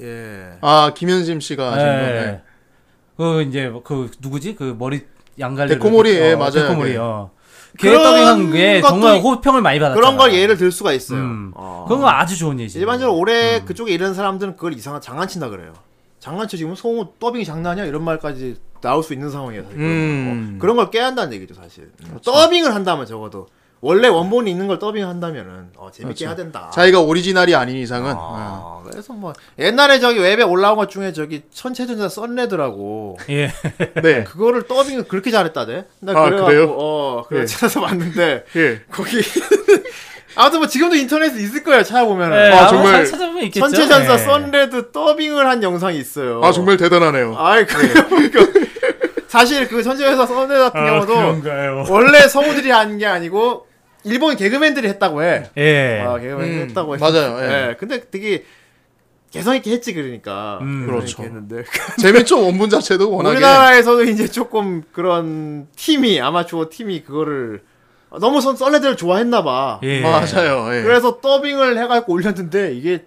[0.00, 0.46] 예.
[0.60, 1.92] 아 김현심 씨가 하신 거.
[1.92, 1.96] 예.
[1.96, 2.42] 네.
[3.16, 5.02] 그 이제 그 누구지 그 머리
[5.38, 6.50] 양갈래 데코모리, 예, 맞아요.
[6.50, 7.30] 데코모리요.
[7.78, 9.94] 걔 그런 더빙한 게 정말 호평을 많이 받았잖아.
[9.94, 11.20] 그런 걸 예를 들 수가 있어요.
[11.20, 11.52] 음.
[11.54, 11.86] 어.
[11.86, 12.80] 그건 아주 좋은 예지.
[12.80, 13.64] 일반적으로 올해 음.
[13.64, 15.74] 그쪽에 이런 사람들은 그걸 이상한 장난친다 그래요.
[16.18, 19.62] 장난쳐 지금 성우 더빙이 장난이야 이런 말까지 나올 수 있는 상황이에요.
[19.62, 19.78] 사실.
[19.78, 20.54] 음.
[20.56, 21.92] 어, 그런 걸 깨야 한다는 얘기죠 사실.
[22.24, 23.46] 더빙을 한다면 적어도
[23.82, 26.26] 원래 원본이 있는 걸 더빙한다면은 어, 재밌게 그렇죠.
[26.26, 26.70] 해야 된다.
[26.72, 32.08] 자기가 오리지널이 아닌 이상은 아, 그래서 뭐 옛날에 저기 웹에 올라온 것 중에 저기 천체전자
[32.10, 33.46] 썬레드라고 예.
[33.46, 33.50] 어,
[34.02, 34.24] 네.
[34.24, 35.84] 그거를 더빙을 그렇게 잘했다대.
[36.00, 36.74] 나 아, 그래갖고, 그래요?
[36.76, 37.46] 어, 그래 예.
[37.46, 38.82] 찾아서 봤는데 예.
[38.90, 39.16] 거기
[40.36, 41.82] 아무튼 뭐 지금도 인터넷에 있을 거예요.
[41.82, 42.36] 찾아보면은.
[42.36, 43.66] 예, 아, 아마 정말 찾아보면 있겠죠.
[43.66, 44.18] 천체전사 예.
[44.18, 46.42] 썬레드 더빙을 한 영상이 있어요.
[46.44, 47.34] 아 정말 대단하네요.
[47.38, 48.70] 아이 그, 그
[49.26, 51.84] 사실 그 천체전사 썬레드 같은 아, 경우도 그런가요?
[51.88, 53.66] 원래 성우들이 한 게 아니고
[54.04, 55.44] 일본 개그맨들이 했다고 해.
[55.56, 56.00] 예.
[56.06, 57.68] 아, 개그맨 음, 했다고 했 맞아요, 예.
[57.70, 57.76] 예.
[57.78, 58.44] 근데 되게
[59.30, 60.58] 개성 있게 했지 그러니까.
[60.62, 61.22] 음, 개성 그렇죠.
[61.22, 61.64] 했는데
[62.00, 63.36] 재밌죠 원본 자체도 워낙에.
[63.36, 67.62] 우리나라에서도 이제 조금 그런 팀이 아마추어 팀이 그거를
[68.20, 69.78] 너무 선 썰레들을 좋아했나 봐.
[69.82, 70.00] 예.
[70.00, 70.74] 맞아요.
[70.74, 70.82] 예.
[70.82, 73.04] 그래서 더빙을 해갖고 올렸는데 이게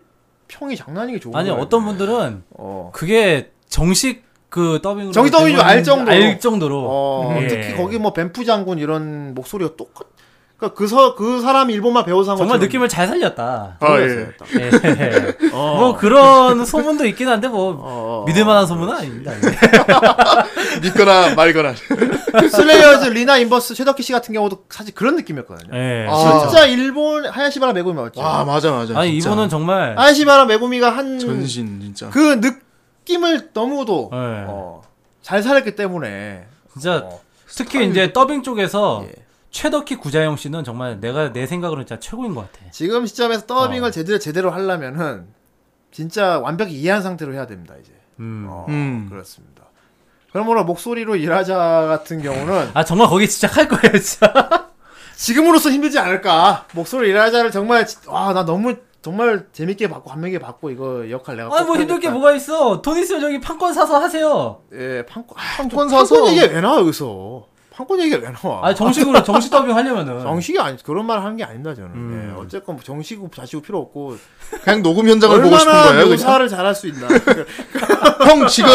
[0.48, 1.62] 평이 장난 아니게 좋은 아니 거예요.
[1.62, 2.92] 어떤 분들은 어.
[2.94, 6.16] 그게 정식 그 더빙으로 정식 더빙인 줄 알 정도로.
[6.16, 7.48] 알 정도로 어, 예.
[7.48, 10.06] 특히 거기 뭐 뱀프 장군 이런 목소리가 똑같.
[10.64, 13.78] 그러니까 그, 서, 그 사람이 일본말 배워서 한 정말 것처럼 느낌을 잘 살렸다.
[13.80, 14.30] 아 예.
[14.56, 15.36] 예.
[15.52, 15.76] 어.
[15.78, 18.24] 뭐 그런 소문도 있긴 한데 뭐 어, 어.
[18.26, 19.32] 믿을 만한 소문은 아닙니다.
[20.82, 21.74] 믿거나 말거나.
[22.50, 25.76] 슬레이어즈 리나 인버스 최덕희 씨 같은 경우도 사실 그런 느낌이었거든요.
[25.78, 26.08] 예.
[26.10, 26.40] 아.
[26.48, 28.22] 진짜 일본 하야시바라 메구미 맞죠?
[28.22, 28.98] 와 맞아 맞아.
[28.98, 29.30] 아니 진짜.
[29.30, 32.10] 이분은 정말 하야시바라 메구미가 한 그 전신 진짜.
[32.14, 34.18] 느낌을 너무도 예.
[34.48, 34.82] 어,
[35.22, 37.20] 잘 살렸기 때문에 진짜 어.
[37.56, 39.23] 특히 이제 더빙 쪽에서 예.
[39.54, 42.66] 최덕희 구자영 씨는 정말 내가 내 생각으로는 진짜 최고인 것 같아.
[42.72, 43.92] 지금 시점에서 더빙을 어.
[43.92, 45.28] 제대로 제대로 하려면은
[45.92, 47.94] 진짜 완벽히 이해한 상태로 해야 됩니다 이제.
[48.20, 48.48] 음.
[48.50, 49.08] 어, 음.
[49.10, 49.64] 그렇습니다.
[50.32, 54.70] 그러므로 목소리로 일하자 같은 경우는 아 정말 거기 진짜 할 거예요, 진짜.
[55.16, 56.66] 지금으로서 힘들지 않을까.
[56.74, 61.56] 목소리 일하자를 정말 와나 너무 정말 재밌게 받고 감명있게 받고 이거 역할 내가.
[61.56, 62.10] 아니 뭐꼭 힘들 게.
[62.10, 62.82] 뭐가 있어?
[62.82, 64.64] 돈 있으면 저기 판권 사서 하세요.
[64.74, 66.28] 예 판권 아, 판권 판권 사서.
[66.32, 67.53] 얘기가 왜 나와 여기서?
[67.76, 68.68] 판권 얘기가 왜 나와?
[68.68, 71.90] 아니 정식으로 정식 더빙 하려면은 정식이 아니 그런 말 하는 게 아닙니다 저는.
[71.94, 72.34] 음.
[72.38, 74.16] 예, 어쨌건 정식이고 자시고 필요 없고
[74.64, 76.06] 그냥 녹음 현장을 보고 싶은 얼마나 거예요.
[76.08, 77.08] 묘사를 잘할 수 있나.
[78.28, 78.70] 형 지금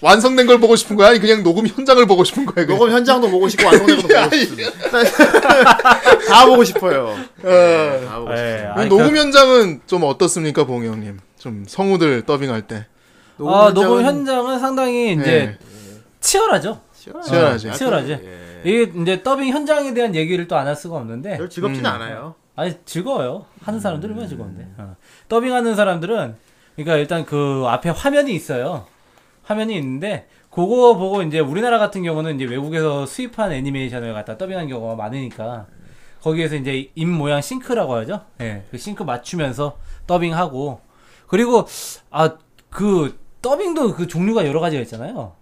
[0.00, 1.08] 완성된 걸 보고 싶은 거야?
[1.08, 2.64] 아니 그냥 녹음 현장을 보고 싶은 거야?
[2.64, 2.78] 그냥?
[2.78, 4.70] 녹음 현장도 보고 싶고 완성된 것도 보고 싶습니다.
[6.28, 7.16] 다 보고 싶어요.
[7.42, 8.36] 네, 다 보고 예.
[8.36, 8.72] 싶어요.
[8.76, 11.18] 아니, 녹음 그- 현장은 좀 어떻습니까, 봉이 형님?
[11.38, 12.86] 좀 성우들 더빙할 때
[13.40, 15.58] 아, 녹음 현장은 현장은 상당히 이제 네.
[16.20, 16.80] 치열하죠.
[16.94, 17.72] 치열하지.
[17.72, 18.10] 치열하지.
[18.12, 18.43] 예.
[18.64, 21.90] 이게 이제 더빙 현장에 대한 얘기를 또 안 할 수가 없는데 별 즐겁진 음.
[21.90, 22.34] 않아요.
[22.56, 23.46] 아니 즐거워요.
[23.60, 24.66] 하는 사람들은 왜 즐거운데?
[24.78, 24.96] 어.
[25.28, 26.36] 더빙하는 사람들은
[26.76, 28.86] 그러니까 일단 그 앞에 화면이 있어요.
[29.42, 34.94] 화면이 있는데 그거 보고 이제 우리나라 같은 경우는 이제 외국에서 수입한 애니메이션을 갖다 더빙한 경우가
[34.94, 35.66] 많으니까
[36.22, 38.24] 거기에서 이제 입 모양 싱크라고 하죠.
[38.40, 38.62] 예.
[38.70, 39.76] 그 싱크 맞추면서
[40.06, 40.80] 더빙하고
[41.26, 41.66] 그리고
[42.10, 42.36] 아
[42.70, 45.34] 그 더빙도 그 종류가 여러 가지가 있잖아요.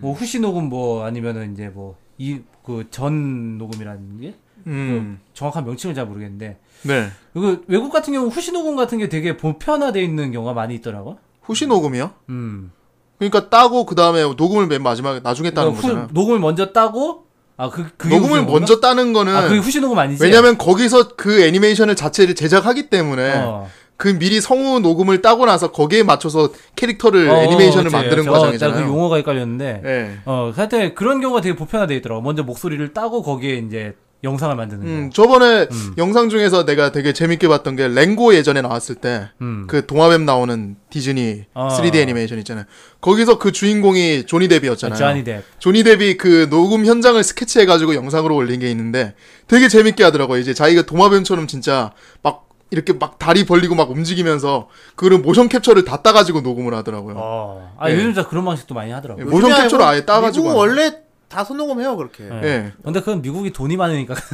[0.00, 4.34] 뭐 후시 녹음 뭐 아니면은 이제 뭐 이 그 전 녹음이라는 게
[4.66, 5.20] 음.
[5.34, 7.08] 정확한 명칭을 잘 모르겠는데 네.
[7.32, 11.18] 그 외국 같은 경우 후시 녹음 같은 게 되게 보편화돼 있는 경우가 많이 있더라고.
[11.42, 12.10] 후시 녹음이요?
[12.28, 12.72] 음.
[13.18, 16.08] 그러니까 따고 그 다음에 녹음을 맨 마지막에 나중에 따는 그러니까 후- 거잖아.
[16.12, 17.24] 녹음을 먼저 따고
[17.56, 19.34] 아그 녹음을 먼저 따는 거는?
[19.34, 20.22] 아 그게 후시 녹음 아니지?
[20.22, 23.68] 왜냐면 거기서 그 애니메이션을 자체를 제작하기 때문에 어.
[23.96, 27.96] 그 미리 성우 녹음을 따고 나서 거기에 맞춰서 캐릭터를 어, 애니메이션을 그치.
[27.96, 28.80] 만드는 저- 과정이잖아요.
[28.80, 29.82] 나그 용어가 헷갈렸는데.
[29.84, 30.10] 예.
[30.26, 32.20] 어, 하여튼 그런 경우가 되게 보편화돼 있더라고.
[32.20, 33.94] 먼저 목소리를 따고 거기에 이제
[34.24, 34.86] 영상을 만드는 거.
[34.88, 35.94] 음, 저번에 음.
[35.98, 39.66] 영상 중에서 내가 되게 재밌게 봤던 게 랭고 예전에 나왔을 때 음.
[39.68, 41.68] 그 동화뱀 나오는 디즈니 어.
[41.70, 42.64] 3D 애니메이션 있잖아요.
[43.00, 44.96] 거기서 그 주인공이 조니 데비였잖아요.
[44.96, 45.42] 아, 조니 뎁.
[45.58, 49.14] 조니 데비 그 녹음 현장을 스케치해 가지고 영상으로 올린 게 있는데
[49.48, 50.38] 되게 재밌게 하더라고요.
[50.40, 51.92] 이제 자기가 도마뱀처럼 진짜
[52.22, 57.14] 막 이렇게 막 다리 벌리고 막 움직이면서 그거를 모션 캡처를 다 따가지고 녹음을 하더라고요.
[57.16, 57.74] 어.
[57.78, 57.94] 아, 예.
[57.94, 59.20] 요즘 진짜 그런 방식도 많이 하더라고.
[59.20, 60.46] 예, 요 모션 캡처를 뭐 아예 따가지고.
[60.48, 62.24] 미국 하는 원래 다 선녹음해요 그렇게.
[62.24, 62.40] 예.
[62.42, 62.72] 예.
[62.82, 64.14] 근데 그건 미국이 돈이 많으니까.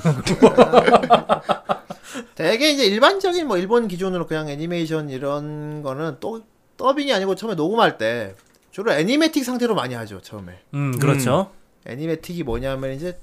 [2.34, 6.42] 되게 이제 일반적인 뭐 일본 기준으로 그냥 애니메이션 이런 거는 또
[6.76, 8.34] 더빙이 아니고 처음에 녹음할 때
[8.70, 10.58] 주로 animatic 상태로 많이 하죠 처음에.
[10.74, 11.50] 음, 그렇죠.
[11.86, 13.18] animatic이 뭐냐면 이제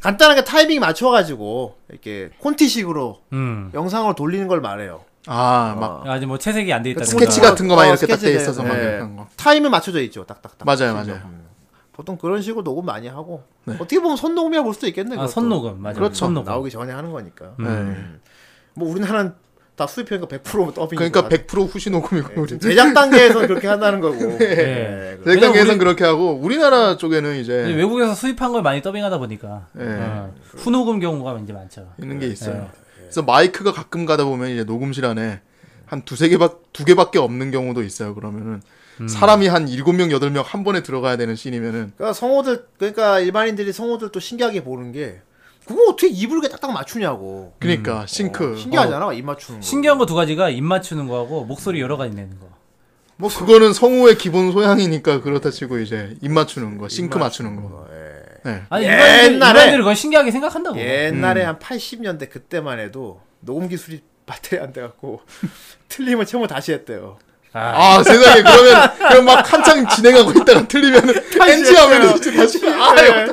[0.00, 3.70] 간단하게 타이밍 맞춰가지고 이렇게 콘티식으로 음.
[3.74, 5.04] 영상을 돌리는 걸 말해요.
[5.26, 7.04] 아, 막 아직 뭐 채색이 안 돼 있다.
[7.04, 8.82] 스케치 뭐, 같은 거만 어, 이렇게 딱 돼 스케치 있어서 막 네.
[8.82, 9.26] 이렇게 한 거.
[9.36, 10.24] 타임은 맞춰져 있죠.
[10.24, 10.64] 딱딱딱.
[10.64, 10.94] 맞아요.
[10.94, 11.20] 맞아요.
[11.26, 11.46] 음.
[11.92, 13.74] 보통 그런 식으로 녹음 많이 하고 네.
[13.74, 15.10] 어떻게 보면 손 녹음이라 볼 수도 있겠네.
[15.12, 15.28] 아, 그것도.
[15.32, 15.82] 손녹음.
[15.82, 15.98] 맞아.
[15.98, 16.14] 그렇죠.
[16.14, 16.46] 손녹음.
[16.50, 17.52] 나오기 전에 하는 거니까.
[17.60, 18.20] 음.
[18.74, 19.34] 뭐 우리나라는
[19.80, 20.98] 다 수입하니까 100% 더빙.
[20.98, 24.20] 그러니까 100% 후시 녹음이고 우리 제작 단계에서는 그렇게 한다는 거고.
[24.20, 24.36] 예.
[24.36, 24.36] 네.
[24.36, 25.16] 그래.
[25.16, 29.68] 제작 단계에서는 왜냐면 우리- 그렇게 하고 우리나라 쪽에는 이제 외국에서 수입한 걸 많이 더빙하다 보니까
[29.78, 29.84] 예.
[29.84, 31.88] 어, 후녹음 경우가 이제 많죠.
[31.98, 32.68] 있는 게 있어요.
[32.98, 33.00] 예.
[33.04, 35.40] 그래서 마이크가 가끔 가다 보면 이제 녹음실 안에
[35.86, 38.14] 한 두세 개밖 두 개밖에 없는 경우도 있어요.
[38.14, 38.60] 그러면은
[39.00, 39.08] 음.
[39.08, 43.72] 사람이 한 일곱 명 여덟 명 한 번에 들어가야 되는 씬이면은 그러니까 성우들 그러니까 일반인들이
[43.72, 45.22] 성우들 또 신기하게 보는 게
[45.70, 47.52] 그거 어떻게 입을 이렇게 딱딱 맞추냐고.
[47.60, 48.54] 그러니까 싱크.
[48.54, 49.64] 어, 신기하잖아 입 맞추는 거.
[49.64, 52.48] 신기한 거 두 가지가 입 맞추는 거하고 목소리 여러 가지 내는 거.
[53.16, 57.86] 뭐 그거는 성우의 기본 소양이니까 그렇다 치고 이제 입 맞추는 거, 싱크 맞추는 거.
[58.44, 58.62] 네.
[58.70, 60.78] 아니 옛날에- 일반인들, 일반인들이 그걸 신기하게 생각한다고.
[60.80, 65.20] 옛날에 한 80년대 그때만 해도 녹음 기술이 배터리 안 돼갖고
[65.88, 67.18] 틀리면 채무 다시 했대요.
[67.52, 71.14] 아, 아 세상에 그러면 그럼 막 한창 진행하고 있다가 틀리면은
[71.48, 73.26] NG 하면 다시 아, 네.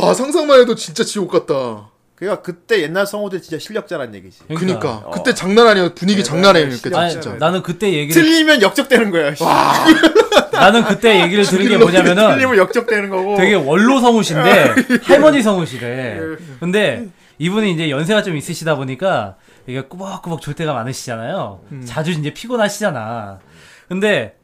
[0.00, 1.90] 와 상상만 해도 진짜 지옥 같다.
[2.16, 4.40] 그러니까 그때 옛날 성우들 진짜 실력자란 얘기지.
[4.56, 5.10] 그니까 어.
[5.10, 7.34] 그때 장난 아니야 분위기 네, 장난 네, 아니었겠다 아니, 진짜.
[7.34, 9.34] 나는 그때 얘기를 틀리면 역적되는 거야.
[9.34, 9.44] 씨.
[10.52, 13.36] 나는 그때 얘기를 들은 게 뭐냐면은 틀리면 역적되는 거고.
[13.36, 16.18] 되게 원로 성우신데 할머니 성우시래.
[16.60, 17.08] 근데
[17.38, 21.60] 이분이 이제 연세가 좀 있으시다 보니까 이게 꾸벅꾸벅 졸 때가 많으시잖아요.
[21.84, 23.40] 자주 이제 피곤하시잖아.
[23.88, 24.36] 근데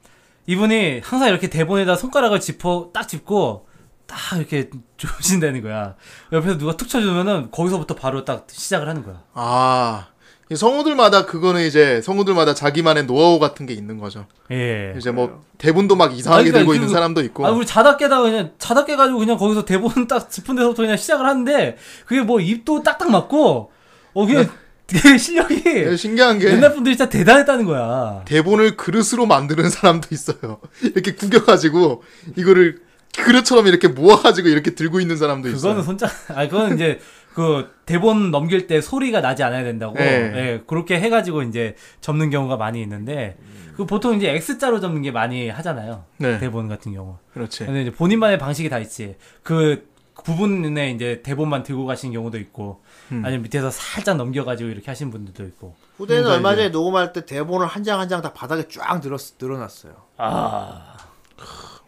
[0.46, 3.66] 이분이 항상 이렇게 대본에다 손가락을 짚어 딱 짚고
[4.10, 5.94] 딱 이렇게 조신다는 거야.
[6.32, 9.22] 옆에서 누가 툭 쳐주면은 거기서부터 바로 딱 시작을 하는 거야.
[9.34, 10.08] 아.
[10.52, 14.26] 이 성우들마다 그거는 이제 성우들마다 자기만의 노하우 같은 게 있는 거죠.
[14.50, 14.94] 예.
[14.98, 17.46] 이제 뭐 대본도 막 이상하게 아니, 그러니까 들고 그- 있는 사람도 있고.
[17.46, 21.24] 아, 우리 자다 깨다가 그냥 자다 깨가지고 그냥 거기서 대본 딱 짚은 데서부터 그냥 시작을
[21.24, 23.70] 하는데 그게 뭐 입도 딱딱 맞고
[24.14, 24.48] 어 그게
[24.88, 28.22] 되게 실력이 네, 신기한 게 옛날 분들이 진짜 대단했다는 거야.
[28.24, 30.58] 대본을 그릇으로 만드는 사람도 있어요.
[30.82, 32.02] 이렇게 구겨가지고
[32.36, 32.80] 이거를
[33.24, 35.60] 그릇처럼 이렇게 모아가지고 이렇게 들고 있는 사람도 있어요.
[35.60, 37.00] 그거는 손자, 아 그거는 이제
[37.34, 39.94] 그 대본 넘길 때 소리가 나지 않아야 된다고.
[39.94, 40.04] 네.
[40.34, 43.36] 예, 그렇게 해가지고 이제 접는 경우가 많이 있는데
[43.76, 46.04] 그 보통 이제 X자로 접는 게 많이 하잖아요.
[46.18, 46.38] 네.
[46.38, 47.16] 대본 같은 경우.
[47.32, 47.64] 그렇지.
[47.64, 49.16] 근데 이제 본인만의 방식이 다 있지.
[49.42, 49.88] 그
[50.22, 53.22] 부분에 이제 대본만 들고 가신 경우도 있고, 음.
[53.24, 55.76] 아니면 밑에서 살짝 넘겨가지고 이렇게 하신 분들도 있고.
[55.96, 59.18] 후대는 그러니까 얼마 전에 녹음할 때 대본을 한 장 한 장 다 바닥에 쫙 늘었,
[59.40, 59.94] 늘어놨어요.
[60.18, 60.96] 아.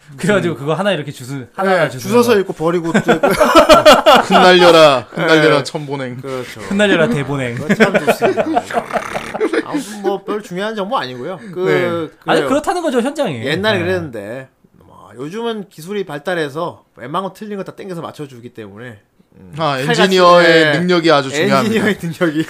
[0.19, 3.29] 그래가지고 그거 하나 이렇게 주스 하나 주스 주워서 읽고 버리고 또 있고.
[4.29, 6.17] 흩날려라, 흩날려라, 천보냉.
[6.21, 6.61] 그렇죠.
[6.61, 7.55] 흩날려라 대본행.
[7.57, 8.45] 그거 참 좋습니다.
[9.65, 11.39] 아무튼 뭐 별 중요한 정보 아니고요.
[11.55, 12.17] 그 네.
[12.31, 12.49] 아니 그래요.
[12.49, 13.45] 그렇다는 거죠 현장에.
[13.47, 13.85] 옛날에 네.
[13.85, 14.49] 그랬는데
[14.85, 18.99] 뭐, 요즘은 기술이 발달해서 웬만한 거 틀린 거 다 땡겨서 맞춰주기 때문에
[19.57, 20.79] 아, 칼같이- 엔지니어의 네.
[20.81, 21.75] 능력이 아주 중요합니다.
[21.75, 22.47] 엔지니어의 능력이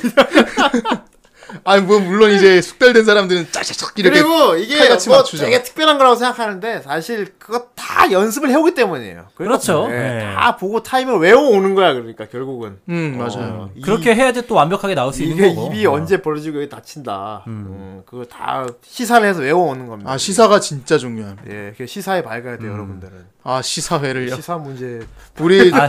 [1.64, 4.20] 아니, 뭐, 물론 이제 숙달된 사람들은 짜자작 이렇게.
[4.22, 5.44] 그리고 이게 칼같이 뭐 맞추죠.
[5.44, 9.26] 되게 특별한 거라고 생각하는데 사실 그거 다 연습을 해오기 때문이에요.
[9.34, 9.88] 그렇죠.
[9.88, 10.34] 네, 네.
[10.34, 12.78] 다 보고 타이밍을 외워오는 거야 그러니까 결국은.
[12.88, 13.70] 음, 맞아요.
[13.74, 15.66] 이- 그렇게 해야지 또 완벽하게 나올 수 있는 이게 거고.
[15.72, 15.92] 입이 어.
[15.92, 17.44] 언제 벌어지고 여기 다친다.
[17.46, 18.02] 음.
[18.06, 20.10] 그거 다 시사를 해서 외워오는 겁니다.
[20.12, 21.42] 아, 시사가 진짜 중요합니다.
[21.50, 23.12] 예, 그 시사에 밝아야 돼요, 여러분들은.
[23.44, 24.36] 아, 시사회를요.
[24.36, 25.00] 시사 문제,
[25.40, 25.88] 우리, 아,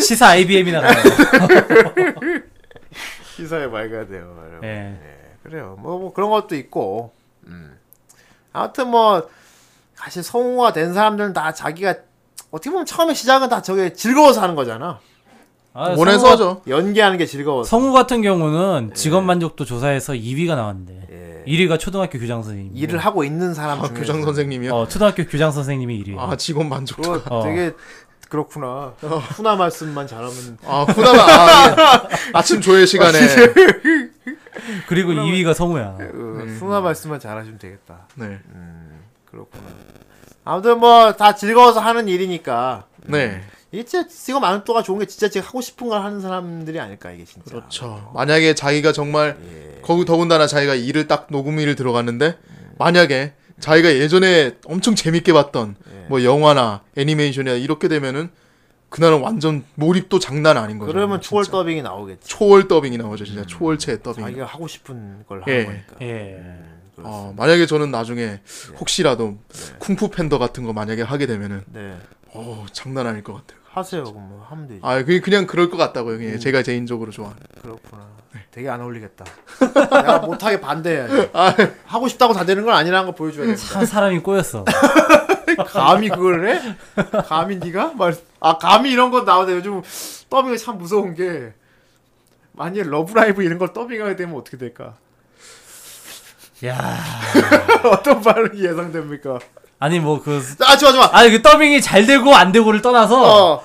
[0.00, 0.94] 시사 IBM이 나 가요.
[3.34, 4.68] 시사에 밝아야 돼요, 여러분.
[4.68, 4.96] 예.
[5.42, 5.76] 그래요.
[5.80, 7.12] 뭐, 뭐 그런 것도 있고.
[7.46, 7.78] 음.
[8.52, 9.28] 아무튼 뭐
[9.94, 11.94] 사실 성우가 된 사람들은 다 자기가
[12.50, 15.00] 어떻게 보면 처음에 시작은 다 저게 즐거워서 하는 거잖아.
[15.74, 16.62] 아, 원해서 성우, 하죠.
[16.68, 17.68] 연기하는 게 즐거워서.
[17.68, 21.50] 성우 같은 경우는 직업 만족도 조사에서 2위가 나왔는데 예.
[21.50, 22.76] 1위가 초등학교 교장 선생님.
[22.76, 24.74] 일을 하고 있는 사람 아, 중에 교장 선생님이요.
[24.74, 26.18] 어, 초등학교 교장 선생님이 1위.
[26.18, 27.12] 아, 직원 만족도.
[27.12, 27.42] 그거 어.
[27.44, 27.72] 되게
[28.32, 28.94] 그렇구나.
[29.00, 32.16] 훈화 말씀만 잘하면 아, 후다가, 아, 예.
[32.32, 33.18] 아침 조회 시간에.
[34.88, 35.98] 그리고 2위가 성우야.
[35.98, 38.06] 그 훈화 말씀만 잘하시면 되겠다.
[38.14, 38.38] 네.
[39.30, 39.64] 그렇구나.
[40.44, 43.42] 아무튼 뭐 다 즐거워서 하는 일이니까 네.
[43.70, 47.26] 이게 진짜 지금 만족도가 좋은 게 진짜 지금 하고 싶은 걸 하는 사람들이 아닐까 이게
[47.26, 47.50] 진짜.
[47.50, 48.10] 그렇죠.
[48.14, 49.36] 만약에 자기가 정말
[49.76, 49.80] 예.
[49.82, 52.38] 거기 더군다나 자기가 일을 딱 녹음일을 들어갔는데
[52.78, 56.06] 만약에 자기가 예전에 엄청 재밌게 봤던 예.
[56.08, 58.28] 뭐 영화나 애니메이션이나 이렇게 되면은
[58.88, 60.92] 그날은 완전 몰입도 장난 아닌 거죠.
[60.92, 61.56] 그러면 초월 진짜.
[61.58, 62.28] 더빙이 나오겠지.
[62.28, 63.24] 초월 더빙이 나오죠.
[63.24, 64.24] 진짜 초월체 더빙.
[64.24, 65.52] 자기가 하고 싶은 걸 예.
[65.52, 65.96] 하는 거니까.
[66.02, 66.42] 예.
[66.98, 68.40] 어, 만약에 저는 나중에
[68.80, 69.38] 혹시라도
[69.78, 71.96] 쿵푸 팬더 같은 거 만약에 하게 되면은 네.
[72.34, 73.61] 어 장난 아닐 것 같아요.
[73.72, 74.04] 하세요.
[74.04, 74.80] 그럼 뭐 하면 되지.
[74.82, 76.18] 아 그냥 그냥 그럴 것 같다고요.
[76.18, 77.40] 그냥 제가 개인적으로 좋아하는.
[77.60, 78.12] 그렇구나.
[78.50, 79.24] 되게 안 어울리겠다.
[79.74, 81.30] 내가 못하게 반대해야지.
[81.86, 83.60] 하고 싶다고 다 되는 건 아니라는 걸 보여줘야 된다.
[83.60, 84.64] 참 사람이 꼬였어.
[85.68, 86.60] 감히 그걸 해?
[87.26, 87.94] 감히 네가?
[87.94, 88.14] 말...
[88.40, 89.82] 아 감히 이런 거 나오는데 요즘
[90.28, 91.52] 더빙이 참 무서운 게
[92.52, 94.96] 만약에 러브라이브 이런 걸 더빙하게 되면 어떻게 될까?
[96.66, 96.98] 야.
[97.84, 99.38] 어떤 반응이 예상됩니까?
[99.82, 101.10] 아니 뭐그 아 좋아 좋아.
[101.12, 103.64] 아니 그 더빙이 잘 되고 안 되고를 떠나서 어.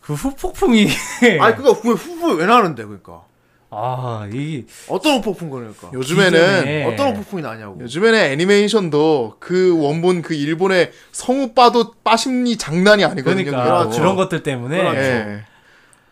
[0.00, 0.88] 그 후폭풍이
[1.40, 3.22] 아니 그거 왜 후보 왜 나는데 그러니까?
[3.70, 5.90] 아, 이 어떤 후폭풍 그러니까?
[5.92, 6.30] 요즘에는
[6.60, 7.78] 기존에 어떤 후폭풍이 나냐고.
[7.80, 13.44] 요즘에는 애니메이션도 그 원본 그 일본의 성우빠도 빠심리 장난이 아니거든요.
[13.44, 13.90] 그러니까 또.
[13.90, 14.98] 그런 것들 때문에 그렇죠.
[15.00, 15.44] 예.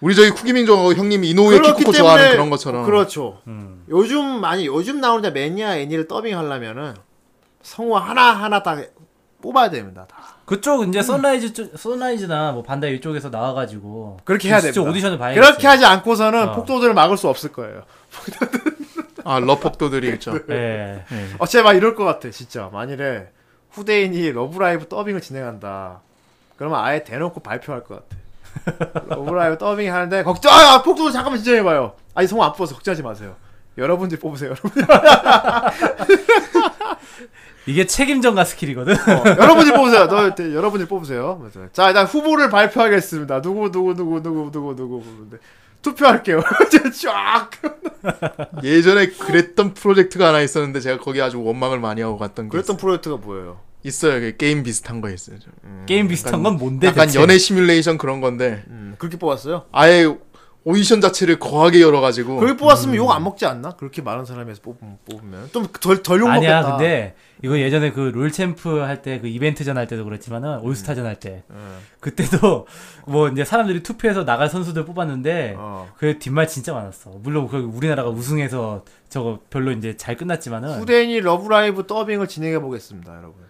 [0.00, 2.86] 우리 저희 쿠기민조 형님이 이노우에 그렇기 키코코 때문에- 좋아하는 그런 것처럼.
[2.86, 3.40] 그렇죠.
[3.48, 3.84] 음.
[3.90, 6.94] 요즘 많이 요즘 나오는 매니아 애니를 더빙하려면은
[7.62, 8.78] 성우 하나 하나 다
[9.40, 10.06] 뽑아야 됩니다.
[10.08, 10.16] 다.
[10.44, 14.90] 그쪽 이제 선라이즈 쪽, 선라이즈나 뭐 반다이 이쪽에서 나와가지고 그렇게 해야 직접 됩니다.
[14.90, 15.44] 오디션을 봐야겠어요.
[15.48, 16.52] 그렇게 하지 않고서는 어.
[16.52, 17.82] 폭도들을 막을 수 없을 거예요.
[19.24, 20.34] 아 럽폭도들이 있죠.
[20.50, 21.04] 예.
[21.38, 22.68] 어, 제가 막 이럴 것 같아, 진짜.
[22.72, 23.28] 만일에
[23.70, 26.00] 후대인이 러브라이브 더빙을 진행한다.
[26.56, 28.16] 그러면 아예 대놓고 발표할 것 같아.
[29.14, 31.94] 러브라이브 더빙 하는데, 걱정, 아, 폭도 잠깐만 진정해봐요.
[32.14, 33.36] 아니, 성우 안 뽑아서 걱정하지 마세요.
[33.78, 34.72] 여러분들 뽑으세요, 여러분.
[37.66, 38.94] 이게 책임전가 스킬이거든.
[38.94, 40.06] 어, 여러분들 뽑으세요.
[40.08, 41.36] 너, 대- 여러분들 뽑으세요.
[41.40, 41.68] 맞아요.
[41.72, 43.42] 자, 일단 후보를 발표하겠습니다.
[43.42, 45.02] 누구, 누구, 누구, 누구, 누구, 누구.
[45.30, 45.38] 누구.
[45.82, 46.42] 투표할게요.
[47.02, 47.50] 쫙.
[48.62, 53.16] 예전에 그랬던 프로젝트가 하나 있었는데 제가 거기 아주 원망을 많이 하고 갔던 게 그랬던 프로젝트가
[53.16, 53.60] 뭐예요?
[53.82, 54.20] 있어요.
[54.20, 55.38] 그 게임 비슷한 거 있어요.
[55.38, 55.52] 좀.
[55.86, 56.86] 게임 비슷한 건 뭔데?
[56.88, 57.18] 약간 대체?
[57.20, 59.64] 연애 시뮬레이션 그런 건데 음, 그렇게 뽑았어요?
[59.72, 60.04] 아예
[60.64, 63.70] 오디션 자체를 거하게 열어가지고 그렇게 뽑았으면 욕 안 먹지 않나?
[63.72, 65.48] 그렇게 많은 사람에서 뽑으면, 뽑으면.
[65.52, 66.58] 좀 덜, 덜욕 먹겠다.
[66.58, 71.42] 아니야, 근데 이거 예전에 그 롤챔프 할 때 그 이벤트전 할 때도 그렇지만은 올스타전 할때
[71.50, 71.78] 음.
[72.00, 72.66] 그때도
[73.08, 75.88] 뭐 이제 사람들이 투표해서 나갈 선수들 뽑았는데 어.
[75.96, 77.10] 그 뒷말 진짜 많았어.
[77.22, 83.49] 물론 그 우리나라가 우승해서 저거 별로 이제 잘 끝났지만은 후대인이 러브라이브 더빙을 진행해 보겠습니다, 여러분.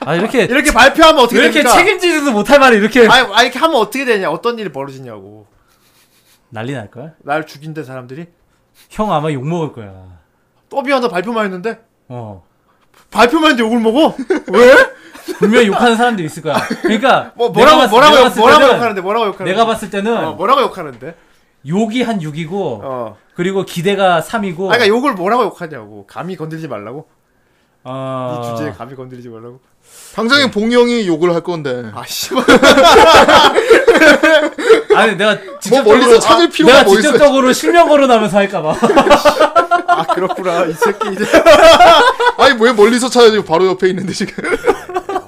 [0.00, 1.76] 아 이렇게 이렇게 발표하면 어떻게 왜 이렇게 됩니까?
[1.78, 4.30] 책임지지도 못할 말을 이렇게 아니, 아니, 이렇게 하면 어떻게 되냐?
[4.30, 5.46] 어떤 일이 벌어지냐고.
[6.50, 7.14] 난리 날 걸.
[7.22, 8.26] 날 죽인대 사람들이
[8.90, 10.18] 형 아마 욕 먹을 거야.
[10.70, 12.44] 더빙한다 발표만 했는데 어.
[13.10, 14.14] 발표만 했는데 욕을 먹어?
[14.52, 14.74] 왜?
[15.38, 16.56] 분명히 욕하는 사람들이 있을 거야.
[16.82, 19.50] 그러니까 뭐 뭐라고 봤- 뭐라고 내가 욕, 봤을 뭐라고 때는- 욕하는데 뭐라고 욕하는데?
[19.52, 21.14] 내가 봤을 때는 어, 뭐라고 욕하는데?
[21.66, 22.52] 욕이 한 6이고
[22.82, 23.16] 어.
[23.34, 26.06] 그리고 기대가 3이고 아, 그러니까 욕을 뭐라고 욕하냐고.
[26.06, 27.08] 감히 건들지 말라고.
[27.84, 28.42] 어...
[28.42, 29.60] 이 주제에 감히 건드리지 말라고.
[30.14, 32.44] 당장에 봉이 형이 욕을 할 건데 아 씨발.
[34.94, 36.94] 아니 내가 뭐 직접적으로 멀리서 찾을 필요가 내가 뭐?
[36.96, 38.74] 직접적으로 실명 거론하면서 할까봐.
[39.86, 40.64] 아 그렇구나.
[40.66, 41.24] 이 새끼 이제.
[42.36, 44.44] 아니 왜 멀리서 찾아지고 바로 옆에 있는데 지금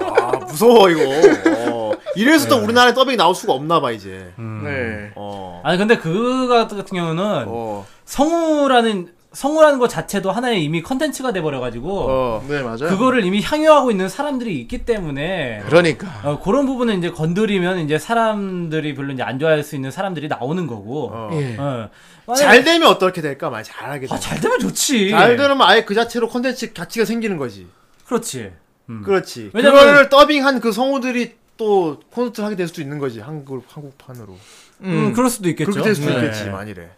[0.00, 1.02] 아 무서워 이거.
[1.46, 1.92] 어.
[2.16, 4.32] 이래서 또 우리나라에 더빙 나올 수가 없나 봐 이제.
[4.36, 5.12] 네.
[5.14, 5.62] 어.
[5.64, 7.86] 아니 근데 그거 같은 경우는 어.
[8.04, 12.44] 성우라는 성우라는 것 자체도 하나의 이미 컨텐츠가 돼 버려가지고 어.
[12.48, 12.88] 네 맞아요.
[12.88, 18.94] 그거를 이미 향유하고 있는 사람들이 있기 때문에 그러니까 어, 그런 부분은 이제 건드리면 이제 사람들이
[18.96, 21.10] 별로 이제 안 좋아할 수 있는 사람들이 나오는 거고.
[21.12, 21.30] 어.
[21.34, 21.56] 예.
[21.58, 21.88] 어.
[22.26, 23.50] 만약에- 잘 되면 어떻게 될까?
[23.50, 24.16] 만약 잘하게 되면.
[24.16, 25.10] 아, 잘 되면 좋지.
[25.10, 27.68] 잘 되면 아예 그 자체로 컨텐츠 가치가 생기는 거지.
[28.06, 28.50] 그렇지.
[28.88, 29.02] 음.
[29.04, 29.50] 그렇지.
[29.54, 33.20] 왜냐면- 그거를 더빙한 그 성우들이 또 콘서트 하게 될 수도 있는 거지.
[33.20, 34.36] 한국 한국판으로.
[34.82, 35.70] 음, 그럴 수도 있겠죠.
[35.70, 36.16] 그렇게 될 수도 네.
[36.16, 36.48] 있겠지.
[36.50, 36.88] 만일에.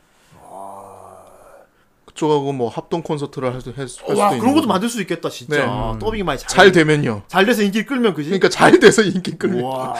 [2.22, 4.66] 그쪽하고 뭐 합동 콘서트를 할, 수- 할, 수- 할와 수도 그런 것도.
[4.68, 5.56] 만들 수 있겠다 진짜.
[5.56, 5.62] 네.
[5.66, 7.22] 아, 더빙이 많이 잘, 잘 되면요.
[7.26, 8.28] 잘 돼서 인기 끌면 그지.
[8.30, 9.66] 그러니까 잘 돼서 인기 끌려.
[9.66, 9.94] 와.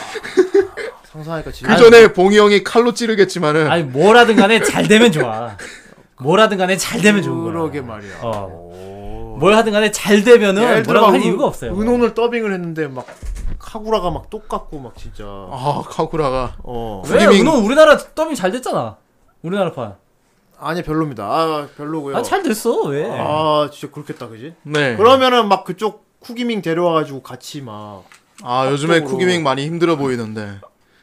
[1.11, 1.69] 상상하니까 지금.
[1.69, 5.55] 그 전에 봉이 형이 칼로 찌르겠지만은 아니 뭐라든 간에 잘 되면 좋아.
[6.21, 7.51] 뭐라든 간에 잘 되면 좋은 거야.
[7.53, 8.13] 그러게 말이야.
[8.21, 9.35] 어.
[9.39, 11.73] 뭘 하든 간에 잘 되면은 뭐라고 막할 은- 이유가 없어요.
[11.79, 13.05] 은혼을 더빙을 했는데 막
[13.59, 15.23] 카구라가 막 똑같고 막 진짜.
[15.25, 17.01] 아 카구라가 어.
[17.09, 17.25] 왜?
[17.25, 18.95] 은호 우리나라 더빙 잘 됐잖아.
[19.41, 19.95] 우리나라 판.
[20.63, 21.23] 아니 별로입니다.
[21.25, 22.17] 아 별로고요.
[22.17, 22.83] 아 잘 됐어.
[22.83, 23.07] 왜?
[23.09, 24.53] 아, 진짜 그렇겠다 그지?
[24.63, 24.95] 네.
[24.95, 28.03] 그러면은 막 그쪽 쿠기밍 데려와가지고 같이 막.
[28.43, 29.01] 아 요즘에.
[29.01, 30.59] 쿠기밍 많이 힘들어 보이던데.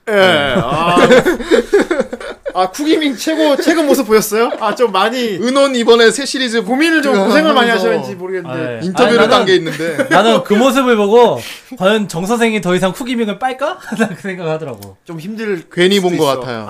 [0.08, 0.54] 예.
[0.62, 0.96] 아.
[2.54, 4.50] 아 쿠기밍 최고 최고 모습 보였어요?
[4.60, 8.58] 아 좀 많이 은혼 이번에 새 시리즈 고민을 좀 고생을 많이 하셨는지 모르겠는데.
[8.58, 8.80] 아, 예.
[8.82, 11.40] 인터뷰를 딴 게 있는데 나는 그 모습을 보고
[11.78, 13.78] 과연 정 선생이 더 이상 쿠기밍을 빨까?
[13.98, 14.96] 난그 생각하더라고.
[15.04, 15.64] 좀 힘들.
[15.72, 16.24] 괜히 본 것.
[16.26, 16.68] 같아요.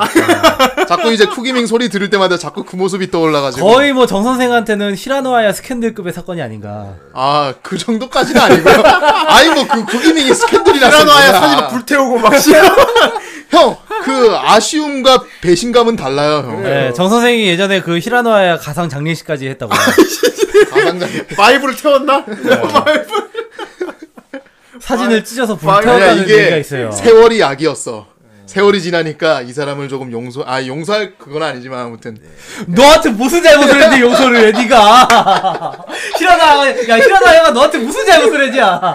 [0.89, 5.53] 자꾸 이제 쿠기밍 소리 들을 때마다 자꾸 그 모습이 떠올라가지고 거의 뭐 정 선생한테는 히라노아야
[5.53, 6.95] 스캔들급의 사건이 아닌가.
[7.15, 8.83] 아 그 정도까지는 아니고요.
[9.29, 11.41] 아니 뭐그 쿠기밍이 스캔들이라서 티라노아야 뭐야.
[11.41, 12.33] 사진 막 불태우고 막.
[13.51, 16.63] 형, 그 아쉬움과 배신감은 달라요, 형.
[16.63, 19.73] 네, 정 선생이 예전에 그 히라노아야 가상 장례식까지 했다고.
[20.71, 21.09] 가장장.
[21.37, 22.25] 바이브를 태웠나?
[24.81, 26.91] 사진을 찢어서 아니야, 아니야, 불태웠다는 얘기가 이게 있어요.
[26.93, 28.07] 세월이 약이었어.
[28.47, 32.19] 세월이 지나니까 이 사람을 조금 용서, 아 용서할 그건 아니지만 아무튼
[32.67, 35.87] 너한테 무슨 잘못을 했니 용서를 해 네가
[36.19, 38.95] 히라나 야 히라나야가 너한테 무슨 잘못을 했냐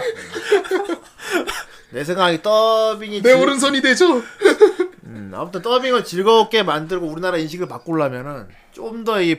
[1.96, 4.18] 내 생각에 더빙이 내 즐- 오른손이 되죠.
[5.06, 9.38] 음, 아무튼 더빙을 즐겁게 만들고 우리나라 인식을 바꾸려면은 좀 더 이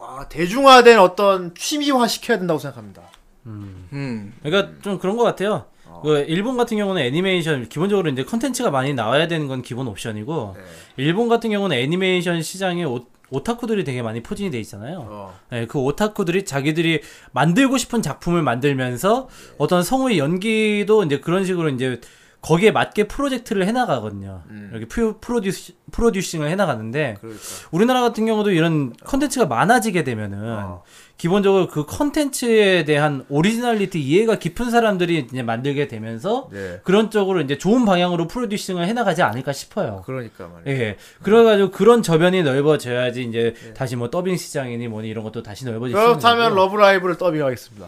[0.00, 3.02] 아, 대중화된 어떤 취미화 시켜야 된다고 생각합니다.
[3.44, 5.66] 음, 그러니까 좀 그런 것 같아요.
[6.02, 10.56] 그 일본 같은 경우는 애니메이션 기본적으로 이제 컨텐츠가 많이 나와야 되는 건 기본 옵션이고
[10.96, 15.06] 일본 같은 경우는 애니메이션 시장에 오, 오타쿠들이 되게 많이 포진이 돼 있잖아요.
[15.08, 15.38] 어.
[15.50, 17.02] 네, 그 오타쿠들이 자기들이
[17.32, 19.28] 만들고 싶은 작품을 만들면서
[19.58, 22.00] 어떤 성우의 연기도 이제 그런 식으로 이제
[22.44, 24.42] 거기에 맞게 프로젝트를 해나가거든요.
[24.50, 24.68] 음.
[24.70, 27.42] 이렇게 프로, 프로듀스, 프로듀싱을 해나가는데 그러니까.
[27.70, 30.82] 우리나라 같은 경우도 이런 컨텐츠가 많아지게 되면은 어.
[31.16, 36.80] 기본적으로 그 컨텐츠에 대한 오리지널리티 이해가 깊은 사람들이 이제 만들게 되면서 네.
[36.82, 40.02] 그런 쪽으로 이제 좋은 방향으로 프로듀싱을 해나가지 않을까 싶어요.
[40.06, 40.76] 그러니까 말이야.
[40.76, 40.96] 예.
[41.22, 46.02] 그래가지고 그런 저변이 넓어져야지 이제 다시 뭐 더빙 시장이니 뭐니 이런 것도 다시 넓어질 수
[46.02, 46.54] 있는 그렇다면.
[46.54, 47.86] 러브라이브를 더빙하겠습니다.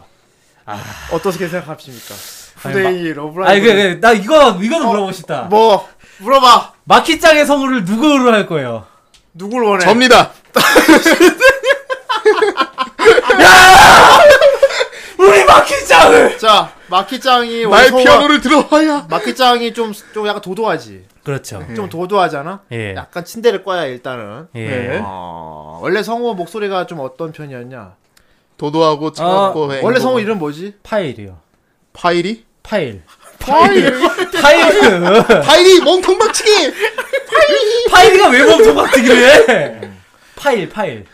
[1.13, 2.15] 어떻게 생각하십니까?
[2.57, 3.51] 후대인이 러브라이브.
[3.51, 5.43] 아니 그, 그, 나 이거 이거는 물어보고 싶다.
[5.43, 5.87] 뭐
[6.19, 6.73] 물어봐.
[6.85, 8.87] 마키짱의 성우를 누구로 할 거예요?
[9.35, 9.85] 누굴 원해?
[9.85, 10.33] 접니다.
[15.19, 16.39] 우리 마키짱을.
[16.39, 19.07] 자 마키짱이 원래 나의 피아노를 들어와야.
[19.09, 21.05] 마키짱이 좀 좀 약간 도도하지.
[21.25, 21.65] 그렇죠.
[21.75, 22.61] 좀 도도하잖아.
[22.73, 22.95] 예.
[22.95, 24.47] 약간 친데레 거야 일단은.
[24.55, 24.61] 예.
[24.69, 25.01] 네.
[25.03, 27.95] 어, 원래 성우 목소리가 좀 어떤 편이었냐?
[28.59, 30.01] 도도하고 차갑고 원래 행복하고.
[30.01, 30.75] 성우 이름 뭐지?
[30.83, 31.39] 파일이요.
[31.93, 32.45] 파일이?
[32.63, 33.03] 파일.
[33.41, 33.99] 파일.
[34.41, 35.13] 파일.
[35.43, 36.73] 파일이 몸통 박치기.
[37.91, 39.81] 파일이가 왜 몸통박치기를 해?
[40.37, 41.07] 파일, 파일.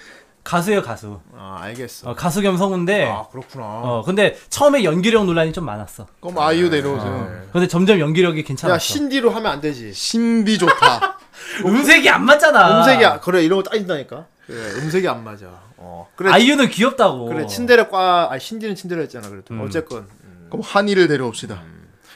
[0.44, 1.20] 가수예요, 가수.
[1.44, 2.10] 아 알겠어.
[2.10, 3.04] 어, 가수 겸 성우인데.
[3.10, 3.64] 아 그렇구나.
[3.64, 6.06] 어, 근데 처음에 연기력 논란이 좀 많았어.
[6.20, 7.48] 그럼 아이유 내려오죠.
[7.52, 8.74] 근데 점점 연기력이 괜찮았어.
[8.74, 9.92] 야 신디로 하면 안 되지.
[9.92, 11.18] 신비 좋다.
[11.66, 12.78] 음색이 안 맞잖아.
[12.78, 14.26] 음색이 그래 이런 거 따진다니까.
[14.46, 15.46] 그래 음색이 안 맞아.
[15.78, 17.26] 어 그래 아이유는 귀엽다고.
[17.26, 18.28] 그래 친데레 과.
[18.30, 19.52] 아 신디는 친데레였잖아 그래도.
[19.54, 19.62] 음.
[19.62, 20.06] 어쨌건.
[20.48, 21.60] 그럼 한이를 데려옵시다.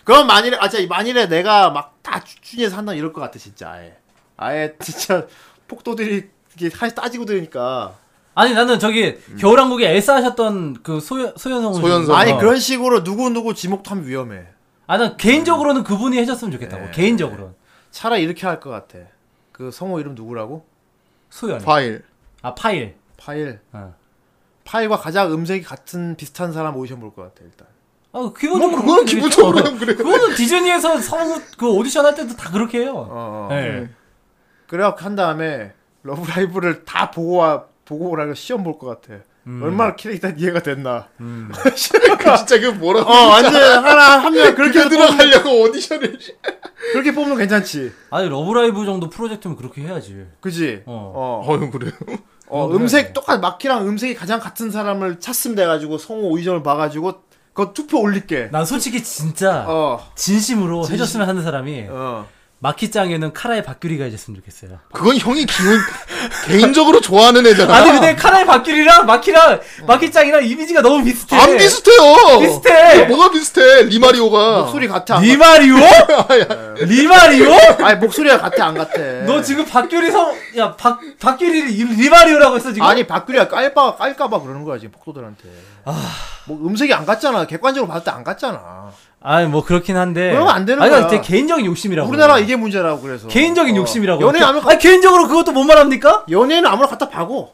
[0.05, 3.97] 그럼 만일에 아 진짜 만일에 내가 막 다 추진해서 한다 이럴 것 같아 진짜 아예.
[4.37, 5.27] 아예 진짜
[5.67, 7.95] 폭도들이 이게 사실 따지고 들으니까
[8.37, 12.15] 아니 나는 저기 겨울왕국에 엘사 하셨던 그 소연 소연성 소연성.
[12.15, 12.39] 아니 어.
[12.39, 14.43] 그런 식으로 누구 누구 지목도 하면 위험해.
[14.87, 16.85] 아, 난 개인적으로는 그분이 해줬으면 좋겠다고.
[16.85, 16.91] 네.
[16.93, 17.55] 개인적으로.
[17.91, 18.99] 차라리 이렇게 할 것 같아.
[19.53, 20.67] 그 성우 이름 누구라고?
[21.31, 21.61] 소연.
[21.63, 22.05] 파일.
[22.43, 22.95] 아, 파일.
[23.17, 23.59] 파일.
[23.73, 23.95] 어.
[24.65, 27.67] 파일과 가장 음색이 같은 비슷한 사람 오디션 볼 것 같아 일단.
[28.13, 28.77] 아, 기본적으로.
[28.77, 29.79] 뭐, 그건 기본적으로.
[29.79, 29.95] 그래.
[29.95, 32.93] 그거는 디즈니에서 성우 그 오디션 할 때도 다 그렇게 해요.
[32.97, 33.49] 어.
[33.51, 33.55] 어.
[33.55, 33.89] 네.
[34.69, 35.73] 그래갖고 한 다음에
[36.03, 39.21] 러브라이브를 다 보고 와 보고 오라고 시험 볼 것 같아.
[39.47, 39.61] 음.
[39.63, 41.07] 얼마나 캐릭터 이해가 됐나.
[41.19, 43.11] 그 진짜 그 뭐라고?
[43.11, 46.19] 어 완전 하나 한 명 그렇게 들어가려고 오디션을.
[46.93, 47.93] 그렇게 뽑으면 괜찮지.
[48.11, 50.27] 아니, 러브라이브 정도 프로젝트면 그렇게 해야지.
[50.41, 50.83] 그지?
[50.87, 51.43] 어.
[51.47, 51.53] 어.
[51.53, 51.93] 어유 그래요.
[52.49, 57.23] 어, 음색 똑같 마키랑 음색이 가장 같은 사람을 찾으면 돼가지고 성우 오디션을 봐가지고
[57.53, 58.49] 그거 투표 올릴게.
[58.53, 60.01] 난 솔직히 진짜 어.
[60.15, 62.27] 진심으로 해줬으면 하는 사람이 어.
[62.59, 64.79] 마키짱에는 카라의 박규리가 해줬으면 좋겠어요.
[64.93, 65.79] 그건 형이 기운
[66.47, 67.75] 개인적으로 좋아하는 애잖아.
[67.75, 71.37] 아니 근데 카라의 박규리랑 마키랑 마키짱이랑 이미지가 너무 비슷해.
[71.37, 72.39] 안 비슷해요.
[72.41, 73.05] 비슷해.
[73.05, 73.83] 뭐가 비슷해?
[73.83, 74.61] 리마리오가.
[74.63, 75.17] 목소리 같아.
[75.17, 75.77] 안 리마리오?
[76.81, 77.53] 리마리오?
[77.81, 78.99] 아니 목소리가 같아 안 같아?
[79.27, 82.87] 너 지금 박규리 성, 야, 박, 박규리 리마리오라고 했어, 지금?
[82.87, 85.45] 아니 박규리가 깔까 깔까봐 그러는 거야 지금 폭도들한테.
[86.47, 87.47] 뭐 음색이 안 같잖아.
[87.47, 88.91] 객관적으로 봤을 때안 같잖아.
[89.21, 90.31] 아니, 뭐, 그렇긴 한데.
[90.31, 91.09] 그러면 안 되는 아니, 거야.
[91.09, 92.09] 제 개인적인 욕심이라고.
[92.09, 93.27] 우리나라 이게 문제라고 그래서.
[93.29, 93.79] 개인적인 어.
[93.79, 94.23] 욕심이라고.
[94.23, 96.25] 연예인 개- 아무나 아니, 개인적으로 그것도 못 말합니까?
[96.31, 97.51] 연예인은 아무나 갖다 박어.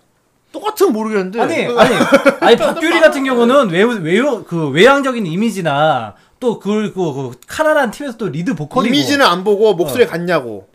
[0.53, 1.41] 똑같으면 모르겠는데.
[1.41, 1.95] 아니, 아니,
[2.41, 8.19] 아니, 박규리 같은 경우는 외, 외, 그, 외향적인 이미지나, 또, 그, 그, 그, 카라란 팀에서
[8.19, 8.95] 또 리드 보컬이고.
[8.95, 10.69] 이미지는 안 보고 목소리 같냐고.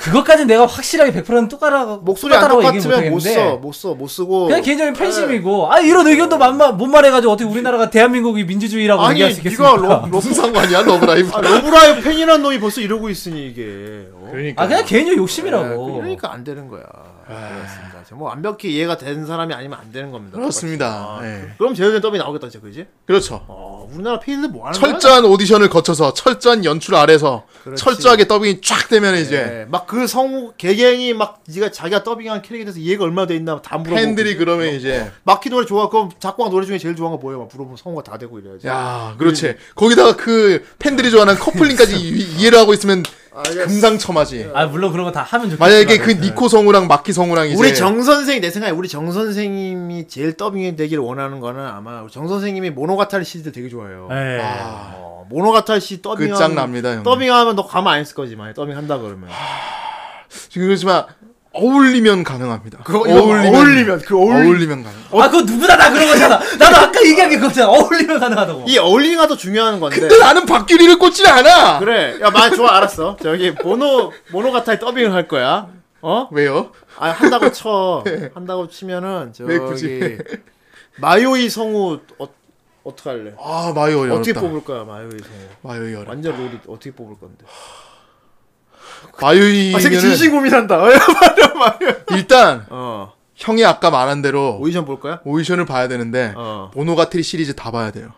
[0.00, 3.34] 그것까진 내가 확실하게 100%는 똑같다고, 목소리 안 똑같으면 못 못하겠는데.
[3.34, 4.46] 써, 못 써, 못 쓰고.
[4.46, 9.42] 그냥 개인적인 팬심이고, 아, 이런 의견도 못 말해가지고 어떻게 우리나라가 대한민국이 민주주의라고 아니, 얘기할 수
[9.42, 9.86] 네가 있겠습니까?
[9.86, 11.30] 러, 러, 무슨 상관이야 러브라이브?
[11.34, 14.06] 아, 러브라이브 팬이란 놈이 벌써 이러고 있으니 이게.
[14.14, 14.28] 어?
[14.30, 14.62] 그러니까.
[14.62, 15.94] 아, 그냥 개인적 네, 욕심이라고.
[15.96, 16.82] 그러니까 안 되는 거야.
[17.34, 18.00] 그렇습니다.
[18.16, 20.36] 뭐 완벽히 이해가 되는 사람이 아니면 안 되는 겁니다.
[20.38, 20.86] 그렇습니다.
[20.86, 21.52] 아, 예.
[21.58, 22.86] 그럼 제대로 더빙 나오겠다, 진짜 그지?
[23.06, 23.44] 그렇죠.
[23.46, 24.90] 어, 우리나라 팬들 뭐 하는 거야?
[24.92, 27.82] 철저한 오디션을 거쳐서 철저한 연출 아래서 그렇지.
[27.84, 32.64] 철저하게 더빙이 쫙 되면 이제 네, 막 그 성우 개개인이 막 네가 자기가 더빙한 캐릭에
[32.64, 33.94] 대해서 이해가 얼마나 돼 있나 다 물어보고.
[33.94, 37.40] 팬들이 그러면 이제 마키 노래 좋아 그럼 작곡가 노래 중에 제일 좋아하는 거 뭐예요?
[37.40, 38.66] 막 물어보면 성우가 다 되고 이래야지.
[38.66, 43.02] 야 그렇지 거기다가 그 팬들이 좋아하는 커플링까지 이- 이해를 하고 있으면
[43.32, 45.70] 금상첨화지 아, 물론 그런 거 다 하면 좋겠지만.
[45.70, 50.08] 만약에 그 니코 성우랑 마키 성우랑 이제 우리 정 선생 내 생각에 우리 정 선생님이
[50.08, 54.08] 제일 더빙이 되기를 원하는 거는 아마 정 선생님이 모노가타리 시리즈 되게 좋아해요.
[54.10, 54.40] 예.
[54.42, 58.98] 어, 모노가타리 시 더빙 끝장납니다 형 더빙하면 너 가만 안 있을 거지 만약 더빙 한다
[58.98, 59.28] 그러면.
[60.48, 61.06] 지금 그렇지만
[61.52, 66.06] 어울리면 가능합니다 그거 이거 어울리면 그 어울리 어울리 면 가능 아, 그거 누구나 다 그런
[66.08, 66.38] 거잖아.
[66.58, 67.68] 나도 아까 얘기한 게 그거잖아.
[67.68, 68.64] 어울리면 가능하다고.
[68.68, 69.98] 이 어울리가 더 중요한 건데.
[69.98, 72.16] 근데 나는 박규리를 꽂지 않아 그래.
[72.20, 73.16] 야, 말 좋아 알았어.
[73.20, 75.68] 저기 모노 모노가타리 더빙을 할 거야.
[76.02, 76.28] 어?
[76.30, 76.70] 왜요?
[76.98, 78.04] 아 한다고 쳐.
[78.34, 79.98] 한다고 치면은 왜 굳이?
[80.00, 80.18] 저기
[80.98, 82.28] 마요이 성우 어,
[82.84, 83.34] 어떻게 할래?
[83.42, 85.48] 아 마요 어렵다 어떻게 뽑을 거야 마요이 성우?
[85.62, 87.44] 마요이 어렵다 완전 롤이 어떻게 뽑을 건데?
[89.20, 90.76] 마요이면은 아, 새끼 진심 고민한다.
[90.82, 90.90] 어.
[92.12, 93.12] 일단 어.
[93.34, 95.20] 형이 아까 말한 대로 오디션 볼 거야?
[95.24, 96.70] 오디션을 봐야 되는데 어.
[96.74, 98.10] 모노가타리 시리즈 다 봐야 돼요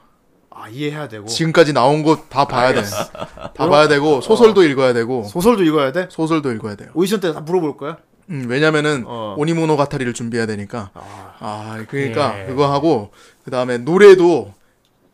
[0.50, 2.82] 아 이해해야 되고 지금까지 나온 거 다 봐야 돼.
[2.82, 6.06] 다 봐야 되고 소설도 읽어야 되고 소설도 읽어야 돼?
[6.10, 6.90] 소설도 읽어야 돼요.
[6.94, 7.96] 오디션 때 다 물어볼 거야?
[8.30, 9.34] 음, 왜냐면은 어.
[9.38, 10.90] 오니모노가타리를 준비해야 되니까.
[10.94, 12.46] 아, 그러니까 예.
[12.46, 13.10] 그거 하고
[13.44, 14.52] 그 다음에 노래도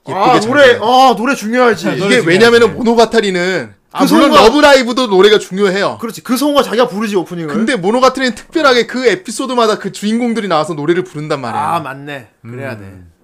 [0.07, 0.79] 예쁘게 아 잘 노래.
[0.83, 5.99] 아 노래 중요하지 이게 왜냐면은 모노가타리는 아, 그 물론 성우가- 러브라이브도 노래가 중요해요.
[6.01, 11.05] 그렇지 그 성우가 자기가 부르지 오프닝을 근데 모노가타리는 특별하게 그 에피소드마다 그 주인공들이 나와서 노래를
[11.05, 11.65] 부른단 말이에요.
[11.65, 12.77] 아 맞네 그래야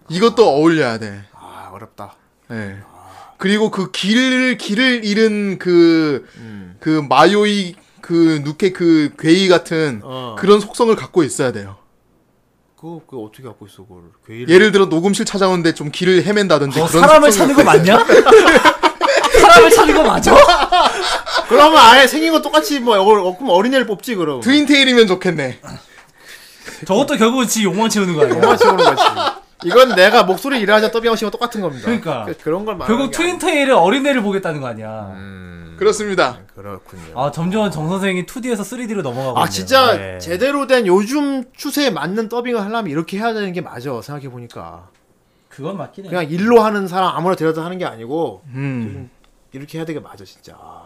[0.08, 1.10] 이것도 어울려야 돼.
[1.32, 2.14] 돼아 어렵다
[2.50, 2.78] 예.
[3.36, 6.26] 그리고 그 길, 길을 잃은 그,
[6.80, 10.36] 그 마요이, 그 누케 그 괴이 같은 어.
[10.38, 11.76] 그런 속성을 갖고 있어야 돼요.
[12.76, 16.86] 그거 그거 어떻게 갖고 있어 그걸 괴이를 예를 들어 녹음실 찾아오는데 좀 길을 헤맨다든지 너
[16.86, 17.98] 그런 사람을 찾는 거 맞냐?
[19.54, 20.34] 사람을 찾는 거 맞아?
[21.48, 25.58] 그러면 아예 생긴 거 똑같이 뭐 어, 그럼 어린애를 뽑지 그럼 트윈테일이면 좋겠네.
[26.86, 28.36] 저것도 결국은 지 욕망 채우는 거 아니야?
[28.36, 29.02] 엄마 치고는 거지
[29.64, 32.24] 이건 내가 목소리 일하자 더빙하고 싶은 거 똑같은 겁니다 그러니까.
[32.26, 35.12] 그, 그런 걸 결국 트윈테일의 어린애를 보겠다는 거 아니야?
[35.14, 36.40] 음, 그렇습니다.
[36.54, 39.50] 그렇군요 아 점점 정 선생이 2D에서 3D로 넘어가고 아 있네요.
[39.50, 40.18] 진짜 네.
[40.18, 44.88] 제대로 된 요즘 추세에 맞는 더빙을 하려면 이렇게 해야 되는 게 맞아 생각해 보니까
[45.48, 46.08] 그건 맞긴 해.
[46.10, 49.08] 그냥 일로 하는 사람 아무나 데려다 하는 게 아니고 음.
[49.54, 50.82] 이렇게 해야 되게 맞아 진짜 아,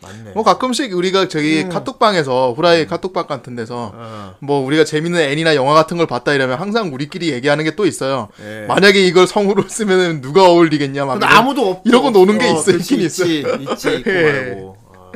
[0.00, 1.68] 맞네 뭐 가끔씩 우리가 저기 음.
[1.68, 4.34] 카톡방에서 후라이 카톡방 같은 데서 어.
[4.40, 8.28] 뭐 우리가 재밌는 애니나 영화 같은 걸 봤다 이러면 항상 우리끼리 얘기하는 게 또 있어요.
[8.42, 8.66] 예.
[8.66, 11.14] 만약에 이걸 성우로 쓰면 누가 어울리겠냐 막.
[11.14, 13.24] 근데 이런- 아무도 없 이러고 노는 게 있어, 그렇지, 있긴 있어.
[13.24, 14.22] 있지 있지 있고 예.
[14.22, 15.12] 말고 아,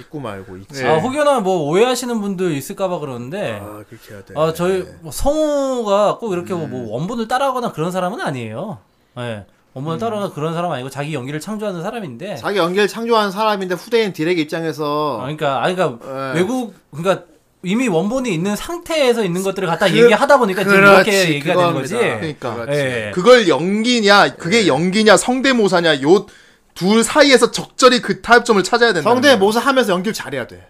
[0.00, 4.52] 있고 말고 있지 아 혹여나 뭐 오해하시는 분들 있을까봐 그러는데 아 그렇게 해야 돼 아
[4.54, 6.70] 저희 뭐 성우가 꼭 이렇게 뭐- 음.
[6.70, 8.78] 뭐 원본을 따라하거나 그런 사람은 아니에요.
[9.18, 9.44] 예.
[9.74, 9.78] 음.
[9.78, 12.36] 원본을 따라하거나 그런 사람 아니고 자기 연기를 창조하는 사람인데.
[12.36, 16.38] 자기 연기를 창조한 사람인데 후대인 디렉 아, 입장에서 그러니까 아니 그러니까 예.
[16.38, 17.24] 외국 그러니까
[17.62, 21.68] 이미 원본이 있는 상태에서 있는 것들을 갖다 그- 얘기하다 보니까 지금 그렇지, 이렇게 얘기가 되는
[21.68, 21.80] 그겁니다.
[21.80, 21.94] 거지.
[21.96, 22.66] 그러니까.
[22.74, 23.10] 예.
[23.14, 26.26] 그걸 연기냐, 그게 연기냐, 성대모사냐, 요
[26.74, 29.08] 둘 사이에서 적절히 그 타협점을 찾아야 된다.
[29.08, 30.66] 성대 모사 하면서 연기를 잘해야 돼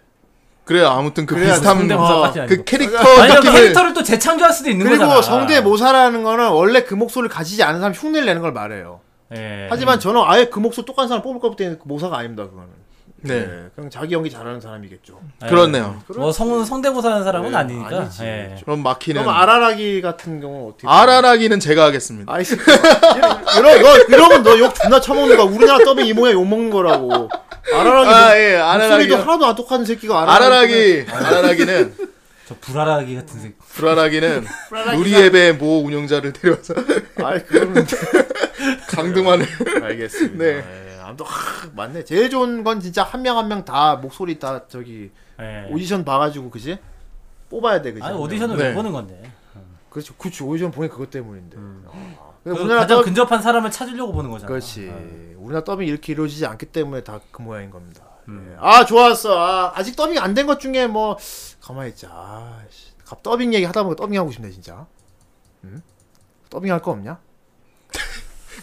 [0.65, 0.89] 그래요.
[0.89, 2.57] 아무튼 그 그래야 비슷한 성대모사까지 어, 아니고.
[2.57, 5.23] 그 캐릭터 아니 그 느낌을 캐릭터를 또 재창조할 수도 있는 그리고 거잖아.
[5.23, 9.01] 성대 모사라는 거는 원래 그 목소리를 가지지 않은 사람 이 흉내를 내는 걸 말해요
[9.37, 9.67] 예.
[9.71, 12.69] 하지만 저는 아예 그 목소리 똑같은 사람 뽑을 것 때문에 그 모사가 아닙니다 그거는
[13.25, 13.35] 네.
[13.37, 15.47] 예, 그냥 자기 연기 잘하는 사람이겠죠 예.
[15.49, 16.03] 그렇네요.
[16.17, 17.97] 뭐 성우 성대모사 하는 사람은 네, 아니니까.
[18.01, 18.23] 아니지.
[18.23, 18.57] 예.
[18.65, 22.33] 그럼 막히는 그럼 아라라기 같은 경우는 어떻게 아라라기는 제가 하겠습니다.
[22.33, 22.63] 아이 새끼.
[23.59, 27.29] 이런 거 이러면 너 욕 존나 처먹는 거야 우리나라 더빙 이모야 욕 먹는 거라고
[27.75, 29.13] 아라라기 아, 예, 목소리도 아라라기.
[29.15, 31.95] 하나도 안 똑같은 새끼가 아라라기 아라라기, 아라라기는
[32.47, 33.55] 저 불알아기 같은 새끼.
[33.75, 34.47] 불알아기는
[34.97, 36.75] 누리앱의 모 운영자를 데려와서
[37.25, 37.87] 아이 그거는
[38.89, 39.47] 강등만을
[39.83, 40.45] 알겠습니다.
[40.45, 40.65] 네.
[41.05, 42.05] 예, 아무튼 하, 맞네.
[42.05, 45.11] 제일 좋은 건 진짜 한 명 한 명 다 목소리 다 저기
[45.41, 45.69] 예.
[45.71, 46.79] 오디션 봐가지고 그지
[47.51, 48.05] 뽑아야 돼 그지.
[48.05, 48.69] 아니 오디션을 네.
[48.69, 49.31] 왜 보는 건데?
[49.91, 50.15] 그렇죠.
[50.17, 51.57] 그렇지 오디션 보니 그것 때문인데.
[51.59, 54.49] 아, 그 우리나라 가장 더 근접한 사람을 찾으려고 보는 거잖아.
[54.49, 54.89] 그렇지.
[54.91, 55.35] 어.
[55.39, 58.03] 우리나라 더빙 이렇게 이루어지지 않기 때문에 다 그 모양인 겁니다.
[58.29, 58.51] 음.
[58.53, 58.57] 예.
[58.59, 59.39] 아 좋았어.
[59.39, 61.17] 아, 아직 더빙 안 된 것 중에 뭐
[61.61, 62.09] 가만히 있자.
[62.11, 62.93] 아, 씨.
[63.05, 64.87] 갑 더빙 얘기 하다 보니까 더빙 하고 싶네 진짜.
[65.65, 65.81] 응?
[66.51, 67.19] 더빙 할 거 없냐?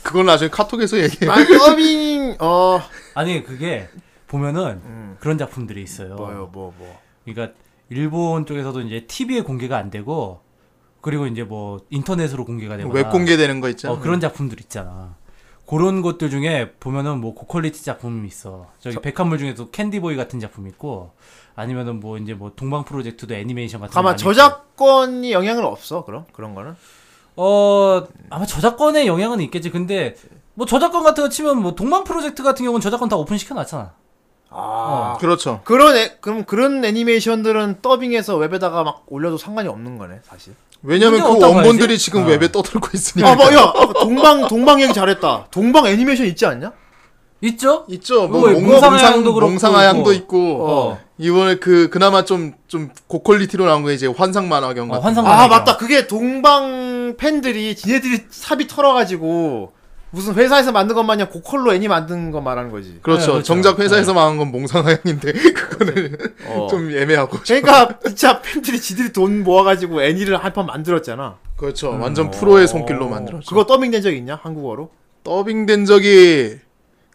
[0.04, 1.32] 그건 나중에 카톡에서 얘기해.
[1.32, 2.82] 아 더빙 어
[3.14, 3.88] 아니 그게
[4.28, 6.16] 보면은 음, 그런 작품들이 있어요.
[6.16, 7.00] 뭐요 뭐 뭐.
[7.26, 7.56] 그러니까
[7.90, 10.42] 일본 쪽에서도 이제 TV에 공개가 안 되고
[11.02, 13.94] 그리고 이제 뭐 인터넷으로 공개가 되거나 웹 공개되는 거 있잖아.
[13.94, 15.16] 어, 그런 작품들 있잖아.
[15.68, 18.68] 그런 것들 중에 보면은 뭐 고quality 작품이 있어.
[18.80, 21.12] 저기 백합물 중에도 캔디보이 같은 작품 있고
[21.56, 24.16] 아니면은 뭐 이제 뭐 동방 프로젝트도 애니메이션 같은 있고.
[24.16, 26.76] 저작권이 영향은 없어 그럼 그런 거는
[27.44, 29.72] 어 아마 저작권의 영향은 있겠지.
[29.72, 30.16] 근데
[30.54, 33.94] 뭐 저작권 같은 거 치면 뭐 동방 프로젝트 같은 경우는 저작권 다 오픈 시켜 놨잖아.
[34.52, 35.62] 아 그렇죠.
[35.64, 40.54] 그런 애, 그럼 그런 애니메이션들은 더빙해서 웹에다가 막 올려도 상관이 없는 거네 사실
[40.84, 41.98] 왜냐면 그 원본들이.
[41.98, 42.28] 지금 어.
[42.28, 43.32] 웹에 떠들고 있으니까.
[43.32, 46.74] 아 뭐 야 동방 동방 얘기 잘했다 동방 애니메이션 있지 않냐
[47.42, 47.86] 있죠?
[47.90, 48.28] 있죠.
[48.28, 49.50] 뭐 뭐, 몽- 몽상아양도 몽상 그렇고.
[49.50, 50.68] 몽상아양도 있고.
[50.70, 51.00] 어.
[51.22, 55.04] 이번에 그 그나마 좀 좀 고퀄리티로 나온 거 이제 환상 만화경 어, 같은.
[55.04, 55.30] 환상 거.
[55.30, 55.58] 아 만화경.
[55.58, 59.74] 맞다 그게 동방 팬들이 지네들이 삽이 털어가지고
[60.12, 63.20] 무슨 회사에서 만든 것 마냥 고퀄로 애니 만든 거 말하는 거지 그렇죠.
[63.20, 63.44] 네, 그렇죠.
[63.44, 66.18] 정작 회사에서 망한 건 몽상아양인데 그거는
[66.48, 66.68] 어.
[66.70, 67.40] 좀 애매하고.
[67.44, 71.92] 그러니까 진짜 팬들이 지들이 돈 모아가지고 애니를 한편 만들었잖아 그렇죠.
[72.00, 73.50] 완전 프로의 손길로 만들었죠.
[73.50, 74.90] 그거 더빙된 적 있냐 한국어로
[75.26, 76.60] 더빙된 적이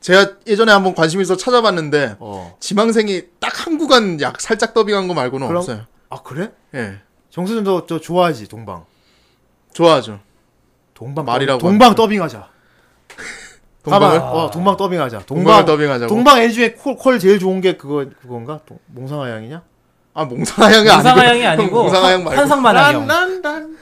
[0.00, 2.56] 제가 예전에 한번 관심 있어 찾아봤는데 어.
[2.60, 5.86] 지망생이 딱 한 구간 약 살짝 더빙한 거 말고는 그럼- 없어요.
[6.10, 6.52] 아 그래?
[6.74, 6.98] 예.
[7.30, 8.84] 정수준도 저 좋아하지 동방
[9.72, 10.20] 좋아하죠.
[10.94, 11.94] 동방 말이라고 더빙, 동방.
[11.96, 12.48] 더빙하자
[13.82, 14.30] 동방을 봐봐.
[14.32, 16.08] 어 동방 더빙하자 동방 더빙하자고.
[16.14, 19.62] 동방 중에 콜, 콜 제일 좋은 게 그거 그건가 동, 몽상아양이냐
[20.16, 23.06] 아 몽상하양이 아니고 몽상하양이 아니고 몽상하양 말고 환상만화경.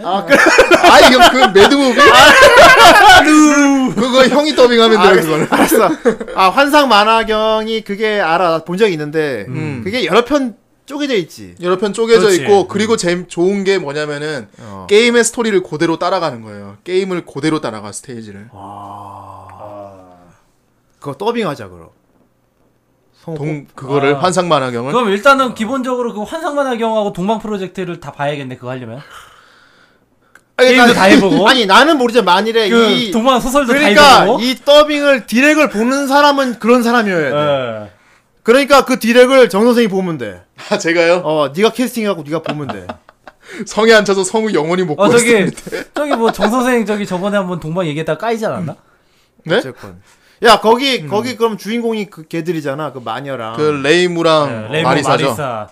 [0.02, 2.00] 아, 그, 아 이거 그 MAD movie
[3.94, 5.88] 그거 형이 더빙하면 돼요 그거는 알았어.
[6.34, 8.64] 아, 환상 만화경이 그게 알아.
[8.64, 9.82] 본 적이 있는데, 음.
[9.84, 10.56] 그게 여러 편
[10.86, 11.54] 쪼개져 있지.
[11.62, 12.42] 여러 편 쪼개져 그렇지.
[12.42, 14.86] 있고 그리고 제일 좋은 게 뭐냐면은 어.
[14.90, 18.48] 게임의 스토리를 그대로 따라가는 거예요 게임을 그대로 따라가 스테이지를
[20.98, 21.90] 그거 더빙하자, 그럼.
[23.24, 24.18] 동 그거를 아.
[24.20, 28.56] 환상 만화경을 그럼 일단은 기본적으로 그 환상 만화경하고 동방 프로젝트를 다 봐야겠네.
[28.56, 29.00] 그거 하려면.
[30.56, 31.46] 아니, 게임도 나- 다 해보고.
[31.48, 33.10] 아니, 나는 모르지만 만일에 그 이.
[33.10, 34.40] 동방 소설도 다 그러니까 해보고.
[34.40, 37.36] 이 더빙을 디렉을 보는 사람은 그런 사람이어야 돼.
[37.86, 37.90] 예.
[38.42, 40.42] 그러니까 그 디렉을 정 선생이 보면 돼.
[40.70, 42.86] 아 제가요 어, 네가 캐스팅해갖고 네가 보면 돼.
[43.66, 47.86] 성에 앉혀서 성우 영원히 못어 저기 보였습니다 저기 뭐 정 선생 저기 저번에 한번 동방
[47.86, 48.76] 얘기했다 가 까이지 않았나?
[49.44, 49.56] 네?
[49.56, 50.00] 어쨌건.
[50.44, 55.68] 야 거기 거기 그럼 주인공이 그 걔들이잖아 그 마녀랑 그 레이무랑 네, 레이모 마리사죠 마리사.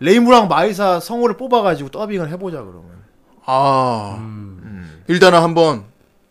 [0.00, 3.02] 레이무랑 마리사 성우를 뽑아가지고 더빙을 해보자 그러면.
[3.44, 5.02] 아 음.
[5.08, 5.84] 일단은 한번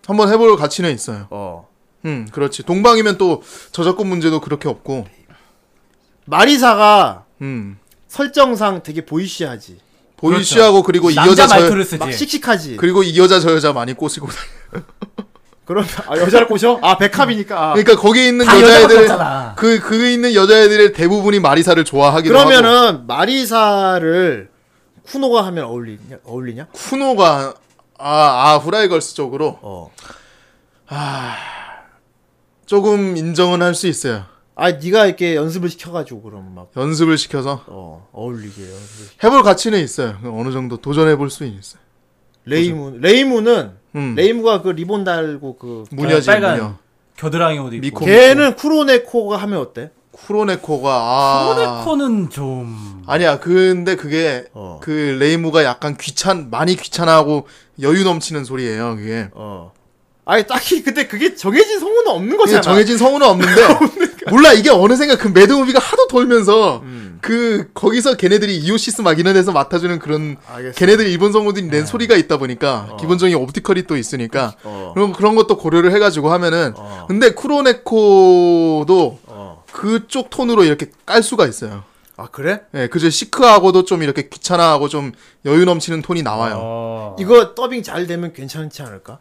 [0.05, 1.67] 한번 해볼 가치는 있어요 어.
[2.05, 5.05] 음 그렇지 동방이면 또 저작권 문제도 그렇게 없고
[6.25, 9.79] 마리사가 음 설정상 되게 보이시하지.
[10.17, 11.97] 보이시하고 그리고 이 남자 여자 저.
[11.97, 12.77] 막 씩씩하지.
[12.77, 14.27] 그리고 이 여자 저 여자 많이 꼬시고
[15.65, 16.79] 그럼 아, 여자를 꼬셔?
[16.81, 17.69] 아 백합이니까.
[17.71, 17.73] 아.
[17.73, 19.07] 그러니까 거기 있는 다 여자애들.
[19.55, 24.49] 그그 있는 여자애들의 대부분이 마리사를 좋아하기도 하고 그러면은 마리사를
[25.03, 26.17] 쿠노가 하면 어울리냐?
[26.25, 26.67] 어울리냐?
[26.73, 27.53] 쿠노가
[27.97, 28.09] 아,
[28.53, 29.91] 아 후라이걸스 쪽으로 어.
[32.65, 34.25] 조금 인정은 할 수 있어요.
[34.55, 39.05] 아 네가 이렇게 연습을 시켜가지고 그럼 막 연습을 시켜서 어, 어울리게 연습을.
[39.07, 39.27] 시켜.
[39.27, 40.17] 해볼 가치는 있어요.
[40.25, 41.81] 어느 정도 도전해 볼 수 있어요.
[42.45, 44.15] 레이무 레이무는 음.
[44.15, 46.75] 레이무가 그 리본 달고 그 무녀지 빨간 무녀.
[47.17, 47.81] 겨드랑이 옷 입고.
[47.81, 48.05] 미코.
[48.05, 49.91] 걔는 쿠로네코가 하면 어때?
[50.11, 53.39] 쿠로네코가 아 코네코는 좀 아니야.
[53.39, 54.79] 근데 그게 어.
[54.81, 54.89] 그
[55.19, 57.47] 레이무가 약간 귀찮 많이 귀찮아하고
[57.81, 58.95] 여유 넘치는 소리예요.
[58.95, 59.29] 그게.
[59.33, 59.71] 어.
[60.25, 62.61] 아니 딱히 근데 그게 정해진 성우는 없는 거잖아.
[62.61, 63.61] 정해진 성우는 없는데
[64.31, 67.17] 몰라 이게 어느샌가 그 MAD movie가 하도 돌면서 음.
[67.21, 70.75] 그 거기서 걔네들이 이오시스 막 이런 데서 맡아주는 그런 알겠어.
[70.77, 74.91] 걔네들 일본 성우들이 낸 소리가 있다 보니까 기본적인 옵티컬이 또 있으니까 어.
[74.93, 77.05] 그런 그런 것도 고려를 해가지고 하면은 어.
[77.07, 79.63] 근데 쿠로네코도 어.
[79.71, 81.83] 그쪽 톤으로 이렇게 깔 수가 있어요.
[82.15, 82.61] 아 그래?
[82.75, 85.11] 예, 그저 시크하고도 좀 이렇게 귀찮아하고 좀
[85.45, 86.59] 여유 넘치는 톤이 나와요.
[86.61, 87.15] 어.
[87.19, 89.19] 이거 더빙 잘 되면 괜찮지 않을까?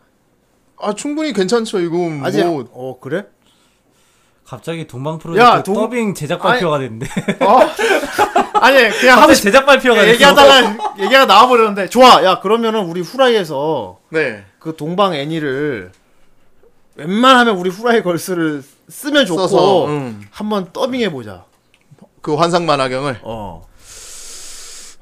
[0.82, 3.24] 아 충분히 괜찮죠 이거 아직 뭐어 그래?
[4.44, 7.06] 갑자기 동방 프로젝트 야, 동- 더빙 제작 발표가 됐는데.
[7.40, 7.60] 어?
[8.60, 10.12] 아니 그냥 하고 싶 제작 발표가 됐어.
[10.12, 14.44] 얘기하다가 얘기가 나와버렸는데 좋아 야 그러면은 우리 후라이에서 네.
[14.58, 15.92] 그 동방 애니를
[16.96, 20.22] 웬만하면 우리 후라이 걸스를 쓰면 좋고 써서, 음.
[20.30, 21.44] 한번 더빙해 보자.
[22.20, 23.62] 그 환상 만화경을 어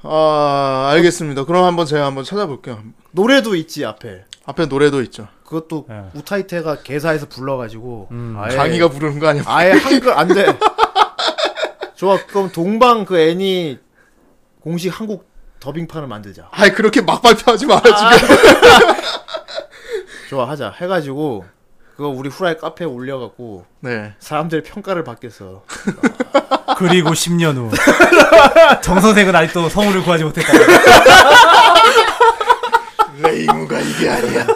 [0.03, 1.45] 아 알겠습니다.
[1.45, 2.83] 그럼 한번 제가 한번 찾아볼게요.
[3.11, 4.25] 노래도 있지 앞에.
[4.47, 5.29] 앞에 노래도 있죠.
[5.51, 6.05] 그것도 예.
[6.15, 8.37] 우타이테가 개사에서 불러가지고 음.
[8.39, 9.43] 아예 강희가 부르는 거 아니야?
[9.47, 10.47] 아예 한글 안 돼.
[11.97, 13.79] 좋아 그럼 동방 그 애니
[14.61, 16.49] 공식 한국 더빙판을 만들자.
[16.53, 17.91] 아이 그렇게 막 발표하지 마요 지금.
[20.31, 21.45] 좋아 하자 해가지고
[21.97, 24.15] 그거 우리 후라이 카페에 올려갖고 네.
[24.21, 25.65] 사람들의 평가를 받겠어.
[26.79, 27.71] 그리고 10년 후.
[28.83, 30.53] 정 선생은 아직도 성우를 구하지 못했다.
[33.19, 34.47] 레이무가 이게 아니야.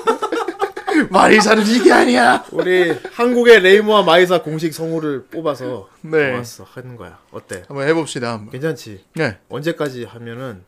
[1.11, 2.45] 마리사는 이게 아니야.
[2.51, 6.33] 우리 한국의 레이무와 마리사 공식 성우를 뽑아서 네.
[6.33, 7.19] 좋았어 하는 거야.
[7.31, 7.63] 어때?
[7.69, 8.33] 한번 해봅시다.
[8.33, 8.51] 한번.
[8.51, 9.05] 괜찮지?
[9.15, 9.39] 네.
[9.49, 10.63] 언제까지 하면은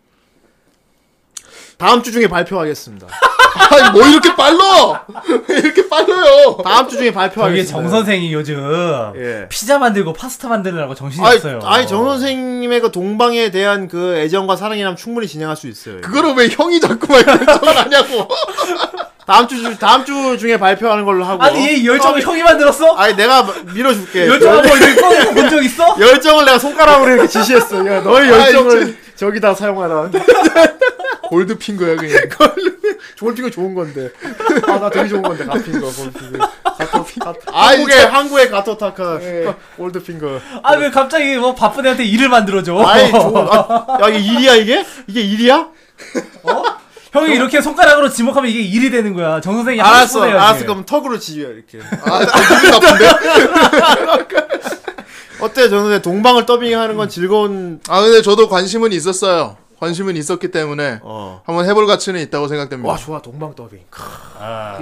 [1.78, 3.06] 다음 주 중에 발표하겠습니다.
[3.70, 5.06] 아니 뭐 이렇게 빨라?
[5.48, 6.58] 왜 이렇게 빨라요?
[6.62, 7.72] 다음 주 중에 발표하겠습니다.
[7.72, 8.62] 정 선생이 요즘
[9.16, 9.46] 예.
[9.48, 11.60] 피자 만들고 파스타 만드느라고 정신이 아니, 없어요.
[11.64, 16.00] 아니 정 선생님의 그 동방에 대한 그 애정과 사랑이라면 충분히 진행할 수 있어요.
[16.00, 18.28] 그거를 왜 형이 자꾸만 결정을 하냐고.
[19.26, 21.42] 다음 주 중- 다음 주 중에 발표하는 걸로 하고.
[21.42, 22.94] 아니 얘 열정을 형이 만들었어?
[22.94, 24.26] 아니 내가 밀어줄게.
[24.28, 25.96] 열정 한번 이렇게 꺼본적 있어?
[26.00, 27.84] 열정을 내가 손가락으로 이렇게 지시했어.
[27.86, 30.10] 야 너의 아, 열정을 저기다 사용하라.
[31.28, 32.16] 골드핑거야 그냥.
[33.18, 34.10] 골핑거 좋은 건데.
[34.68, 36.48] 아 나 되게 좋은 건데 가핑거 골핑거.
[36.78, 37.40] 가토 가토.
[37.52, 38.12] 아, 한국의 진짜.
[38.12, 39.18] 한국의 가토타카
[39.76, 40.40] 골드핑거.
[40.62, 42.80] 아 왜 갑자기 뭐 바쁜 애한테 일을 만들어줘?
[42.86, 43.36] 아이 좋은.
[43.50, 44.86] 아, 야 이게 일이야 이게?
[45.08, 45.66] 이게 일이야?
[47.16, 49.40] 형이 이렇게 손가락으로 지목하면 이게 일이 되는 거야.
[49.40, 51.78] 정 선생이 알았어 알았어 그럼 턱으로 지휘해 이렇게.
[52.02, 53.08] 아저 기분 나쁜데?
[55.40, 57.80] 어때 저는 동방을 더빙하는 건 즐거운.
[57.88, 59.56] 아 근데 저도 관심은 있었어요.
[59.78, 61.42] 관심은 있었기 때문에 어.
[61.44, 62.90] 한번 해볼 가치는 있다고 생각됩니다.
[62.90, 63.80] 와 좋아 동방 더빙.
[63.90, 64.02] 크.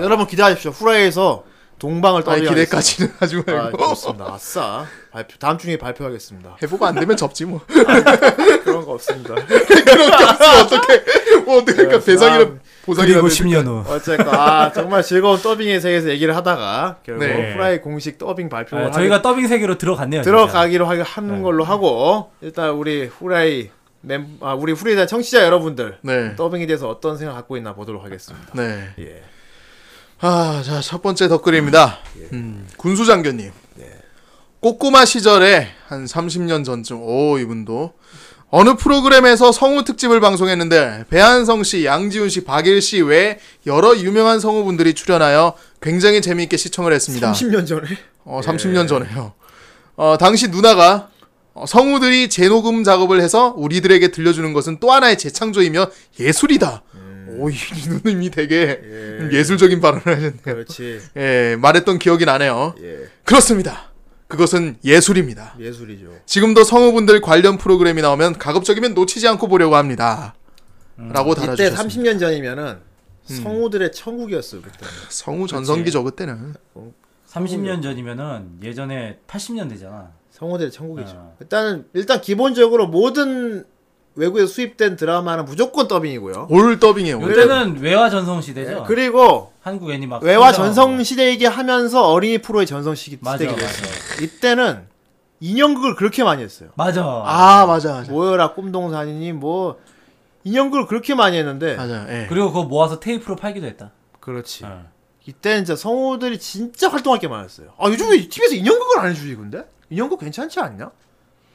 [0.00, 0.70] 여러분 기대하십시오.
[0.70, 1.44] 후라이에서
[1.84, 4.32] 동방을 더빙 기대까지는 하지 아, 말고 좋습니다.
[4.32, 4.86] 아싸.
[5.12, 6.56] 발표 다음 중에 발표하겠습니다.
[6.62, 7.60] 해보고 안 되면 접지 뭐.
[7.66, 9.34] 그런 거 없습니다.
[9.44, 12.50] 그렇게 없으면 어떻게 뭐 어떻게 그러니까 대상이라
[12.86, 13.84] 보상이라 그리고 10년 후.
[13.92, 17.52] 어쨌건 아 정말 즐거운 더빙의 세계에서 얘기를 하다가 결국 네.
[17.52, 20.22] 후라이 공식 더빙 발표 아, 저희가 더빙 세계로 들어갔네요.
[20.22, 20.30] 진짜.
[20.30, 23.68] 들어가기로 하, 하는 걸로 하고 일단 우리 후라이
[24.00, 26.34] 멤, 아 우리 후라이 대 청취자 여러분들 네.
[26.34, 28.46] 더빙에 대해서 어떤 생각 갖고 있나 보도록 하겠습니다.
[28.54, 28.88] 네.
[29.00, 29.22] 예.
[30.20, 31.98] 아, 자, 첫 번째 덧글입니다.
[32.20, 32.28] 예.
[32.32, 33.50] 음, 군수 장교님.
[34.60, 37.92] 꼬꼬마 시절에 한 30년 전쯤, 오, 이분도.
[38.48, 44.94] 어느 프로그램에서 성우 특집을 방송했는데, 배한성 씨, 양지훈 씨, 박일 씨 외 여러 유명한 성우분들이
[44.94, 47.32] 출연하여 굉장히 재미있게 시청을 했습니다.
[47.32, 47.82] 30년 전에
[48.24, 49.34] 어, 30년 전에요.
[49.96, 51.10] 어, 당시 누나가
[51.52, 55.88] 어, 성우들이 재녹음 작업을 해서 우리들에게 들려주는 것은 또 하나의 재창조이며
[56.20, 56.82] 예술이다.
[57.36, 57.54] 오, 이
[57.88, 58.80] 누님이 되게
[59.32, 60.32] 예 술적인 발언을 하셨네요.
[60.42, 61.00] 그렇지.
[61.16, 62.74] 예, 말했던 기억이 나네요.
[62.82, 62.98] 예.
[63.24, 63.92] 그렇습니다.
[64.28, 65.54] 그것은 예술입니다.
[65.58, 66.06] 예술이죠.
[66.26, 70.34] 지금도 성우분들 관련 프로그램이 나오면 가급적이면 놓치지 않고 보려고 합니다.
[70.96, 71.82] 라고 이때 달아주셨습니다.
[71.82, 72.78] 30년 전이면은
[73.24, 74.86] 성우들의 천국이었어요 그때.
[75.08, 76.54] 성우 전성기죠, 그때는.
[77.28, 80.10] 30년 전이면은 예전에 80년대잖아.
[80.30, 81.12] 성우들의 천국이죠.
[81.16, 81.36] 어.
[81.40, 83.64] 일단은 일단 기본적으로 모든
[84.16, 86.48] 외국에서 수입된 드라마는 무조건 더빙이고요.
[86.50, 87.20] 올 더빙이에요.
[87.20, 88.70] 요때는 외화 전성 시대죠.
[88.70, 90.52] 네, 그리고 한국 애니 막 외화.
[90.52, 93.44] 전성 시대이기 하면서 어린이 프로의 전성 시기 맞아.
[93.44, 93.88] 했어요.
[94.22, 94.86] 이때는
[95.40, 96.70] 인형극을 그렇게 많이 했어요.
[96.76, 97.02] 맞아.
[97.02, 98.12] 아, 맞아, 맞아.
[98.12, 99.78] 모여라 꿈동산이니 뭐
[100.44, 102.26] 인형극을 그렇게 많이 했는데 맞아, 예.
[102.28, 103.90] 그리고 그거 모아서 테이프로 팔기도 했다.
[104.20, 104.64] 그렇지.
[104.64, 104.84] 어.
[105.26, 107.68] 이때는 진짜 성우들이 진짜 활동할 게 많았어요.
[107.78, 109.64] 아 요즘에 TV에서 인형극을 안 해주지 근데?
[109.90, 110.90] 인형극 괜찮지 않냐?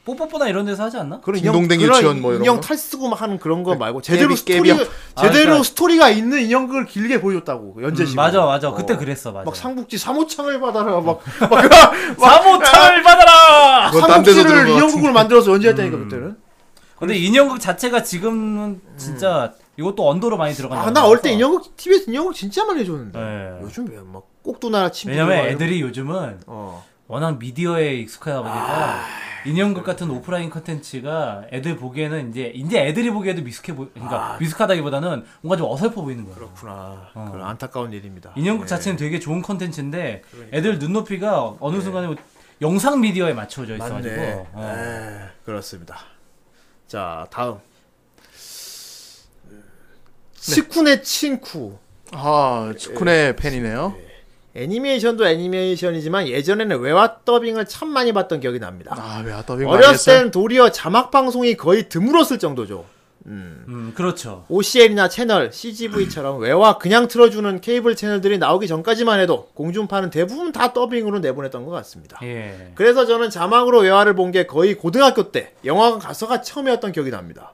[0.04, 1.20] 뽀뽀뽀나 이런 데서 하지 않나?
[1.20, 1.40] 그런
[1.78, 2.60] 그런 유치원 뭐 이런 인형 거?
[2.62, 4.74] 탈 쓰고 막 하는 그런 거 말고 제대로 깨비야.
[4.74, 8.16] 아, 제대로 그러니까- 스토리가 있는 인형극을 길게 보여줬다고 음, 연재식.
[8.16, 8.70] 맞아, 맞아.
[8.72, 9.44] 그때 그랬어, 맞아.
[9.44, 11.20] 막 상북지 사모창을 받아라 막
[12.18, 13.90] 사모창을 받아라.
[13.90, 16.36] 그건 딴 데서 들은 삼국지를 것 인형극을 만들어서 연재했다니까 그때는.
[16.98, 20.86] 근데 인형극 자체가 지금은 진짜 이것도 언더로 많이 들어간다.
[20.86, 23.50] 아나 어릴 때 인형극 TV에서 인형극 진짜 많이 해줬는데 네.
[23.62, 25.12] 요즘 왜막 꼭두나 침대.
[25.18, 26.84] 왜냐면 애들이 요즘은 어.
[27.06, 29.00] 워낙 미디어에 익숙하다 보니까 아.
[29.46, 34.38] 인형극 같은 오프라인 컨텐츠가 애들 보기에는 이제 이제 애들이 보기에도 미숙해 보 그러니까 아.
[34.38, 36.34] 미숙하다기보다는 뭔가 좀 어설퍼 보이는 거야.
[36.34, 37.10] 그렇구나.
[37.14, 37.28] 어.
[37.32, 38.32] 그런 안타까운 일입니다.
[38.36, 38.68] 인형극 예.
[38.68, 42.16] 자체는 되게 좋은 컨텐츠인데 애들 눈높이가 어느 순간에 뭐
[42.62, 44.46] 영상 미디어에 맞춰져 있어가지고 맞네.
[44.52, 44.62] 어.
[44.62, 45.98] 에, 그렇습니다.
[46.86, 47.58] 자 다음.
[50.34, 51.78] 치쿠네 친쿠.
[52.12, 53.96] 아, 축구네 팬이네요.
[54.54, 58.94] 애니메이션도 애니메이션이지만 예전에는 외화 더빙을 참 많이 봤던 기억이 납니다.
[58.98, 60.12] 아, 왜 더빙 어렸을?
[60.12, 62.84] 땐 도리어 자막 방송이 거의 드물었을 정도죠.
[63.26, 64.46] 음 그렇죠.
[64.48, 71.18] OCL이나 채널, CGV처럼 외화 그냥 틀어주는 케이블 채널들이 나오기 전까지만 해도 공중파는 대부분 다 더빙으로
[71.20, 72.18] 내보냈던 것 같습니다.
[72.22, 72.72] 예.
[72.74, 77.52] 그래서 저는 자막으로 외화를 본 게 거의 고등학교 때 영화관 가서가 처음이었던 기억이 납니다.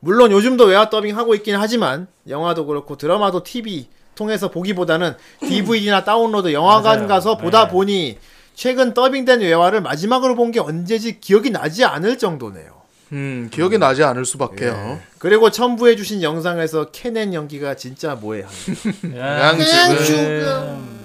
[0.00, 3.88] 물론 요즘도 외화 더빙 하고 있긴 하지만 영화도 그렇고 드라마도 TV
[4.20, 7.08] 통해서 보기보다는 DVD나 다운로드 영화관 맞아요.
[7.08, 7.70] 가서 보다 네.
[7.72, 8.18] 보니
[8.54, 12.80] 최근 더빙된 외화를 마지막으로 본 게 언제지 기억이 나지 않을 정도네요.
[13.12, 15.00] 음, 기억이 나지 않을 수밖에요.
[15.18, 18.44] 그리고 첨부해 주신 영상에서 캐넨 연기가 진짜 뭐해.
[19.16, 21.00] 양지금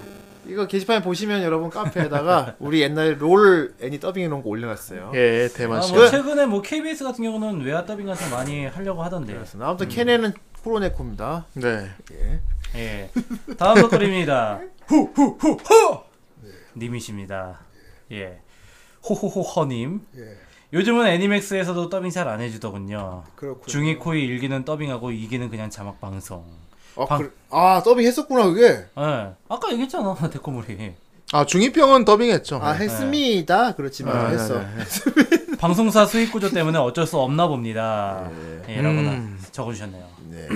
[0.48, 5.12] 이거 게시판에 보시면 여러분 카페에다가 우리 옛날에 롤 애니 더빙해 놓은 거 올려놨어요.
[5.14, 5.92] 예, 아, 대만 씨.
[5.92, 9.32] 뭐 최근에 뭐 KBS 같은 경우는 외화 더빙 같은 거 많이 하려고 하던데.
[9.32, 9.68] 그렇습니다.
[9.68, 11.46] 아무튼 캐넨은 프로네코입니다.
[11.54, 11.88] 네.
[12.12, 12.40] 예.
[12.74, 13.10] 예.
[13.58, 14.60] 다음 댓글입니다.
[14.86, 16.04] 후후후허
[16.76, 17.60] 님이십니다.
[18.12, 18.38] 예.
[19.08, 20.00] 호호호허님.
[20.72, 23.22] 요즘은 애니맥스에서도 더빙 잘 안 해주더군요.
[23.36, 23.66] 그렇군요.
[23.66, 26.44] 중이 코이 일기는 더빙하고 이기는 그냥 자막 방송.
[26.96, 28.64] 아, 방- 그, 아 더빙 했었구나 그게.
[28.98, 29.32] 예.
[29.48, 30.94] 아까 얘기했잖아 데코물이.
[31.32, 32.60] 아, 중이평은 더빙했죠.
[32.62, 33.74] 아 했습니다.
[33.74, 34.58] 그렇지만 아, 했어.
[34.60, 35.56] 네, 네.
[35.58, 38.28] 방송사 수익 구조 때문에 어쩔 수 없나 봅니다.
[38.68, 39.40] 예, 라고나 음.
[39.50, 40.04] 적어주셨네요.
[40.30, 40.46] 네,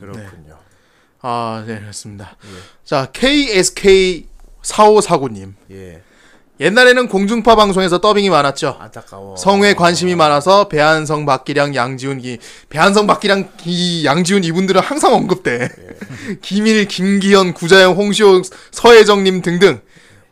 [0.00, 0.55] 그렇군요.
[1.28, 2.36] 아, 네, 그렇습니다.
[2.84, 5.54] 자, KSK4549님.
[5.72, 6.00] 예,
[6.60, 8.76] 옛날에는 공중파 방송에서 더빙이 많았죠.
[8.78, 9.34] 안타까워.
[9.36, 12.38] 성우에 관심이 많아서 배한성, 박기량, 양지훈, 기,
[12.68, 15.68] 배한성, 박기량, 기, 양지훈 이분들은 항상 언급돼.
[16.42, 19.80] 김일, 김기현, 구자영, 홍시호, 서혜정님 등등.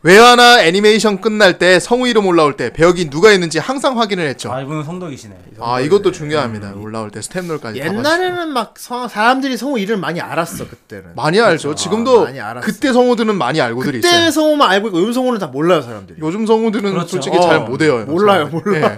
[0.05, 4.51] 외화나 애니메이션 끝날 때 성우 이름 올라올 때 배역이 누가 있는지 항상 확인을 했죠.
[4.53, 5.35] 아 이분은 성덕이시네.
[5.59, 6.75] 아, 이것도 중요합니다.
[6.75, 7.79] 올라올 때 스탭롤까지.
[7.79, 11.15] 다 옛날에는 막 성, 사람들이 성우 이름 많이 알았어 그때는.
[11.15, 11.73] 많이 알죠.
[11.73, 12.63] 지금도 아, 많이 알았어.
[12.63, 14.29] 그때 성우들은 많이 알고들 그때 있어요.
[14.29, 16.19] 성우만 알고 있고 요즘 성우는 다 몰라요 사람들이.
[16.21, 17.07] 요즘 성우들은 그렇죠.
[17.07, 18.05] 솔직히 어, 잘못 외워요.
[18.05, 18.79] 몰라요, 사람들이.
[18.79, 18.91] 몰라.
[18.91, 18.97] 예.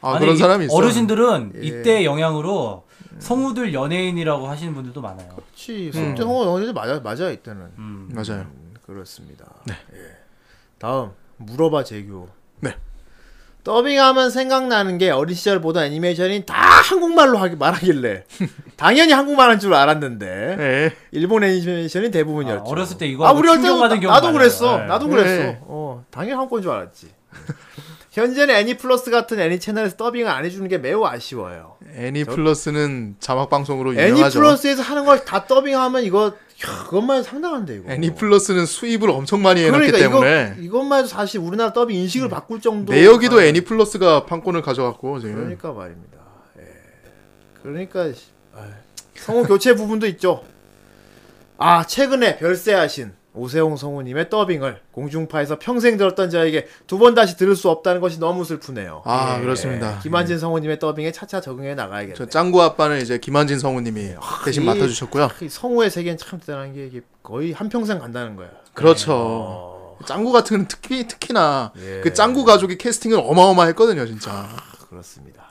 [0.00, 0.76] 아, 아니, 그런 사람이 있어요.
[0.76, 1.64] 어르신들은 예.
[1.64, 2.82] 이때 영향으로
[3.20, 5.28] 성우들 연예인이라고 하시는 분들도 많아요.
[5.28, 5.92] 그렇지.
[5.94, 7.60] 성우 성우 연애들 맞아 맞아 이때는.
[7.78, 8.08] 음.
[8.12, 8.46] 맞아요.
[8.84, 9.44] 그렇습니다.
[9.70, 10.13] 예.
[10.84, 12.28] 다음 물어봐 재규.
[12.60, 12.74] 네.
[13.64, 18.24] 더빙하면 생각나는 게 어린 시절 보던 애니메이션이 다 한국말로 하기 말하길래
[18.76, 20.92] 당연히 한국말 한 줄 알았는데 네.
[21.10, 22.60] 일본 애니메이션이 대부분이었죠.
[22.60, 24.38] 아, 어렸을 때 이거 아 우리 어릴 때 충격받은 경우 나도 많아요.
[24.38, 24.76] 그랬어.
[24.76, 24.84] 네.
[24.86, 25.10] 나도 네.
[25.16, 25.56] 그랬어.
[25.62, 27.08] 어 당연히 한국인 줄 알았지.
[28.12, 31.76] 현재는 애니플러스 같은 애니 채널에서 더빙을 안 해주는 게 매우 아쉬워요.
[31.96, 34.38] 애니 플러스는 자막 방송으로 유명하죠.
[34.38, 37.92] 애니플러스에서 하는 걸 다 더빙하면 이거 야, 그것만 해도 상당한데 이거.
[37.92, 42.28] 애니 플러스는 수입을 엄청 많이 해놨기 그러니까 때문에 이거 이것만 해도 사실 우리나라 더빙 인식을
[42.28, 42.92] 바꿀 정도.
[42.92, 46.18] 내역이도 애니 플러스가 판권을 가져갔고 지금 그러니까 말입니다.
[46.60, 46.62] 예.
[47.62, 48.12] 그러니까
[49.16, 50.44] 성우 교체 부분도 있죠.
[51.58, 57.68] 아 최근에 별세하신 오세홍 성우님의 더빙을 공중파에서 평생 들었던 저에게 두 번 다시 들을 수
[57.68, 59.02] 없다는 것이 너무 슬프네요.
[59.04, 59.42] 아 예.
[59.42, 59.98] 그렇습니다.
[59.98, 62.14] 김한진 성우님의 더빙에 차차 적응해 나가야겠네.
[62.14, 64.14] 저 짱구 아빠는 이제 김한진 성우님이
[64.44, 65.28] 대신 이- 맡아주셨고요.
[65.42, 68.48] 이 성우의 세계는 참 대단한 게 이게 거의 한 평생 간다는 거야.
[68.72, 69.96] 그렇죠.
[70.06, 72.00] 짱구 같은 건 특히 특히나 예.
[72.02, 74.48] 그 짱구 가족이 캐스팅은 어마어마했거든요 진짜.
[74.88, 75.44] 그렇습니다.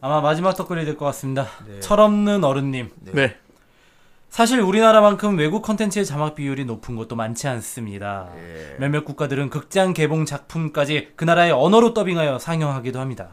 [0.00, 1.48] 아마 마지막 덧글이 될 것 같습니다.
[1.80, 2.90] 철없는 어른님.
[3.12, 3.36] 네.
[4.38, 8.28] 사실 우리나라만큼 외국 컨텐츠의 자막 비율이 높은 곳도 많지 않습니다.
[8.78, 13.30] 몇몇 국가들은 극장 개봉 작품까지 그 나라의 언어로 더빙하여 상영하기도 합니다.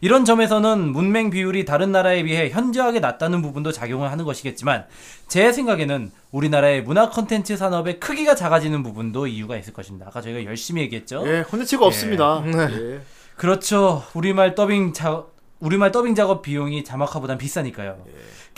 [0.00, 4.86] 이런 점에서는 문맹 비율이 다른 나라에 비해 현저하게 낮다는 부분도 작용을 하는 것이겠지만
[5.28, 10.06] 제 생각에는 우리나라의 문화 컨텐츠 산업의 크기가 작아지는 부분도 이유가 있을 것입니다.
[10.08, 11.22] 아까 저희가 열심히 얘기했죠.
[11.24, 12.42] 예, 콘텐츠가 없습니다.
[12.44, 12.68] 네.
[12.72, 13.00] 예.
[13.36, 14.02] 그렇죠.
[14.12, 15.22] 우리말 더빙 자
[15.60, 18.04] 우리말 더빙 작업 비용이 자막화보단 비싸니까요.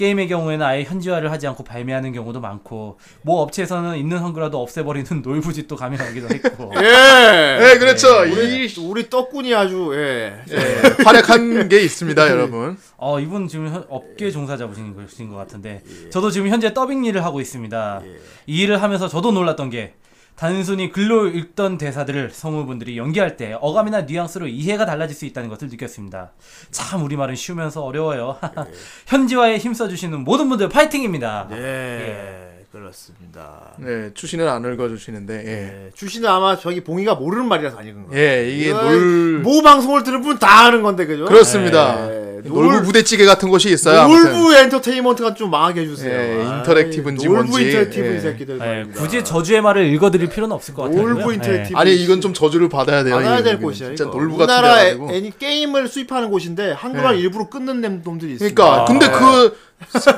[0.00, 5.76] 게임의 경우에는 아예 현지화를 하지 않고 발매하는 경우도 많고 뭐 업체에서는 있는 한글화도 없애버리는 놀부짓도
[5.76, 7.58] 가능하기도 했고 예.
[7.60, 8.22] 네 그렇죠.
[8.22, 10.40] 우리, 이 우리 떡군이 아주 예.
[10.50, 10.56] 예,
[11.04, 12.78] 활약한 게 있습니다 여러분.
[12.96, 17.40] 어 이분 지금 현- 업계 종사자분이신 것인 것 같은데 저도 지금 현재 더빙 일을 하고
[17.42, 18.00] 있습니다.
[18.46, 19.92] 이 일을 하면서 저도 놀랐던 게
[20.40, 26.32] 단순히 글로 읽던 대사들을 성우분들이 연기할 때 어감이나 뉘앙스로 이해가 달라질 수 있다는 것을 느꼈습니다.
[26.70, 28.38] 참 우리말은 쉬우면서 어려워요.
[29.06, 31.48] 현지화에 힘써주시는 모든 분들 파이팅입니다.
[31.52, 32.59] 예.
[32.72, 33.72] 그렇습니다.
[33.78, 35.50] 네 추신을 안 읽어주시는데 예.
[35.86, 35.90] 예.
[35.94, 38.20] 추신은 아마 저기 봉이가 모르는 말이라서 안 읽은 거예요.
[38.22, 41.24] 예 이게 놀 모 방송을 들은 분 다 아는 건데 그죠?
[41.24, 42.08] 그렇습니다.
[42.10, 42.30] 예.
[42.44, 44.00] 놀부 놀- 부대찌개 같은 곳이 있어요.
[44.00, 44.32] 아무튼.
[44.32, 46.10] 놀부 엔터테인먼트가 좀 망하게 해주세요.
[46.10, 47.66] 예, 인터랙티브인지 놀부 뭔지.
[47.66, 48.20] 인터랙티브 이 예.
[48.20, 48.58] 새끼들.
[48.60, 48.92] 예.
[48.94, 51.02] 굳이 저주의 말을 읽어드릴 필요는 없을 것 같아요.
[51.02, 51.78] 놀부 인터랙티브.
[51.78, 53.16] 아니 이건 좀 저주를 받아야 돼요.
[53.16, 53.58] 받아야 이 될.
[53.60, 53.88] 곳이야.
[53.88, 54.14] 진짜 이거.
[54.14, 55.12] 놀부 같은 우리나라 애, 데가지고.
[55.12, 57.18] 애니 게임을 수입하는 곳인데 한글화 예.
[57.20, 58.38] 일부러 끊는 놈들이 있어.
[58.38, 59.56] 그러니까 근데 그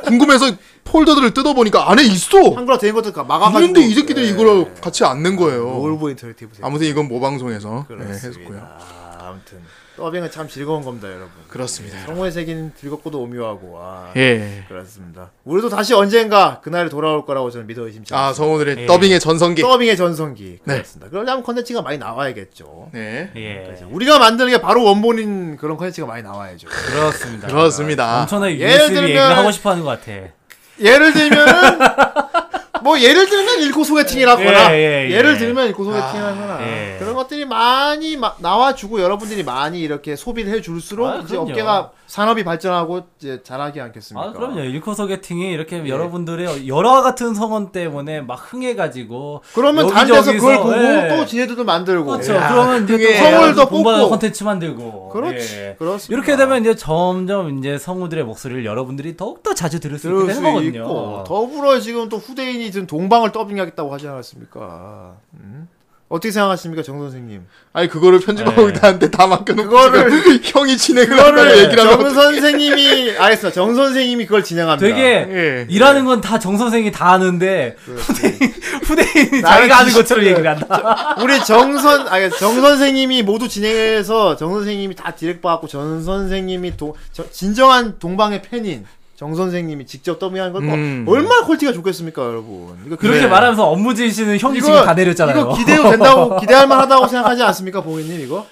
[0.04, 0.52] 궁금해서
[0.84, 2.50] 폴더들을 뜯어보니까 안에 있어.
[2.54, 3.60] 한글화 된 것들 다 막아가지고.
[3.60, 4.30] 있는데 이 새끼들이 예.
[4.30, 5.64] 이걸 같이 안낸 거예요.
[5.64, 6.56] 놀부 인터랙티브.
[6.62, 8.04] 아무튼 이건 모방송에서 네.
[8.14, 8.68] 했고요.
[9.18, 9.60] 아무튼
[10.02, 11.30] 더빙은 참 즐거운 겁니다, 여러분.
[11.48, 11.96] 그렇습니다.
[12.06, 13.78] 성우의 세계는 즐겁고도 오묘하고.
[13.80, 14.64] 아, 예.
[14.66, 15.30] 그렇습니다.
[15.44, 18.34] 우리도 다시 언젠가 그날이 돌아올 거라고 저는 믿어 의심치 아 않습니다.
[18.44, 18.86] 성우들의 예.
[18.86, 19.62] 더빙의 전성기.
[19.62, 20.58] 더빙의 전성기.
[20.64, 20.74] 네.
[20.74, 21.08] 그렇습니다.
[21.08, 22.90] 그러려면 컨텐츠가 많이 나와야겠죠.
[22.92, 23.30] 네.
[23.36, 26.66] 예, 우리가 만드는 게 바로 원본인 그런 컨텐츠가 많이 나와야죠.
[26.68, 27.46] 그렇습니다.
[27.46, 28.22] 그렇습니다.
[28.22, 30.10] 엄청나게 예를 들면- 얘기를 하고 싶어 하는 것 같아.
[30.80, 31.52] 예를 들면은
[32.82, 35.22] 뭐 예를 들면 일코 소개팅이라거나 예, 예, 예.
[35.22, 36.96] 를 들면 일코 소개팅이라거나 예.
[36.98, 41.50] 그런 것들이 많이 마- 나와주고 여러분들이 많이 이렇게 소비를 해줄수록 아, 이제 그럼요.
[41.50, 44.28] 업계가 산업이 발전하고 이제 잘하지 않겠습니까?
[44.28, 44.60] 아, 그럼요.
[44.60, 45.88] 일코 소개팅이 이렇게 예.
[45.88, 49.40] 여러분들의 여러 같은 성원 때문에 막 흥해가지고.
[49.54, 51.08] 그러면 다른 데서 그걸 보고 예.
[51.08, 52.34] 또 지네들도 만들고 그렇죠.
[52.34, 54.10] 야, 그러면 이제 성을 더 뽑고.
[54.10, 55.08] 컨텐츠 만들고.
[55.08, 55.76] 그렇지 예.
[55.78, 56.14] 그렇습니다.
[56.14, 60.34] 이렇게 되면 이제 점점 이제 성우들의 목소리를 여러분들이 더욱더 자주 들을 수 있게 들을 되는
[60.34, 60.80] 수 거거든요.
[60.82, 65.14] 있고 더불어 지금 또 후대인이 든 동방을 더빙하겠다고 하지 않았습니까?
[65.40, 65.66] 음?
[66.12, 67.46] 어떻게 생각하십니까, 정 선생님?
[67.72, 68.68] 아니 그거를 편집하고 네.
[68.76, 73.50] 있다는데 다 맡겨놓고 그거를- 형이 진행을 그거를 얘기를 하면 정 선생님이 알겠습니다.
[73.54, 74.86] 정 선생님이 그걸 진행합니다.
[74.94, 75.66] 되게 예.
[75.70, 78.34] 일하는 건 다 정 선생이 다 아는데 후대인
[78.84, 81.16] 후대인이 나는 자기가 아는 것처럼 얘기를 한다.
[81.22, 86.94] 우리 정선 아니 정 선생님이 모두 진행해서 정 선생님이 다 디렉 받고 전 선생님이 도,
[87.12, 88.84] 저- 진정한 동방의 팬인
[89.22, 91.04] 정 선생님이 직접 더빙하는 걸뭐 음.
[91.06, 92.76] 얼마나 quality가 좋겠습니까, 여러분?
[92.84, 93.26] 이거 그렇게 네.
[93.28, 95.40] 말하면서 업무 지시는 형이 지금 다 내렸잖아요.
[95.40, 98.44] 이거 기대도 된다고 기대할 만하다고 생각하지 않습니까, 봉희님 이거?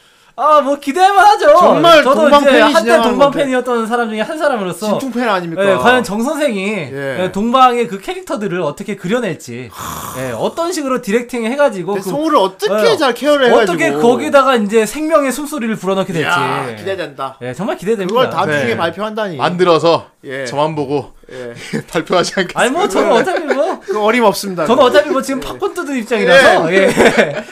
[0.42, 1.54] 아, 뭐 기대할만 하죠.
[1.58, 3.30] 정말 저도 동방 이제 팬이 한때 동방.
[3.30, 5.70] 팬이었던 사람 중에 한 사람으로서 진퉁 팬 아닙니까?
[5.70, 7.24] 예, 과연 정 선생이 예.
[7.24, 9.70] 예, 동방의 그 캐릭터들을 어떻게 그려낼지
[10.18, 12.96] 예, 어떤 식으로 directing 해가지고 그그 성우를 어떻게 예.
[12.96, 17.36] 잘 care를 해가지고 어떻게 거기다가 이제 생명의 숨소리를 불어넣게 될지 야, 기대된다.
[17.42, 18.08] 예, 정말 기대됩니다.
[18.08, 18.62] 그걸 다음 네.
[18.62, 19.36] 주에 발표한다니.
[19.36, 20.46] 만들어서 예.
[20.46, 21.54] 저만 보고 예.
[21.88, 22.60] 발표하지 않겠습니다.
[22.60, 24.66] 아니 뭐 저는 어차피 뭐 그 어림없습니다.
[24.66, 26.90] 저는 어차피 뭐 지금 팝콘 뜯은 입장이라서 예.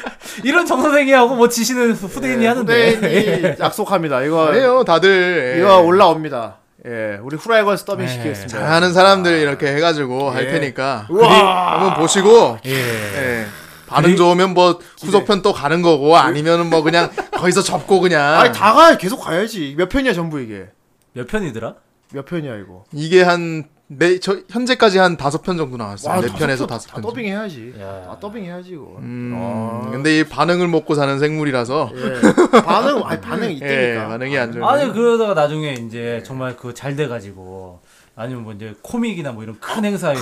[0.45, 4.23] 이런 정 선생이 하고 뭐 지시는 후대인이 하는데 후대인이 약속합니다.
[4.23, 5.61] 이거 아니에요, 다들 예.
[5.61, 6.59] 이거 올라옵니다.
[6.87, 8.13] 예, 우리 후라이건스 더빙 네.
[8.13, 8.59] 시키겠습니다.
[8.61, 10.53] 잘하는 사람들 이렇게 해가지고 할 예.
[10.53, 11.81] 테니까 우와.
[11.81, 12.71] 한번 보시고 예.
[12.73, 13.47] 예.
[13.89, 18.75] 반응 좋으면 뭐 후속편 또 가는 거고 아니면은 뭐 그냥 거기서 접고 그냥 아니 다
[18.75, 19.75] 가, 계속 가야지.
[19.77, 20.67] 몇 편이야 전부 이게?
[21.15, 21.75] 몇 편이더라?
[22.13, 22.85] 몇 편이야 이거?
[22.93, 26.13] 이게 한 네, 저 현재까지 한 다섯 편 정도 나왔어요.
[26.15, 27.03] 와, 네 다섯 편에서 편 다섯 다 편.
[27.03, 27.09] 정도.
[27.09, 27.73] 더빙 해야지.
[27.81, 28.03] 야.
[28.07, 28.97] 다 더빙 해야지 이거.
[28.99, 29.91] 음, 아.
[29.91, 32.61] 근데 이 반응을 먹고 사는 생물이라서 예.
[32.63, 34.09] 반응, 아니 반응이 예, 있다니까.
[34.09, 34.63] 반응이 안 좋은.
[34.65, 37.81] 아니 그러다가 나중에 이제 정말 그 잘 돼가지고
[38.19, 40.21] 아니면 뭐 이제 코믹이나 뭐 이런 큰 행사에서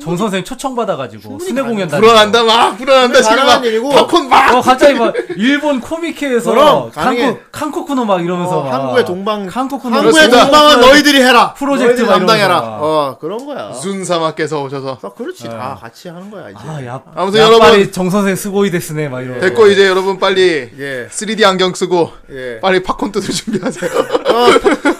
[0.00, 3.88] 정 선생 초청 받아가지고 순회 공연 다니고 불안한다 막 불안한다 지금 막 일이고.
[3.90, 7.22] 팝콘 막 어 갑자기 막 일본 코믹회에서 그럼, 가능해.
[7.24, 10.30] 한국 칸코쿠노 막 이러면서 어, 막 한국의 동방, 한코쿠노 한국의.
[10.30, 11.52] 동방은 너희들이 해라.
[11.54, 12.60] 프로젝트 너희들이 막 이러면서 담당해라.
[12.60, 12.82] 막.
[12.82, 13.72] 어 그런 거야.
[13.72, 16.58] 순사마께서 오셔서 아, 그렇지 다 같이 하는 거야 이제.
[16.66, 20.70] 아 야 아무튼 야빨이 여러분 정 선생 스고이 데스네 막 이러면서 됐고 이제 여러분 빨리
[20.78, 22.60] 예, 3D 안경 쓰고 예.
[22.60, 23.90] 빨리 팝콘 뜯을 준비하세요.
[23.90, 24.46] 어,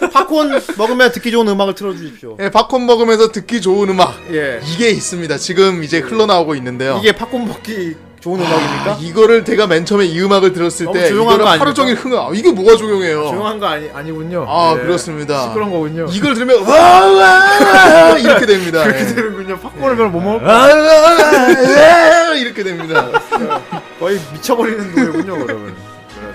[0.03, 2.37] 파- 팝콘 먹으면 듣기 좋은 음악을 틀어주십시오.
[2.41, 4.61] 예, 팝콘 먹으면서 듣기 좋은 음악 예.
[4.67, 5.37] 이게 있습니다.
[5.39, 6.99] 지금 이제 흘러나오고 있는데요.
[7.01, 8.99] 이게 팝콘 먹기 좋은 아, 음악입니까?
[9.01, 11.73] 이거를 제가 맨 처음에 이 음악을 들었을 때 조용한 이거를 거 하루?
[11.75, 13.29] 종일 흥 아, 이게 뭐가 조용해요?
[13.29, 14.45] 조용한 거 아니 아니군요.
[14.49, 14.83] 아 예.
[14.83, 15.45] 그렇습니다.
[15.45, 16.07] 시끄러운 거군요.
[16.11, 18.83] 이걸 들으면 와와 이렇게 됩니다.
[18.83, 19.07] 그렇게 예.
[19.15, 19.59] 되는군요.
[19.61, 23.09] 팝콘을 그럼 못 먹을 와, 와, 이렇게 됩니다.
[24.01, 25.77] 거의 미쳐버리는 노래군요, 그러면.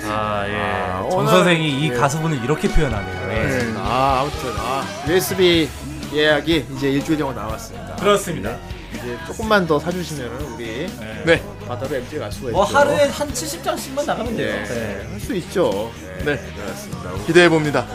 [0.05, 0.53] 아 예.
[0.55, 1.93] 아, 정 오늘- 선생이 이 예.
[1.93, 3.22] 가수분을 이렇게 표현하네요.
[3.35, 3.47] 예.
[3.47, 3.73] 네.
[3.77, 5.69] 아, 아무튼 아, USB
[6.13, 7.95] 예약이 이제 일주일 정도 남았습니다.
[7.95, 8.57] 그렇습니다.
[8.93, 10.87] 이제 조금만 더 사주시면은 우리
[11.25, 12.51] 네, 바다로 MG 갈 수가 있죠.
[12.51, 14.55] 뭐 하루에 한 70장씩만 나가면 돼요.
[14.55, 15.07] 예, 네.
[15.11, 15.91] 할 수 있죠.
[16.23, 16.37] 네.
[16.55, 17.11] 그렇습니다.
[17.25, 17.85] 기대해 봅니다.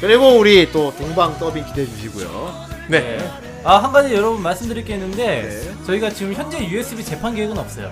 [0.00, 2.66] 그리고 우리 또 동방 더빙 기대해 주시고요.
[2.88, 3.18] 네.
[3.64, 5.84] 아, 한 가지 여러분 말씀드릴 게 있는데 네.
[5.86, 7.90] 저희가 지금 현재 USB 재판 계획은 없어요.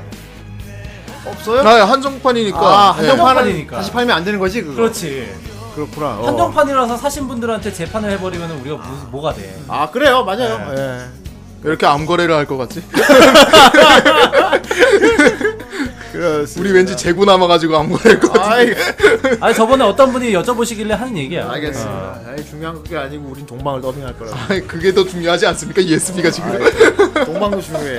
[1.24, 1.62] 없어요?
[1.62, 2.58] 나 한정판이니까.
[2.58, 3.08] 아, 네.
[3.08, 3.76] 한정판은 한정판이니까.
[3.76, 4.74] 다시 팔면 안 되는 거지, 그거.
[4.74, 5.32] 그렇지.
[5.74, 6.18] 그렇구나.
[6.20, 6.26] 어.
[6.26, 9.56] 한정판이라서 사신 분들한테 재판을 해버리면 우리가 무, 뭐가 돼?
[9.68, 10.24] 아, 그래요.
[10.24, 10.58] 맞아요.
[10.74, 10.80] 네.
[10.82, 10.98] 예.
[11.62, 12.82] 왜 이렇게 암 거래를 할 것 같지?
[16.12, 16.60] 그렇습니다.
[16.60, 18.50] 우리 왠지 재고 남아가지고 암 거래할 것 같아.
[18.52, 18.74] 아이,
[19.40, 21.48] 아니 저번에 어떤 분이 여쭤보시길래 하는 얘기야.
[21.50, 21.90] 알겠습니다.
[21.90, 22.20] 어.
[22.28, 24.36] 아이, 중요한 게 아니고 우린 동방을 더빙할 거라고.
[24.48, 25.82] 아니, 그게 더 중요하지 않습니까?
[25.82, 26.52] USB가 지금.
[27.24, 27.98] 동방도 중요해.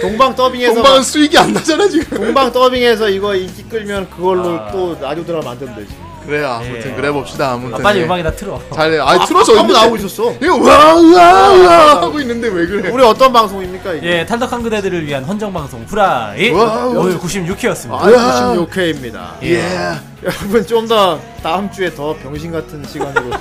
[0.00, 2.16] 동방 더빙해서 동방은 막- 수익이 안 나잖아 지금.
[2.18, 4.72] 동방 더빙해서 이거 인기 끌면 그걸로 아.
[4.72, 5.94] 또 라디오 드라마 만들면 되지.
[6.26, 6.94] 그래 아무튼 예.
[6.94, 7.74] 그래 봅시다 아무튼.
[7.74, 8.04] 아, 빨리 네.
[8.06, 8.60] 음악이나 틀어.
[8.74, 9.72] 잘, 아, 틀어져 한번.
[9.74, 10.32] 나오고 있었어.
[10.40, 12.88] 이거 와와와 하고 있는데 왜 그래?
[12.90, 14.20] 우리 어떤 방송입니까 이게?
[14.20, 16.50] 예, 탈덕한 그대들을 위한 헌정 방송 후라이.
[16.50, 17.92] 오늘 96회였습니다.
[17.92, 19.42] 아, 96회입니다.
[19.42, 19.98] 예.
[20.22, 23.30] 여러분 좀 더 다음 주에 더 병신 같은 시간으로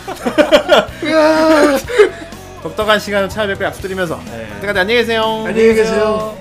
[2.63, 4.47] 독특한 시간을 찾아뵙고 약속드리면서 네.
[4.55, 5.43] 그때까지 안녕히 계세요.
[5.45, 6.37] 안녕히 계세요.